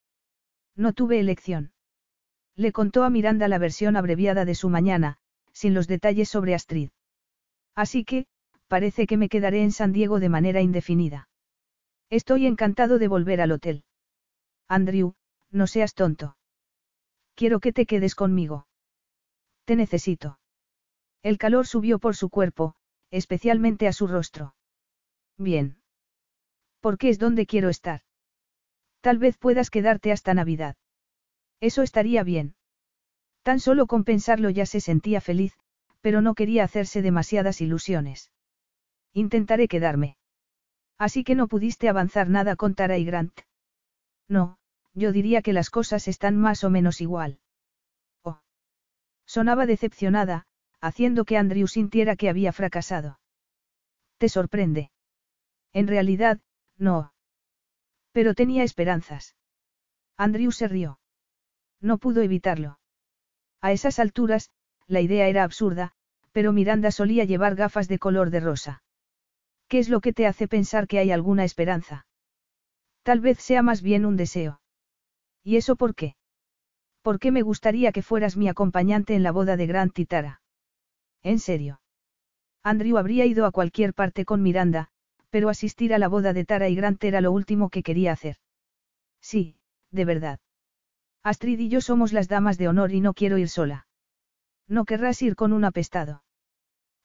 [0.75, 1.73] No tuve elección.
[2.55, 5.17] Le contó a Miranda la versión abreviada de su mañana,
[5.51, 6.89] sin los detalles sobre Astrid.
[7.75, 8.27] Así que,
[8.67, 11.29] parece que me quedaré en San Diego de manera indefinida.
[12.09, 13.83] Estoy encantado de volver al hotel.
[14.67, 15.15] Andrew,
[15.49, 16.37] no seas tonto.
[17.35, 18.67] Quiero que te quedes conmigo.
[19.65, 20.39] Te necesito.
[21.23, 22.75] El calor subió por su cuerpo,
[23.09, 24.55] especialmente a su rostro.
[25.37, 25.77] Bien.
[26.81, 28.01] Porque es donde quiero estar.
[29.01, 30.75] Tal vez puedas quedarte hasta Navidad.
[31.63, 32.55] Eso estaría bien.
[33.41, 35.53] Tan solo con pensarlo ya se sentía feliz,
[36.01, 38.33] pero no quería hacerse demasiadas ilusiones.
[39.13, 40.17] Intentaré quedarme.
[40.97, 43.39] Así que no pudiste avanzar nada con Tara y Grant.
[44.27, 44.57] No,
[44.93, 47.39] yo diría que las cosas están más o menos igual.
[48.23, 48.41] Oh.
[49.25, 50.45] Sonaba decepcionada,
[50.81, 53.21] haciendo que Andrew sintiera que había fracasado.
[54.17, 54.91] ¿Te sorprende?
[55.71, 56.41] En realidad,
[56.77, 57.13] no.
[58.11, 59.37] Pero tenía esperanzas.
[60.17, 60.99] Andrew se rió.
[61.83, 62.79] No pudo evitarlo.
[63.61, 64.49] A esas alturas,
[64.87, 65.91] la idea era absurda,
[66.31, 68.83] pero Miranda solía llevar gafas de color de rosa.
[69.67, 72.07] ¿Qué es lo que te hace pensar que hay alguna esperanza?
[73.03, 74.61] Tal vez sea más bien un deseo.
[75.43, 76.15] ¿Y eso por qué?
[77.01, 80.41] ¿Por qué me gustaría que fueras mi acompañante en la boda de Grant y Tara?
[81.21, 81.81] En serio.
[82.63, 84.87] Andrew habría ido a cualquier parte con Miranda,
[85.29, 88.37] pero asistir a la boda de Tara y Grant era lo último que quería hacer.
[89.19, 89.57] Sí,
[89.91, 90.39] de verdad.
[91.23, 93.87] Astrid y yo somos las damas de honor y no quiero ir sola.
[94.67, 96.23] No querrás ir con un apestado.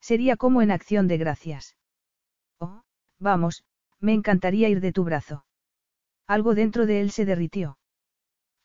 [0.00, 1.76] Sería como en acción de gracias.
[2.58, 2.82] Oh,
[3.18, 3.64] vamos,
[4.00, 5.44] me encantaría ir de tu brazo.
[6.26, 7.78] Algo dentro de él se derritió.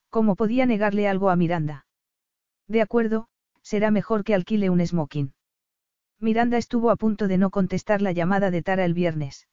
[0.10, 1.86] ¿Cómo podía negarle algo a Miranda?
[2.68, 3.28] De acuerdo,
[3.62, 5.34] será mejor que alquile un smoking.
[6.20, 9.48] Miranda estuvo a punto de no contestar la llamada de Tara el viernes.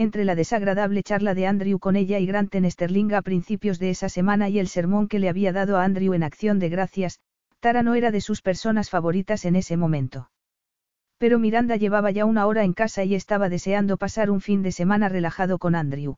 [0.00, 3.90] Entre la desagradable charla de Andrew con ella y Grant en Sterling a principios de
[3.90, 7.20] esa semana y el sermón que le había dado a Andrew en acción de gracias,
[7.58, 10.30] Tara no era de sus personas favoritas en ese momento.
[11.18, 14.72] Pero Miranda llevaba ya una hora en casa y estaba deseando pasar un fin de
[14.72, 16.16] semana relajado con Andrew.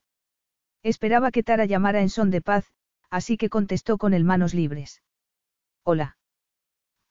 [0.84, 2.72] Esperaba que Tara llamara en son de paz,
[3.10, 5.02] así que contestó con el manos libres.
[5.82, 6.18] Hola.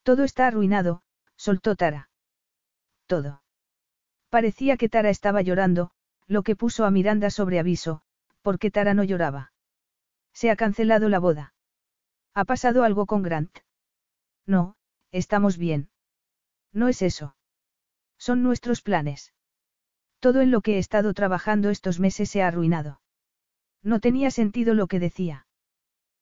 [0.04, 1.02] Todo está arruinado,
[1.36, 2.10] soltó Tara.
[3.08, 3.44] Todo.
[4.30, 5.92] Parecía que Tara estaba llorando,
[6.32, 8.04] lo que puso a Miranda sobre aviso,
[8.42, 9.52] porque Tara no lloraba.
[10.32, 11.54] Se ha cancelado la boda.
[12.34, 13.54] ¿Ha pasado algo con Grant?
[14.46, 14.76] No,
[15.12, 15.90] estamos bien.
[16.72, 17.36] No es eso.
[18.18, 19.34] Son nuestros planes.
[20.20, 23.02] Todo en lo que he estado trabajando estos meses se ha arruinado.
[23.84, 25.48] No tenía sentido lo que decía.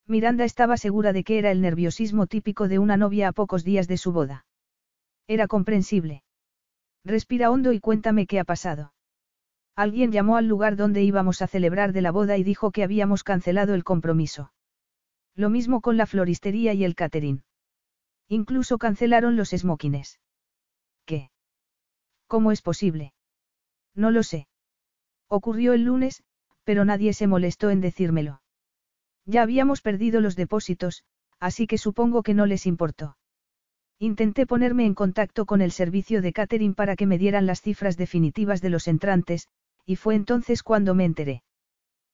[0.08, 3.88] Miranda estaba segura de que era el nerviosismo típico de una novia a pocos días
[3.88, 4.48] de su boda.
[5.28, 6.24] Era comprensible.
[7.06, 8.92] Respira hondo y cuéntame qué ha pasado.
[9.80, 13.24] Alguien llamó al lugar donde íbamos a celebrar de la boda y dijo que habíamos
[13.24, 14.52] cancelado el compromiso.
[15.38, 17.44] Lo mismo con la floristería y el catering.
[18.28, 20.20] Incluso cancelaron los smokines.
[21.06, 21.32] ¿Qué?
[22.28, 23.14] ¿Cómo es posible?
[23.96, 24.50] No lo sé.
[25.30, 26.24] Ocurrió el lunes,
[26.66, 28.42] pero nadie se molestó en decírmelo.
[29.26, 31.06] Ya habíamos perdido los depósitos,
[31.40, 33.16] así que supongo que no les importó.
[33.98, 37.96] Intenté ponerme en contacto con el servicio de catering para que me dieran las cifras
[37.96, 39.48] definitivas de los entrantes,
[39.90, 41.42] y fue entonces cuando me enteré.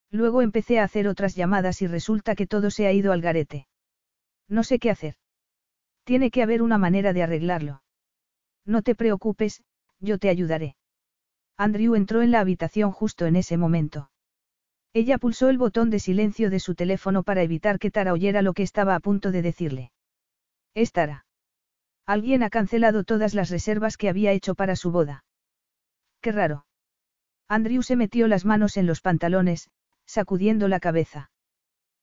[0.09, 3.67] Luego empecé a hacer otras llamadas y resulta que todo se ha ido al garete.
[4.47, 5.15] No sé qué hacer.
[6.05, 7.83] Tiene que haber una manera de arreglarlo.
[8.65, 9.61] No te preocupes,
[9.99, 10.77] yo te ayudaré.
[11.57, 14.09] Andrew entró en la habitación justo en ese momento.
[14.93, 18.53] Ella pulsó el botón de silencio de su teléfono para evitar que Tara oyera lo
[18.53, 19.91] que estaba a punto de decirle.
[20.75, 21.25] Es Tara.
[22.05, 25.25] Alguien ha cancelado todas las reservas que había hecho para su boda.
[26.21, 26.65] Qué raro.
[27.48, 29.69] Andrew se metió las manos en los pantalones,
[30.06, 31.32] sacudiendo la cabeza.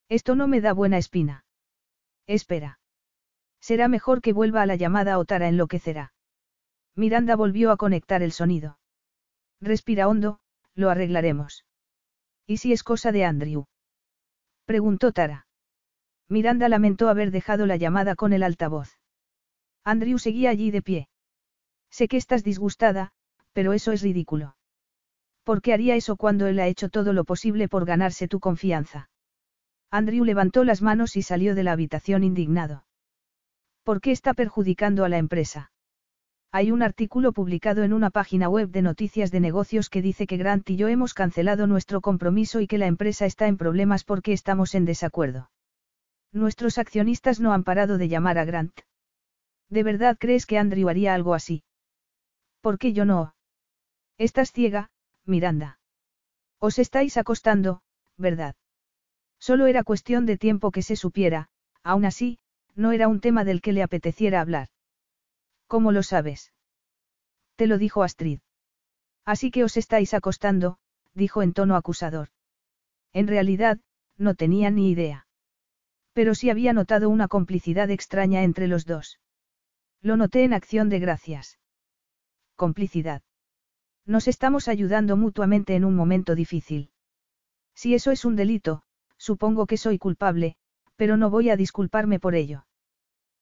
[0.09, 1.45] Esto no me da buena espina.
[2.27, 2.79] Espera.
[3.61, 6.13] Será mejor que vuelva a la llamada o Tara enloquecerá.
[6.95, 8.79] Miranda volvió a conectar el sonido.
[9.61, 10.41] Respira hondo,
[10.75, 11.65] lo arreglaremos.
[12.47, 13.67] ¿Y si es cosa de Andrew?
[14.65, 15.47] Preguntó Tara.
[16.29, 18.99] Miranda lamentó haber dejado la llamada con el altavoz.
[19.85, 21.09] Andrew seguía allí de pie.
[21.91, 23.13] Sé que estás disgustada,
[23.53, 24.57] pero eso es ridículo.
[25.45, 29.11] ¿Por qué haría eso cuando él ha hecho todo lo posible por ganarse tu confianza?
[29.91, 32.85] Andrew levantó las manos y salió de la habitación indignado.
[33.83, 35.73] ¿Por qué está perjudicando a la empresa?
[36.53, 40.37] Hay un artículo publicado en una página web de noticias de negocios que dice que
[40.37, 44.33] Grant y yo hemos cancelado nuestro compromiso y que la empresa está en problemas porque
[44.33, 45.51] estamos en desacuerdo.
[46.31, 48.81] Nuestros accionistas no han parado de llamar a Grant.
[49.69, 51.65] ¿De verdad crees que Andrew haría algo así?
[52.61, 53.35] ¿Por qué yo no?
[54.19, 54.91] Estás ciega,
[55.25, 55.79] Miranda.
[56.59, 57.83] Os estáis acostando,
[58.17, 58.55] ¿verdad?
[59.39, 61.49] Solo era cuestión de tiempo que se supiera,
[61.83, 62.39] aún así,
[62.75, 64.69] no era un tema del que le apeteciera hablar.
[65.67, 66.53] ¿Cómo lo sabes?
[67.57, 68.41] Te lo dijo Astrid.
[69.25, 70.79] Así que os estáis acostando,
[71.15, 72.29] dijo en tono acusador.
[73.13, 73.79] En realidad,
[74.17, 75.27] no tenía ni idea.
[76.13, 79.19] Pero sí había notado una complicidad extraña entre los dos.
[80.01, 81.59] Lo noté en acción de gracias.
[82.57, 83.23] Complicidad.
[84.07, 86.91] Nos estamos ayudando mutuamente en un momento difícil.
[87.75, 88.83] Si eso es un delito,
[89.17, 90.57] supongo que soy culpable,
[90.97, 92.67] pero no voy a disculparme por ello.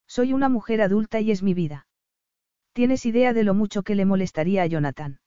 [0.06, 1.86] Soy una mujer adulta y es mi vida.
[2.72, 5.20] ¿Tienes idea de lo mucho que le molestaría a Jonathan?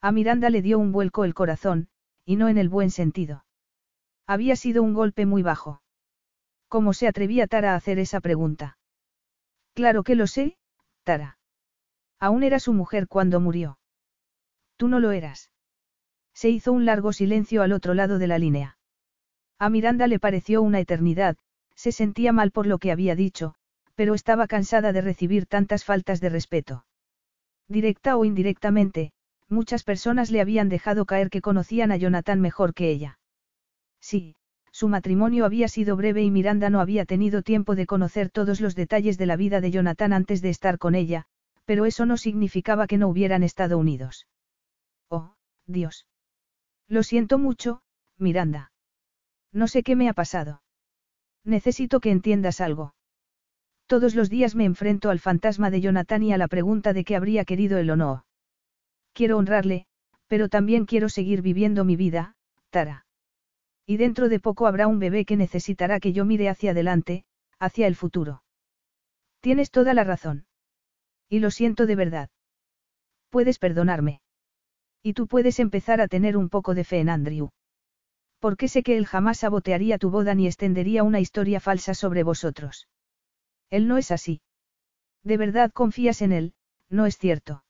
[0.00, 1.88] A Miranda le dio un vuelco el corazón,
[2.24, 3.44] y no en el buen sentido.
[4.26, 5.82] Había sido un golpe muy bajo.
[6.68, 8.78] ¿Cómo se atrevía Tara a hacer esa pregunta?
[9.74, 10.58] Claro que lo sé,
[11.04, 11.38] Tara.
[12.18, 13.78] Aún era su mujer cuando murió.
[14.78, 15.50] Tú no lo eras.
[16.32, 18.78] Se hizo un largo silencio al otro lado de la línea.
[19.58, 21.36] A Miranda le pareció una eternidad,
[21.74, 23.54] se sentía mal por lo que había dicho,
[23.96, 26.86] pero estaba cansada de recibir tantas faltas de respeto.
[27.66, 29.10] Directa o indirectamente,
[29.48, 33.18] muchas personas le habían dejado caer que conocían a Jonathan mejor que ella.
[34.00, 34.36] Sí,
[34.70, 38.76] su matrimonio había sido breve y Miranda no había tenido tiempo de conocer todos los
[38.76, 41.24] detalles de la vida de Jonathan antes de estar con ella,
[41.64, 44.28] pero eso no significaba que no hubieran estado unidos.
[45.68, 46.06] Dios.
[46.88, 47.82] Lo siento mucho,
[48.16, 48.72] Miranda.
[49.52, 50.62] No sé qué me ha pasado.
[51.44, 52.94] Necesito que entiendas algo.
[53.86, 57.16] Todos los días me enfrento al fantasma de Jonathan y a la pregunta de qué
[57.16, 58.26] habría querido él o no.
[59.12, 59.86] Quiero honrarle,
[60.26, 62.34] pero también quiero seguir viviendo mi vida,
[62.70, 63.06] Tara.
[63.86, 67.24] Y dentro de poco habrá un bebé que necesitará que yo mire hacia adelante,
[67.58, 68.42] hacia el futuro.
[69.40, 70.46] Tienes toda la razón.
[71.30, 72.30] Y lo siento de verdad.
[73.30, 74.20] Puedes perdonarme.
[75.02, 77.50] Y tú puedes empezar a tener un poco de fe en Andrew.
[78.40, 82.88] Porque sé que él jamás sabotearía tu boda ni extendería una historia falsa sobre vosotros.
[83.70, 84.40] Él no es así.
[85.24, 86.54] De verdad confías en él,
[86.88, 87.64] no es cierto.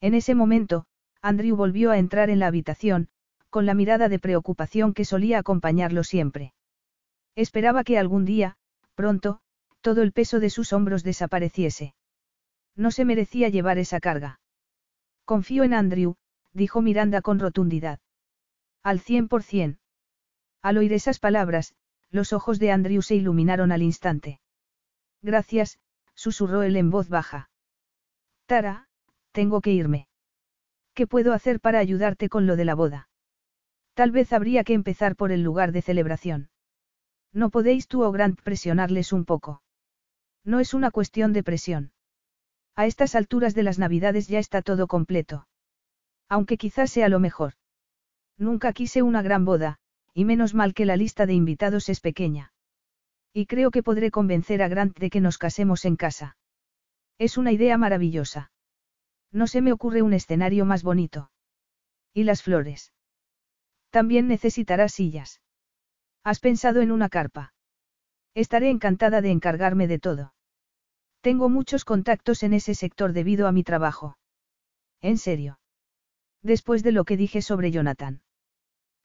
[0.00, 0.86] En ese momento,
[1.20, 3.08] Andrew volvió a entrar en la habitación,
[3.50, 6.54] con la mirada de preocupación que solía acompañarlo siempre.
[7.36, 8.56] Esperaba que algún día,
[8.94, 9.40] pronto,
[9.80, 11.94] todo el peso de sus hombros desapareciese.
[12.74, 14.40] No se merecía llevar esa carga.
[15.24, 16.16] Confío en Andrew,
[16.52, 18.00] dijo Miranda con rotundidad.
[18.82, 19.78] Al cien por cien.
[20.60, 21.74] Al oír esas palabras,
[22.10, 24.40] los ojos de Andrew se iluminaron al instante.
[25.22, 25.78] Gracias,
[26.14, 27.50] susurró él en voz baja.
[28.46, 28.88] Tara,
[29.32, 30.08] tengo que irme.
[30.94, 33.08] ¿Qué puedo hacer para ayudarte con lo de la boda?
[33.94, 36.50] Tal vez habría que empezar por el lugar de celebración.
[37.32, 39.62] ¿No podéis tú o Grant presionarles un poco?
[40.44, 41.92] No es una cuestión de presión.
[42.74, 45.46] A estas alturas de las Navidades ya está todo completo.
[46.32, 47.52] Aunque quizás sea lo mejor.
[48.38, 49.76] Nunca quise una gran boda,
[50.14, 52.54] y menos mal que la lista de invitados es pequeña.
[53.34, 56.38] Y creo que podré convencer a Grant de que nos casemos en casa.
[57.18, 58.50] Es una idea maravillosa.
[59.30, 61.30] No se me ocurre un escenario más bonito.
[62.14, 62.94] ¿Y las flores?
[63.90, 65.42] También necesitarás sillas.
[66.24, 67.52] ¿Has pensado en una carpa?
[68.32, 70.32] Estaré encantada de encargarme de todo.
[71.20, 74.16] Tengo muchos contactos en ese sector debido a mi trabajo.
[75.02, 75.58] ¿En serio?
[76.42, 78.22] Después de lo que dije sobre Jonathan.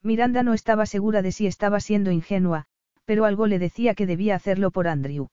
[0.02, 2.66] Miranda no estaba segura de si estaba siendo ingenua,
[3.06, 5.30] pero algo le decía que debía hacerlo por Andrew.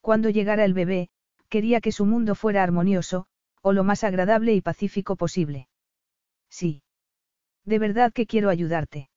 [0.00, 1.10] Cuando llegara el bebé,
[1.48, 3.26] quería que su mundo fuera armonioso,
[3.60, 5.68] o lo más agradable y pacífico posible.
[6.50, 6.82] Sí.
[7.64, 9.08] De verdad que quiero ayudarte.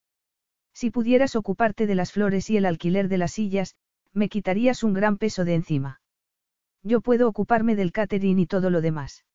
[0.73, 3.75] Si pudieras ocuparte de las flores y el alquiler de las sillas,
[4.13, 6.01] me quitarías un gran peso de encima.
[6.83, 9.25] Yo puedo ocuparme del catering y todo lo demás.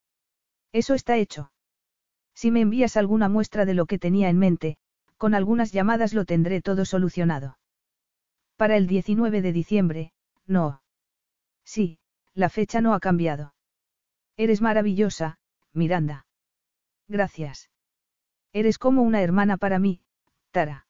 [0.73, 1.51] Eso está hecho.
[2.41, 4.79] Si me envías alguna muestra de lo que tenía en mente,
[5.19, 7.59] con algunas llamadas lo tendré todo solucionado.
[8.57, 10.15] Para el 19 de diciembre,
[10.47, 10.81] no.
[11.67, 11.99] Sí,
[12.33, 13.53] la fecha no ha cambiado.
[14.39, 15.39] Eres maravillosa,
[15.75, 16.25] Miranda.
[17.09, 17.69] Gracias.
[18.55, 20.01] Eres como una hermana para mí,
[20.51, 20.87] Tara.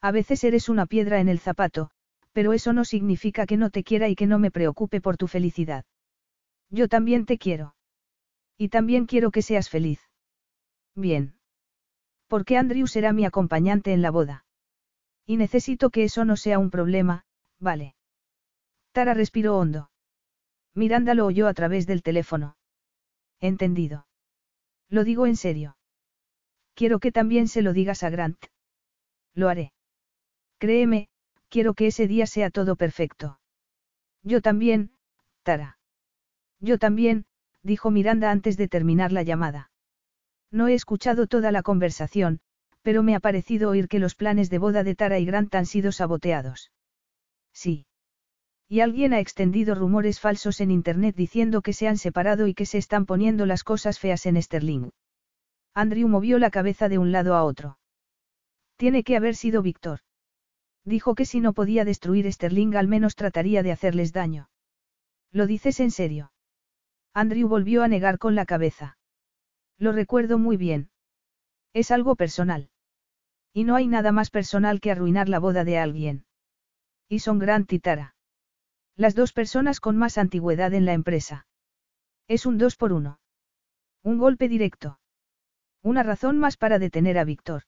[0.00, 1.92] A veces eres una piedra en el zapato,
[2.32, 5.28] pero eso no significa que no te quiera y que no me preocupe por tu
[5.28, 5.84] felicidad.
[6.68, 7.76] Yo también te quiero.
[8.58, 10.00] Y también quiero que seas feliz.
[10.94, 11.34] Bien.
[12.28, 14.44] Porque Andrew será mi acompañante en la boda.
[15.26, 17.24] Y necesito que eso no sea un problema,
[17.58, 17.94] vale.
[18.92, 19.90] Tara respiró hondo.
[20.74, 22.56] Miranda lo oyó a través del teléfono.
[23.40, 24.06] Entendido.
[24.88, 25.76] Lo digo en serio.
[26.74, 28.44] Quiero que también se lo digas a Grant.
[29.34, 29.72] Lo haré.
[30.58, 31.08] Créeme,
[31.48, 33.38] quiero que ese día sea todo perfecto.
[34.22, 34.92] Yo también,
[35.42, 35.78] Tara.
[36.60, 37.26] Yo también,
[37.62, 39.70] dijo Miranda antes de terminar la llamada.
[40.54, 42.38] No he escuchado toda la conversación,
[42.82, 45.66] pero me ha parecido oír que los planes de boda de Tara y Grant han
[45.66, 46.70] sido saboteados.
[47.52, 47.86] Sí.
[48.68, 52.66] Y alguien ha extendido rumores falsos en Internet diciendo que se han separado y que
[52.66, 54.90] se están poniendo las cosas feas en Sterling.
[55.74, 57.78] Andrew movió la cabeza de un lado a otro.
[58.76, 60.02] Tiene que haber sido Víctor.
[60.84, 64.50] Dijo que si no podía destruir Sterling al menos trataría de hacerles daño.
[65.32, 66.30] ¿Lo dices en serio?
[67.12, 68.98] Andrew volvió a negar con la cabeza.
[69.78, 70.90] Lo recuerdo muy bien.
[71.72, 72.70] Es algo personal.
[73.52, 76.26] Y no hay nada más personal que arruinar la boda de alguien.
[77.08, 78.14] Y son Grant y Tara.
[78.96, 81.46] Las dos personas con más antigüedad en la empresa.
[82.28, 83.18] Es un dos por uno.
[84.02, 84.98] Un golpe directo.
[85.82, 87.64] Una razón más para detener a Víctor.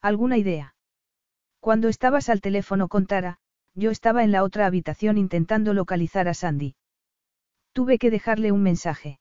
[0.00, 0.74] ¿Alguna idea?
[1.60, 3.38] Cuando estabas al teléfono con Tara,
[3.74, 6.76] yo estaba en la otra habitación intentando localizar a Sandy.
[7.72, 9.20] Tuve que dejarle un mensaje.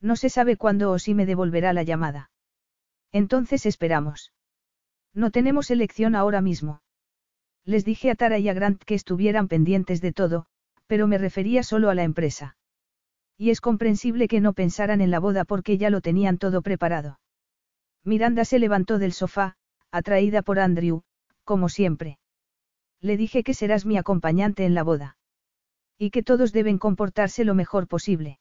[0.00, 2.30] No se sabe cuándo o si me devolverá la llamada.
[3.12, 4.32] Entonces esperamos.
[5.14, 6.82] No tenemos elección ahora mismo.
[7.64, 10.46] Les dije a Tara y a Grant que estuvieran pendientes de todo,
[10.86, 12.56] pero me refería solo a la empresa.
[13.36, 17.20] Y es comprensible que no pensaran en la boda porque ya lo tenían todo preparado.
[18.04, 19.56] Miranda se levantó del sofá,
[19.90, 21.02] atraída por Andrew,
[21.44, 22.18] como siempre.
[23.00, 25.16] Le dije que serás mi acompañante en la boda.
[25.98, 28.38] Y que todos deben comportarse lo mejor posible.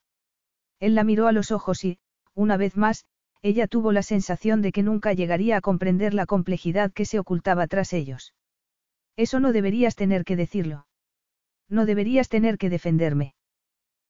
[0.79, 1.99] Él la miró a los ojos y,
[2.33, 3.05] una vez más,
[3.41, 7.67] ella tuvo la sensación de que nunca llegaría a comprender la complejidad que se ocultaba
[7.67, 8.33] tras ellos.
[9.15, 10.87] Eso no deberías tener que decirlo.
[11.69, 13.35] No deberías tener que defenderme.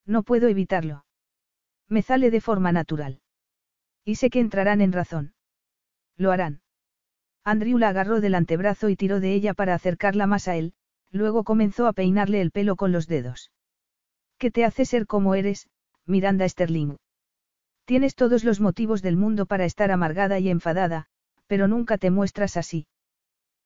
[0.06, 1.06] No puedo evitarlo.
[1.88, 3.22] Me sale de forma natural.
[4.04, 5.34] Y sé que entrarán en razón.
[6.18, 6.62] Lo harán.
[7.44, 10.74] Andrew la agarró del antebrazo y tiró de ella para acercarla más a él,
[11.12, 13.52] luego comenzó a peinarle el pelo con los dedos.
[14.38, 15.68] ¿Qué te hace ser como eres,
[16.08, 16.96] Miranda Sterling?
[17.84, 21.08] Tienes todos los motivos del mundo para estar amargada y enfadada,
[21.48, 22.88] pero nunca te muestras así.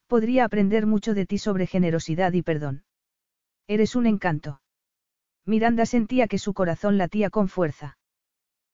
[0.08, 2.84] Podría aprender mucho de ti sobre generosidad y perdón.
[3.68, 4.60] Eres un encanto.
[5.46, 8.00] Miranda sentía que su corazón latía con fuerza.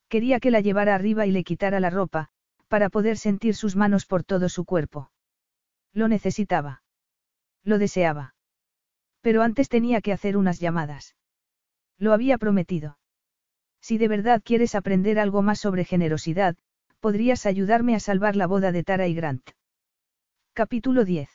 [0.07, 2.29] Quería que la llevara arriba y le quitara la ropa,
[2.69, 5.11] para poder sentir sus manos por todo su cuerpo.
[5.93, 6.83] Lo necesitaba.
[7.63, 8.33] Lo deseaba.
[9.19, 11.17] Pero antes tenía que hacer unas llamadas.
[11.97, 12.97] Lo había prometido.
[13.87, 16.57] Si de verdad quieres aprender algo más sobre generosidad,
[16.99, 19.51] podrías ayudarme a salvar la boda de Tara y Grant.
[20.51, 21.29] Capítulo 10.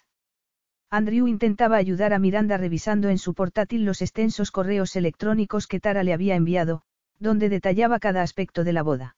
[0.91, 6.03] Andrew intentaba ayudar a Miranda revisando en su portátil los extensos correos electrónicos que Tara
[6.03, 6.83] le había enviado,
[7.19, 9.17] donde detallaba cada aspecto de la boda.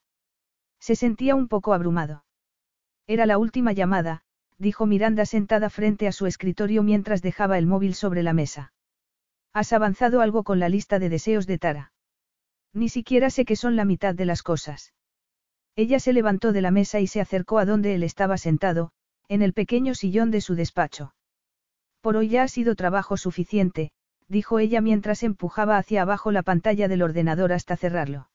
[0.79, 2.25] Se sentía un poco abrumado.
[3.09, 4.23] Era la última llamada,
[4.59, 8.73] dijo Miranda sentada frente a su escritorio mientras dejaba el móvil sobre la mesa.
[9.53, 11.94] Has avanzado algo con la lista de deseos de Tara.
[12.75, 14.93] Ni siquiera sé que son la mitad de las cosas.
[15.77, 18.91] Ella se levantó de la mesa y se acercó a donde él estaba sentado,
[19.28, 21.15] en el pequeño sillón de su despacho.
[22.01, 23.93] Por hoy ya ha sido trabajo suficiente,
[24.28, 28.28] dijo ella mientras empujaba hacia abajo la pantalla del ordenador hasta cerrarlo.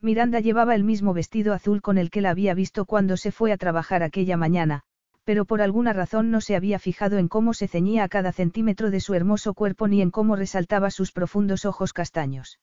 [0.00, 3.52] Miranda llevaba el mismo vestido azul con el que la había visto cuando se fue
[3.52, 4.82] a trabajar aquella mañana,
[5.24, 8.90] pero por alguna razón no se había fijado en cómo se ceñía a cada centímetro
[8.90, 12.58] de su hermoso cuerpo ni en cómo resaltaba sus profundos ojos castaños.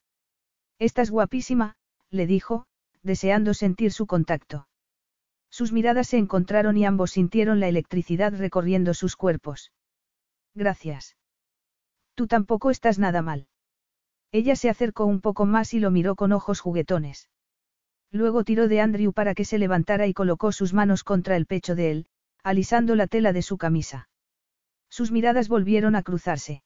[0.79, 1.75] Estás guapísima,
[2.09, 2.65] le dijo,
[3.03, 4.67] deseando sentir su contacto.
[5.49, 9.73] Sus miradas se encontraron y ambos sintieron la electricidad recorriendo sus cuerpos.
[10.55, 11.17] Gracias.
[12.15, 13.47] Tú tampoco estás nada mal.
[14.31, 17.29] Ella se acercó un poco más y lo miró con ojos juguetones.
[18.11, 21.75] Luego tiró de Andrew para que se levantara y colocó sus manos contra el pecho
[21.75, 22.07] de él,
[22.43, 24.09] alisando la tela de su camisa.
[24.89, 26.63] Sus miradas volvieron a cruzarse.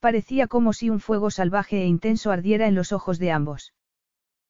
[0.00, 3.74] Parecía como si un fuego salvaje e intenso ardiera en los ojos de ambos.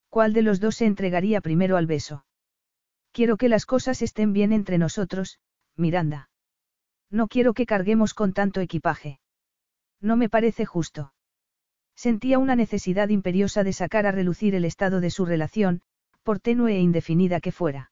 [0.08, 2.24] ¿Cuál de los dos se entregaría primero al beso?
[3.12, 5.40] Quiero que las cosas estén bien entre nosotros,
[5.76, 6.30] Miranda.
[7.10, 9.18] No quiero que carguemos con tanto equipaje.
[10.00, 11.12] No me parece justo.
[11.96, 15.82] Sentía una necesidad imperiosa de sacar a relucir el estado de su relación,
[16.22, 17.90] por tenue e indefinida que fuera.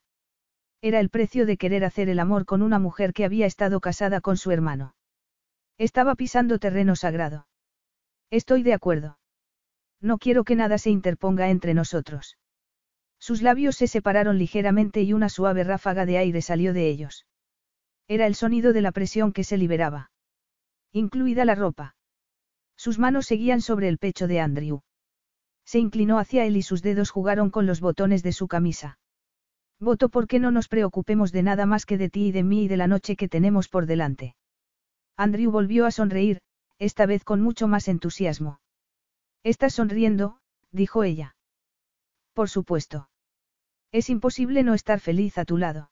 [0.81, 4.21] Era el precio de querer hacer el amor con una mujer que había estado casada
[4.21, 4.95] con su hermano.
[5.79, 7.47] Estaba pisando terreno sagrado.
[8.29, 9.17] Estoy de acuerdo.
[10.01, 12.37] No quiero que nada se interponga entre nosotros.
[13.17, 17.25] Sus labios se separaron ligeramente y una suave ráfaga de aire salió de ellos.
[18.09, 20.11] Era el sonido de la presión que se liberaba.
[20.91, 21.95] Incluida la ropa.
[22.75, 24.81] Sus manos seguían sobre el pecho de Andrew.
[25.63, 28.99] Se inclinó hacia él y sus dedos jugaron con los botones de su camisa.
[29.79, 32.67] Voto porque no nos preocupemos de nada más que de ti y de mí y
[32.67, 34.35] de la noche que tenemos por delante.
[35.19, 36.39] Andrew volvió a sonreír,
[36.77, 38.61] esta vez con mucho más entusiasmo.
[39.43, 40.39] Estás sonriendo,
[40.71, 41.35] dijo ella.
[42.33, 43.09] Por supuesto.
[43.91, 45.91] Es imposible no estar feliz a tu lado.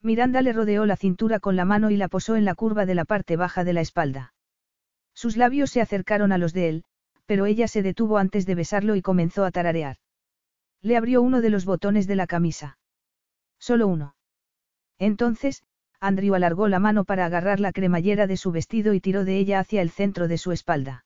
[0.00, 2.94] Miranda le rodeó la cintura con la mano y la posó en la curva de
[2.94, 4.32] la parte baja de la espalda.
[5.12, 6.84] Sus labios se acercaron a los de él,
[7.24, 9.96] pero ella se detuvo antes de besarlo y comenzó a tararear.
[10.82, 12.78] Le abrió uno de los botones de la camisa.
[13.58, 14.14] Solo uno.
[14.98, 15.64] Entonces,
[16.00, 19.60] Andrew alargó la mano para agarrar la cremallera de su vestido y tiró de ella
[19.60, 21.04] hacia el centro de su espalda.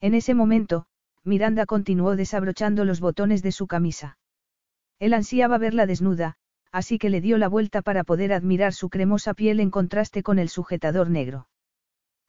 [0.00, 0.86] En ese momento,
[1.24, 4.18] Miranda continuó desabrochando los botones de su camisa.
[4.98, 6.36] Él ansiaba verla desnuda,
[6.72, 10.38] así que le dio la vuelta para poder admirar su cremosa piel en contraste con
[10.38, 11.48] el sujetador negro.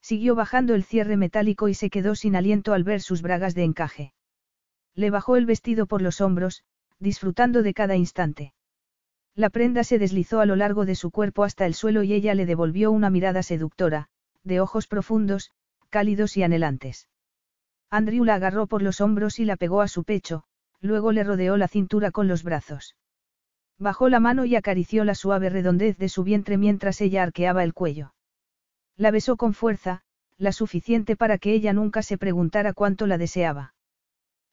[0.01, 3.63] Siguió bajando el cierre metálico y se quedó sin aliento al ver sus bragas de
[3.63, 4.13] encaje.
[4.95, 6.63] Le bajó el vestido por los hombros,
[6.99, 8.53] disfrutando de cada instante.
[9.35, 12.35] La prenda se deslizó a lo largo de su cuerpo hasta el suelo y ella
[12.35, 14.07] le devolvió una mirada seductora,
[14.43, 15.51] de ojos profundos,
[15.89, 17.07] cálidos y anhelantes.
[17.89, 20.43] Andrew la agarró por los hombros y la pegó a su pecho,
[20.79, 22.95] luego le rodeó la cintura con los brazos.
[23.77, 27.73] Bajó la mano y acarició la suave redondez de su vientre mientras ella arqueaba el
[27.73, 28.13] cuello.
[28.95, 30.03] La besó con fuerza,
[30.37, 33.73] la suficiente para que ella nunca se preguntara cuánto la deseaba.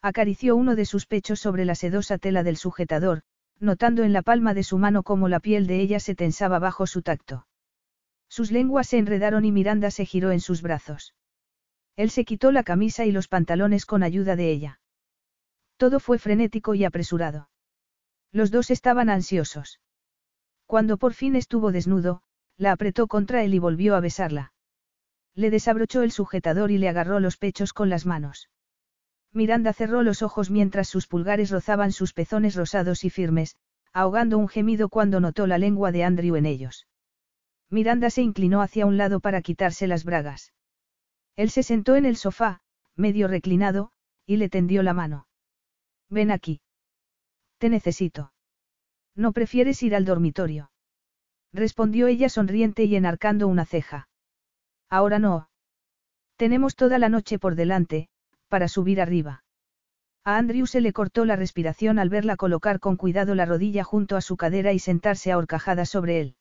[0.01, 3.23] Acarició uno de sus pechos sobre la sedosa tela del sujetador,
[3.61, 6.87] notando en la palma de su mano cómo la piel de ella se tensaba bajo
[6.87, 7.47] su tacto.
[8.29, 11.15] Sus lenguas se enredaron y Miranda se giró en sus brazos.
[11.97, 14.81] Él se quitó la camisa y los pantalones con ayuda de ella.
[15.77, 17.49] Todo fue frenético y apresurado.
[18.31, 19.81] Los dos estaban ansiosos.
[20.67, 22.23] Cuando por fin estuvo desnudo,
[22.57, 24.53] la apretó contra él y volvió a besarla.
[25.35, 28.51] Le desabrochó el sujetador y le agarró los pechos con las manos.
[29.33, 33.57] Miranda cerró los ojos mientras sus pulgares rozaban sus pezones rosados y firmes,
[33.93, 36.87] ahogando un gemido cuando notó la lengua de Andrew en ellos.
[37.71, 40.53] Miranda se inclinó hacia un lado para quitarse las bragas.
[41.37, 42.61] Él se sentó en el sofá,
[42.97, 43.93] medio reclinado,
[44.27, 45.27] y le tendió la mano.
[46.09, 46.61] Ven aquí.
[47.59, 48.33] Te necesito.
[49.15, 50.71] ¿No prefieres ir al dormitorio?
[51.53, 54.09] Respondió ella sonriente y enarcando una ceja.
[54.89, 55.49] Ahora no.
[56.37, 58.09] Tenemos toda la noche por delante,
[58.49, 59.45] para subir arriba.
[60.25, 64.17] A Andrew se le cortó la respiración al verla colocar con cuidado la rodilla junto
[64.17, 66.37] a su cadera y sentarse a horcajada sobre él.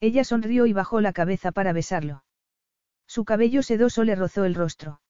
[0.00, 2.24] Ella sonrió y bajó la cabeza para besarlo.
[3.06, 5.00] Su cabello sedoso le rozó el rostro.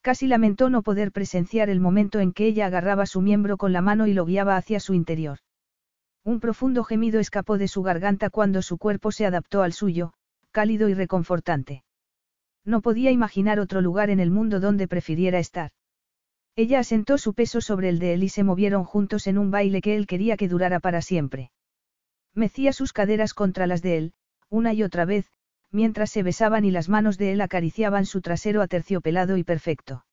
[0.00, 3.82] Casi lamentó no poder presenciar el momento en que ella agarraba su miembro con la
[3.82, 5.38] mano y lo guiaba hacia su interior.
[6.24, 10.12] Un profundo gemido escapó de su garganta cuando su cuerpo se adaptó al suyo,
[10.50, 11.84] cálido y reconfortante.
[12.64, 15.72] No podía imaginar otro lugar en el mundo donde prefiriera estar.
[16.54, 19.80] Ella asentó su peso sobre el de él y se movieron juntos en un baile
[19.80, 21.50] que él quería que durara para siempre.
[22.34, 24.12] Mecía sus caderas contra las de él,
[24.48, 25.30] una y otra vez,
[25.70, 30.04] mientras se besaban y las manos de él acariciaban su trasero aterciopelado y perfecto.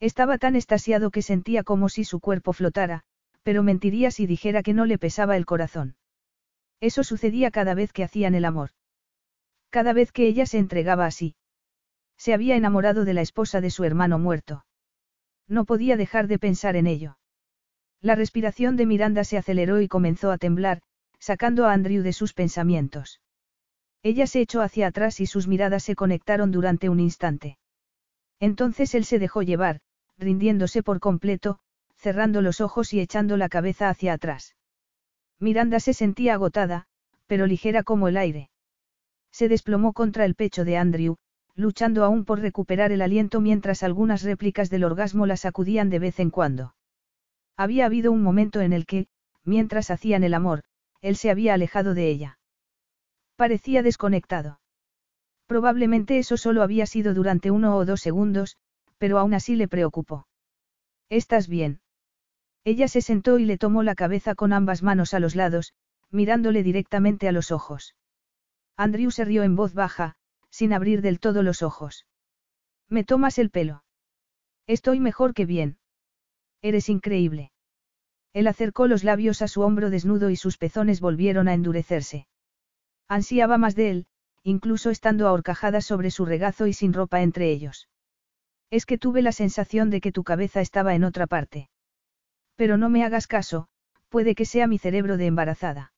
[0.00, 3.04] Estaba tan estasiado que sentía como si su cuerpo flotara,
[3.42, 5.96] pero mentiría si dijera que no le pesaba el corazón.
[6.80, 8.70] Eso sucedía cada vez que hacían el amor.
[9.70, 11.36] Cada vez que ella se entregaba así.
[12.16, 14.64] Se había enamorado de la esposa de su hermano muerto.
[15.48, 17.18] No podía dejar de pensar en ello.
[18.00, 20.82] La respiración de Miranda se aceleró y comenzó a temblar,
[21.18, 23.20] sacando a Andrew de sus pensamientos.
[24.02, 27.56] Ella se echó hacia atrás y sus miradas se conectaron durante un instante.
[28.40, 29.80] Entonces él se dejó llevar,
[30.18, 31.58] rindiéndose por completo,
[31.96, 34.54] cerrando los ojos y echando la cabeza hacia atrás.
[35.40, 36.86] Miranda se sentía agotada,
[37.26, 38.50] pero ligera como el aire.
[39.32, 41.16] Se desplomó contra el pecho de Andrew,
[41.56, 46.20] luchando aún por recuperar el aliento mientras algunas réplicas del orgasmo la sacudían de vez
[46.20, 46.74] en cuando.
[47.56, 49.06] Había habido un momento en el que,
[49.44, 50.62] mientras hacían el amor,
[51.00, 52.38] él se había alejado de ella.
[53.36, 54.60] Parecía desconectado.
[55.46, 58.56] Probablemente eso solo había sido durante uno o dos segundos,
[58.98, 60.26] pero aún así le preocupó.
[61.10, 61.80] ¿Estás bien?
[62.64, 65.74] Ella se sentó y le tomó la cabeza con ambas manos a los lados,
[66.10, 67.94] mirándole directamente a los ojos.
[68.76, 70.16] Andrew se rió en voz baja,
[70.54, 72.06] sin abrir del todo los ojos.
[72.88, 73.82] ¿Me tomas el pelo?
[74.68, 75.78] Estoy mejor que bien.
[76.62, 77.50] Eres increíble.
[78.32, 82.28] Él acercó los labios a su hombro desnudo y sus pezones volvieron a endurecerse.
[83.08, 84.06] Ansiaba más de él,
[84.44, 87.88] incluso estando ahorcajada sobre su regazo y sin ropa entre ellos.
[88.70, 91.68] Es que tuve la sensación de que tu cabeza estaba en otra parte.
[92.54, 93.66] Pero no me hagas caso,
[94.08, 95.92] puede que sea mi cerebro de embarazada.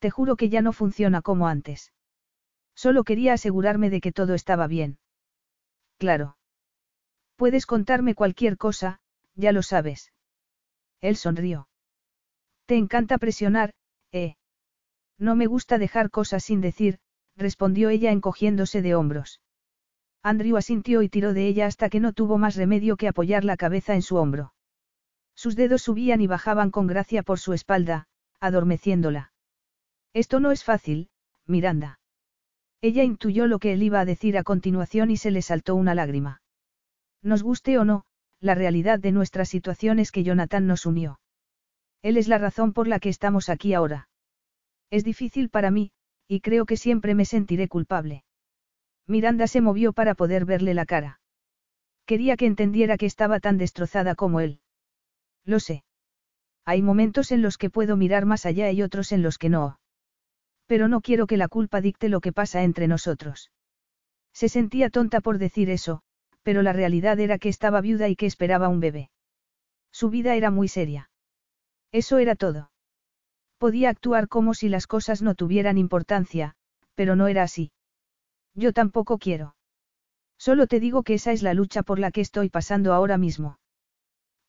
[0.00, 1.93] Te juro que ya no funciona como antes.
[2.74, 4.98] Solo quería asegurarme de que todo estaba bien.
[5.98, 6.36] Claro.
[7.36, 9.00] Puedes contarme cualquier cosa,
[9.34, 10.12] ya lo sabes.
[11.00, 11.68] Él sonrió.
[12.66, 13.74] Te encanta presionar,
[14.12, 14.36] ¿eh?
[15.18, 16.98] No me gusta dejar cosas sin decir,
[17.36, 19.40] respondió ella encogiéndose de hombros.
[20.22, 23.56] Andrew asintió y tiró de ella hasta que no tuvo más remedio que apoyar la
[23.56, 24.54] cabeza en su hombro.
[25.34, 28.06] Sus dedos subían y bajaban con gracia por su espalda,
[28.40, 29.32] adormeciéndola.
[30.14, 31.10] Esto no es fácil,
[31.46, 31.98] Miranda.
[32.84, 35.94] Ella intuyó lo que él iba a decir a continuación y se le saltó una
[35.94, 36.42] lágrima.
[37.22, 38.04] Nos guste o no,
[38.40, 41.18] la realidad de nuestra situación es que Jonathan nos unió.
[42.02, 44.10] Él es la razón por la que estamos aquí ahora.
[44.90, 45.92] Es difícil para mí,
[46.28, 48.22] y creo que siempre me sentiré culpable.
[49.06, 51.20] Miranda se movió para poder verle la cara.
[52.04, 54.60] Quería que entendiera que estaba tan destrozada como él.
[55.46, 55.84] Lo sé.
[56.66, 59.78] Hay momentos en los que puedo mirar más allá y otros en los que no.
[60.66, 63.50] Pero no quiero que la culpa dicte lo que pasa entre nosotros.
[64.32, 66.02] Se sentía tonta por decir eso,
[66.42, 69.10] pero la realidad era que estaba viuda y que esperaba un bebé.
[69.92, 71.10] Su vida era muy seria.
[71.92, 72.70] Eso era todo.
[73.58, 76.54] Podía actuar como si las cosas no tuvieran importancia,
[76.94, 77.72] pero no era así.
[78.54, 79.54] Yo tampoco quiero.
[80.38, 83.58] Solo te digo que esa es la lucha por la que estoy pasando ahora mismo.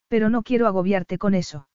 [0.07, 1.67] Pero no quiero agobiarte con eso.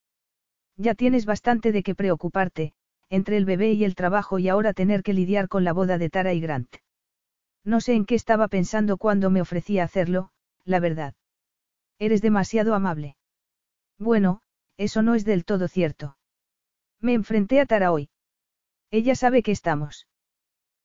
[0.76, 2.74] Ya tienes bastante de qué preocuparte,
[3.10, 6.08] entre el bebé y el trabajo y ahora tener que lidiar con la boda de
[6.08, 6.76] Tara y Grant.
[7.64, 10.30] No sé en qué estaba pensando cuando me ofrecía hacerlo,
[10.64, 11.14] la verdad.
[11.98, 13.16] Eres demasiado amable.
[13.98, 14.40] Bueno,
[14.78, 16.16] eso no es del todo cierto.
[17.00, 18.08] Me enfrenté a Tara hoy.
[18.90, 20.06] Ella sabe que estamos.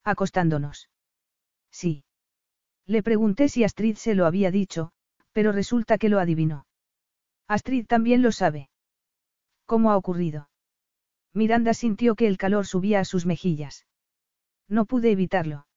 [0.03, 0.89] Acostándonos.
[1.71, 2.03] Sí.
[2.85, 4.91] Le pregunté si Astrid se lo había dicho,
[5.31, 6.67] pero resulta que lo adivinó.
[7.47, 8.69] Astrid también lo sabe.
[9.65, 10.49] ¿Cómo ha ocurrido?
[11.35, 13.85] Miranda sintió que el calor subía a sus mejillas.
[14.69, 15.67] No pude evitarlo.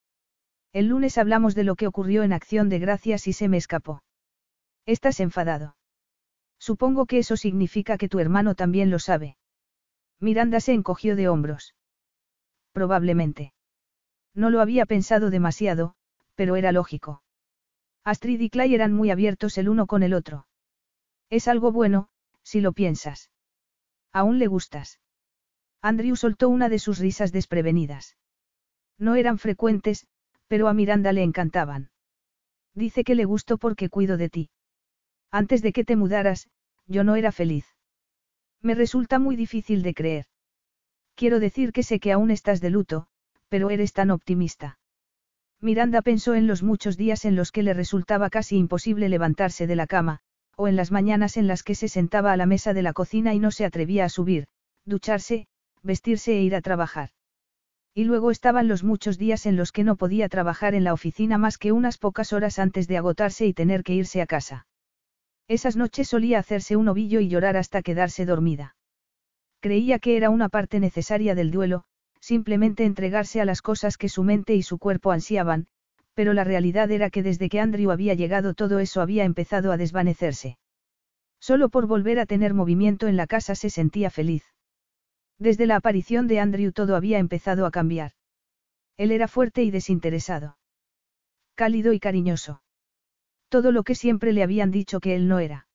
[0.73, 4.05] El lunes hablamos de lo que ocurrió en Acción de Gracias y se me escapó.
[4.87, 5.77] Estás enfadado.
[6.61, 9.37] Supongo que eso significa que tu hermano también lo sabe.
[10.21, 11.75] Miranda se encogió de hombros.
[12.73, 13.53] Probablemente.
[14.35, 15.97] No lo había pensado demasiado,
[16.37, 17.25] pero era lógico.
[18.05, 20.47] Astrid y Clay eran muy abiertos el uno con el otro.
[21.31, 22.11] Es algo bueno,
[22.45, 23.33] si lo piensas.
[24.13, 25.01] Aún le gustas.
[25.81, 28.17] Andrew soltó una de sus risas desprevenidas.
[28.99, 30.07] No eran frecuentes,
[30.49, 31.91] pero a Miranda le encantaban.
[32.75, 34.51] Dice que le gustó porque cuido de ti.
[35.31, 36.49] Antes de que te mudaras,
[36.87, 37.67] yo no era feliz.
[38.61, 40.27] Me resulta muy difícil de creer.
[41.15, 43.07] Quiero decir que sé que aún estás de luto,
[43.49, 44.79] pero eres tan optimista.
[45.61, 49.77] Miranda pensó en los muchos días en los que le resultaba casi imposible levantarse de
[49.77, 50.21] la cama,
[50.57, 53.35] o en las mañanas en las que se sentaba a la mesa de la cocina
[53.35, 54.47] y no se atrevía a subir,
[54.85, 55.47] ducharse,
[55.89, 57.09] vestirse e ir a trabajar.
[57.95, 61.37] Y luego estaban los muchos días en los que no podía trabajar en la oficina
[61.39, 64.67] más que unas pocas horas antes de agotarse y tener que irse a casa.
[65.49, 68.77] Esas noches solía hacerse un ovillo y llorar hasta quedarse dormida.
[69.61, 71.85] Creía que era una parte necesaria del duelo,
[72.21, 75.67] simplemente entregarse a las cosas que su mente y su cuerpo ansiaban,
[76.15, 79.79] pero la realidad era que desde que Andrew había llegado todo eso había empezado a
[79.79, 80.59] desvanecerse.
[81.41, 84.45] Solo por volver a tener movimiento en la casa se sentía feliz.
[85.39, 88.13] Desde la aparición de Andrew todo había empezado a cambiar.
[88.97, 90.59] Él era fuerte y desinteresado.
[91.55, 92.63] Cálido y cariñoso.
[93.49, 95.69] Todo lo que siempre le habían dicho que él no era.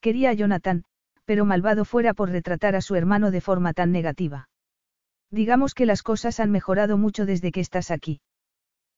[0.00, 0.84] Quería a Jonathan,
[1.24, 4.48] pero malvado fuera por retratar a su hermano de forma tan negativa.
[5.30, 8.20] Digamos que las cosas han mejorado mucho desde que estás aquí.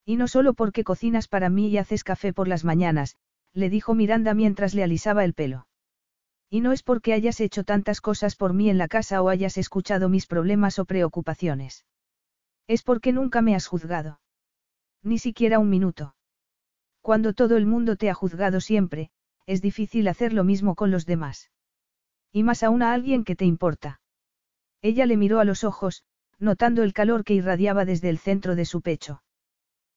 [0.05, 3.17] Y no solo porque cocinas para mí y haces café por las mañanas,
[3.53, 5.67] le dijo Miranda mientras le alisaba el pelo.
[6.49, 9.57] Y no es porque hayas hecho tantas cosas por mí en la casa o hayas
[9.57, 11.85] escuchado mis problemas o preocupaciones.
[12.67, 14.19] Es porque nunca me has juzgado.
[15.03, 16.15] Ni siquiera un minuto.
[17.01, 19.11] Cuando todo el mundo te ha juzgado siempre,
[19.45, 21.51] es difícil hacer lo mismo con los demás.
[22.31, 24.01] Y más aún a alguien que te importa.
[24.81, 26.03] Ella le miró a los ojos,
[26.37, 29.23] notando el calor que irradiaba desde el centro de su pecho.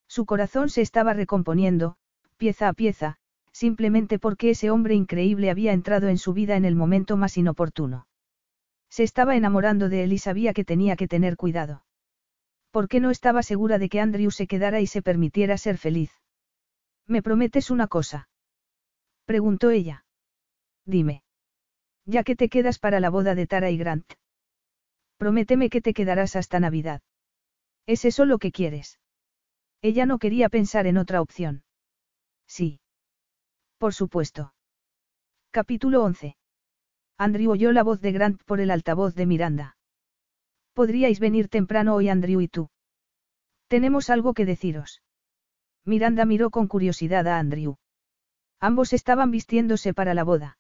[0.09, 1.97] Su corazón se estaba recomponiendo,
[2.37, 3.19] pieza a pieza,
[3.67, 8.09] simplemente porque ese hombre increíble había entrado en su vida en el momento más inoportuno.
[8.91, 11.85] Se estaba enamorando de él y sabía que tenía que tener cuidado.
[12.73, 16.11] ¿Por qué no estaba segura de que Andrew se quedara y se permitiera ser feliz?
[17.07, 18.29] ¿Me prometes una cosa?
[19.27, 20.07] preguntó ella.
[20.85, 21.23] Dime.
[22.05, 24.15] Ya que te quedas para la boda de Tara y Grant.
[25.19, 27.01] Prométeme que te quedarás hasta Navidad.
[27.87, 28.99] ¿Es eso lo que quieres?
[29.83, 31.63] Ella no quería pensar en otra opción.
[32.49, 32.82] Sí.
[33.83, 34.55] Por supuesto.
[35.51, 36.37] Capítulo 11.
[37.19, 39.77] Andrew oyó la voz de Grant por el altavoz de Miranda.
[40.73, 42.71] Podríais venir temprano hoy Andrew y tú.
[43.67, 45.03] Tenemos algo que deciros.
[45.85, 47.75] Miranda miró con curiosidad a Andrew.
[48.61, 50.59] Ambos estaban vistiéndose para la boda.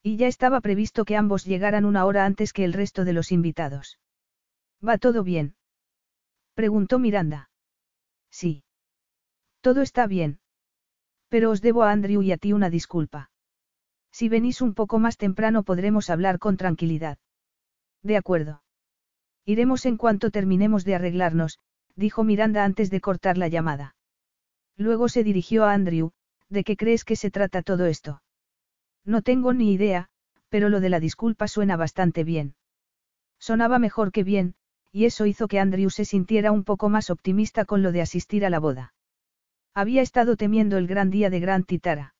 [0.00, 3.32] Y ya estaba previsto que ambos llegaran una hora antes que el resto de los
[3.32, 3.98] invitados.
[4.86, 5.56] ¿Va todo bien?
[6.54, 7.50] Preguntó Miranda.
[8.30, 8.62] Sí.
[9.62, 10.38] Todo está bien.
[11.28, 13.30] Pero os debo a Andrew y a ti una disculpa.
[14.12, 17.18] Si venís un poco más temprano podremos hablar con tranquilidad.
[18.02, 18.62] De acuerdo.
[19.44, 21.58] Iremos en cuanto terminemos de arreglarnos,
[21.94, 23.94] dijo Miranda antes de cortar la llamada.
[24.76, 26.12] Luego se dirigió a Andrew,
[26.48, 28.22] ¿de qué crees que se trata todo esto?
[29.04, 30.08] No tengo ni idea,
[30.48, 32.54] pero lo de la disculpa suena bastante bien.
[33.38, 34.54] Sonaba mejor que bien,
[34.92, 38.44] y eso hizo que Andrew se sintiera un poco más optimista con lo de asistir
[38.44, 38.94] a la boda.
[39.76, 42.14] Había estado temiendo el gran día de Gran Titara.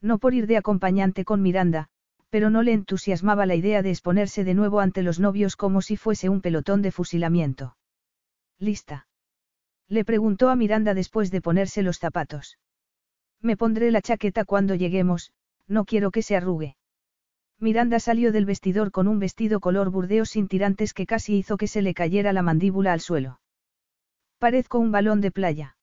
[0.00, 1.86] No por ir de acompañante con Miranda,
[2.28, 5.96] pero no le entusiasmaba la idea de exponerse de nuevo ante los novios como si
[5.96, 7.76] fuese un pelotón de fusilamiento.
[8.58, 9.06] ¿Lista?
[9.86, 12.58] Le preguntó a Miranda después de ponerse los zapatos.
[13.40, 15.32] Me pondré la chaqueta cuando lleguemos,
[15.68, 16.74] no quiero que se arrugue.
[17.60, 21.68] Miranda salió del vestidor con un vestido color burdeo sin tirantes que casi hizo que
[21.68, 23.40] se le cayera la mandíbula al suelo.
[24.40, 25.76] Parezco un balón de playa.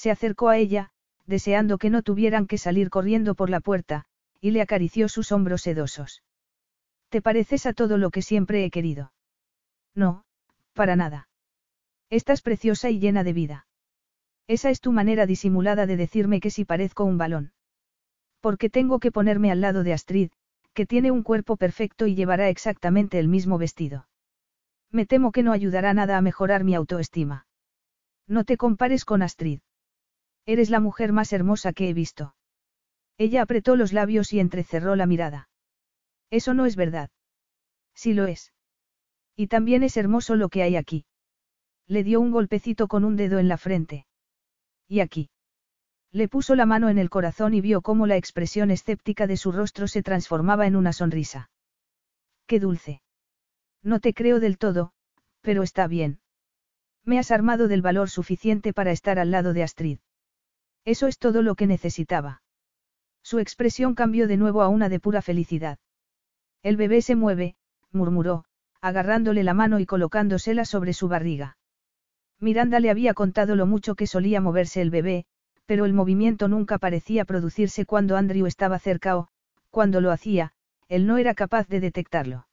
[0.00, 0.88] Se acercó a ella,
[1.26, 4.06] deseando que no tuvieran que salir corriendo por la puerta,
[4.40, 6.22] y le acarició sus hombros sedosos.
[7.10, 9.12] ¿Te pareces a todo lo que siempre he querido?
[9.94, 10.24] No,
[10.72, 11.28] para nada.
[12.08, 13.66] Estás preciosa y llena de vida.
[14.46, 17.52] Esa es tu manera disimulada de decirme que si parezco un balón.
[18.40, 20.30] Porque tengo que ponerme al lado de Astrid,
[20.72, 24.08] que tiene un cuerpo perfecto y llevará exactamente el mismo vestido.
[24.90, 27.46] Me temo que no ayudará nada a mejorar mi autoestima.
[28.26, 29.60] No te compares con Astrid.
[30.52, 32.34] Eres la mujer más hermosa que he visto.
[33.16, 35.48] Ella apretó los labios y entrecerró la mirada.
[36.28, 37.08] Eso no es verdad.
[37.94, 38.52] Sí lo es.
[39.36, 41.04] Y también es hermoso lo que hay aquí.
[41.86, 44.06] Le dio un golpecito con un dedo en la frente.
[44.88, 45.30] ¿Y aquí?
[46.10, 49.52] Le puso la mano en el corazón y vio cómo la expresión escéptica de su
[49.52, 51.48] rostro se transformaba en una sonrisa.
[52.48, 53.02] Qué dulce.
[53.84, 54.94] No te creo del todo,
[55.42, 56.18] pero está bien.
[57.04, 60.00] Me has armado del valor suficiente para estar al lado de Astrid.
[60.84, 62.42] Eso es todo lo que necesitaba.
[63.22, 65.78] Su expresión cambió de nuevo a una de pura felicidad.
[66.62, 67.56] El bebé se mueve,
[67.92, 68.44] murmuró,
[68.80, 71.58] agarrándole la mano y colocándosela sobre su barriga.
[72.38, 75.26] Miranda le había contado lo mucho que solía moverse el bebé,
[75.66, 79.28] pero el movimiento nunca parecía producirse cuando Andrew estaba cerca o,
[79.70, 80.52] cuando lo hacía,
[80.88, 82.46] él no era capaz de detectarlo.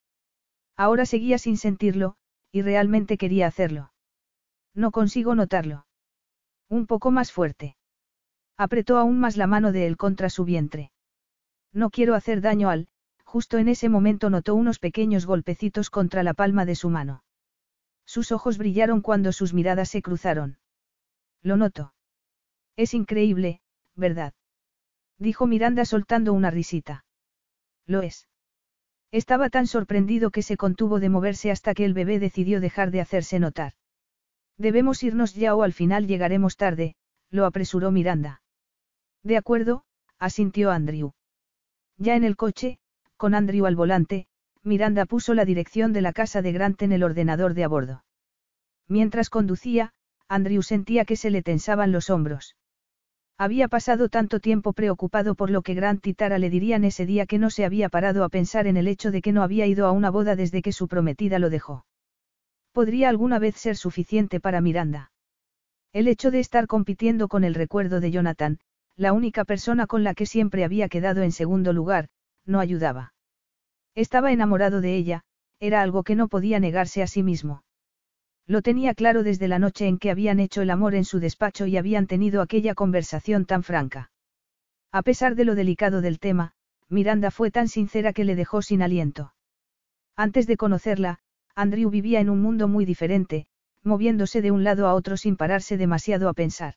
[0.76, 2.16] Ahora seguía sin sentirlo,
[2.52, 3.92] y realmente quería hacerlo.
[4.76, 5.88] No consigo notarlo.
[6.70, 7.78] Un poco más fuerte.
[8.58, 10.92] Apretó aún más la mano de él contra su vientre.
[11.74, 12.88] No quiero hacer daño al,
[13.24, 17.24] justo en ese momento notó unos pequeños golpecitos contra la palma de su mano.
[18.06, 20.58] Sus ojos brillaron cuando sus miradas se cruzaron.
[21.44, 21.94] Lo noto.
[22.76, 23.62] Es increíble,
[23.96, 24.34] ¿verdad?
[25.20, 27.06] Dijo Miranda soltando una risita.
[27.86, 28.28] Lo es.
[29.12, 33.02] Estaba tan sorprendido que se contuvo de moverse hasta que el bebé decidió dejar de
[33.02, 33.74] hacerse notar.
[34.58, 36.96] Debemos irnos ya o al final llegaremos tarde,
[37.30, 38.42] lo apresuró Miranda.
[39.28, 39.84] De acuerdo,
[40.20, 41.12] asintió Andrew.
[41.98, 42.80] Ya en el coche,
[43.18, 44.26] con Andrew al volante,
[44.64, 48.06] Miranda puso la dirección de la casa de Grant en el ordenador de a bordo.
[48.88, 49.92] Mientras conducía,
[50.30, 52.56] Andrew sentía que se le tensaban los hombros.
[53.38, 57.26] Había pasado tanto tiempo preocupado por lo que Grant y Tara le dirían ese día
[57.26, 59.88] que no se había parado a pensar en el hecho de que no había ido
[59.88, 61.86] a una boda desde que su prometida lo dejó.
[62.72, 65.12] ¿Podría alguna vez ser suficiente para Miranda?
[65.92, 68.60] El hecho de estar compitiendo con el recuerdo de Jonathan,
[68.98, 72.10] la única persona con la que siempre había quedado en segundo lugar,
[72.46, 73.14] no ayudaba.
[73.96, 75.22] Estaba enamorado de ella,
[75.60, 77.64] era algo que no podía negarse a sí mismo.
[78.48, 81.68] Lo tenía claro desde la noche en que habían hecho el amor en su despacho
[81.68, 84.12] y habían tenido aquella conversación tan franca.
[84.92, 86.54] A pesar de lo delicado del tema,
[86.90, 89.34] Miranda fue tan sincera que le dejó sin aliento.
[90.16, 91.20] Antes de conocerla,
[91.56, 93.48] Andrew vivía en un mundo muy diferente,
[93.84, 96.76] moviéndose de un lado a otro sin pararse demasiado a pensar.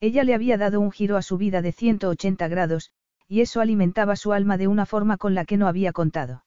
[0.00, 2.92] Ella le había dado un giro a su vida de 180 grados,
[3.26, 6.44] y eso alimentaba su alma de una forma con la que no había contado.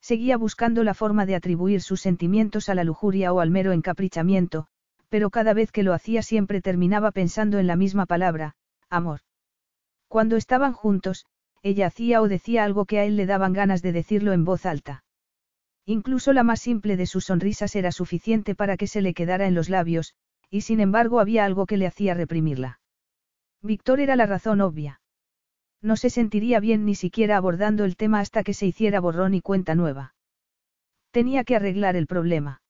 [0.00, 4.66] Seguía buscando la forma de atribuir sus sentimientos a la lujuria o al mero encaprichamiento,
[5.08, 8.56] pero cada vez que lo hacía siempre terminaba pensando en la misma palabra,
[8.88, 9.20] amor.
[10.08, 11.26] Cuando estaban juntos,
[11.62, 14.66] ella hacía o decía algo que a él le daban ganas de decirlo en voz
[14.66, 15.04] alta.
[15.84, 19.54] Incluso la más simple de sus sonrisas era suficiente para que se le quedara en
[19.54, 20.14] los labios,
[20.52, 22.78] y sin embargo había algo que le hacía reprimirla.
[23.62, 25.00] Víctor era la razón obvia.
[25.80, 29.40] No se sentiría bien ni siquiera abordando el tema hasta que se hiciera borrón y
[29.40, 30.14] cuenta nueva.
[31.10, 32.60] Tenía que arreglar el problema.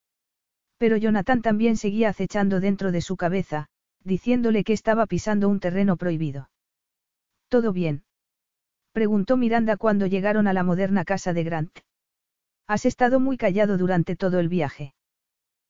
[0.79, 3.67] Pero Jonathan también seguía acechando dentro de su cabeza,
[4.05, 6.51] diciéndole que estaba pisando un terreno prohibido.
[7.49, 8.05] ¿Todo bien?
[8.93, 11.79] preguntó Miranda cuando llegaron a la moderna casa de Grant.
[12.69, 14.95] Has estado muy callado durante todo el viaje.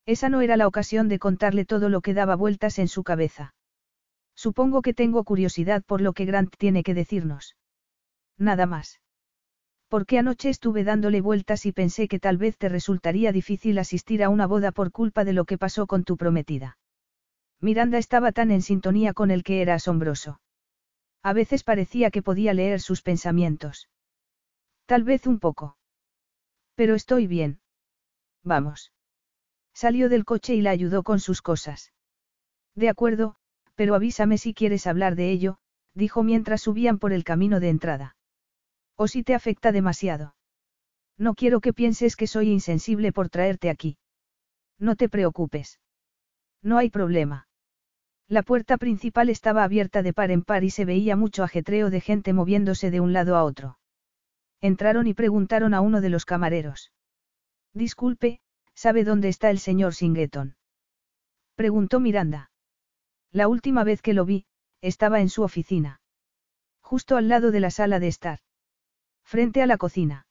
[0.06, 3.54] Esa no era la ocasión de contarle todo lo que daba vueltas en su cabeza.
[4.34, 7.56] Supongo que tengo curiosidad por lo que Grant tiene que decirnos.
[8.38, 9.00] Nada más.
[9.88, 14.30] Porque anoche estuve dándole vueltas y pensé que tal vez te resultaría difícil asistir a
[14.30, 16.78] una boda por culpa de lo que pasó con tu prometida.
[17.60, 20.40] Miranda estaba tan en sintonía con él que era asombroso.
[21.22, 23.88] A veces parecía que podía leer sus pensamientos.
[24.86, 25.76] Tal vez un poco.
[26.74, 27.60] Pero estoy bien.
[28.42, 28.92] Vamos.
[29.74, 31.92] Salió del coche y la ayudó con sus cosas.
[32.74, 33.36] De acuerdo,
[33.74, 35.58] pero avísame si quieres hablar de ello,
[35.94, 38.16] dijo mientras subían por el camino de entrada.
[38.96, 40.34] O si te afecta demasiado.
[41.18, 43.98] No quiero que pienses que soy insensible por traerte aquí.
[44.78, 45.80] No te preocupes.
[46.62, 47.48] No hay problema.
[48.28, 52.00] La puerta principal estaba abierta de par en par y se veía mucho ajetreo de
[52.00, 53.78] gente moviéndose de un lado a otro.
[54.60, 56.92] Entraron y preguntaron a uno de los camareros.
[57.74, 58.40] Disculpe,
[58.74, 60.56] ¿sabe dónde está el señor Singeton?
[61.54, 62.50] Preguntó Miranda.
[63.30, 64.46] La última vez que lo vi,
[64.80, 66.00] estaba en su oficina.
[66.80, 68.40] Justo al lado de la sala de estar.
[69.24, 70.26] Frente a la cocina.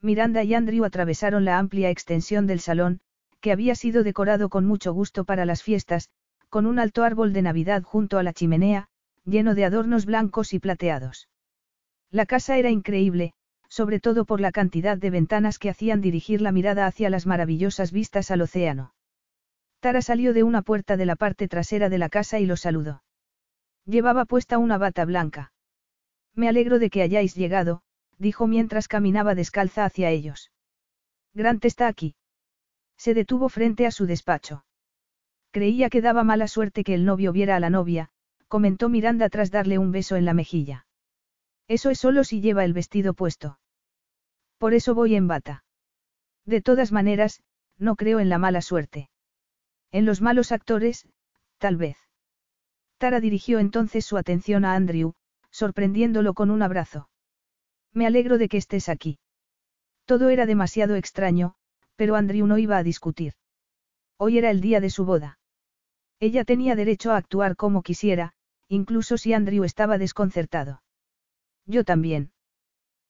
[0.00, 3.00] Miranda y Andrew atravesaron la amplia extensión del salón,
[3.40, 6.08] que había sido decorado con mucho gusto para las fiestas,
[6.48, 8.88] con un alto árbol de Navidad junto a la chimenea,
[9.24, 11.28] lleno de adornos blancos y plateados.
[12.10, 13.34] La casa era increíble,
[13.74, 17.90] sobre todo por la cantidad de ventanas que hacían dirigir la mirada hacia las maravillosas
[17.90, 18.94] vistas al océano.
[19.80, 23.02] Tara salió de una puerta de la parte trasera de la casa y lo saludó.
[23.84, 25.52] Llevaba puesta una bata blanca.
[26.36, 27.82] Me alegro de que hayáis llegado,
[28.16, 30.52] dijo mientras caminaba descalza hacia ellos.
[31.32, 32.14] Grant está aquí.
[32.96, 34.64] Se detuvo frente a su despacho.
[35.50, 38.10] Creía que daba mala suerte que el novio viera a la novia,
[38.46, 40.86] comentó Miranda tras darle un beso en la mejilla.
[41.66, 43.58] Eso es solo si lleva el vestido puesto.
[44.64, 45.62] Por eso voy en bata.
[46.46, 47.42] De todas maneras,
[47.76, 49.10] no creo en la mala suerte.
[49.92, 51.06] En los malos actores,
[51.58, 51.98] tal vez.
[52.96, 55.12] Tara dirigió entonces su atención a Andrew,
[55.50, 57.10] sorprendiéndolo con un abrazo.
[57.92, 59.18] Me alegro de que estés aquí.
[60.06, 61.56] Todo era demasiado extraño,
[61.96, 63.34] pero Andrew no iba a discutir.
[64.16, 65.38] Hoy era el día de su boda.
[66.20, 68.32] Ella tenía derecho a actuar como quisiera,
[68.68, 70.82] incluso si Andrew estaba desconcertado.
[71.66, 72.32] Yo también.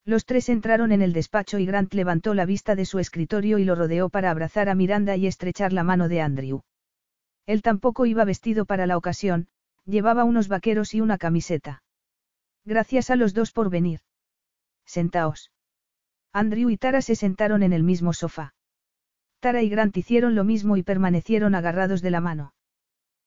[0.06, 3.64] Los tres entraron en el despacho y Grant levantó la vista de su escritorio y
[3.64, 6.62] lo rodeó para abrazar a Miranda y estrechar la mano de Andrew.
[7.46, 9.48] Él tampoco iba vestido para la ocasión,
[9.86, 11.82] llevaba unos vaqueros y una camiseta.
[12.66, 14.00] Gracias a los dos por venir.
[14.84, 15.52] Sentaos.
[16.32, 18.54] Andrew y Tara se sentaron en el mismo sofá.
[19.40, 22.54] Tara y Grant hicieron lo mismo y permanecieron agarrados de la mano.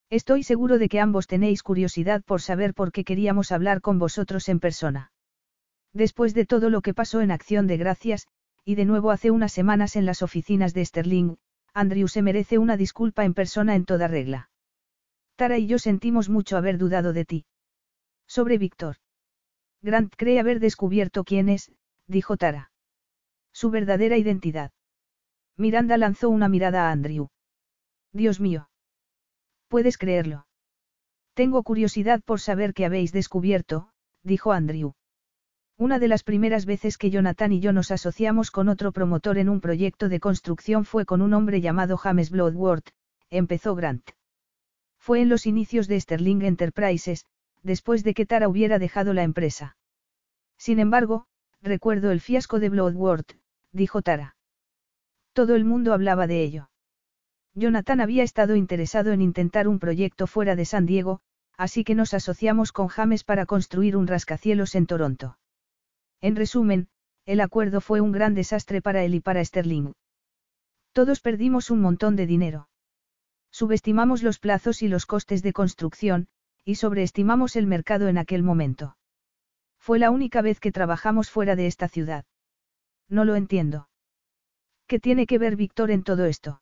[0.09, 4.47] Estoy seguro de que ambos tenéis curiosidad por saber por qué queríamos hablar con vosotros
[4.49, 5.11] en persona.
[5.93, 8.27] Después de todo lo que pasó en Acción de Gracias,
[8.64, 11.38] y de nuevo hace unas semanas en las oficinas de Sterling,
[11.74, 14.49] Andrew se merece una disculpa en persona en toda regla.
[15.35, 17.45] Tara y yo sentimos mucho haber dudado de ti.
[18.27, 18.98] Sobre Víctor.
[19.82, 21.72] Grant cree haber descubierto quién es,
[22.07, 22.72] dijo Tara.
[23.53, 24.72] Su verdadera identidad.
[25.56, 27.30] Miranda lanzó una mirada a Andrew.
[28.11, 28.69] Dios mío.
[29.67, 30.48] ¿Puedes creerlo?
[31.33, 33.90] Tengo curiosidad por saber qué habéis descubierto,
[34.24, 34.93] dijo Andrew.
[35.80, 39.47] Una de las primeras veces que Jonathan y yo nos asociamos con otro promotor en
[39.47, 42.89] un proyecto de construcción fue con un hombre llamado James Bloodworth,
[43.30, 44.09] empezó Grant.
[44.97, 47.25] Fue en los inicios de Sterling Enterprises,
[47.61, 49.77] después de que Tara hubiera dejado la empresa.
[50.57, 51.27] Sin embargo,
[51.61, 53.38] recuerdo el fiasco de Bloodworth,
[53.72, 54.35] dijo Tara.
[55.33, 56.72] Todo el mundo hablaba de ello.
[57.53, 61.19] Jonathan había estado interesado en intentar un proyecto fuera de San Diego,
[61.56, 65.38] así que nos asociamos con James para construir un rascacielos en Toronto.
[66.21, 66.87] En resumen,
[67.25, 69.93] el acuerdo fue un gran desastre para él y para Sterling.
[70.93, 72.69] Todos perdimos un montón de dinero.
[73.51, 76.27] Subestimamos los plazos y los costes de construcción,
[76.63, 78.97] y sobreestimamos el mercado en aquel momento.
[79.79, 82.25] Fue la única vez que trabajamos fuera de esta ciudad.
[83.09, 83.89] No lo entiendo.
[84.87, 86.61] ¿Qué tiene que ver Víctor en todo esto?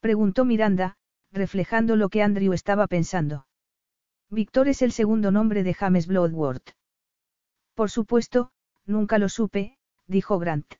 [0.00, 0.96] Preguntó Miranda,
[1.32, 3.46] reflejando lo que Andrew estaba pensando.
[4.30, 6.70] Víctor es el segundo nombre de James Bloodworth.
[7.74, 8.50] Por supuesto,
[8.88, 9.76] Nunca lo supe,
[10.06, 10.74] dijo Grant.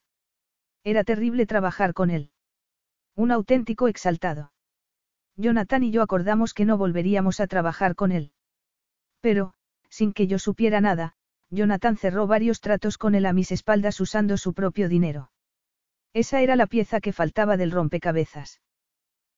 [0.83, 2.31] Era terrible trabajar con él.
[3.15, 4.51] Un auténtico exaltado.
[5.35, 8.31] Jonathan y yo acordamos que no volveríamos a trabajar con él.
[9.21, 9.53] Pero,
[9.89, 11.13] sin que yo supiera nada,
[11.51, 15.31] Jonathan cerró varios tratos con él a mis espaldas usando su propio dinero.
[16.11, 18.59] Esa era la pieza que faltaba del rompecabezas.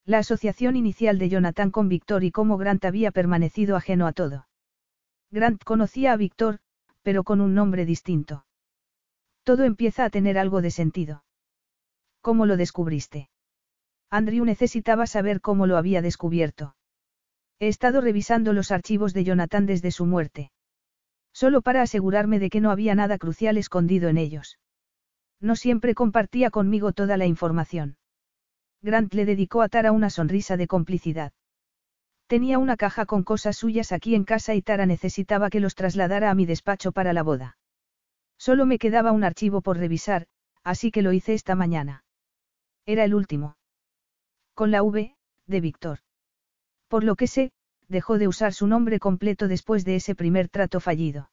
[0.06, 4.48] La asociación inicial de Jonathan con Víctor y cómo Grant había permanecido ajeno a todo.
[5.30, 6.59] Grant conocía a Víctor,
[7.01, 8.45] pero con un nombre distinto.
[9.44, 11.24] Todo empieza a tener algo de sentido.
[12.22, 13.30] ¿Cómo lo descubriste?
[14.10, 16.76] Andrew necesitaba saber cómo lo había descubierto.
[17.60, 20.52] He estado revisando los archivos de Jonathan desde su muerte.
[21.34, 24.60] Solo para asegurarme de que no había nada crucial escondido en ellos.
[25.40, 27.98] No siempre compartía conmigo toda la información.
[28.82, 31.34] Grant le dedicó a Tara una sonrisa de complicidad.
[32.28, 36.32] Tenía una caja con cosas suyas aquí en casa y Tara necesitaba que los trasladara
[36.32, 37.58] a mi despacho para la boda.
[38.48, 40.26] Solo me quedaba un archivo por revisar,
[40.64, 42.03] así que lo hice esta mañana.
[42.88, 43.56] Era el último.
[44.56, 46.00] Con la V, de Víctor.
[46.88, 47.52] Por lo que sé,
[47.88, 51.30] dejó de usar su nombre completo después de ese primer trato fallido.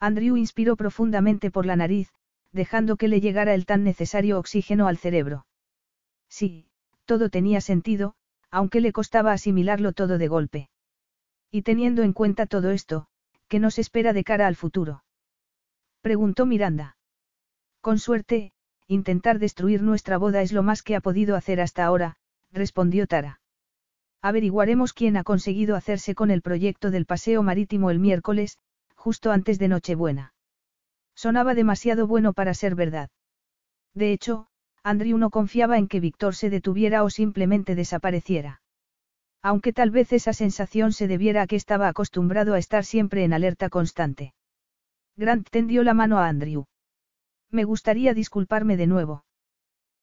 [0.00, 2.12] Andrew inspiró profundamente por la nariz,
[2.52, 5.46] dejando que le llegara el tan necesario oxígeno al cerebro.
[6.28, 6.68] Sí,
[7.06, 8.16] todo tenía sentido,
[8.50, 10.68] aunque le costaba asimilarlo todo de golpe.
[11.50, 13.06] Y teniendo en cuenta todo esto,
[13.48, 15.04] ¿qué nos espera de cara al futuro?
[16.08, 16.96] Preguntó Miranda.
[17.82, 18.52] Con suerte,
[18.86, 22.16] intentar destruir nuestra boda es lo más que ha podido hacer hasta ahora,
[22.50, 23.42] respondió Tara.
[24.22, 28.56] Averiguaremos quién ha conseguido hacerse con el proyecto del paseo marítimo el miércoles,
[28.94, 30.32] justo antes de Nochebuena.
[31.14, 33.10] Sonaba demasiado bueno para ser verdad.
[33.92, 34.46] De hecho,
[34.82, 38.62] Andrew no confiaba en que Víctor se detuviera o simplemente desapareciera.
[39.42, 43.34] Aunque tal vez esa sensación se debiera a que estaba acostumbrado a estar siempre en
[43.34, 44.32] alerta constante.
[45.18, 46.66] Grant tendió la mano a Andrew.
[47.50, 49.24] Me gustaría disculparme de nuevo.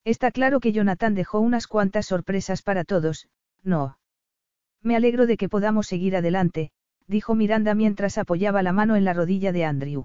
[0.04, 3.30] Está claro que Jonathan dejó unas cuantas sorpresas para todos,
[3.64, 3.98] no.
[4.82, 6.72] Me alegro de que podamos seguir adelante,
[7.08, 10.04] dijo Miranda mientras apoyaba la mano en la rodilla de Andrew.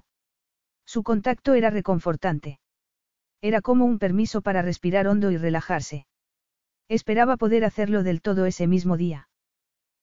[0.85, 2.61] Su contacto era reconfortante.
[3.41, 6.07] Era como un permiso para respirar hondo y relajarse.
[6.87, 9.27] Esperaba poder hacerlo del todo ese mismo día.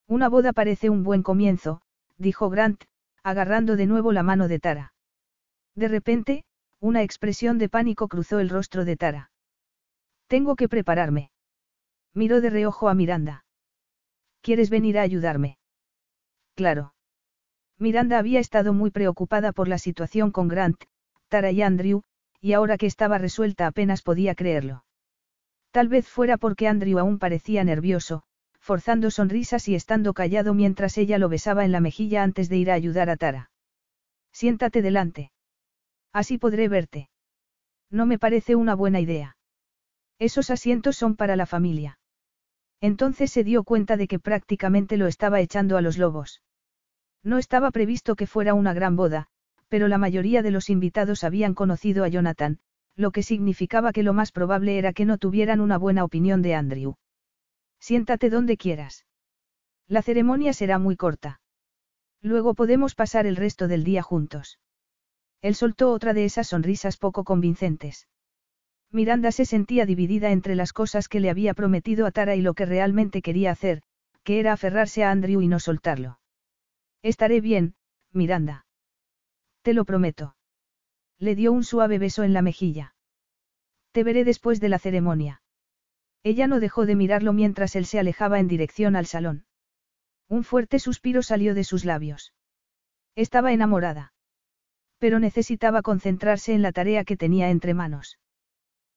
[0.06, 1.80] Una boda parece un buen comienzo,
[2.18, 2.84] dijo Grant,
[3.22, 4.92] agarrando de nuevo la mano de Tara.
[5.78, 6.42] De repente,
[6.80, 9.30] una expresión de pánico cruzó el rostro de Tara.
[10.26, 11.30] Tengo que prepararme.
[12.12, 13.44] Miró de reojo a Miranda.
[14.40, 15.56] ¿Quieres venir a ayudarme?
[16.56, 16.94] Claro.
[17.78, 20.82] Miranda había estado muy preocupada por la situación con Grant,
[21.28, 22.02] Tara y Andrew,
[22.40, 24.84] y ahora que estaba resuelta apenas podía creerlo.
[25.70, 28.24] Tal vez fuera porque Andrew aún parecía nervioso,
[28.58, 32.72] forzando sonrisas y estando callado mientras ella lo besaba en la mejilla antes de ir
[32.72, 33.52] a ayudar a Tara.
[34.32, 35.30] Siéntate delante.
[36.12, 37.10] Así podré verte.
[37.90, 39.36] No me parece una buena idea.
[40.18, 41.98] Esos asientos son para la familia.
[42.80, 46.42] Entonces se dio cuenta de que prácticamente lo estaba echando a los lobos.
[47.22, 49.28] No estaba previsto que fuera una gran boda,
[49.68, 52.58] pero la mayoría de los invitados habían conocido a Jonathan,
[52.96, 56.54] lo que significaba que lo más probable era que no tuvieran una buena opinión de
[56.54, 56.96] Andrew.
[57.80, 59.06] Siéntate donde quieras.
[59.86, 61.40] La ceremonia será muy corta.
[62.20, 64.58] Luego podemos pasar el resto del día juntos.
[65.40, 68.08] Él soltó otra de esas sonrisas poco convincentes.
[68.90, 72.54] Miranda se sentía dividida entre las cosas que le había prometido a Tara y lo
[72.54, 73.82] que realmente quería hacer,
[74.24, 76.18] que era aferrarse a Andrew y no soltarlo.
[77.02, 77.74] Estaré bien,
[78.12, 78.66] Miranda.
[79.62, 80.36] Te lo prometo.
[81.18, 82.94] Le dio un suave beso en la mejilla.
[83.92, 85.42] Te veré después de la ceremonia.
[86.22, 89.44] Ella no dejó de mirarlo mientras él se alejaba en dirección al salón.
[90.28, 92.34] Un fuerte suspiro salió de sus labios.
[93.14, 94.12] Estaba enamorada.
[94.98, 98.18] Pero necesitaba concentrarse en la tarea que tenía entre manos.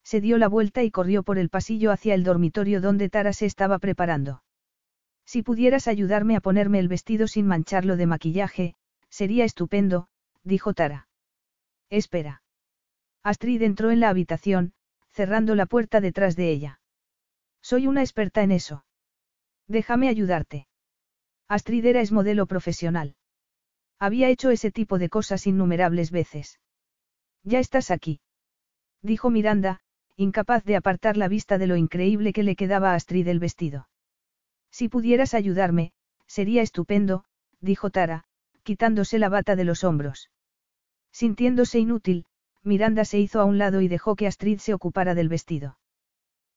[0.03, 3.45] Se dio la vuelta y corrió por el pasillo hacia el dormitorio donde Tara se
[3.45, 4.43] estaba preparando.
[5.25, 8.75] Si pudieras ayudarme a ponerme el vestido sin mancharlo de maquillaje,
[9.09, 10.07] sería estupendo,
[10.43, 11.07] dijo Tara.
[11.89, 12.41] Espera.
[13.23, 14.73] Astrid entró en la habitación,
[15.11, 16.81] cerrando la puerta detrás de ella.
[17.61, 18.85] Soy una experta en eso.
[19.67, 20.67] Déjame ayudarte.
[21.47, 23.15] Astrid era es modelo profesional.
[24.01, 26.59] Había hecho ese tipo de cosas innumerables veces.
[27.43, 28.19] Ya estás aquí.
[29.03, 29.81] Dijo Miranda,
[30.15, 33.89] incapaz de apartar la vista de lo increíble que le quedaba a Astrid el vestido.
[34.71, 35.91] Si pudieras ayudarme,
[36.25, 37.25] sería estupendo,
[37.59, 38.23] dijo Tara,
[38.63, 40.31] quitándose la bata de los hombros.
[41.11, 42.25] Sintiéndose inútil,
[42.63, 45.77] Miranda se hizo a un lado y dejó que Astrid se ocupara del vestido.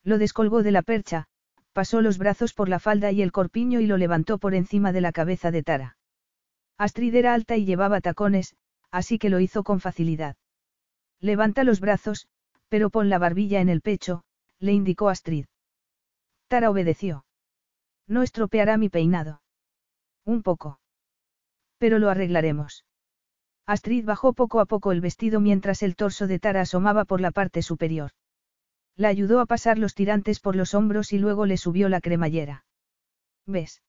[0.02, 1.26] Lo descolgó de la percha,
[1.74, 5.02] pasó los brazos por la falda y el corpiño y lo levantó por encima de
[5.02, 5.98] la cabeza de Tara.
[6.78, 8.56] Astrid era alta y llevaba tacones,
[8.90, 10.36] así que lo hizo con facilidad.
[11.20, 12.26] Levanta los brazos,
[12.68, 14.24] pero pon la barbilla en el pecho,
[14.58, 15.46] le indicó Astrid.
[16.48, 17.24] Tara obedeció.
[18.06, 19.42] No estropeará mi peinado.
[20.24, 20.80] Un poco.
[21.78, 22.84] Pero lo arreglaremos.
[23.66, 27.30] Astrid bajó poco a poco el vestido mientras el torso de Tara asomaba por la
[27.30, 28.10] parte superior.
[28.96, 32.64] La ayudó a pasar los tirantes por los hombros y luego le subió la cremallera.
[33.46, 33.82] ¿Ves?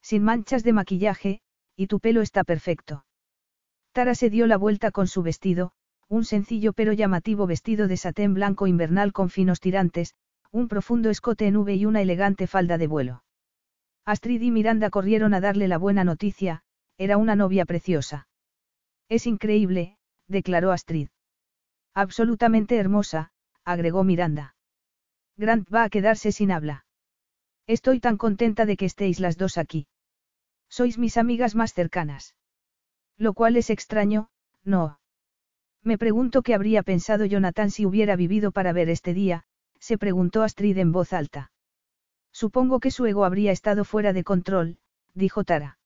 [0.00, 1.40] Sin manchas de maquillaje,
[1.82, 3.04] y tu pelo está perfecto.
[3.90, 5.72] Tara se dio la vuelta con su vestido,
[6.08, 10.14] un sencillo pero llamativo vestido de satén blanco invernal con finos tirantes,
[10.52, 13.24] un profundo escote en V y una elegante falda de vuelo.
[14.04, 16.62] Astrid y Miranda corrieron a darle la buena noticia,
[16.98, 18.28] era una novia preciosa.
[19.08, 19.96] Es increíble,
[20.28, 21.08] declaró Astrid.
[21.94, 23.32] Absolutamente hermosa,
[23.64, 24.54] agregó Miranda.
[25.36, 26.84] Grant va a quedarse sin habla.
[27.66, 29.88] Estoy tan contenta de que estéis las dos aquí.
[30.76, 32.34] Sois mis amigas más cercanas.
[33.18, 34.30] Lo cual es extraño,
[34.64, 35.00] no.
[35.82, 39.44] Me pregunto qué habría pensado Jonathan si hubiera vivido para ver este día,
[39.78, 41.52] se preguntó Astrid en voz alta.
[42.32, 44.78] Supongo que su ego habría estado fuera de control,
[45.12, 45.78] dijo Tara.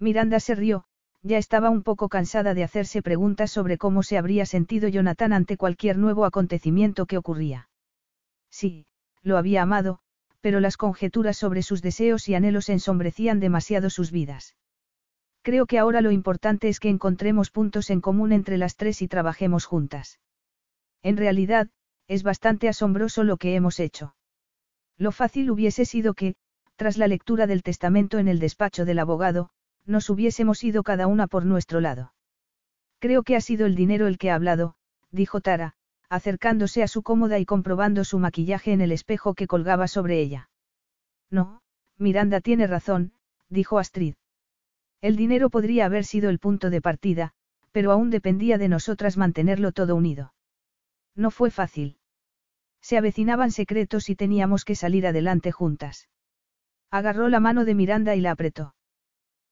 [0.00, 0.86] Miranda se rió,
[1.22, 5.56] ya estaba un poco cansada de hacerse preguntas sobre cómo se habría sentido Jonathan ante
[5.56, 7.68] cualquier nuevo acontecimiento que ocurría.
[8.50, 8.86] Sí,
[9.22, 10.00] lo había amado,
[10.40, 14.56] pero las conjeturas sobre sus deseos y anhelos ensombrecían demasiado sus vidas.
[15.42, 19.08] Creo que ahora lo importante es que encontremos puntos en común entre las tres y
[19.08, 20.20] trabajemos juntas.
[21.02, 21.68] En realidad,
[22.08, 24.14] es bastante asombroso lo que hemos hecho.
[24.98, 26.34] Lo fácil hubiese sido que,
[26.76, 29.50] tras la lectura del testamento en el despacho del abogado,
[29.86, 32.12] nos hubiésemos ido cada una por nuestro lado.
[32.98, 34.74] Creo que ha sido el dinero el que ha hablado,
[35.10, 35.74] dijo Tara,
[36.10, 40.50] acercándose a su cómoda y comprobando su maquillaje en el espejo que colgaba sobre ella.
[41.30, 41.62] No,
[41.96, 43.12] Miranda tiene razón,
[43.48, 44.14] dijo Astrid.
[45.00, 47.32] El dinero podría haber sido el punto de partida,
[47.70, 50.34] pero aún dependía de nosotras mantenerlo todo unido.
[51.14, 51.96] No fue fácil.
[52.82, 56.08] Se avecinaban secretos y teníamos que salir adelante juntas.
[56.90, 58.74] Agarró la mano de Miranda y la apretó.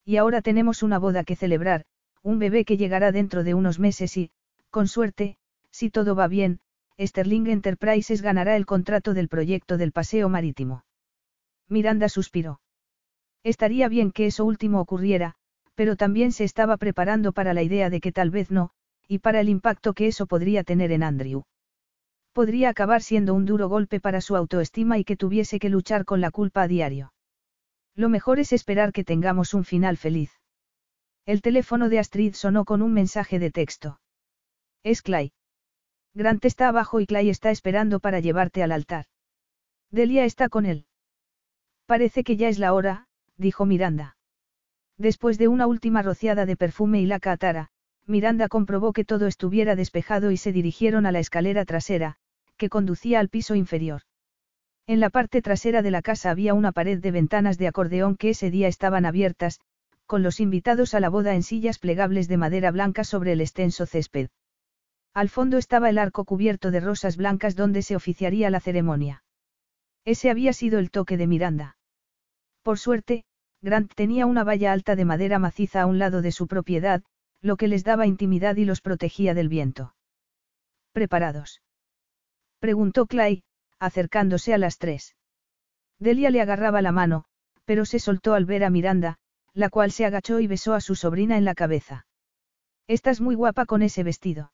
[0.05, 1.85] Y ahora tenemos una boda que celebrar,
[2.23, 4.33] un bebé que llegará dentro de unos meses y,
[4.71, 5.39] con suerte,
[5.79, 6.59] si todo va bien,
[6.99, 10.85] Sterling Enterprises ganará el contrato del proyecto del paseo marítimo.
[11.69, 12.61] Miranda suspiró.
[13.45, 15.37] Estaría bien que eso último ocurriera,
[15.77, 18.71] pero también se estaba preparando para la idea de que tal vez no,
[19.07, 21.45] y para el impacto que eso podría tener en Andrew.
[22.33, 26.21] Podría acabar siendo un duro golpe para su autoestima y que tuviese que luchar con
[26.21, 27.13] la culpa a diario.
[27.95, 30.33] Lo mejor es esperar que tengamos un final feliz.
[31.25, 34.01] El teléfono de Astrid sonó con un mensaje de texto.
[34.83, 35.31] Es Clay.
[36.19, 39.05] Grant está abajo y Clay está esperando para llevarte al altar.
[39.93, 40.85] Delia está con él.
[41.87, 43.07] Parece que ya es la hora,
[43.37, 44.17] dijo Miranda.
[44.97, 47.69] Después de una última rociada de perfume y la catara,
[48.05, 52.17] Miranda comprobó que todo estuviera despejado y se dirigieron a la escalera trasera,
[52.57, 54.03] que conducía al piso inferior.
[54.89, 58.31] En la parte trasera de la casa había una pared de ventanas de acordeón que
[58.31, 59.61] ese día estaban abiertas,
[60.07, 63.87] con los invitados a la boda en sillas plegables de madera blanca sobre el extenso
[63.87, 64.31] césped.
[65.19, 69.25] Al fondo estaba el arco cubierto de rosas blancas donde se oficiaría la ceremonia.
[70.05, 71.77] Ese había sido el toque de Miranda.
[72.63, 73.25] Por suerte,
[73.61, 77.03] Grant tenía una valla alta de madera maciza a un lado de su propiedad,
[77.41, 79.93] lo que les daba intimidad y los protegía del viento.
[80.93, 81.63] ¿Preparados?
[82.61, 83.43] Preguntó Clay,
[83.81, 85.17] acercándose a las tres.
[85.99, 87.25] Delia le agarraba la mano,
[87.65, 89.19] pero se soltó al ver a Miranda,
[89.53, 92.07] la cual se agachó y besó a su sobrina en la cabeza.
[92.87, 94.53] Estás muy guapa con ese vestido.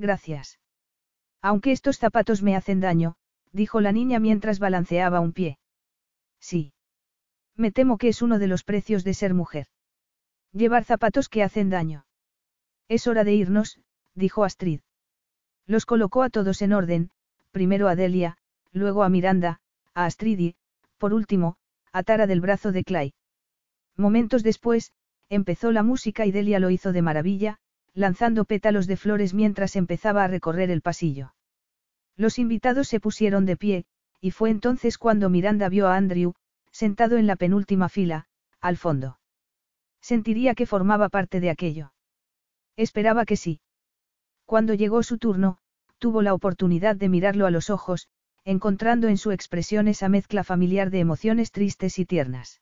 [0.00, 0.58] Gracias.
[1.42, 3.16] Aunque estos zapatos me hacen daño,
[3.52, 5.58] dijo la niña mientras balanceaba un pie.
[6.40, 6.72] Sí.
[7.54, 9.66] Me temo que es uno de los precios de ser mujer.
[10.52, 12.06] Llevar zapatos que hacen daño.
[12.88, 13.78] Es hora de irnos,
[14.14, 14.80] dijo Astrid.
[15.66, 17.10] Los colocó a todos en orden,
[17.50, 18.38] primero a Delia,
[18.72, 19.60] luego a Miranda,
[19.92, 20.56] a Astrid y,
[20.96, 21.58] por último,
[21.92, 23.12] a Tara del brazo de Clay.
[23.98, 24.92] Momentos después,
[25.28, 27.60] empezó la música y Delia lo hizo de maravilla,
[27.94, 31.34] lanzando pétalos de flores mientras empezaba a recorrer el pasillo.
[32.16, 33.84] Los invitados se pusieron de pie,
[34.20, 36.34] y fue entonces cuando Miranda vio a Andrew,
[36.70, 38.26] sentado en la penúltima fila,
[38.60, 39.18] al fondo.
[40.00, 41.92] Sentiría que formaba parte de aquello.
[42.76, 43.60] Esperaba que sí.
[44.44, 45.58] Cuando llegó su turno,
[45.98, 48.08] tuvo la oportunidad de mirarlo a los ojos,
[48.44, 52.60] encontrando en su expresión esa mezcla familiar de emociones tristes y tiernas.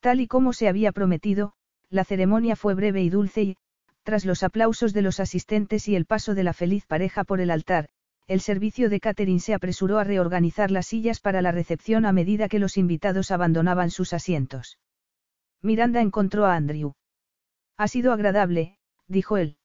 [0.00, 1.54] Tal y como se había prometido,
[1.90, 3.56] la ceremonia fue breve y dulce y,
[4.04, 7.50] tras los aplausos de los asistentes y el paso de la feliz pareja por el
[7.50, 7.88] altar,
[8.26, 12.48] el servicio de catering se apresuró a reorganizar las sillas para la recepción a medida
[12.48, 14.78] que los invitados abandonaban sus asientos.
[15.62, 16.92] Miranda encontró a Andrew.
[17.76, 19.56] Ha sido agradable, dijo él.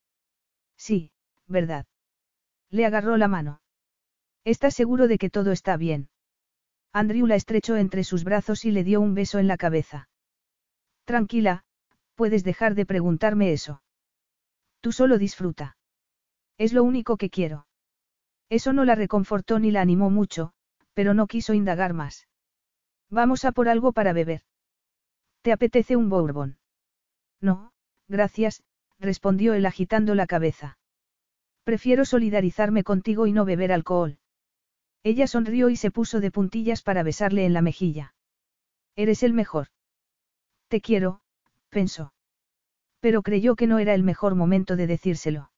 [0.76, 1.12] Sí,
[1.46, 1.86] verdad.
[2.70, 3.60] Le agarró la mano.
[4.44, 6.08] ¿Estás seguro de que todo está bien?
[6.92, 10.08] Andrew la estrechó entre sus brazos y le dio un beso en la cabeza.
[11.04, 11.64] Tranquila,
[12.14, 13.82] puedes dejar de preguntarme eso.
[14.80, 15.76] Tú solo disfruta.
[16.58, 17.66] Es lo único que quiero.
[18.48, 20.52] Eso no la reconfortó ni la animó mucho,
[20.94, 22.28] pero no quiso indagar más.
[23.08, 24.42] Vamos a por algo para beber.
[25.42, 26.58] ¿Te apetece un bourbon?
[27.40, 27.72] No,
[28.08, 28.62] gracias,
[28.98, 30.78] respondió él agitando la cabeza.
[31.64, 34.18] Prefiero solidarizarme contigo y no beber alcohol.
[35.02, 38.14] Ella sonrió y se puso de puntillas para besarle en la mejilla.
[38.96, 39.68] Eres el mejor.
[40.68, 41.22] Te quiero,
[41.70, 42.12] pensó.
[43.00, 45.50] Pero creyó que no era el mejor momento de decírselo.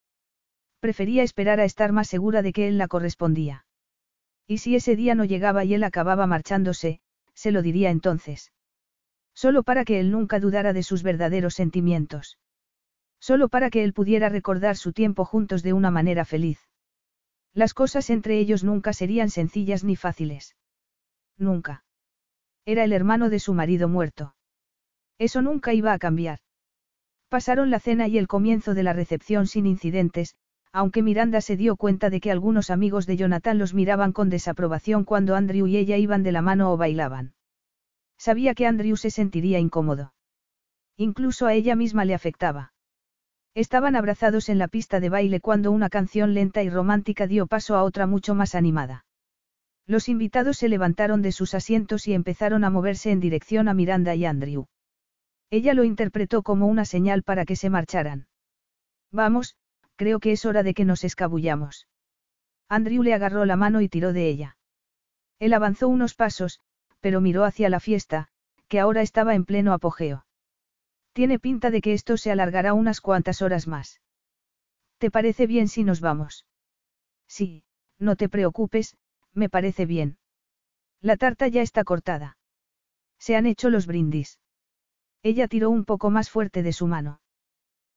[0.81, 3.67] Prefería esperar a estar más segura de que él la correspondía.
[4.47, 7.01] Y si ese día no llegaba y él acababa marchándose,
[7.35, 8.53] se lo diría entonces.
[9.35, 12.39] Solo para que él nunca dudara de sus verdaderos sentimientos.
[13.19, 16.59] Solo para que él pudiera recordar su tiempo juntos de una manera feliz.
[17.55, 20.57] Las cosas entre ellos nunca serían sencillas ni fáciles.
[21.39, 21.85] Nunca.
[22.65, 24.35] Era el hermano de su marido muerto.
[25.19, 26.41] Eso nunca iba a cambiar.
[27.33, 30.37] Pasaron la cena y el comienzo de la recepción sin incidentes,
[30.71, 35.05] aunque Miranda se dio cuenta de que algunos amigos de Jonathan los miraban con desaprobación
[35.05, 37.33] cuando Andrew y ella iban de la mano o bailaban.
[38.19, 40.13] Sabía que Andrew se sentiría incómodo.
[40.99, 42.75] Incluso a ella misma le afectaba.
[43.55, 47.77] Estaban abrazados en la pista de baile cuando una canción lenta y romántica dio paso
[47.77, 49.07] a otra mucho más animada.
[49.87, 54.15] Los invitados se levantaron de sus asientos y empezaron a moverse en dirección a Miranda
[54.15, 54.67] y Andrew.
[55.53, 58.27] Ella lo interpretó como una señal para que se marcharan.
[59.11, 59.55] Vamos,
[59.97, 61.89] creo que es hora de que nos escabullamos.
[62.71, 64.57] Andrew le agarró la mano y tiró de ella.
[65.39, 66.61] Él avanzó unos pasos,
[67.01, 68.29] pero miró hacia la fiesta,
[68.67, 70.25] que ahora estaba en pleno apogeo.
[71.13, 74.01] Tiene pinta de que esto se alargará unas cuantas horas más.
[74.97, 76.47] ¿Te parece bien si nos vamos?
[77.27, 77.65] Sí,
[77.99, 78.97] no te preocupes,
[79.35, 80.17] me parece bien.
[81.03, 82.39] La tarta ya está cortada.
[83.19, 84.39] Se han hecho los brindis.
[85.23, 87.21] Ella tiró un poco más fuerte de su mano.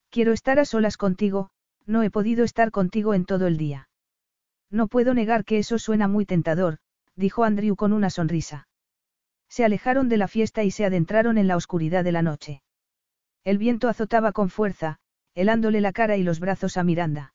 [0.10, 1.50] Quiero estar a solas contigo,
[1.86, 3.90] no he podido estar contigo en todo el día.
[4.70, 6.78] No puedo negar que eso suena muy tentador,
[7.16, 8.68] dijo Andrew con una sonrisa.
[9.50, 12.62] Se alejaron de la fiesta y se adentraron en la oscuridad de la noche.
[13.44, 14.98] El viento azotaba con fuerza,
[15.34, 17.34] helándole la cara y los brazos a Miranda.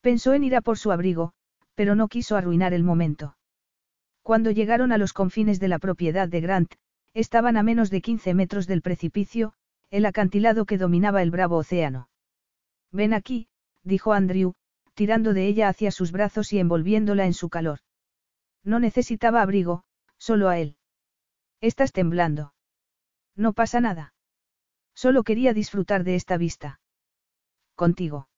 [0.00, 1.32] Pensó en ir a por su abrigo,
[1.74, 3.36] pero no quiso arruinar el momento.
[4.22, 6.74] Cuando llegaron a los confines de la propiedad de Grant,
[7.16, 9.54] estaban a menos de 15 metros del precipicio,
[9.90, 12.10] el acantilado que dominaba el bravo océano.
[12.92, 13.48] Ven aquí,
[13.84, 14.52] dijo Andrew,
[14.92, 17.78] tirando de ella hacia sus brazos y envolviéndola en su calor.
[18.64, 19.84] No necesitaba abrigo,
[20.18, 20.76] solo a él.
[21.62, 22.52] Estás temblando.
[23.34, 24.12] No pasa nada.
[24.94, 26.80] Solo quería disfrutar de esta vista.
[27.76, 28.28] Contigo.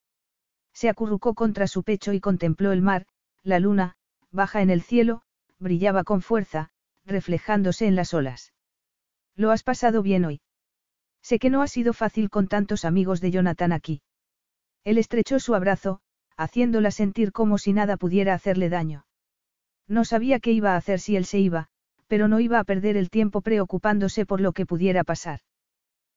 [0.73, 3.07] Se acurrucó contra su pecho y contempló el mar,
[3.43, 3.97] la luna,
[4.31, 5.23] baja en el cielo,
[5.59, 6.71] brillaba con fuerza,
[7.05, 8.53] reflejándose en las olas.
[9.39, 10.41] ¿Lo has pasado bien hoy?
[11.23, 14.03] Sé que no ha sido fácil con tantos amigos de Jonathan aquí.
[14.83, 16.01] Él estrechó su abrazo,
[16.37, 19.07] haciéndola sentir como si nada pudiera hacerle daño.
[19.87, 21.69] No sabía qué iba a hacer si él se iba,
[22.09, 25.39] pero no iba a perder el tiempo preocupándose por lo que pudiera pasar.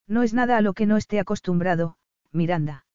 [0.08, 1.98] No es nada a lo que no esté acostumbrado,
[2.32, 2.88] Miranda.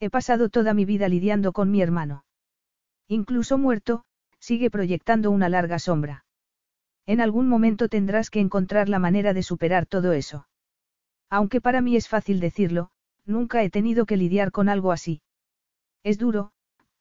[0.00, 2.24] He pasado toda mi vida lidiando con mi hermano.
[3.06, 4.04] Incluso muerto,
[4.40, 6.23] sigue proyectando una larga sombra.
[7.06, 10.48] En algún momento tendrás que encontrar la manera de superar todo eso.
[11.30, 12.90] Aunque para mí es fácil decirlo,
[13.26, 15.22] nunca he tenido que lidiar con algo así.
[16.02, 16.52] Es duro,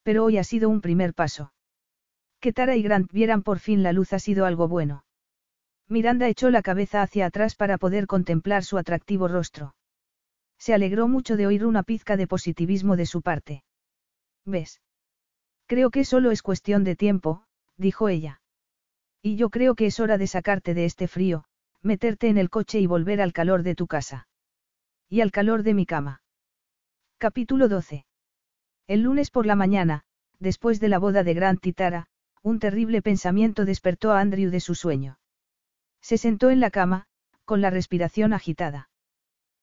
[0.04, 1.54] pero hoy ha sido un primer paso.
[2.40, 5.06] Que Tara y Grant vieran por fin la luz ha sido algo bueno.
[5.88, 9.76] Miranda echó la cabeza hacia atrás para poder contemplar su atractivo rostro.
[10.58, 13.64] Se alegró mucho de oír una pizca de positivismo de su parte.
[14.46, 14.82] ¿Ves?
[15.68, 17.46] Creo que solo es cuestión de tiempo,
[17.78, 18.42] dijo ella.
[19.26, 21.46] Y yo creo que es hora de sacarte de este frío,
[21.82, 24.28] meterte en el coche y volver al calor de tu casa.
[25.10, 26.22] Y al calor de mi cama.
[27.20, 28.06] Capítulo 12.
[28.86, 30.04] El lunes por la mañana,
[30.40, 32.08] después de la boda de Grant y Tara,
[32.42, 35.18] un terrible pensamiento despertó a Andrew de su sueño.
[36.02, 37.06] Se sentó en la cama,
[37.46, 38.90] con la respiración agitada.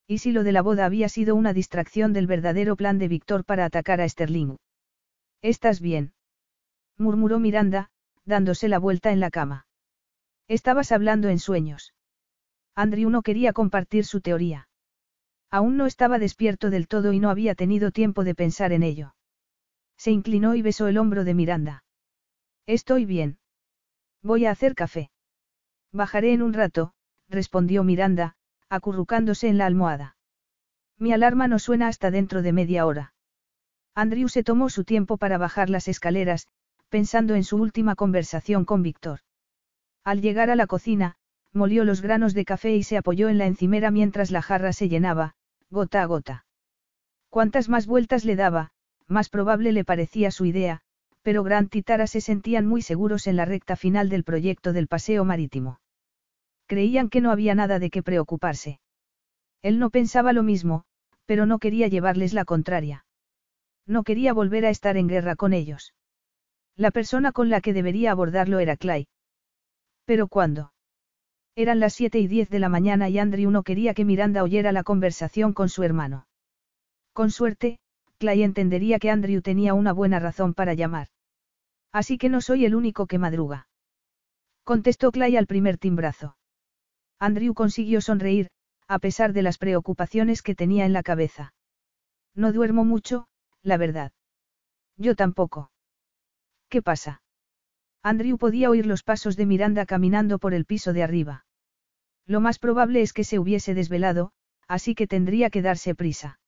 [0.06, 3.44] ¿Y si lo de la boda había sido una distracción del verdadero plan de Víctor
[3.44, 4.56] para atacar a Sterling?
[5.42, 6.14] ¿Estás bien?
[6.96, 7.90] murmuró Miranda,
[8.30, 9.66] dándose la vuelta en la cama.
[10.48, 11.92] Estabas hablando en sueños.
[12.74, 14.68] Andrew no quería compartir su teoría.
[15.50, 19.14] Aún no estaba despierto del todo y no había tenido tiempo de pensar en ello.
[19.98, 21.84] Se inclinó y besó el hombro de Miranda.
[22.66, 23.38] Estoy bien.
[24.22, 25.10] Voy a hacer café.
[25.92, 26.94] Bajaré en un rato,
[27.28, 28.36] respondió Miranda,
[28.70, 30.16] acurrucándose en la almohada.
[30.98, 33.12] Mi alarma no suena hasta dentro de media hora.
[33.94, 36.46] Andrew se tomó su tiempo para bajar las escaleras,
[36.90, 39.20] pensando en su última conversación con Víctor.
[40.04, 41.16] Al llegar a la cocina,
[41.52, 44.88] molió los granos de café y se apoyó en la encimera mientras la jarra se
[44.88, 45.34] llenaba,
[45.70, 46.44] gota a gota.
[47.28, 48.72] Cuantas más vueltas le daba,
[49.06, 50.82] más probable le parecía su idea,
[51.22, 54.88] pero Grant y Tara se sentían muy seguros en la recta final del proyecto del
[54.88, 55.80] paseo marítimo.
[56.66, 58.80] Creían que no había nada de qué preocuparse.
[59.62, 60.84] Él no pensaba lo mismo,
[61.26, 63.04] pero no quería llevarles la contraria.
[63.86, 65.94] No quería volver a estar en guerra con ellos.
[66.80, 69.06] La persona con la que debería abordarlo era Clay.
[70.06, 70.72] ¿Pero cuándo?
[71.54, 74.72] Eran las siete y diez de la mañana y Andrew no quería que Miranda oyera
[74.72, 76.26] la conversación con su hermano.
[77.12, 77.80] Con suerte,
[78.16, 81.08] Clay entendería que Andrew tenía una buena razón para llamar.
[81.92, 83.68] Así que no soy el único que madruga.
[84.64, 86.38] Contestó Clay al primer timbrazo.
[87.18, 88.48] Andrew consiguió sonreír,
[88.88, 91.52] a pesar de las preocupaciones que tenía en la cabeza.
[92.34, 93.26] No duermo mucho,
[93.62, 94.12] la verdad.
[94.96, 95.69] Yo tampoco.
[96.70, 97.20] ¿Qué pasa?
[98.02, 101.44] Andrew podía oír los pasos de Miranda caminando por el piso de arriba.
[102.26, 104.30] Lo más probable es que se hubiese desvelado,
[104.68, 106.38] así que tendría que darse prisa.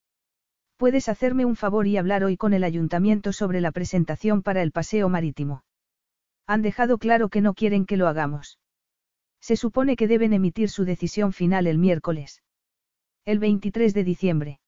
[0.76, 4.70] Puedes hacerme un favor y hablar hoy con el ayuntamiento sobre la presentación para el
[4.70, 5.64] paseo marítimo.
[6.46, 8.60] Han dejado claro que no quieren que lo hagamos.
[9.40, 12.42] Se supone que deben emitir su decisión final el miércoles.
[13.24, 14.60] El 23 de diciembre.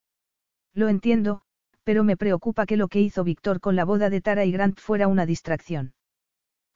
[0.72, 1.42] Lo entiendo,
[1.84, 4.80] pero me preocupa que lo que hizo Víctor con la boda de Tara y Grant
[4.80, 5.94] fuera una distracción.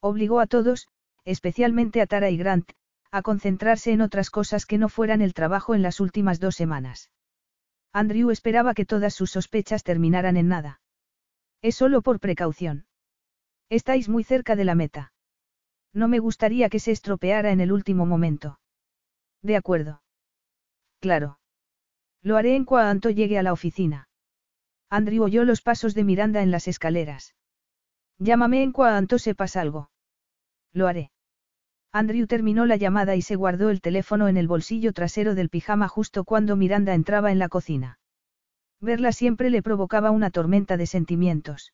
[0.01, 0.87] Obligó a todos,
[1.25, 2.73] especialmente a Tara y Grant,
[3.11, 7.11] a concentrarse en otras cosas que no fueran el trabajo en las últimas dos semanas.
[7.93, 10.81] Andrew esperaba que todas sus sospechas terminaran en nada.
[11.63, 12.87] Es solo por precaución.
[13.71, 15.13] Estáis muy cerca de la meta.
[15.95, 18.61] No me gustaría que se estropeara en el último momento.
[19.43, 20.03] De acuerdo.
[21.01, 21.39] Claro.
[22.23, 24.08] Lo haré en cuanto llegue a la oficina.
[24.91, 27.35] Andrew oyó los pasos de Miranda en las escaleras.
[28.19, 29.91] Llámame en cuanto sepas algo.
[30.73, 31.11] Lo haré.
[31.93, 35.89] Andrew terminó la llamada y se guardó el teléfono en el bolsillo trasero del pijama
[35.89, 37.99] justo cuando Miranda entraba en la cocina.
[38.81, 41.73] Verla siempre le provocaba una tormenta de sentimientos.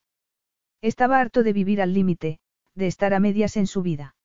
[0.81, 2.39] Estaba harto de vivir al límite,
[2.75, 4.17] de estar a medias en su vida.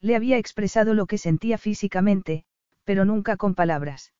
[0.00, 2.44] Le había expresado lo que sentía físicamente,
[2.84, 4.12] pero nunca con palabras.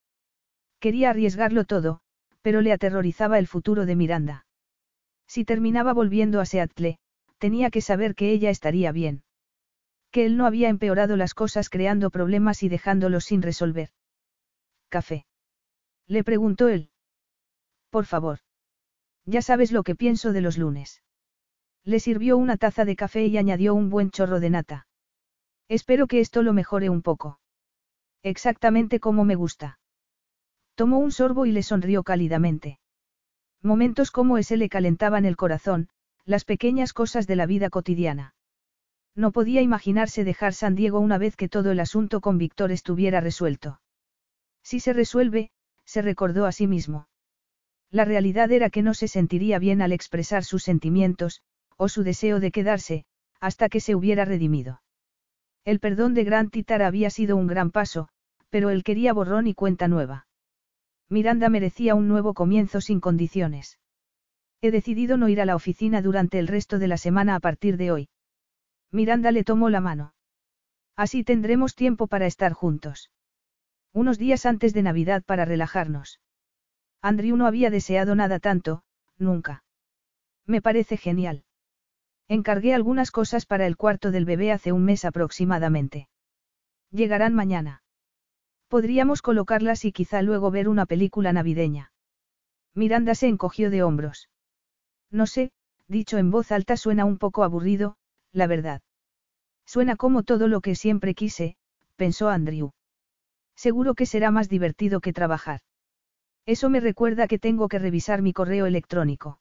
[0.80, 2.00] Quería arriesgarlo todo,
[2.48, 4.46] pero le aterrorizaba el futuro de Miranda.
[5.26, 6.98] Si terminaba volviendo a Seattle,
[7.36, 9.22] tenía que saber que ella estaría bien
[10.10, 13.90] que él no había empeorado las cosas creando problemas y dejándolos sin resolver.
[14.88, 15.26] ¿Café?
[16.06, 16.88] Le preguntó él.
[17.90, 18.38] Por favor.
[19.26, 21.02] Ya sabes lo que pienso de los lunes.
[21.84, 24.86] Le sirvió una taza de café y añadió un buen chorro de nata.
[25.68, 27.38] Espero que esto lo mejore un poco.
[28.22, 29.77] Exactamente como me gusta.
[30.78, 32.78] Tomó un sorbo y le sonrió cálidamente.
[33.64, 35.88] Momentos como ese le calentaban el corazón,
[36.24, 38.36] las pequeñas cosas de la vida cotidiana.
[39.16, 43.20] No podía imaginarse dejar San Diego una vez que todo el asunto con Víctor estuviera
[43.20, 43.80] resuelto.
[44.62, 45.50] Si se resuelve,
[45.84, 47.08] se recordó a sí mismo.
[47.90, 51.42] La realidad era que no se sentiría bien al expresar sus sentimientos,
[51.76, 53.04] o su deseo de quedarse,
[53.40, 54.80] hasta que se hubiera redimido.
[55.64, 58.10] El perdón de Grant y había sido un gran paso,
[58.48, 60.27] pero él quería borrón y cuenta nueva.
[61.10, 63.78] Miranda merecía un nuevo comienzo sin condiciones.
[64.60, 67.76] He decidido no ir a la oficina durante el resto de la semana a partir
[67.76, 68.08] de hoy.
[68.90, 70.14] Miranda le tomó la mano.
[70.96, 73.10] Así tendremos tiempo para estar juntos.
[73.92, 76.20] Unos días antes de Navidad para relajarnos.
[77.00, 78.82] Andrew no había deseado nada tanto,
[79.16, 79.62] nunca.
[80.44, 81.44] Me parece genial.
[82.26, 86.08] Encargué algunas cosas para el cuarto del bebé hace un mes aproximadamente.
[86.90, 87.82] Llegarán mañana.
[88.68, 91.92] Podríamos colocarlas y quizá luego ver una película navideña.
[92.74, 94.28] Miranda se encogió de hombros.
[95.10, 95.52] No sé,
[95.88, 97.96] dicho en voz alta suena un poco aburrido,
[98.32, 98.82] la verdad.
[99.64, 101.56] Suena como todo lo que siempre quise,
[101.96, 102.72] pensó Andrew.
[103.56, 105.60] Seguro que será más divertido que trabajar.
[106.46, 109.40] Eso me recuerda que tengo que revisar mi correo electrónico.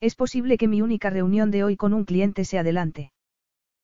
[0.00, 3.12] Es posible que mi única reunión de hoy con un cliente se adelante.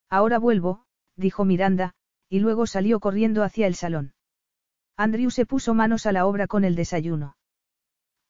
[0.08, 0.84] Ahora vuelvo,
[1.16, 1.94] dijo Miranda,
[2.28, 4.14] y luego salió corriendo hacia el salón.
[4.96, 7.36] Andrew se puso manos a la obra con el desayuno.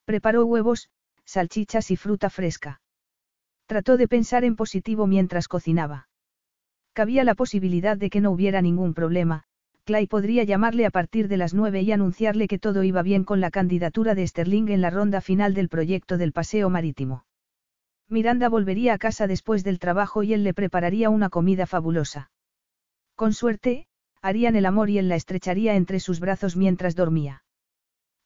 [0.04, 0.88] Preparó huevos,
[1.24, 2.80] salchichas y fruta fresca.
[3.66, 6.08] Trató de pensar en positivo mientras cocinaba.
[6.92, 9.44] Cabía la posibilidad de que no hubiera ningún problema,
[9.84, 13.40] Clay podría llamarle a partir de las nueve y anunciarle que todo iba bien con
[13.40, 17.24] la candidatura de Sterling en la ronda final del proyecto del paseo marítimo.
[18.08, 22.30] Miranda volvería a casa después del trabajo y él le prepararía una comida fabulosa.
[23.16, 23.86] Con suerte,
[24.22, 27.44] harían el amor y él la estrecharía entre sus brazos mientras dormía.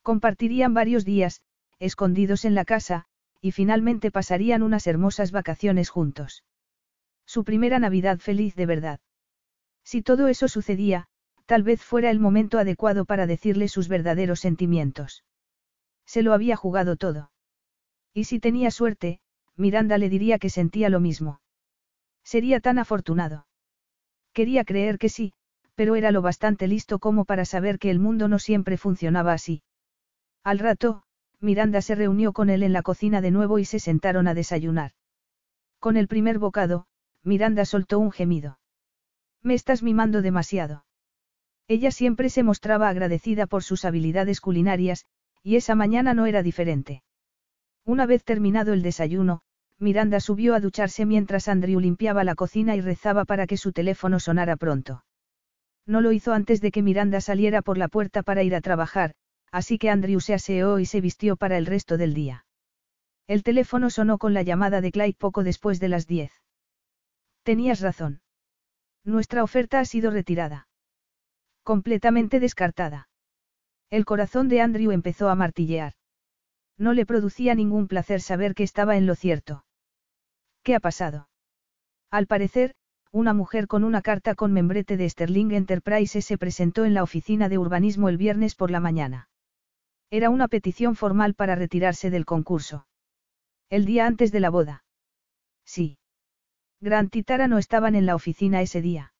[0.02, 1.42] Compartirían varios días,
[1.78, 3.06] escondidos en la casa,
[3.40, 6.44] y finalmente pasarían unas hermosas vacaciones juntos.
[7.24, 9.00] Su primera Navidad feliz de verdad.
[9.84, 11.08] Si todo eso sucedía,
[11.46, 15.24] tal vez fuera el momento adecuado para decirle sus verdaderos sentimientos.
[16.04, 17.30] Se lo había jugado todo.
[18.12, 19.20] Y si tenía suerte,
[19.56, 21.40] Miranda le diría que sentía lo mismo.
[22.22, 23.46] Sería tan afortunado.
[24.32, 25.32] Quería creer que sí,
[25.76, 29.62] pero era lo bastante listo como para saber que el mundo no siempre funcionaba así.
[30.42, 31.02] Al rato,
[31.38, 34.92] Miranda se reunió con él en la cocina de nuevo y se sentaron a desayunar.
[35.78, 36.86] Con el primer bocado,
[37.22, 38.58] Miranda soltó un gemido.
[39.42, 40.84] Me estás mimando demasiado.
[41.68, 45.04] Ella siempre se mostraba agradecida por sus habilidades culinarias,
[45.42, 47.02] y esa mañana no era diferente.
[47.84, 49.42] Una vez terminado el desayuno,
[49.78, 54.20] Miranda subió a ducharse mientras Andrew limpiaba la cocina y rezaba para que su teléfono
[54.20, 55.04] sonara pronto.
[55.86, 59.14] No lo hizo antes de que Miranda saliera por la puerta para ir a trabajar,
[59.52, 62.44] así que Andrew se aseó y se vistió para el resto del día.
[63.26, 66.32] El teléfono sonó con la llamada de Clyde poco después de las diez.
[67.42, 68.20] Tenías razón.
[69.04, 70.68] Nuestra oferta ha sido retirada.
[71.62, 73.08] Completamente descartada.
[73.90, 75.94] El corazón de Andrew empezó a martillear.
[76.76, 79.64] No le producía ningún placer saber que estaba en lo cierto.
[80.62, 81.28] ¿Qué ha pasado?
[82.10, 82.74] Al parecer,
[83.16, 87.48] una mujer con una carta con membrete de Sterling Enterprises se presentó en la oficina
[87.48, 89.30] de urbanismo el viernes por la mañana.
[90.10, 92.86] Era una petición formal para retirarse del concurso.
[93.70, 94.84] El día antes de la boda.
[95.64, 95.96] Sí.
[96.82, 99.14] Grant y Tara no estaban en la oficina ese día.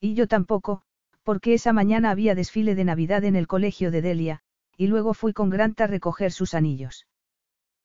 [0.00, 0.82] Y yo tampoco,
[1.22, 4.40] porque esa mañana había desfile de Navidad en el colegio de Delia,
[4.76, 7.06] y luego fui con Grant a recoger sus anillos.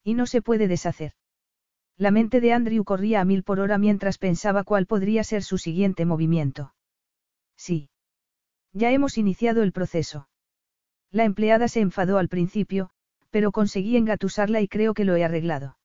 [0.04, 1.14] Y no se puede deshacer.
[1.98, 5.58] La mente de Andrew corría a mil por hora mientras pensaba cuál podría ser su
[5.58, 6.76] siguiente movimiento.
[7.56, 7.90] Sí.
[8.72, 10.30] Ya hemos iniciado el proceso.
[11.12, 12.92] La empleada se enfadó al principio,
[13.32, 15.78] pero conseguí engatusarla y creo que lo he arreglado.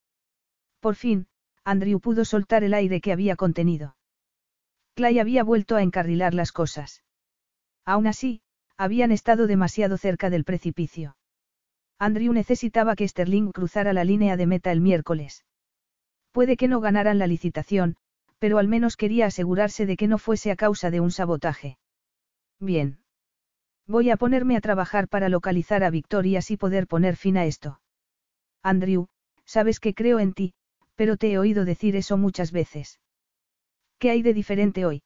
[0.80, 1.28] Por fin,
[1.64, 3.96] Andrew pudo soltar el aire que había contenido.
[4.94, 7.02] Clay había vuelto a encarrilar las cosas.
[7.86, 8.42] Aún así,
[8.76, 11.16] habían estado demasiado cerca del precipicio.
[11.98, 15.44] Andrew necesitaba que Sterling cruzara la línea de meta el miércoles.
[16.32, 17.96] Puede que no ganaran la licitación,
[18.38, 21.78] pero al menos quería asegurarse de que no fuese a causa de un sabotaje.
[22.58, 22.98] Bien.
[23.86, 27.44] Voy a ponerme a trabajar para localizar a Victor y así poder poner fin a
[27.44, 27.80] esto.
[28.62, 29.08] Andrew,
[29.44, 30.54] sabes que creo en ti,
[30.94, 33.00] pero te he oído decir eso muchas veces.
[33.98, 35.02] ¿Qué hay de diferente hoy?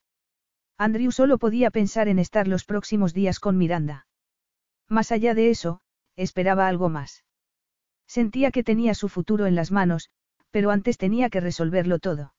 [0.79, 4.07] Andrew solo podía pensar en estar los próximos días con Miranda.
[4.89, 5.81] Más allá de eso,
[6.17, 7.25] esperaba algo más.
[8.07, 10.11] Sentía que tenía su futuro en las manos,
[10.57, 12.33] pero antes tenía que resolverlo todo.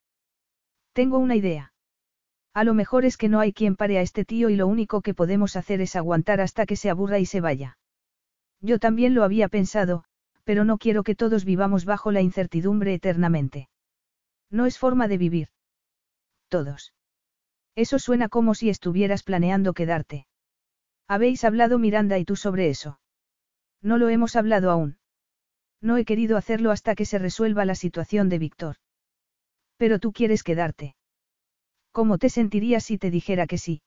[0.94, 1.72] Tengo una idea.
[2.52, 5.04] A lo mejor es que no hay quien pare a este tío y lo único
[5.04, 7.78] que podemos hacer es aguantar hasta que se aburra y se vaya.
[8.60, 10.04] Yo también lo había pensado,
[10.46, 13.70] pero no quiero que todos vivamos bajo la incertidumbre eternamente.
[14.50, 15.50] No es forma de vivir.
[16.48, 16.96] Todos.
[17.76, 20.26] Eso suena como si estuvieras planeando quedarte.
[21.08, 23.00] ¿Habéis hablado Miranda y tú sobre eso?
[23.84, 24.98] No lo hemos hablado aún.
[25.82, 28.76] No he querido hacerlo hasta que se resuelva la situación de Víctor.
[29.78, 30.96] Pero tú quieres quedarte.
[31.92, 33.82] ¿Cómo te sentirías si te dijera que sí?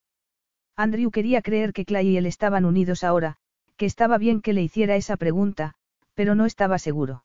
[0.77, 3.37] Andrew quería creer que Clay y él estaban unidos ahora,
[3.77, 5.75] que estaba bien que le hiciera esa pregunta,
[6.15, 7.25] pero no estaba seguro.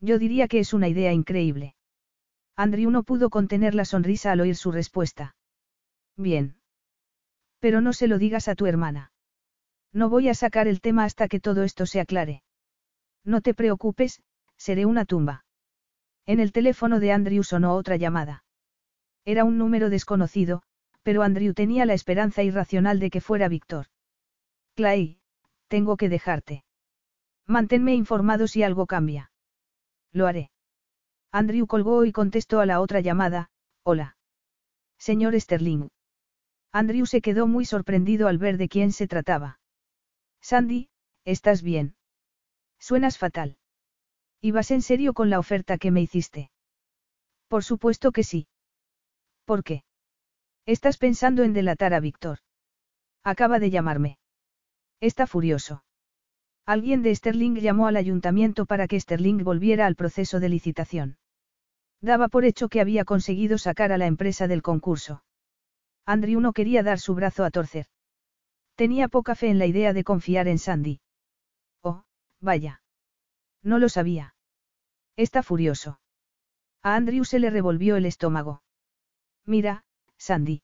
[0.00, 1.74] Yo diría que es una idea increíble.
[2.56, 5.34] Andrew no pudo contener la sonrisa al oír su respuesta.
[6.16, 6.56] Bien.
[7.58, 9.12] Pero no se lo digas a tu hermana.
[9.92, 12.42] No voy a sacar el tema hasta que todo esto se aclare.
[13.24, 14.22] No te preocupes,
[14.56, 15.44] seré una tumba.
[16.26, 18.44] En el teléfono de Andrew sonó otra llamada.
[19.24, 20.62] Era un número desconocido,
[21.02, 23.86] pero Andrew tenía la esperanza irracional de que fuera Víctor.
[24.74, 25.18] Clay,
[25.68, 26.64] tengo que dejarte.
[27.46, 29.32] Manténme informado si algo cambia.
[30.12, 30.50] Lo haré.
[31.32, 33.50] Andrew colgó y contestó a la otra llamada,
[33.82, 34.16] hola.
[34.98, 35.88] Señor Sterling.
[36.72, 39.60] Andrew se quedó muy sorprendido al ver de quién se trataba.
[40.40, 40.88] Sandy,
[41.24, 41.96] ¿estás bien?
[42.82, 43.58] Suenas fatal.
[44.40, 46.50] ¿Ibas en serio con la oferta que me hiciste?
[47.46, 48.48] Por supuesto que sí.
[49.44, 49.84] ¿Por qué?
[50.66, 52.38] Estás pensando en delatar a Víctor.
[53.22, 54.18] Acaba de llamarme.
[55.00, 55.84] Está furioso.
[56.66, 61.18] Alguien de Sterling llamó al ayuntamiento para que Sterling volviera al proceso de licitación.
[62.00, 65.22] Daba por hecho que había conseguido sacar a la empresa del concurso.
[66.04, 67.86] Andrew no quería dar su brazo a torcer.
[68.74, 71.01] Tenía poca fe en la idea de confiar en Sandy.
[72.42, 72.82] Vaya.
[73.62, 74.34] No lo sabía.
[75.16, 76.00] Está furioso.
[76.82, 78.62] A Andrew se le revolvió el estómago.
[79.46, 79.84] Mira,
[80.18, 80.62] Sandy.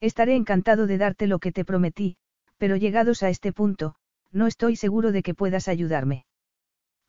[0.00, 2.16] Estaré encantado de darte lo que te prometí,
[2.56, 3.94] pero llegados a este punto,
[4.32, 6.26] no estoy seguro de que puedas ayudarme.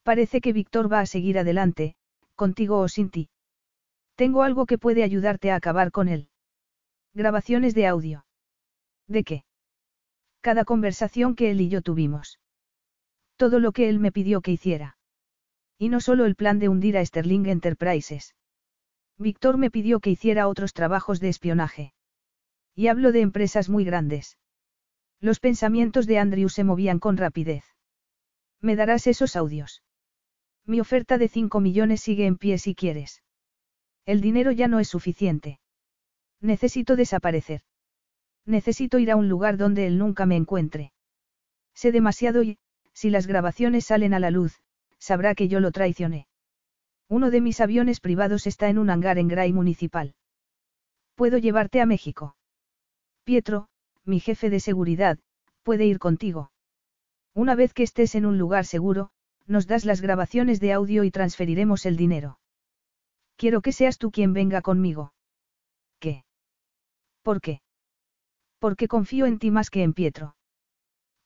[0.04, 1.96] Parece que Víctor va a seguir adelante,
[2.36, 3.30] contigo o sin ti.
[4.16, 6.30] Tengo algo que puede ayudarte a acabar con él.
[7.14, 8.26] Grabaciones de audio.
[9.08, 9.44] ¿De qué?
[10.42, 12.40] Cada conversación que él y yo tuvimos.
[13.40, 14.98] Todo lo que él me pidió que hiciera.
[15.78, 18.36] Y no solo el plan de hundir a Sterling Enterprises.
[19.18, 21.94] Víctor me pidió que hiciera otros trabajos de espionaje.
[22.76, 24.38] Y hablo de empresas muy grandes.
[25.22, 27.64] Los pensamientos de Andrew se movían con rapidez.
[28.60, 29.84] ¿Me darás esos audios?
[30.66, 33.24] Mi oferta de 5 millones sigue en pie si quieres.
[34.06, 35.62] El dinero ya no es suficiente.
[36.42, 37.62] Necesito desaparecer.
[38.46, 40.92] Necesito ir a un lugar donde él nunca me encuentre.
[41.74, 42.58] Sé demasiado y,
[43.00, 44.60] si las grabaciones salen a la luz,
[44.98, 46.28] sabrá que yo lo traicioné.
[47.08, 50.16] Uno de mis aviones privados está en un hangar en Gray Municipal.
[51.16, 52.36] ¿Puedo llevarte a México?
[53.24, 53.70] Pietro,
[54.04, 55.18] mi jefe de seguridad,
[55.64, 56.52] puede ir contigo.
[57.34, 59.12] Una vez que estés en un lugar seguro,
[59.48, 62.38] nos das las grabaciones de audio y transferiremos el dinero.
[63.38, 65.14] Quiero que seas tú quien venga conmigo.
[66.00, 66.26] ¿Qué?
[67.22, 67.62] ¿Por qué?
[68.60, 70.36] Porque confío en ti más que en Pietro.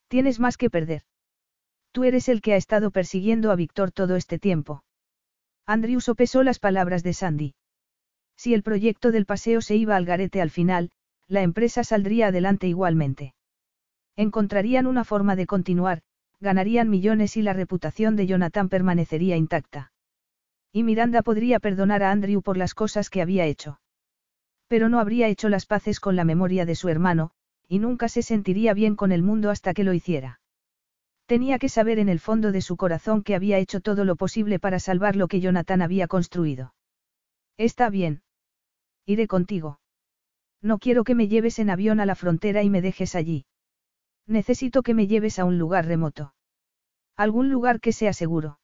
[0.07, 1.03] Tienes más que perder.
[1.93, 4.83] Tú eres el que ha estado persiguiendo a Víctor todo este tiempo.
[5.67, 7.53] Andrew sopesó las palabras de Sandy.
[8.35, 10.89] Si el proyecto del paseo se iba al garete al final,
[11.27, 13.35] la empresa saldría adelante igualmente.
[14.15, 16.01] Encontrarían una forma de continuar,
[16.39, 19.91] ganarían millones y la reputación de Jonathan permanecería intacta.
[20.71, 23.79] Y Miranda podría perdonar a Andrew por las cosas que había hecho.
[24.67, 27.29] Pero no habría hecho las paces con la memoria de su hermano,
[27.67, 30.39] y nunca se sentiría bien con el mundo hasta que lo hiciera.
[31.25, 34.59] Tenía que saber en el fondo de su corazón que había hecho todo lo posible
[34.59, 36.73] para salvar lo que Jonathan había construido.
[37.57, 38.23] Está bien.
[39.05, 39.79] Iré contigo.
[40.61, 43.45] No quiero que me lleves en avión a la frontera y me dejes allí.
[44.25, 46.33] Necesito que me lleves a un lugar remoto.
[47.17, 48.59] Algún lugar que sea seguro.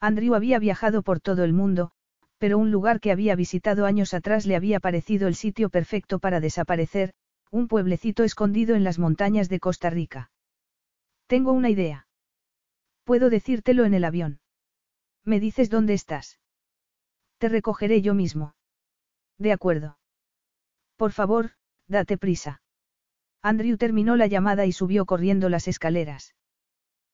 [0.00, 1.92] Andrew había viajado por todo el mundo,
[2.38, 6.40] pero un lugar que había visitado años atrás le había parecido el sitio perfecto para
[6.40, 7.14] desaparecer,
[7.52, 10.31] un pueblecito escondido en las montañas de Costa Rica.
[11.32, 12.06] Tengo una idea.
[13.04, 14.40] Puedo decírtelo en el avión.
[15.24, 16.38] Me dices dónde estás.
[17.38, 18.54] Te recogeré yo mismo.
[19.38, 19.96] De acuerdo.
[20.96, 21.52] Por favor,
[21.88, 22.60] date prisa.
[23.40, 26.34] Andrew terminó la llamada y subió corriendo las escaleras.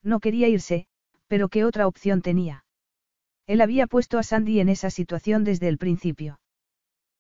[0.03, 0.89] No quería irse,
[1.29, 2.65] pero ¿qué otra opción tenía?
[3.47, 6.41] Él había puesto a Sandy en esa situación desde el principio.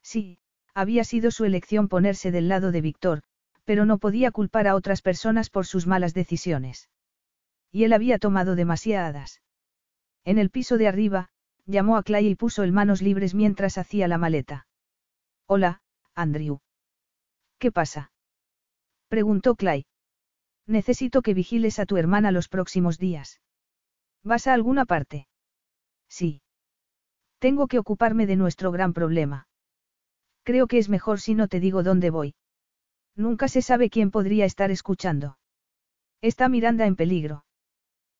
[0.02, 0.40] Sí,
[0.74, 3.22] había sido su elección ponerse del lado de Víctor,
[3.68, 6.88] pero no podía culpar a otras personas por sus malas decisiones.
[7.70, 9.42] Y él había tomado demasiadas.
[10.24, 11.28] En el piso de arriba,
[11.66, 14.66] llamó a Clay y puso el manos libres mientras hacía la maleta.
[15.44, 15.82] Hola,
[16.14, 16.60] Andrew.
[17.58, 18.10] ¿Qué pasa?
[19.08, 19.84] Preguntó Clay.
[20.66, 23.42] Necesito que vigiles a tu hermana los próximos días.
[24.24, 25.28] ¿Vas a alguna parte?
[26.08, 26.40] Sí.
[27.38, 29.46] Tengo que ocuparme de nuestro gran problema.
[30.42, 32.34] Creo que es mejor si no te digo dónde voy.
[33.18, 35.38] Nunca se sabe quién podría estar escuchando.
[36.22, 37.44] Está Miranda en peligro.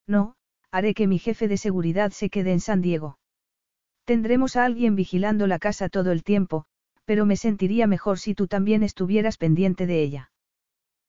[0.08, 0.34] No,
[0.72, 3.20] haré que mi jefe de seguridad se quede en San Diego.
[4.04, 6.64] Tendremos a alguien vigilando la casa todo el tiempo,
[7.04, 10.32] pero me sentiría mejor si tú también estuvieras pendiente de ella.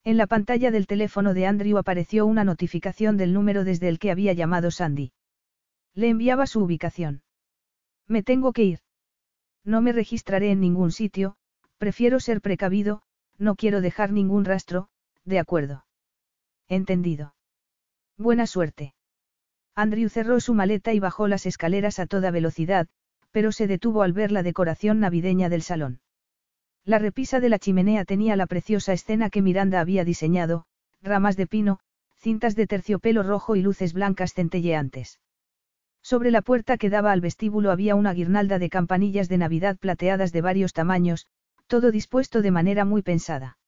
[0.03, 4.11] En la pantalla del teléfono de Andrew apareció una notificación del número desde el que
[4.11, 5.13] había llamado Sandy.
[5.95, 7.23] Le enviaba su ubicación.
[8.07, 8.79] Me tengo que ir.
[9.63, 11.37] No me registraré en ningún sitio,
[11.79, 13.01] prefiero ser precavido,
[13.39, 14.89] no quiero dejar ningún rastro,
[15.25, 15.85] de acuerdo.
[16.67, 17.33] Entendido.
[18.17, 18.93] Buena suerte.
[19.75, 22.87] Andrew cerró su maleta y bajó las escaleras a toda velocidad,
[23.31, 26.01] pero se detuvo al ver la decoración navideña del salón.
[26.83, 30.65] La repisa de la chimenea tenía la preciosa escena que Miranda había diseñado,
[31.01, 31.79] ramas de pino,
[32.17, 35.19] cintas de terciopelo rojo y luces blancas centelleantes.
[36.01, 40.31] Sobre la puerta que daba al vestíbulo había una guirnalda de campanillas de Navidad plateadas
[40.31, 41.27] de varios tamaños,
[41.69, 43.59] todo dispuesto de manera muy pensada.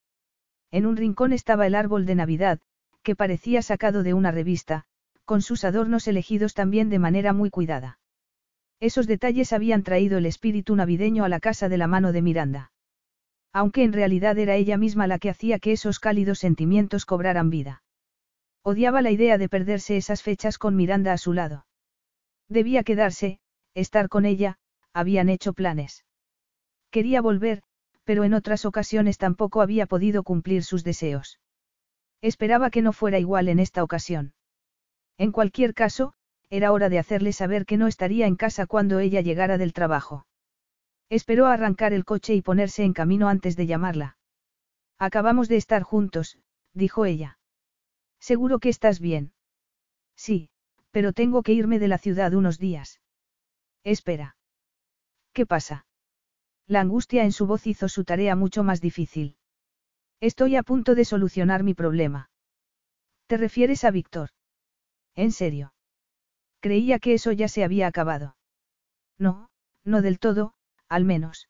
[0.71, 2.59] En un rincón estaba el árbol de Navidad,
[3.03, 4.85] que parecía sacado de una revista,
[5.23, 7.99] con sus adornos elegidos también de manera muy cuidada.
[8.79, 12.71] Esos detalles habían traído el espíritu navideño a la casa de la mano de Miranda.
[13.53, 17.83] Aunque en realidad era ella misma la que hacía que esos cálidos sentimientos cobraran vida.
[18.63, 21.67] Odiaba la idea de perderse esas fechas con Miranda a su lado.
[22.49, 23.39] Debía quedarse,
[23.75, 24.57] estar con ella,
[24.91, 26.03] habían hecho planes.
[26.89, 27.61] Quería volver,
[28.11, 31.39] pero en otras ocasiones tampoco había podido cumplir sus deseos.
[32.21, 34.33] Esperaba que no fuera igual en esta ocasión.
[35.17, 36.11] En cualquier caso,
[36.49, 40.25] era hora de hacerle saber que no estaría en casa cuando ella llegara del trabajo.
[41.07, 44.17] Esperó a arrancar el coche y ponerse en camino antes de llamarla.
[44.99, 46.37] Acabamos de estar juntos,
[46.73, 47.39] dijo ella.
[48.19, 49.31] Seguro que estás bien.
[50.17, 50.49] Sí,
[50.91, 52.99] pero tengo que irme de la ciudad unos días.
[53.85, 54.35] Espera.
[55.31, 55.85] ¿Qué pasa?
[56.71, 59.35] La angustia en su voz hizo su tarea mucho más difícil.
[60.21, 62.29] Estoy a punto de solucionar mi problema.
[63.27, 64.29] ¿Te refieres a Víctor?
[65.13, 65.73] ¿En serio?
[66.61, 68.37] Creía que eso ya se había acabado.
[69.19, 69.49] No,
[69.83, 70.53] no del todo,
[70.87, 71.49] al menos.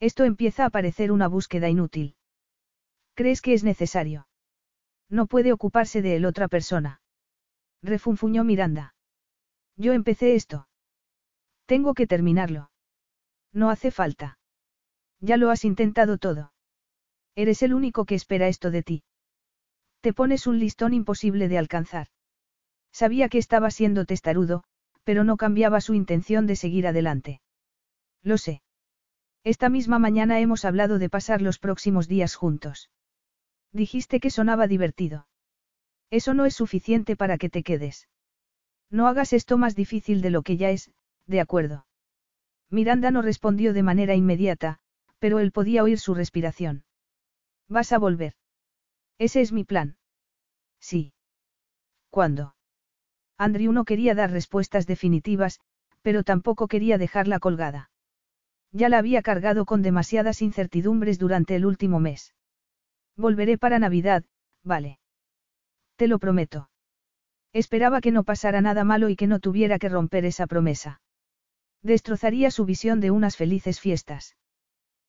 [0.00, 2.16] Esto empieza a parecer una búsqueda inútil.
[3.12, 4.26] ¿Crees que es necesario?
[5.10, 7.02] No puede ocuparse de él otra persona.
[7.82, 8.94] Refunfuñó Miranda.
[9.76, 10.66] Yo empecé esto.
[11.66, 12.69] Tengo que terminarlo.
[13.52, 14.38] No hace falta.
[15.20, 16.52] Ya lo has intentado todo.
[17.34, 19.02] Eres el único que espera esto de ti.
[20.00, 22.08] Te pones un listón imposible de alcanzar.
[22.92, 24.64] Sabía que estaba siendo testarudo,
[25.04, 27.40] pero no cambiaba su intención de seguir adelante.
[28.22, 28.62] Lo sé.
[29.44, 32.90] Esta misma mañana hemos hablado de pasar los próximos días juntos.
[33.72, 35.26] Dijiste que sonaba divertido.
[36.10, 38.08] Eso no es suficiente para que te quedes.
[38.90, 40.90] No hagas esto más difícil de lo que ya es,
[41.26, 41.86] de acuerdo.
[42.70, 44.78] Miranda no respondió de manera inmediata,
[45.18, 46.84] pero él podía oír su respiración.
[47.68, 48.34] ¿Vas a volver?
[49.18, 49.96] Ese es mi plan.
[50.80, 51.12] Sí.
[52.10, 52.54] ¿Cuándo?
[53.36, 55.60] Andrew no quería dar respuestas definitivas,
[56.02, 57.90] pero tampoco quería dejarla colgada.
[58.72, 62.34] Ya la había cargado con demasiadas incertidumbres durante el último mes.
[63.16, 64.24] Volveré para Navidad,
[64.62, 65.00] vale.
[65.96, 66.70] Te lo prometo.
[67.52, 71.00] Esperaba que no pasara nada malo y que no tuviera que romper esa promesa.
[71.82, 74.36] Destrozaría su visión de unas felices fiestas.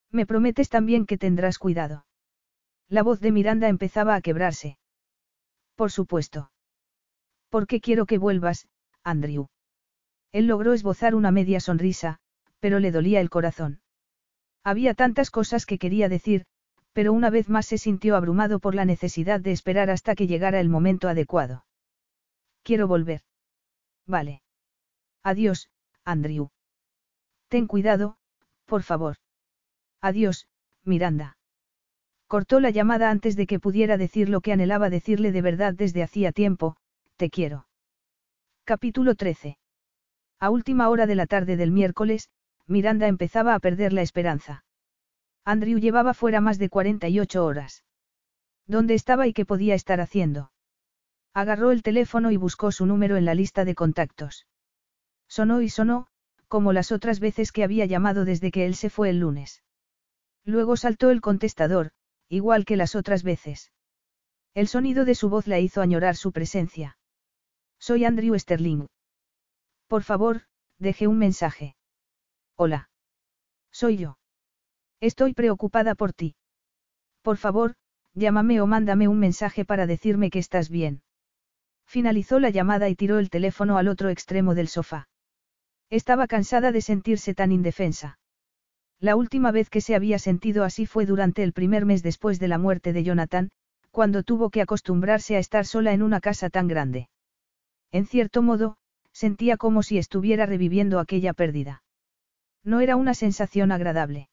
[0.09, 2.05] Me prometes también que tendrás cuidado.
[2.87, 4.77] La voz de Miranda empezaba a quebrarse.
[5.75, 6.51] Por supuesto.
[7.49, 8.67] ¿Por qué quiero que vuelvas,
[9.03, 9.47] Andrew?
[10.31, 12.19] Él logró esbozar una media sonrisa,
[12.59, 13.81] pero le dolía el corazón.
[14.63, 16.45] Había tantas cosas que quería decir,
[16.93, 20.59] pero una vez más se sintió abrumado por la necesidad de esperar hasta que llegara
[20.59, 21.65] el momento adecuado.
[22.63, 23.21] Quiero volver.
[24.05, 24.41] Vale.
[25.23, 25.69] Adiós,
[26.03, 26.51] Andrew.
[27.51, 28.15] Ten cuidado,
[28.65, 29.17] por favor.
[29.99, 30.47] Adiós,
[30.85, 31.35] Miranda.
[32.27, 36.01] Cortó la llamada antes de que pudiera decir lo que anhelaba decirle de verdad desde
[36.01, 36.77] hacía tiempo,
[37.17, 37.67] te quiero.
[38.63, 39.57] Capítulo 13.
[40.39, 42.29] A última hora de la tarde del miércoles,
[42.67, 44.63] Miranda empezaba a perder la esperanza.
[45.43, 47.83] Andrew llevaba fuera más de 48 horas.
[48.65, 50.53] ¿Dónde estaba y qué podía estar haciendo?
[51.33, 54.47] Agarró el teléfono y buscó su número en la lista de contactos.
[55.27, 56.07] Sonó y sonó,
[56.51, 59.63] como las otras veces que había llamado desde que él se fue el lunes.
[60.43, 61.91] Luego saltó el contestador,
[62.27, 63.71] igual que las otras veces.
[64.53, 66.97] El sonido de su voz la hizo añorar su presencia.
[67.79, 68.87] Soy Andrew Sterling.
[69.87, 70.41] Por favor,
[70.77, 71.77] deje un mensaje.
[72.57, 72.89] Hola.
[73.71, 74.17] Soy yo.
[74.99, 76.35] Estoy preocupada por ti.
[77.21, 77.75] Por favor,
[78.13, 81.01] llámame o mándame un mensaje para decirme que estás bien.
[81.85, 85.07] Finalizó la llamada y tiró el teléfono al otro extremo del sofá.
[85.91, 88.17] Estaba cansada de sentirse tan indefensa.
[88.99, 92.47] La última vez que se había sentido así fue durante el primer mes después de
[92.47, 93.51] la muerte de Jonathan,
[93.91, 97.09] cuando tuvo que acostumbrarse a estar sola en una casa tan grande.
[97.91, 98.77] En cierto modo,
[99.11, 101.83] sentía como si estuviera reviviendo aquella pérdida.
[102.63, 104.29] No era una sensación agradable.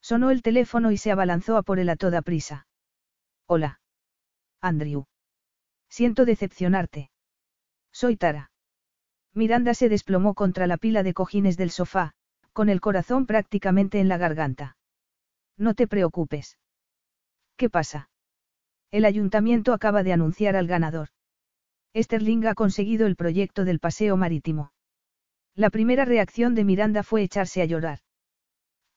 [0.00, 2.66] Sonó el teléfono y se abalanzó a por él a toda prisa.
[3.46, 3.80] Hola.
[4.60, 5.04] Andrew.
[5.88, 7.10] Siento decepcionarte.
[7.92, 8.51] Soy Tara.
[9.34, 12.12] Miranda se desplomó contra la pila de cojines del sofá,
[12.52, 14.76] con el corazón prácticamente en la garganta.
[15.56, 16.58] No te preocupes.
[17.56, 18.10] ¿Qué pasa?
[18.90, 21.08] El ayuntamiento acaba de anunciar al ganador.
[21.94, 24.72] Esterling ha conseguido el proyecto del paseo marítimo.
[25.54, 28.00] La primera reacción de Miranda fue echarse a llorar.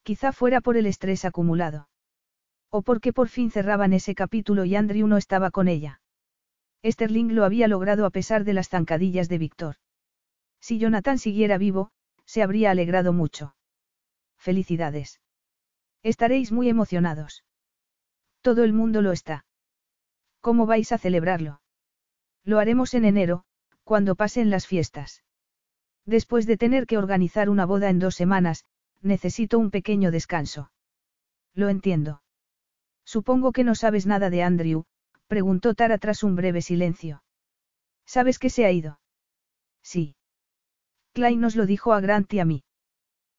[0.02, 1.88] Quizá fuera por el estrés acumulado.
[2.70, 6.00] O porque por fin cerraban ese capítulo y Andrew no estaba con ella.
[6.82, 9.76] Esterling lo había logrado a pesar de las zancadillas de Víctor.
[10.66, 11.92] Si Jonathan siguiera vivo,
[12.24, 13.54] se habría alegrado mucho.
[14.36, 15.20] Felicidades.
[16.02, 17.44] Estaréis muy emocionados.
[18.40, 19.44] Todo el mundo lo está.
[20.40, 21.60] ¿Cómo vais a celebrarlo?
[22.42, 23.44] Lo haremos en enero,
[23.84, 25.22] cuando pasen las fiestas.
[26.04, 28.64] Después de tener que organizar una boda en dos semanas,
[29.02, 30.72] necesito un pequeño descanso.
[31.54, 32.22] Lo entiendo.
[33.04, 34.84] Supongo que no sabes nada de Andrew,
[35.28, 37.22] preguntó Tara tras un breve silencio.
[38.04, 38.98] ¿Sabes que se ha ido?
[39.80, 40.15] Sí.
[41.16, 42.62] Klein nos lo dijo a Grant y a mí.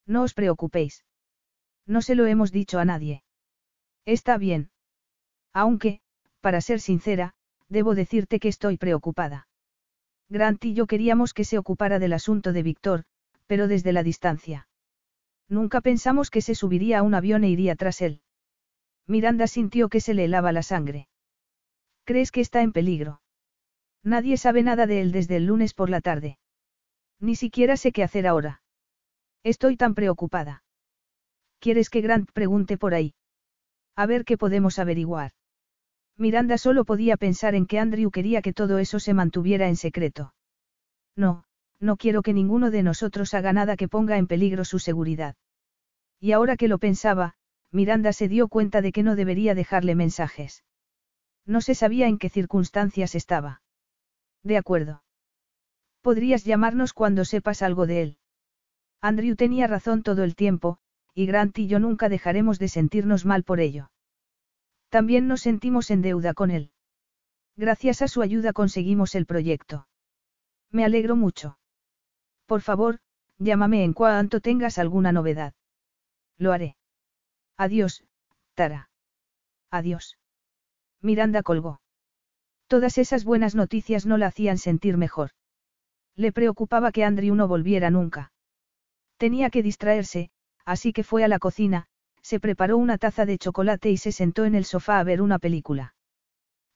[0.08, 1.06] No os preocupéis.
[1.86, 3.22] No se lo hemos dicho a nadie.
[4.04, 4.72] Está bien.
[5.54, 6.02] Aunque,
[6.42, 7.36] para ser sincera,
[7.70, 9.48] debo decirte que estoy preocupada.
[10.28, 13.04] Grant y yo queríamos que se ocupara del asunto de Víctor,
[13.46, 14.68] pero desde la distancia.
[15.48, 18.22] Nunca pensamos que se subiría a un avión e iría tras él.
[19.06, 21.10] Miranda sintió que se le helaba la sangre.
[22.06, 23.22] ¿Crees que está en peligro?
[24.02, 26.40] Nadie sabe nada de él desde el lunes por la tarde.
[27.20, 28.62] Ni siquiera sé qué hacer ahora.
[29.44, 30.64] Estoy tan preocupada.
[31.60, 33.16] ¿Quieres que Grant pregunte por ahí?
[33.96, 35.32] A ver qué podemos averiguar.
[36.18, 40.34] Miranda solo podía pensar en que Andrew quería que todo eso se mantuviera en secreto.
[41.16, 41.44] No,
[41.80, 45.36] no quiero que ninguno de nosotros haga nada que ponga en peligro su seguridad.
[46.20, 47.36] Y ahora que lo pensaba,
[47.72, 50.64] Miranda se dio cuenta de que no debería dejarle mensajes.
[51.46, 53.62] No se sabía en qué circunstancias estaba.
[54.44, 55.04] De acuerdo.
[56.02, 58.18] Podrías llamarnos cuando sepas algo de él.
[59.02, 60.80] Andrew tenía razón todo el tiempo,
[61.14, 63.92] y Grant y yo nunca dejaremos de sentirnos mal por ello.
[64.90, 66.72] También nos sentimos en deuda con él.
[67.56, 69.88] Gracias a su ayuda conseguimos el proyecto.
[70.72, 71.58] Me alegro mucho.
[72.46, 73.00] Por favor,
[73.40, 75.54] llámame en cuanto tengas alguna novedad.
[76.38, 76.78] Lo haré.
[77.58, 78.04] Adiós,
[78.54, 78.90] Tara.
[79.72, 80.18] Adiós.
[81.02, 81.82] Miranda colgó.
[82.68, 85.32] Todas esas buenas noticias no la hacían sentir mejor.
[86.18, 88.32] Le preocupaba que Andrew no volviera nunca.
[89.18, 90.32] Tenía que distraerse,
[90.66, 91.86] así que fue a la cocina,
[92.22, 95.38] se preparó una taza de chocolate y se sentó en el sofá a ver una
[95.38, 95.94] película.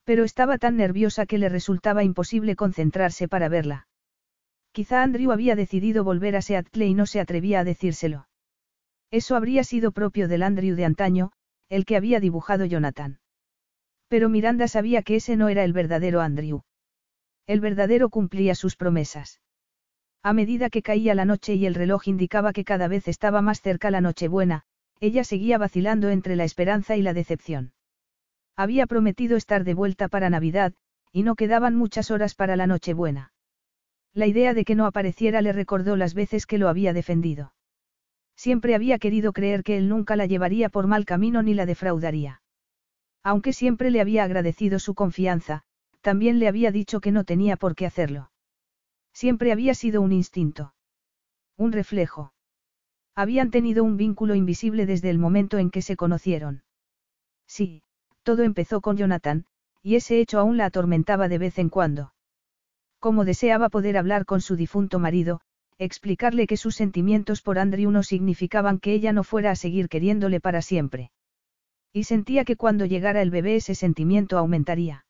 [0.03, 3.87] Pero estaba tan nerviosa que le resultaba imposible concentrarse para verla.
[4.71, 8.27] Quizá Andrew había decidido volver a Seattle y no se atrevía a decírselo.
[9.09, 11.31] Eso habría sido propio del Andrew de antaño,
[11.67, 13.19] el que había dibujado Jonathan.
[14.07, 16.61] Pero Miranda sabía que ese no era el verdadero Andrew.
[17.51, 19.41] El verdadero cumplía sus promesas.
[20.23, 23.59] A medida que caía la noche y el reloj indicaba que cada vez estaba más
[23.59, 24.63] cerca la Nochebuena,
[25.01, 27.73] ella seguía vacilando entre la esperanza y la decepción.
[28.55, 30.71] Había prometido estar de vuelta para Navidad,
[31.11, 33.33] y no quedaban muchas horas para la Nochebuena.
[34.13, 37.53] La idea de que no apareciera le recordó las veces que lo había defendido.
[38.37, 42.41] Siempre había querido creer que él nunca la llevaría por mal camino ni la defraudaría.
[43.23, 45.65] Aunque siempre le había agradecido su confianza,
[46.01, 48.31] también le había dicho que no tenía por qué hacerlo.
[49.13, 50.73] Siempre había sido un instinto.
[51.57, 52.33] Un reflejo.
[53.15, 56.63] Habían tenido un vínculo invisible desde el momento en que se conocieron.
[57.45, 57.83] Sí,
[58.23, 59.45] todo empezó con Jonathan,
[59.83, 62.13] y ese hecho aún la atormentaba de vez en cuando.
[62.99, 65.41] Como deseaba poder hablar con su difunto marido,
[65.77, 70.39] explicarle que sus sentimientos por Andrew no significaban que ella no fuera a seguir queriéndole
[70.39, 71.11] para siempre.
[71.91, 75.05] Y sentía que cuando llegara el bebé ese sentimiento aumentaría.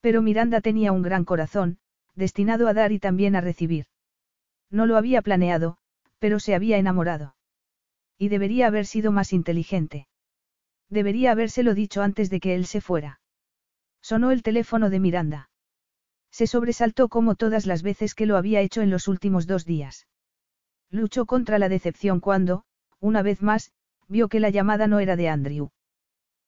[0.00, 1.78] Pero Miranda tenía un gran corazón,
[2.14, 3.86] destinado a dar y también a recibir.
[4.70, 5.78] No lo había planeado,
[6.18, 7.34] pero se había enamorado.
[8.18, 10.06] Y debería haber sido más inteligente.
[10.88, 13.20] Debería habérselo dicho antes de que él se fuera.
[14.02, 15.50] Sonó el teléfono de Miranda.
[16.30, 20.06] Se sobresaltó como todas las veces que lo había hecho en los últimos dos días.
[20.90, 22.64] Luchó contra la decepción cuando,
[22.98, 23.72] una vez más,
[24.08, 25.70] vio que la llamada no era de Andrew.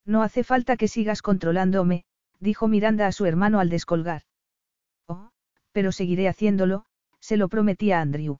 [0.04, 2.04] No hace falta que sigas controlándome,
[2.42, 4.22] dijo Miranda a su hermano al descolgar.
[5.06, 5.30] Oh,
[5.70, 6.84] pero seguiré haciéndolo,
[7.20, 8.38] se lo prometí a Andrew.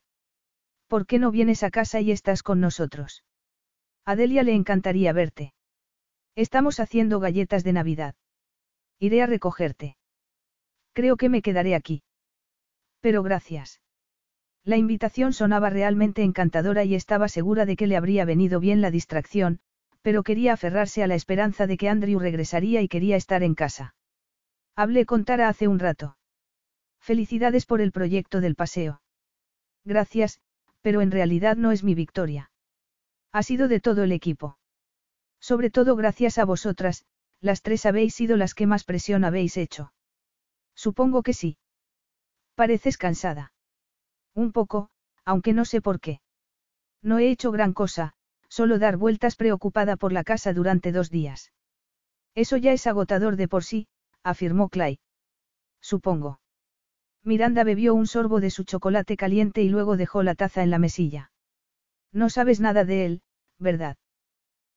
[0.89, 3.24] ¿Por qué no vienes a casa y estás con nosotros?
[4.05, 5.55] A Delia le encantaría verte.
[6.34, 8.14] Estamos haciendo galletas de Navidad.
[8.98, 9.97] Iré a recogerte.
[10.92, 12.02] Creo que me quedaré aquí.
[13.00, 13.81] Pero gracias.
[14.64, 18.90] La invitación sonaba realmente encantadora y estaba segura de que le habría venido bien la
[18.90, 19.60] distracción,
[20.02, 23.94] pero quería aferrarse a la esperanza de que Andrew regresaría y quería estar en casa.
[24.76, 26.16] Hablé con Tara hace un rato.
[27.00, 29.02] Felicidades por el proyecto del paseo.
[29.84, 30.40] Gracias,
[30.81, 32.50] pero en realidad no es mi victoria.
[33.32, 34.58] Ha sido de todo el equipo.
[35.40, 37.05] Sobre todo gracias a vosotras,
[37.40, 39.92] las tres habéis sido las que más presión habéis hecho.
[40.74, 41.58] Supongo que sí.
[42.55, 43.52] Pareces cansada.
[44.34, 44.90] Un poco,
[45.24, 46.20] aunque no sé por qué.
[47.02, 48.14] No he hecho gran cosa,
[48.52, 51.52] solo dar vueltas preocupada por la casa durante dos días.
[52.34, 53.89] Eso ya es agotador de por sí,
[54.22, 54.98] afirmó Clay.
[55.81, 56.39] Supongo.
[57.24, 60.78] Miranda bebió un sorbo de su chocolate caliente y luego dejó la taza en la
[60.78, 61.32] mesilla.
[62.12, 63.22] No sabes nada de él,
[63.58, 63.97] ¿verdad?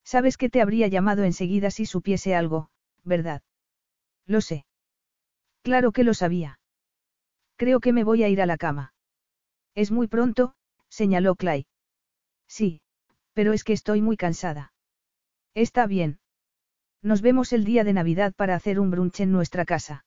[0.06, 2.70] Sabes que te habría llamado enseguida si supiese algo,
[3.04, 3.42] ¿verdad?
[4.26, 4.66] Lo sé.
[5.64, 6.60] Claro que lo sabía.
[7.58, 8.94] Creo que me voy a ir a la cama.
[9.74, 10.56] Es muy pronto,
[10.88, 11.66] señaló Clay.
[12.48, 12.80] Sí,
[13.36, 14.74] pero es que estoy muy cansada.
[15.54, 16.20] Está bien.
[17.04, 20.06] Nos vemos el día de Navidad para hacer un brunch en nuestra casa.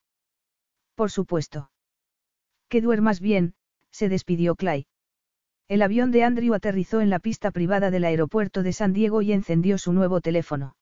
[0.96, 1.70] Por supuesto.
[2.68, 3.54] Que duermas bien,
[3.92, 4.86] se despidió Clay.
[5.68, 9.32] El avión de Andrew aterrizó en la pista privada del aeropuerto de San Diego y
[9.32, 10.74] encendió su nuevo teléfono.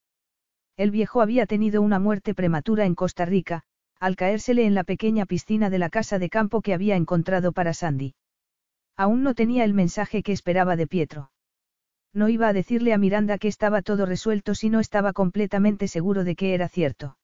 [0.76, 3.64] El viejo había tenido una muerte prematura en Costa Rica,
[3.98, 7.74] al caérsele en la pequeña piscina de la casa de campo que había encontrado para
[7.74, 8.14] Sandy.
[8.96, 11.30] Aún no tenía el mensaje que esperaba de Pietro.
[12.12, 16.24] No iba a decirle a Miranda que estaba todo resuelto si no estaba completamente seguro
[16.24, 17.18] de que era cierto.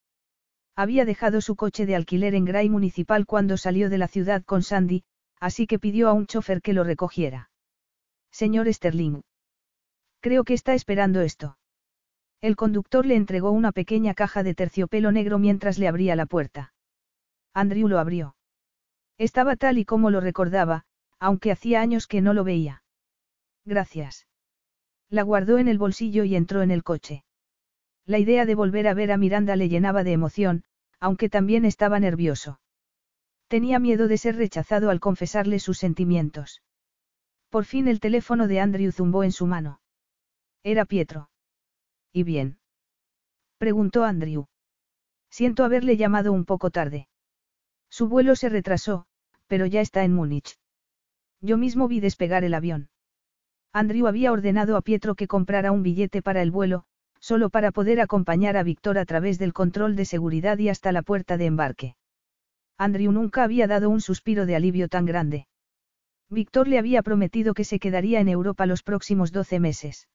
[0.77, 4.62] Había dejado su coche de alquiler en Gray Municipal cuando salió de la ciudad con
[4.62, 5.05] Sandy,
[5.39, 7.51] así que pidió a un chofer que lo recogiera.
[8.31, 9.23] Señor Sterling.
[10.20, 11.59] Creo que está esperando esto.
[12.41, 16.73] El conductor le entregó una pequeña caja de terciopelo negro mientras le abría la puerta.
[17.52, 18.35] Andrew lo abrió.
[19.19, 20.85] Estaba tal y como lo recordaba,
[21.19, 22.83] aunque hacía años que no lo veía.
[23.65, 24.27] Gracias.
[25.12, 27.23] La guardó en el bolsillo y entró en el coche.
[28.07, 30.65] La idea de volver a ver a Miranda le llenaba de emoción,
[31.00, 32.60] aunque también estaba nervioso.
[33.47, 36.62] Tenía miedo de ser rechazado al confesarle sus sentimientos.
[37.50, 39.82] Por fin el teléfono de Andrew zumbó en su mano.
[40.62, 41.28] Era Pietro.
[42.10, 42.58] ¿Y bien?
[43.58, 44.47] Preguntó Andrew.
[45.28, 47.08] Siento haberle llamado un poco tarde.
[47.91, 49.05] Su vuelo se retrasó,
[49.47, 50.57] pero ya está en Múnich.
[51.42, 52.89] Yo mismo vi despegar el avión.
[53.73, 56.84] Andrew había ordenado a Pietro que comprara un billete para el vuelo,
[57.20, 61.02] solo para poder acompañar a Víctor a través del control de seguridad y hasta la
[61.02, 61.97] puerta de embarque.
[62.76, 65.47] Andrew nunca había dado un suspiro de alivio tan grande.
[66.28, 70.09] Víctor le había prometido que se quedaría en Europa los próximos doce meses.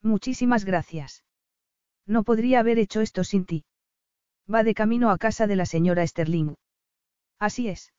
[0.00, 1.24] Muchísimas gracias.
[2.06, 3.64] No podría haber hecho esto sin ti.
[4.52, 6.54] Va de camino a casa de la señora Sterling.
[7.38, 7.92] Así es.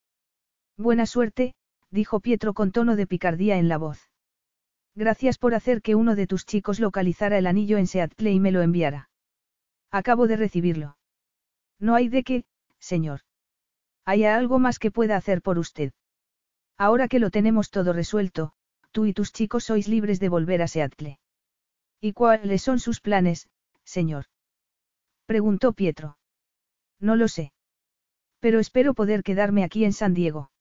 [0.78, 1.54] Buena suerte,
[1.92, 4.10] dijo Pietro con tono de picardía en la voz.
[4.96, 8.52] Gracias por hacer que uno de tus chicos localizara el anillo en Seattle y me
[8.52, 9.10] lo enviara.
[9.90, 10.98] Acabo de recibirlo.
[11.80, 12.46] No hay de qué,
[12.80, 13.22] señor.
[14.06, 15.94] ¿Hay algo más que pueda hacer por usted?
[16.78, 18.54] Ahora que lo tenemos todo resuelto,
[18.92, 21.20] tú y tus chicos sois libres de volver a Seattle.
[22.00, 23.50] ¿Y cuáles son sus planes,
[23.84, 24.26] señor?
[25.26, 26.18] Preguntó Pietro.
[27.00, 27.54] No lo sé.
[28.40, 30.52] Pero espero poder quedarme aquí en San Diego.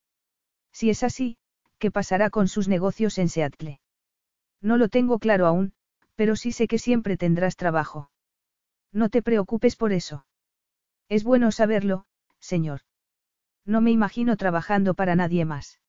[0.72, 1.36] Si es así,
[1.78, 3.81] ¿qué pasará con sus negocios en Seattle?
[4.62, 5.74] No lo tengo claro aún,
[6.14, 8.10] pero sí sé que siempre tendrás trabajo.
[8.92, 10.24] No te preocupes por eso.
[11.08, 12.06] Es bueno saberlo,
[12.38, 12.82] señor.
[13.64, 15.80] No me imagino trabajando para nadie más.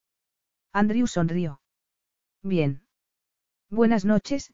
[0.71, 1.61] Andrew sonrió.
[2.41, 2.83] Bien.
[3.69, 4.53] Buenas noches,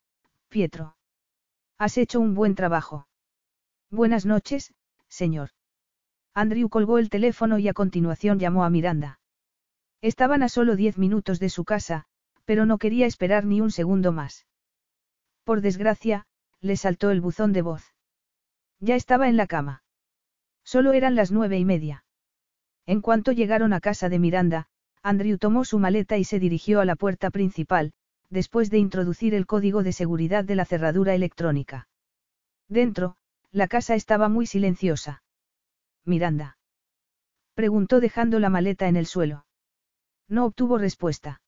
[0.49, 0.97] Pietro.
[1.77, 3.07] Has hecho un buen trabajo.
[3.89, 4.73] Buenas noches,
[5.07, 5.51] señor.
[6.33, 9.19] Andrew colgó el teléfono y a continuación llamó a Miranda.
[10.01, 12.07] Estaban a solo diez minutos de su casa,
[12.49, 14.47] pero no quería esperar ni un segundo más.
[15.43, 16.25] Por desgracia,
[16.61, 17.93] le saltó el buzón de voz.
[18.79, 19.83] Ya estaba en la cama.
[20.63, 22.05] Solo eran las nueve y media.
[22.87, 24.65] En cuanto llegaron a casa de Miranda,
[25.03, 27.93] Andrew tomó su maleta y se dirigió a la puerta principal,
[28.31, 31.87] después de introducir el código de seguridad de la cerradura electrónica.
[32.67, 33.15] Dentro,
[33.51, 35.21] la casa estaba muy silenciosa.
[36.03, 36.57] Miranda.
[37.53, 39.45] Preguntó dejando la maleta en el suelo.
[40.27, 41.41] No obtuvo respuesta.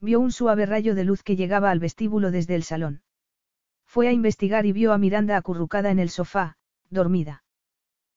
[0.00, 3.02] Vio un suave rayo de luz que llegaba al vestíbulo desde el salón.
[3.86, 6.56] Fue a investigar y vio a Miranda acurrucada en el sofá,
[6.90, 7.44] dormida.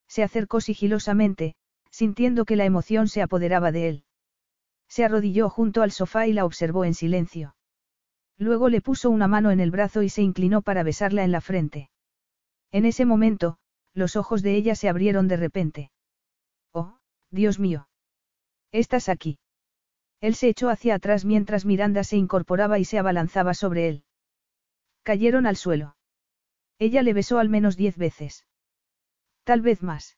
[0.07, 1.55] Se acercó sigilosamente,
[1.91, 4.03] sintiendo que la emoción se apoderaba de él.
[4.87, 7.55] Se arrodilló junto al sofá y la observó en silencio.
[8.37, 11.41] Luego le puso una mano en el brazo y se inclinó para besarla en la
[11.41, 11.89] frente.
[12.71, 13.57] En ese momento,
[13.93, 15.91] los ojos de ella se abrieron de repente.
[16.71, 16.97] Oh,
[17.31, 17.87] Dios mío.
[18.71, 19.39] Estás aquí.
[20.21, 24.03] Él se echó hacia atrás mientras Miranda se incorporaba y se abalanzaba sobre él.
[25.03, 25.95] Cayeron al suelo.
[26.77, 28.45] Ella le besó al menos diez veces.
[29.43, 30.17] Tal vez más.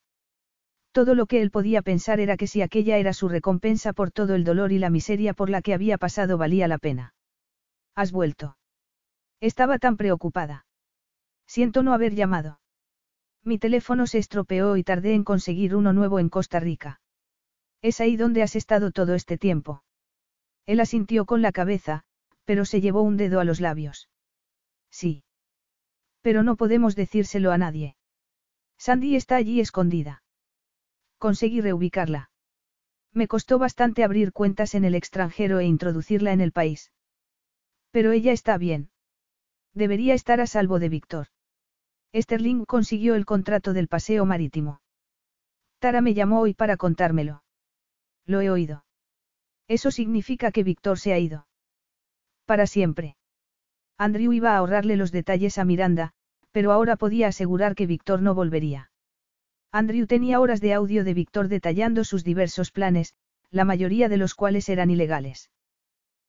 [0.91, 4.35] Todo lo que él podía pensar era que si aquella era su recompensa por todo
[4.35, 7.13] el dolor y la miseria por la que había pasado valía la pena.
[7.95, 8.57] ¿Has vuelto?
[9.39, 10.65] Estaba tan preocupada.
[11.47, 12.59] Siento no haber llamado.
[13.43, 17.01] Mi teléfono se estropeó y tardé en conseguir uno nuevo en Costa Rica.
[17.81, 19.83] Es ahí donde has estado todo este tiempo.
[20.65, 22.03] Él asintió con la cabeza,
[22.45, 24.09] pero se llevó un dedo a los labios.
[24.89, 25.23] Sí.
[26.21, 27.95] Pero no podemos decírselo a nadie.
[28.77, 30.23] Sandy está allí escondida.
[31.17, 32.31] Conseguí reubicarla.
[33.13, 36.91] Me costó bastante abrir cuentas en el extranjero e introducirla en el país.
[37.91, 38.89] Pero ella está bien.
[39.73, 41.27] Debería estar a salvo de Víctor.
[42.13, 44.81] Sterling consiguió el contrato del paseo marítimo.
[45.79, 47.43] Tara me llamó hoy para contármelo.
[48.25, 48.85] Lo he oído.
[49.77, 51.47] Eso significa que Víctor se ha ido.
[52.45, 53.15] Para siempre.
[53.97, 56.11] Andrew iba a ahorrarle los detalles a Miranda,
[56.51, 58.91] pero ahora podía asegurar que Víctor no volvería.
[59.71, 63.15] Andrew tenía horas de audio de Víctor detallando sus diversos planes,
[63.49, 65.49] la mayoría de los cuales eran ilegales.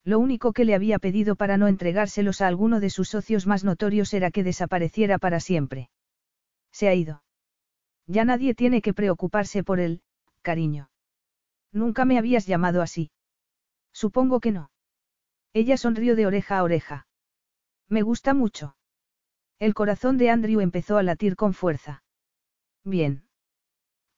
[0.04, 3.64] Lo único que le había pedido para no entregárselos a alguno de sus socios más
[3.64, 5.90] notorios era que desapareciera para siempre.
[6.70, 7.24] Se ha ido.
[8.06, 10.02] Ya nadie tiene que preocuparse por él,
[10.42, 10.90] cariño.
[11.72, 13.10] Nunca me habías llamado así.
[13.92, 14.70] Supongo que no.
[15.52, 17.06] Ella sonrió de oreja a oreja.
[17.88, 18.76] Me gusta mucho.
[19.58, 22.02] El corazón de Andrew empezó a latir con fuerza.
[22.84, 23.28] Bien.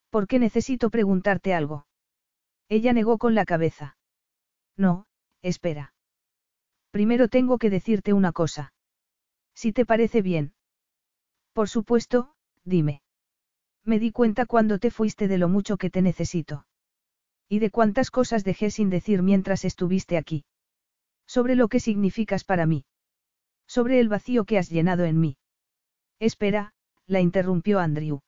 [0.09, 1.87] ¿Por qué necesito preguntarte algo?
[2.69, 3.97] Ella negó con la cabeza.
[4.77, 5.07] No,
[5.41, 5.93] espera.
[6.89, 8.73] Primero tengo que decirte una cosa.
[9.53, 10.53] Si te parece bien.
[11.53, 13.01] Por supuesto, dime.
[13.83, 16.65] Me di cuenta cuando te fuiste de lo mucho que te necesito.
[17.47, 20.45] Y de cuántas cosas dejé sin decir mientras estuviste aquí.
[21.27, 22.85] Sobre lo que significas para mí.
[23.67, 25.37] Sobre el vacío que has llenado en mí.
[26.19, 26.73] Espera,
[27.07, 28.21] la interrumpió Andrew.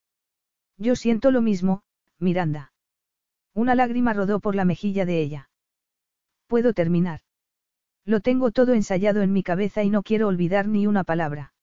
[0.77, 1.83] Yo siento lo mismo,
[2.19, 2.73] Miranda.
[3.53, 5.49] Una lágrima rodó por la mejilla de ella.
[6.47, 7.21] Puedo terminar.
[8.05, 11.53] Lo tengo todo ensayado en mi cabeza y no quiero olvidar ni una palabra.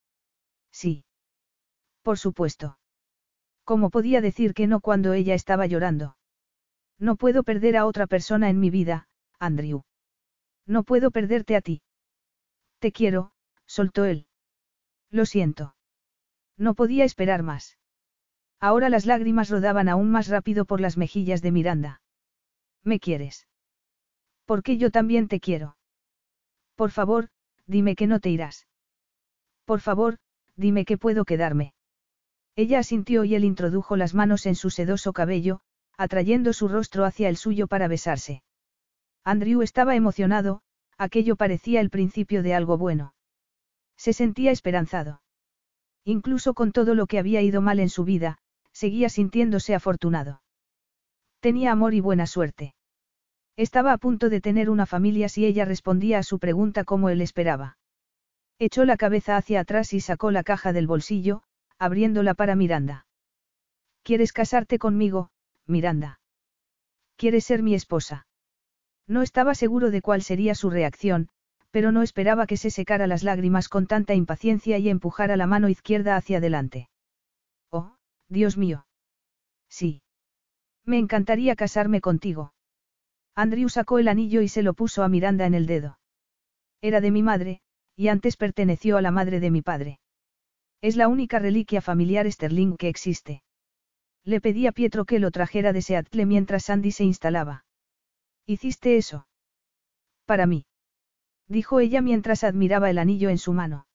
[0.71, 1.05] Sí.
[2.03, 2.79] Por supuesto.
[3.65, 6.17] ¿Cómo podía decir que no cuando ella estaba llorando?
[6.99, 9.09] No puedo perder a otra persona en mi vida,
[9.39, 9.83] Andrew.
[10.67, 11.83] No puedo perderte a ti.
[12.79, 13.33] Te quiero,
[13.67, 14.27] soltó él.
[15.11, 15.75] Lo siento.
[16.57, 17.79] No podía esperar más.
[18.61, 22.01] Ahora las lágrimas rodaban aún más rápido por las mejillas de Miranda.
[22.83, 23.47] ¿Me quieres?
[24.45, 25.77] Porque yo también te quiero.
[26.75, 27.29] Por favor,
[27.67, 28.67] dime que no te irás.
[29.65, 30.19] Por favor,
[30.57, 31.75] dime que puedo quedarme.
[32.57, 35.61] Ella asintió y él introdujo las manos en su sedoso cabello,
[35.97, 38.43] atrayendo su rostro hacia el suyo para besarse.
[39.25, 40.63] Andrew estaba emocionado,
[40.99, 43.15] aquello parecía el principio de algo bueno.
[43.97, 45.23] Se sentía esperanzado.
[46.05, 48.39] Incluso con todo lo que había ido mal en su vida,
[48.73, 50.43] seguía sintiéndose afortunado.
[51.41, 52.75] Tenía amor y buena suerte.
[53.57, 57.21] Estaba a punto de tener una familia si ella respondía a su pregunta como él
[57.21, 57.79] esperaba.
[58.59, 61.43] Echó la cabeza hacia atrás y sacó la caja del bolsillo,
[61.79, 63.07] abriéndola para Miranda.
[64.03, 65.31] ¿Quieres casarte conmigo,
[65.67, 66.21] Miranda?
[67.17, 68.27] ¿Quieres ser mi esposa?
[69.07, 71.29] No estaba seguro de cuál sería su reacción,
[71.71, 75.69] pero no esperaba que se secara las lágrimas con tanta impaciencia y empujara la mano
[75.69, 76.89] izquierda hacia adelante.
[77.71, 77.97] Oh,
[78.29, 78.87] Dios mío.
[79.69, 80.03] Sí.
[80.85, 82.53] Me encantaría casarme contigo.
[83.35, 85.99] Andrew sacó el anillo y se lo puso a Miranda en el dedo.
[86.81, 87.61] Era de mi madre,
[87.97, 89.99] y antes perteneció a la madre de mi padre.
[90.81, 93.43] Es la única reliquia familiar Sterling que existe.
[94.25, 97.65] Le pedí a Pietro que lo trajera de Seattle mientras Sandy se instalaba.
[98.47, 99.27] ¿Hiciste eso?
[100.25, 100.67] Para mí.
[101.47, 103.87] Dijo ella mientras admiraba el anillo en su mano.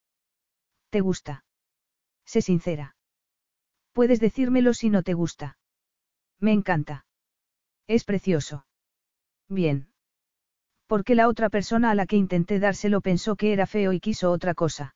[0.91, 1.45] ¿Te gusta?
[2.25, 2.95] Sé sincera.
[3.91, 5.57] Puedes decírmelo si no te gusta.
[6.39, 7.05] Me encanta.
[7.87, 8.67] Es precioso.
[9.47, 9.89] Bien.
[10.85, 14.31] Porque la otra persona a la que intenté dárselo pensó que era feo y quiso
[14.31, 14.95] otra cosa.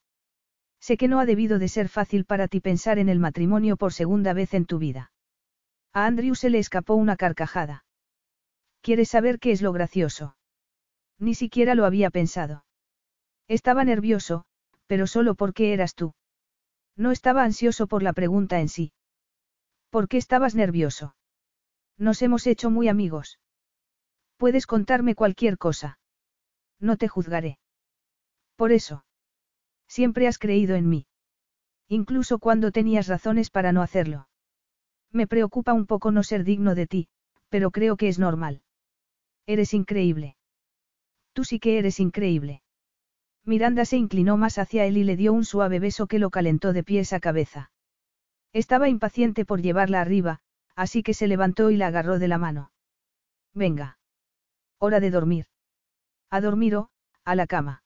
[0.80, 3.94] Sé que no ha debido de ser fácil para ti pensar en el matrimonio por
[3.94, 5.12] segunda vez en tu vida.
[5.94, 7.86] A Andrew se le escapó una carcajada.
[8.82, 10.36] ¿Quieres saber qué es lo gracioso?
[11.20, 12.66] Ni siquiera lo había pensado.
[13.48, 14.46] Estaba nervioso,
[14.88, 16.14] pero solo porque eras tú.
[16.96, 18.92] No estaba ansioso por la pregunta en sí.
[19.90, 21.16] ¿Por qué estabas nervioso?
[21.98, 23.40] Nos hemos hecho muy amigos.
[24.38, 26.00] Puedes contarme cualquier cosa.
[26.80, 27.60] No te juzgaré.
[28.56, 29.06] Por eso.
[29.88, 31.06] Siempre has creído en mí.
[31.88, 34.28] Incluso cuando tenías razones para no hacerlo.
[35.14, 37.08] Me preocupa un poco no ser digno de ti,
[37.50, 38.64] pero creo que es normal.
[39.46, 40.36] Eres increíble.
[41.34, 42.64] Tú sí que eres increíble.
[43.46, 46.74] Miranda se inclinó más hacia él y le dio un suave beso que lo calentó
[46.74, 47.72] de pies a cabeza.
[48.54, 50.40] Estaba impaciente por llevarla arriba,
[50.76, 52.72] así que se levantó y la agarró de la mano.
[53.54, 54.00] Venga.
[54.80, 55.48] Hora de dormir.
[56.30, 56.90] A dormir o,
[57.24, 57.84] a la cama.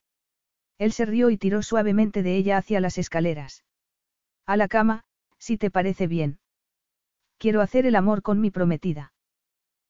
[0.78, 3.66] Él se rió y tiró suavemente de ella hacia las escaleras.
[4.46, 5.04] A la cama,
[5.38, 6.40] si te parece bien.
[7.38, 9.14] Quiero hacer el amor con mi prometida.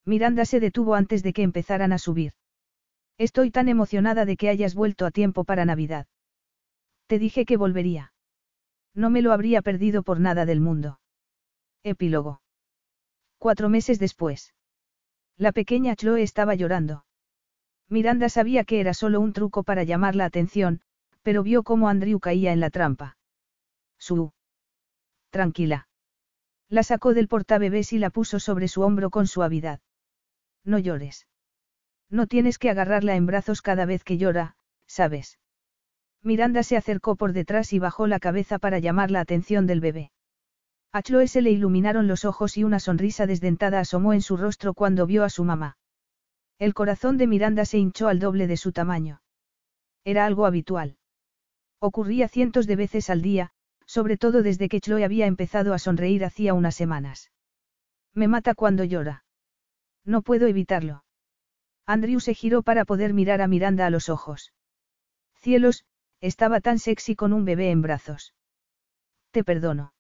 [0.06, 2.34] Miranda se detuvo antes de que empezaran a subir.
[3.18, 6.08] Estoy tan emocionada de que hayas vuelto a tiempo para Navidad.
[7.08, 8.14] Te dije que volvería.
[8.94, 11.00] No me lo habría perdido por nada del mundo.
[11.84, 12.42] Epílogo.
[13.38, 14.54] Cuatro meses después.
[15.38, 17.06] La pequeña Chloe estaba llorando.
[17.90, 20.82] Miranda sabía que era solo un truco para llamar la atención,
[21.22, 23.18] pero vio cómo Andrew caía en la trampa.
[23.98, 24.34] Su.
[25.30, 25.87] Tranquila.
[26.70, 29.80] La sacó del portabebés y la puso sobre su hombro con suavidad.
[30.66, 31.28] No llores.
[32.10, 34.56] No tienes que agarrarla en brazos cada vez que llora,
[34.86, 35.40] ¿sabes?
[36.24, 40.12] Miranda se acercó por detrás y bajó la cabeza para llamar la atención del bebé.
[40.92, 44.74] A Chloe se le iluminaron los ojos y una sonrisa desdentada asomó en su rostro
[44.74, 45.78] cuando vio a su mamá.
[46.60, 49.22] El corazón de Miranda se hinchó al doble de su tamaño.
[50.04, 50.98] Era algo habitual.
[51.80, 53.52] Ocurría cientos de veces al día,
[53.88, 57.32] sobre todo desde que Chloe había empezado a sonreír hacía unas semanas.
[58.14, 59.24] Me mata cuando llora.
[60.04, 61.04] No puedo evitarlo.
[61.86, 64.54] Andrew se giró para poder mirar a Miranda a los ojos.
[65.36, 65.86] Cielos,
[66.20, 68.34] estaba tan sexy con un bebé en brazos.
[69.32, 69.94] Te perdono.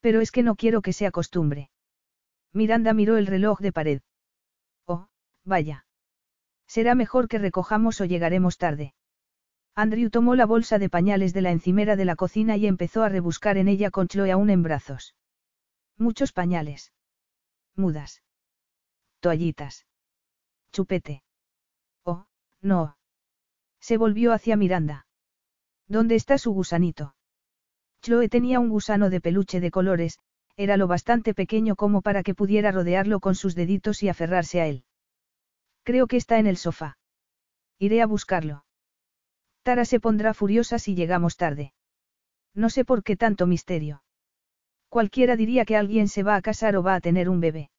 [0.00, 1.70] Pero es que no quiero que se acostumbre.
[2.52, 4.00] Miranda miró el reloj de pared.
[4.86, 5.08] Oh,
[5.44, 5.86] vaya.
[6.66, 8.94] Será mejor que recojamos o llegaremos tarde.
[9.78, 13.10] Andrew tomó la bolsa de pañales de la encimera de la cocina y empezó a
[13.10, 15.14] rebuscar en ella con Chloe aún en brazos.
[15.98, 16.94] Muchos pañales.
[17.74, 18.22] Mudas.
[19.20, 19.86] Toallitas.
[20.72, 21.22] Chupete.
[22.04, 22.26] Oh,
[22.62, 22.96] no.
[23.78, 25.06] Se volvió hacia Miranda.
[25.88, 27.14] ¿Dónde está su gusanito?
[28.00, 30.20] Chloe tenía un gusano de peluche de colores,
[30.56, 34.66] era lo bastante pequeño como para que pudiera rodearlo con sus deditos y aferrarse a
[34.68, 34.84] él.
[35.82, 36.96] Creo que está en el sofá.
[37.78, 38.65] Iré a buscarlo.
[39.66, 41.72] Tara se pondrá furiosa si llegamos tarde.
[42.54, 44.04] No sé por qué tanto misterio.
[44.88, 47.70] Cualquiera diría que alguien se va a casar o va a tener un bebé.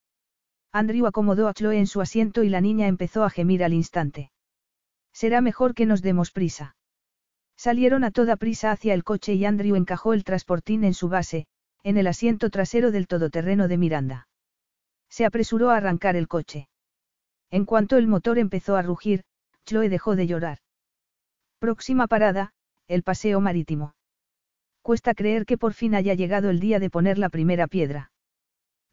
[0.74, 4.32] Andrew acomodó a Chloe en su asiento y la niña empezó a gemir al instante.
[5.14, 6.76] Será mejor que nos demos prisa.
[7.56, 11.48] Salieron a toda prisa hacia el coche y Andrew encajó el transportín en su base,
[11.84, 14.28] en el asiento trasero del todoterreno de Miranda.
[15.08, 16.68] Se apresuró a arrancar el coche.
[17.50, 19.24] En cuanto el motor empezó a rugir,
[19.64, 20.58] Chloe dejó de llorar.
[21.60, 22.54] Próxima parada,
[22.88, 23.96] el paseo marítimo.
[24.84, 28.12] Cuesta creer que por fin haya llegado el día de poner la primera piedra.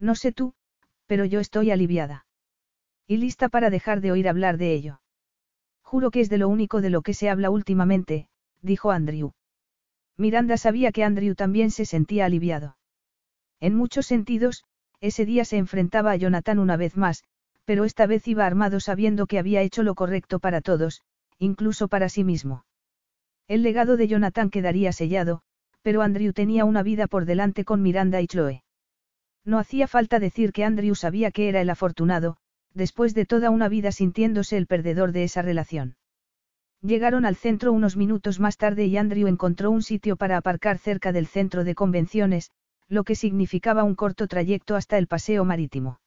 [0.01, 0.55] No sé tú,
[1.07, 2.27] pero yo estoy aliviada.
[3.07, 5.01] Y lista para dejar de oír hablar de ello.
[5.83, 8.29] Juro que es de lo único de lo que se habla últimamente,
[8.63, 9.33] dijo Andrew.
[10.17, 12.79] Miranda sabía que Andrew también se sentía aliviado.
[13.61, 14.65] En muchos sentidos,
[15.01, 17.25] ese día se enfrentaba a Jonathan una vez más,
[17.67, 21.03] pero esta vez iba armado sabiendo que había hecho lo correcto para todos,
[21.39, 22.65] incluso para sí mismo.
[23.47, 25.43] El legado de Jonathan quedaría sellado,
[25.83, 28.65] pero Andrew tenía una vida por delante con Miranda y Chloe.
[29.45, 32.39] No hacía falta decir que Andrew sabía que era el afortunado,
[32.73, 35.97] después de toda una vida sintiéndose el perdedor de esa relación.
[36.81, 41.13] Llegaron al centro unos minutos más tarde y Andrew encontró un sitio para aparcar cerca
[41.13, 42.51] del centro de convenciones,
[42.89, 46.01] lo que significaba un corto trayecto hasta el paseo marítimo.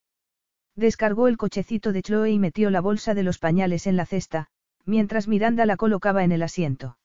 [0.75, 4.49] Descargó el cochecito de Chloe y metió la bolsa de los pañales en la cesta,
[4.87, 6.97] mientras Miranda la colocaba en el asiento.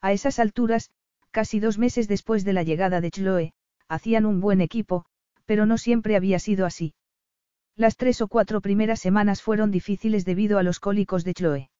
[0.00, 0.90] A esas alturas,
[1.32, 3.52] casi dos meses después de la llegada de Chloe,
[3.88, 5.06] hacían un buen equipo,
[5.46, 6.94] pero no siempre había sido así.
[7.74, 11.70] Las tres o cuatro primeras semanas fueron difíciles debido a los cólicos de Chloe.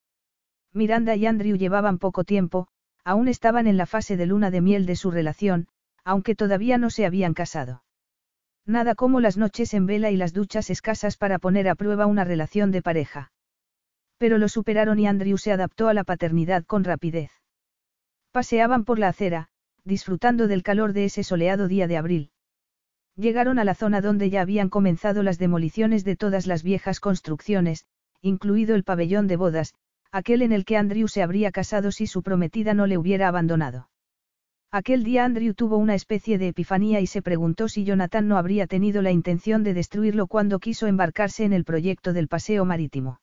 [0.73, 2.69] Miranda y Andrew llevaban poco tiempo,
[3.05, 5.69] aún estaban en la fase de luna de miel de su relación,
[6.05, 7.83] aunque todavía no se habían casado.
[8.65, 12.25] Nada como las noches en vela y las duchas escasas para poner a prueba una
[12.25, 13.33] relación de pareja.
[14.19, 17.31] Pero lo superaron y Andrew se adaptó a la paternidad con rapidez.
[18.33, 19.49] Paseaban por la acera,
[19.85, 22.31] disfrutando del calor de ese soleado día de abril.
[23.17, 27.87] Llegaron a la zona donde ya habían comenzado las demoliciones de todas las viejas construcciones,
[28.21, 29.75] incluido el pabellón de bodas,
[30.13, 33.89] aquel en el que Andrew se habría casado si su prometida no le hubiera abandonado.
[34.71, 38.67] Aquel día Andrew tuvo una especie de epifanía y se preguntó si Jonathan no habría
[38.67, 43.21] tenido la intención de destruirlo cuando quiso embarcarse en el proyecto del paseo marítimo.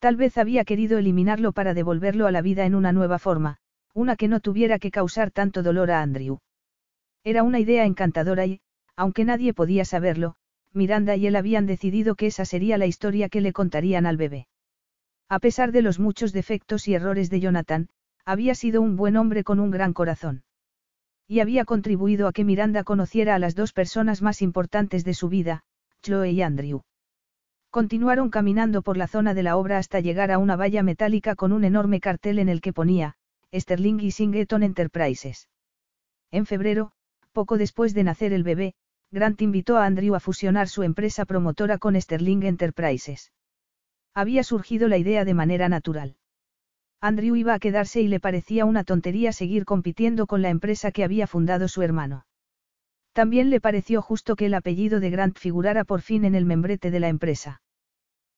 [0.00, 3.58] Tal vez había querido eliminarlo para devolverlo a la vida en una nueva forma,
[3.92, 6.38] una que no tuviera que causar tanto dolor a Andrew.
[7.22, 8.60] Era una idea encantadora y,
[8.96, 10.36] aunque nadie podía saberlo,
[10.72, 14.48] Miranda y él habían decidido que esa sería la historia que le contarían al bebé.
[15.28, 17.90] A pesar de los muchos defectos y errores de Jonathan,
[18.24, 20.44] había sido un buen hombre con un gran corazón.
[21.28, 25.28] Y había contribuido a que Miranda conociera a las dos personas más importantes de su
[25.28, 25.62] vida,
[26.02, 26.82] Chloe y Andrew.
[27.70, 31.52] Continuaron caminando por la zona de la obra hasta llegar a una valla metálica con
[31.52, 33.14] un enorme cartel en el que ponía,
[33.54, 35.48] Sterling y Singeton Enterprises.
[36.32, 36.90] En febrero,
[37.32, 38.74] poco después de nacer el bebé,
[39.12, 43.32] Grant invitó a Andrew a fusionar su empresa promotora con Sterling Enterprises.
[44.14, 46.16] Había surgido la idea de manera natural.
[47.00, 51.04] Andrew iba a quedarse y le parecía una tontería seguir compitiendo con la empresa que
[51.04, 52.24] había fundado su hermano.
[53.12, 56.90] También le pareció justo que el apellido de Grant figurara por fin en el membrete
[56.90, 57.60] de la empresa.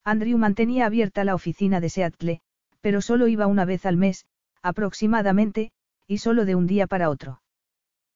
[0.04, 2.40] Andrew mantenía abierta la oficina de Seattle,
[2.80, 4.26] pero solo iba una vez al mes,
[4.62, 5.70] aproximadamente,
[6.06, 7.42] y solo de un día para otro.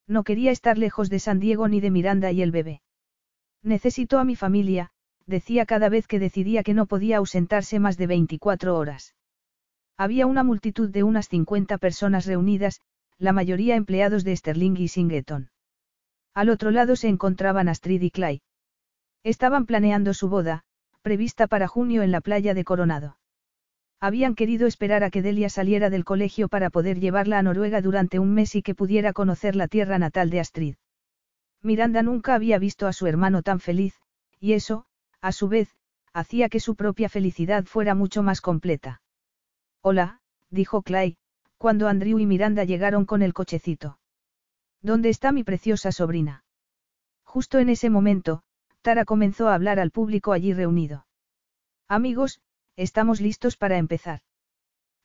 [0.09, 2.81] No quería estar lejos de San Diego ni de Miranda y el bebé.
[3.63, 4.91] Necesito a mi familia,
[5.27, 9.15] decía cada vez que decidía que no podía ausentarse más de 24 horas.
[9.97, 12.81] Había una multitud de unas 50 personas reunidas,
[13.19, 15.51] la mayoría empleados de Sterling y Singeton.
[16.37, 18.43] Al otro lado se encontraban Astrid y Clay.
[19.25, 20.65] Estaban planeando su boda,
[21.01, 23.17] prevista para junio en la playa de Coronado.
[24.01, 28.19] Habían querido esperar a que Delia saliera del colegio para poder llevarla a Noruega durante
[28.19, 30.75] un mes y que pudiera conocer la tierra natal de Astrid.
[31.63, 33.95] Miranda nunca había visto a su hermano tan feliz,
[34.39, 34.85] y eso,
[35.23, 35.75] a su vez,
[36.13, 39.01] hacía que su propia felicidad fuera mucho más completa.
[39.81, 41.17] Hola, dijo Clay,
[41.57, 43.99] cuando Andrew y Miranda llegaron con el cochecito.
[44.91, 46.45] ¿Dónde está mi preciosa sobrina?
[47.25, 48.43] Justo en ese momento,
[48.83, 51.07] Tara comenzó a hablar al público allí reunido.
[51.89, 52.41] Amigos,
[52.77, 54.21] Estamos listos para empezar.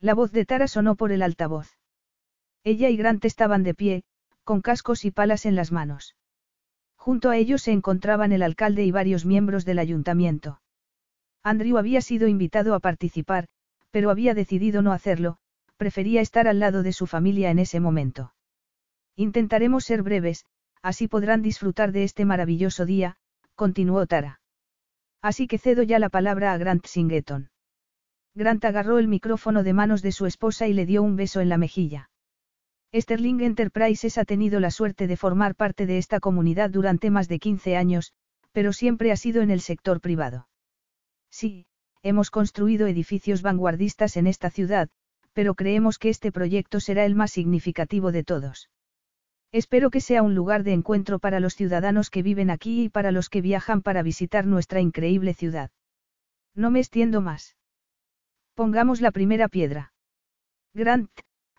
[0.01, 1.77] La voz de Tara sonó por el altavoz.
[2.66, 4.03] Ella y Grant estaban de pie,
[4.43, 6.18] con cascos y palas en las manos.
[6.98, 10.61] Junto a ellos se encontraban el alcalde y varios miembros del ayuntamiento.
[11.43, 13.48] Andrew había sido invitado a participar,
[13.90, 15.38] pero había decidido no hacerlo,
[15.77, 18.34] prefería estar al lado de su familia en ese momento.
[19.15, 20.45] Intentaremos ser breves,
[20.81, 23.17] así podrán disfrutar de este maravilloso día,
[23.56, 24.41] continuó Tara.
[25.22, 27.49] Así que cedo ya la palabra a Grant Singeton.
[28.33, 31.49] Grant agarró el micrófono de manos de su esposa y le dio un beso en
[31.49, 32.09] la mejilla.
[32.93, 37.40] Sterling Enterprises ha tenido la suerte de formar parte de esta comunidad durante más de
[37.40, 38.14] 15 años,
[38.51, 40.48] pero siempre ha sido en el sector privado.
[41.30, 41.67] Sí,
[42.03, 44.90] hemos construido edificios vanguardistas en esta ciudad,
[45.33, 48.69] pero creemos que este proyecto será el más significativo de todos.
[49.54, 53.12] Espero que sea un lugar de encuentro para los ciudadanos que viven aquí y para
[53.12, 55.72] los que viajan para visitar nuestra increíble ciudad.
[56.56, 57.58] No me extiendo más.
[58.56, 59.94] Pongamos la primera piedra.
[60.74, 61.12] Grant,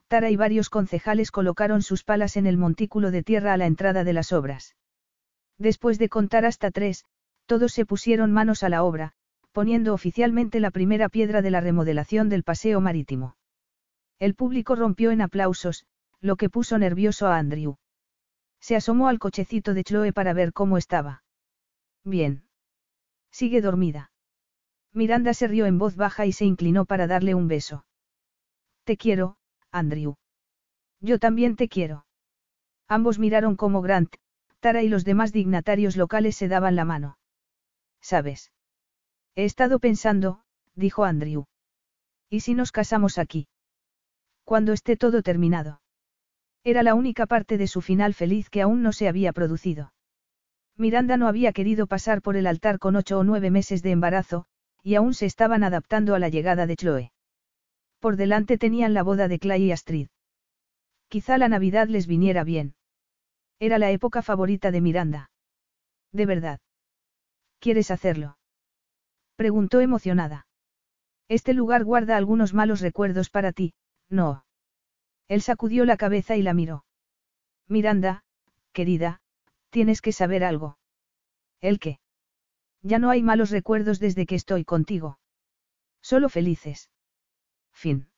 [0.09, 4.05] Tara y varios concejales colocaron sus palas en el montículo de tierra a la entrada
[4.05, 4.75] de las obras.
[5.59, 7.05] Después de contar hasta tres,
[7.47, 9.12] todos se pusieron manos a la obra,
[9.53, 13.37] poniendo oficialmente la primera piedra de la remodelación del paseo marítimo.
[14.19, 15.85] El público rompió en aplausos,
[16.21, 17.77] lo que puso nervioso a Andrew.
[18.62, 21.24] Se asomó al cochecito de Chloe para ver cómo estaba.
[22.05, 22.44] Bien.
[23.32, 24.12] Sigue dormida.
[24.92, 27.84] Miranda se rió en voz baja y se inclinó para darle un beso.
[28.84, 29.36] Te quiero,
[29.73, 30.15] Andrew.
[31.00, 32.07] Yo también te quiero.
[32.86, 34.15] Ambos miraron cómo Grant,
[34.60, 37.18] Tara y los demás dignatarios locales se daban la mano.
[38.00, 38.52] ¿Sabes?
[39.34, 40.44] He estado pensando,
[40.76, 41.47] dijo Andrew.
[42.28, 43.49] ¿Y si nos casamos aquí?
[44.44, 45.82] Cuando esté todo terminado.
[46.65, 49.92] Era la única parte de su final feliz que aún no se había producido.
[50.76, 54.47] Miranda no había querido pasar por el altar con ocho o nueve meses de embarazo,
[54.82, 57.12] y aún se estaban adaptando a la llegada de Chloe.
[57.99, 60.08] Por delante tenían la boda de Clay y Astrid.
[61.08, 62.74] Quizá la Navidad les viniera bien.
[63.58, 65.31] Era la época favorita de Miranda.
[66.12, 66.60] De verdad.
[67.60, 68.39] ¿Quieres hacerlo?
[69.36, 70.47] Preguntó emocionada.
[71.28, 73.74] Este lugar guarda algunos malos recuerdos para ti,
[74.08, 74.44] no.
[75.33, 76.85] Él sacudió la cabeza y la miró.
[77.67, 78.23] Miranda,
[78.75, 79.23] querida,
[79.70, 80.77] tienes que saber algo.
[81.62, 82.01] ¿El qué?
[82.83, 85.19] Ya no hay malos recuerdos desde que estoy contigo.
[86.02, 86.91] Solo felices.
[87.73, 88.11] Fin.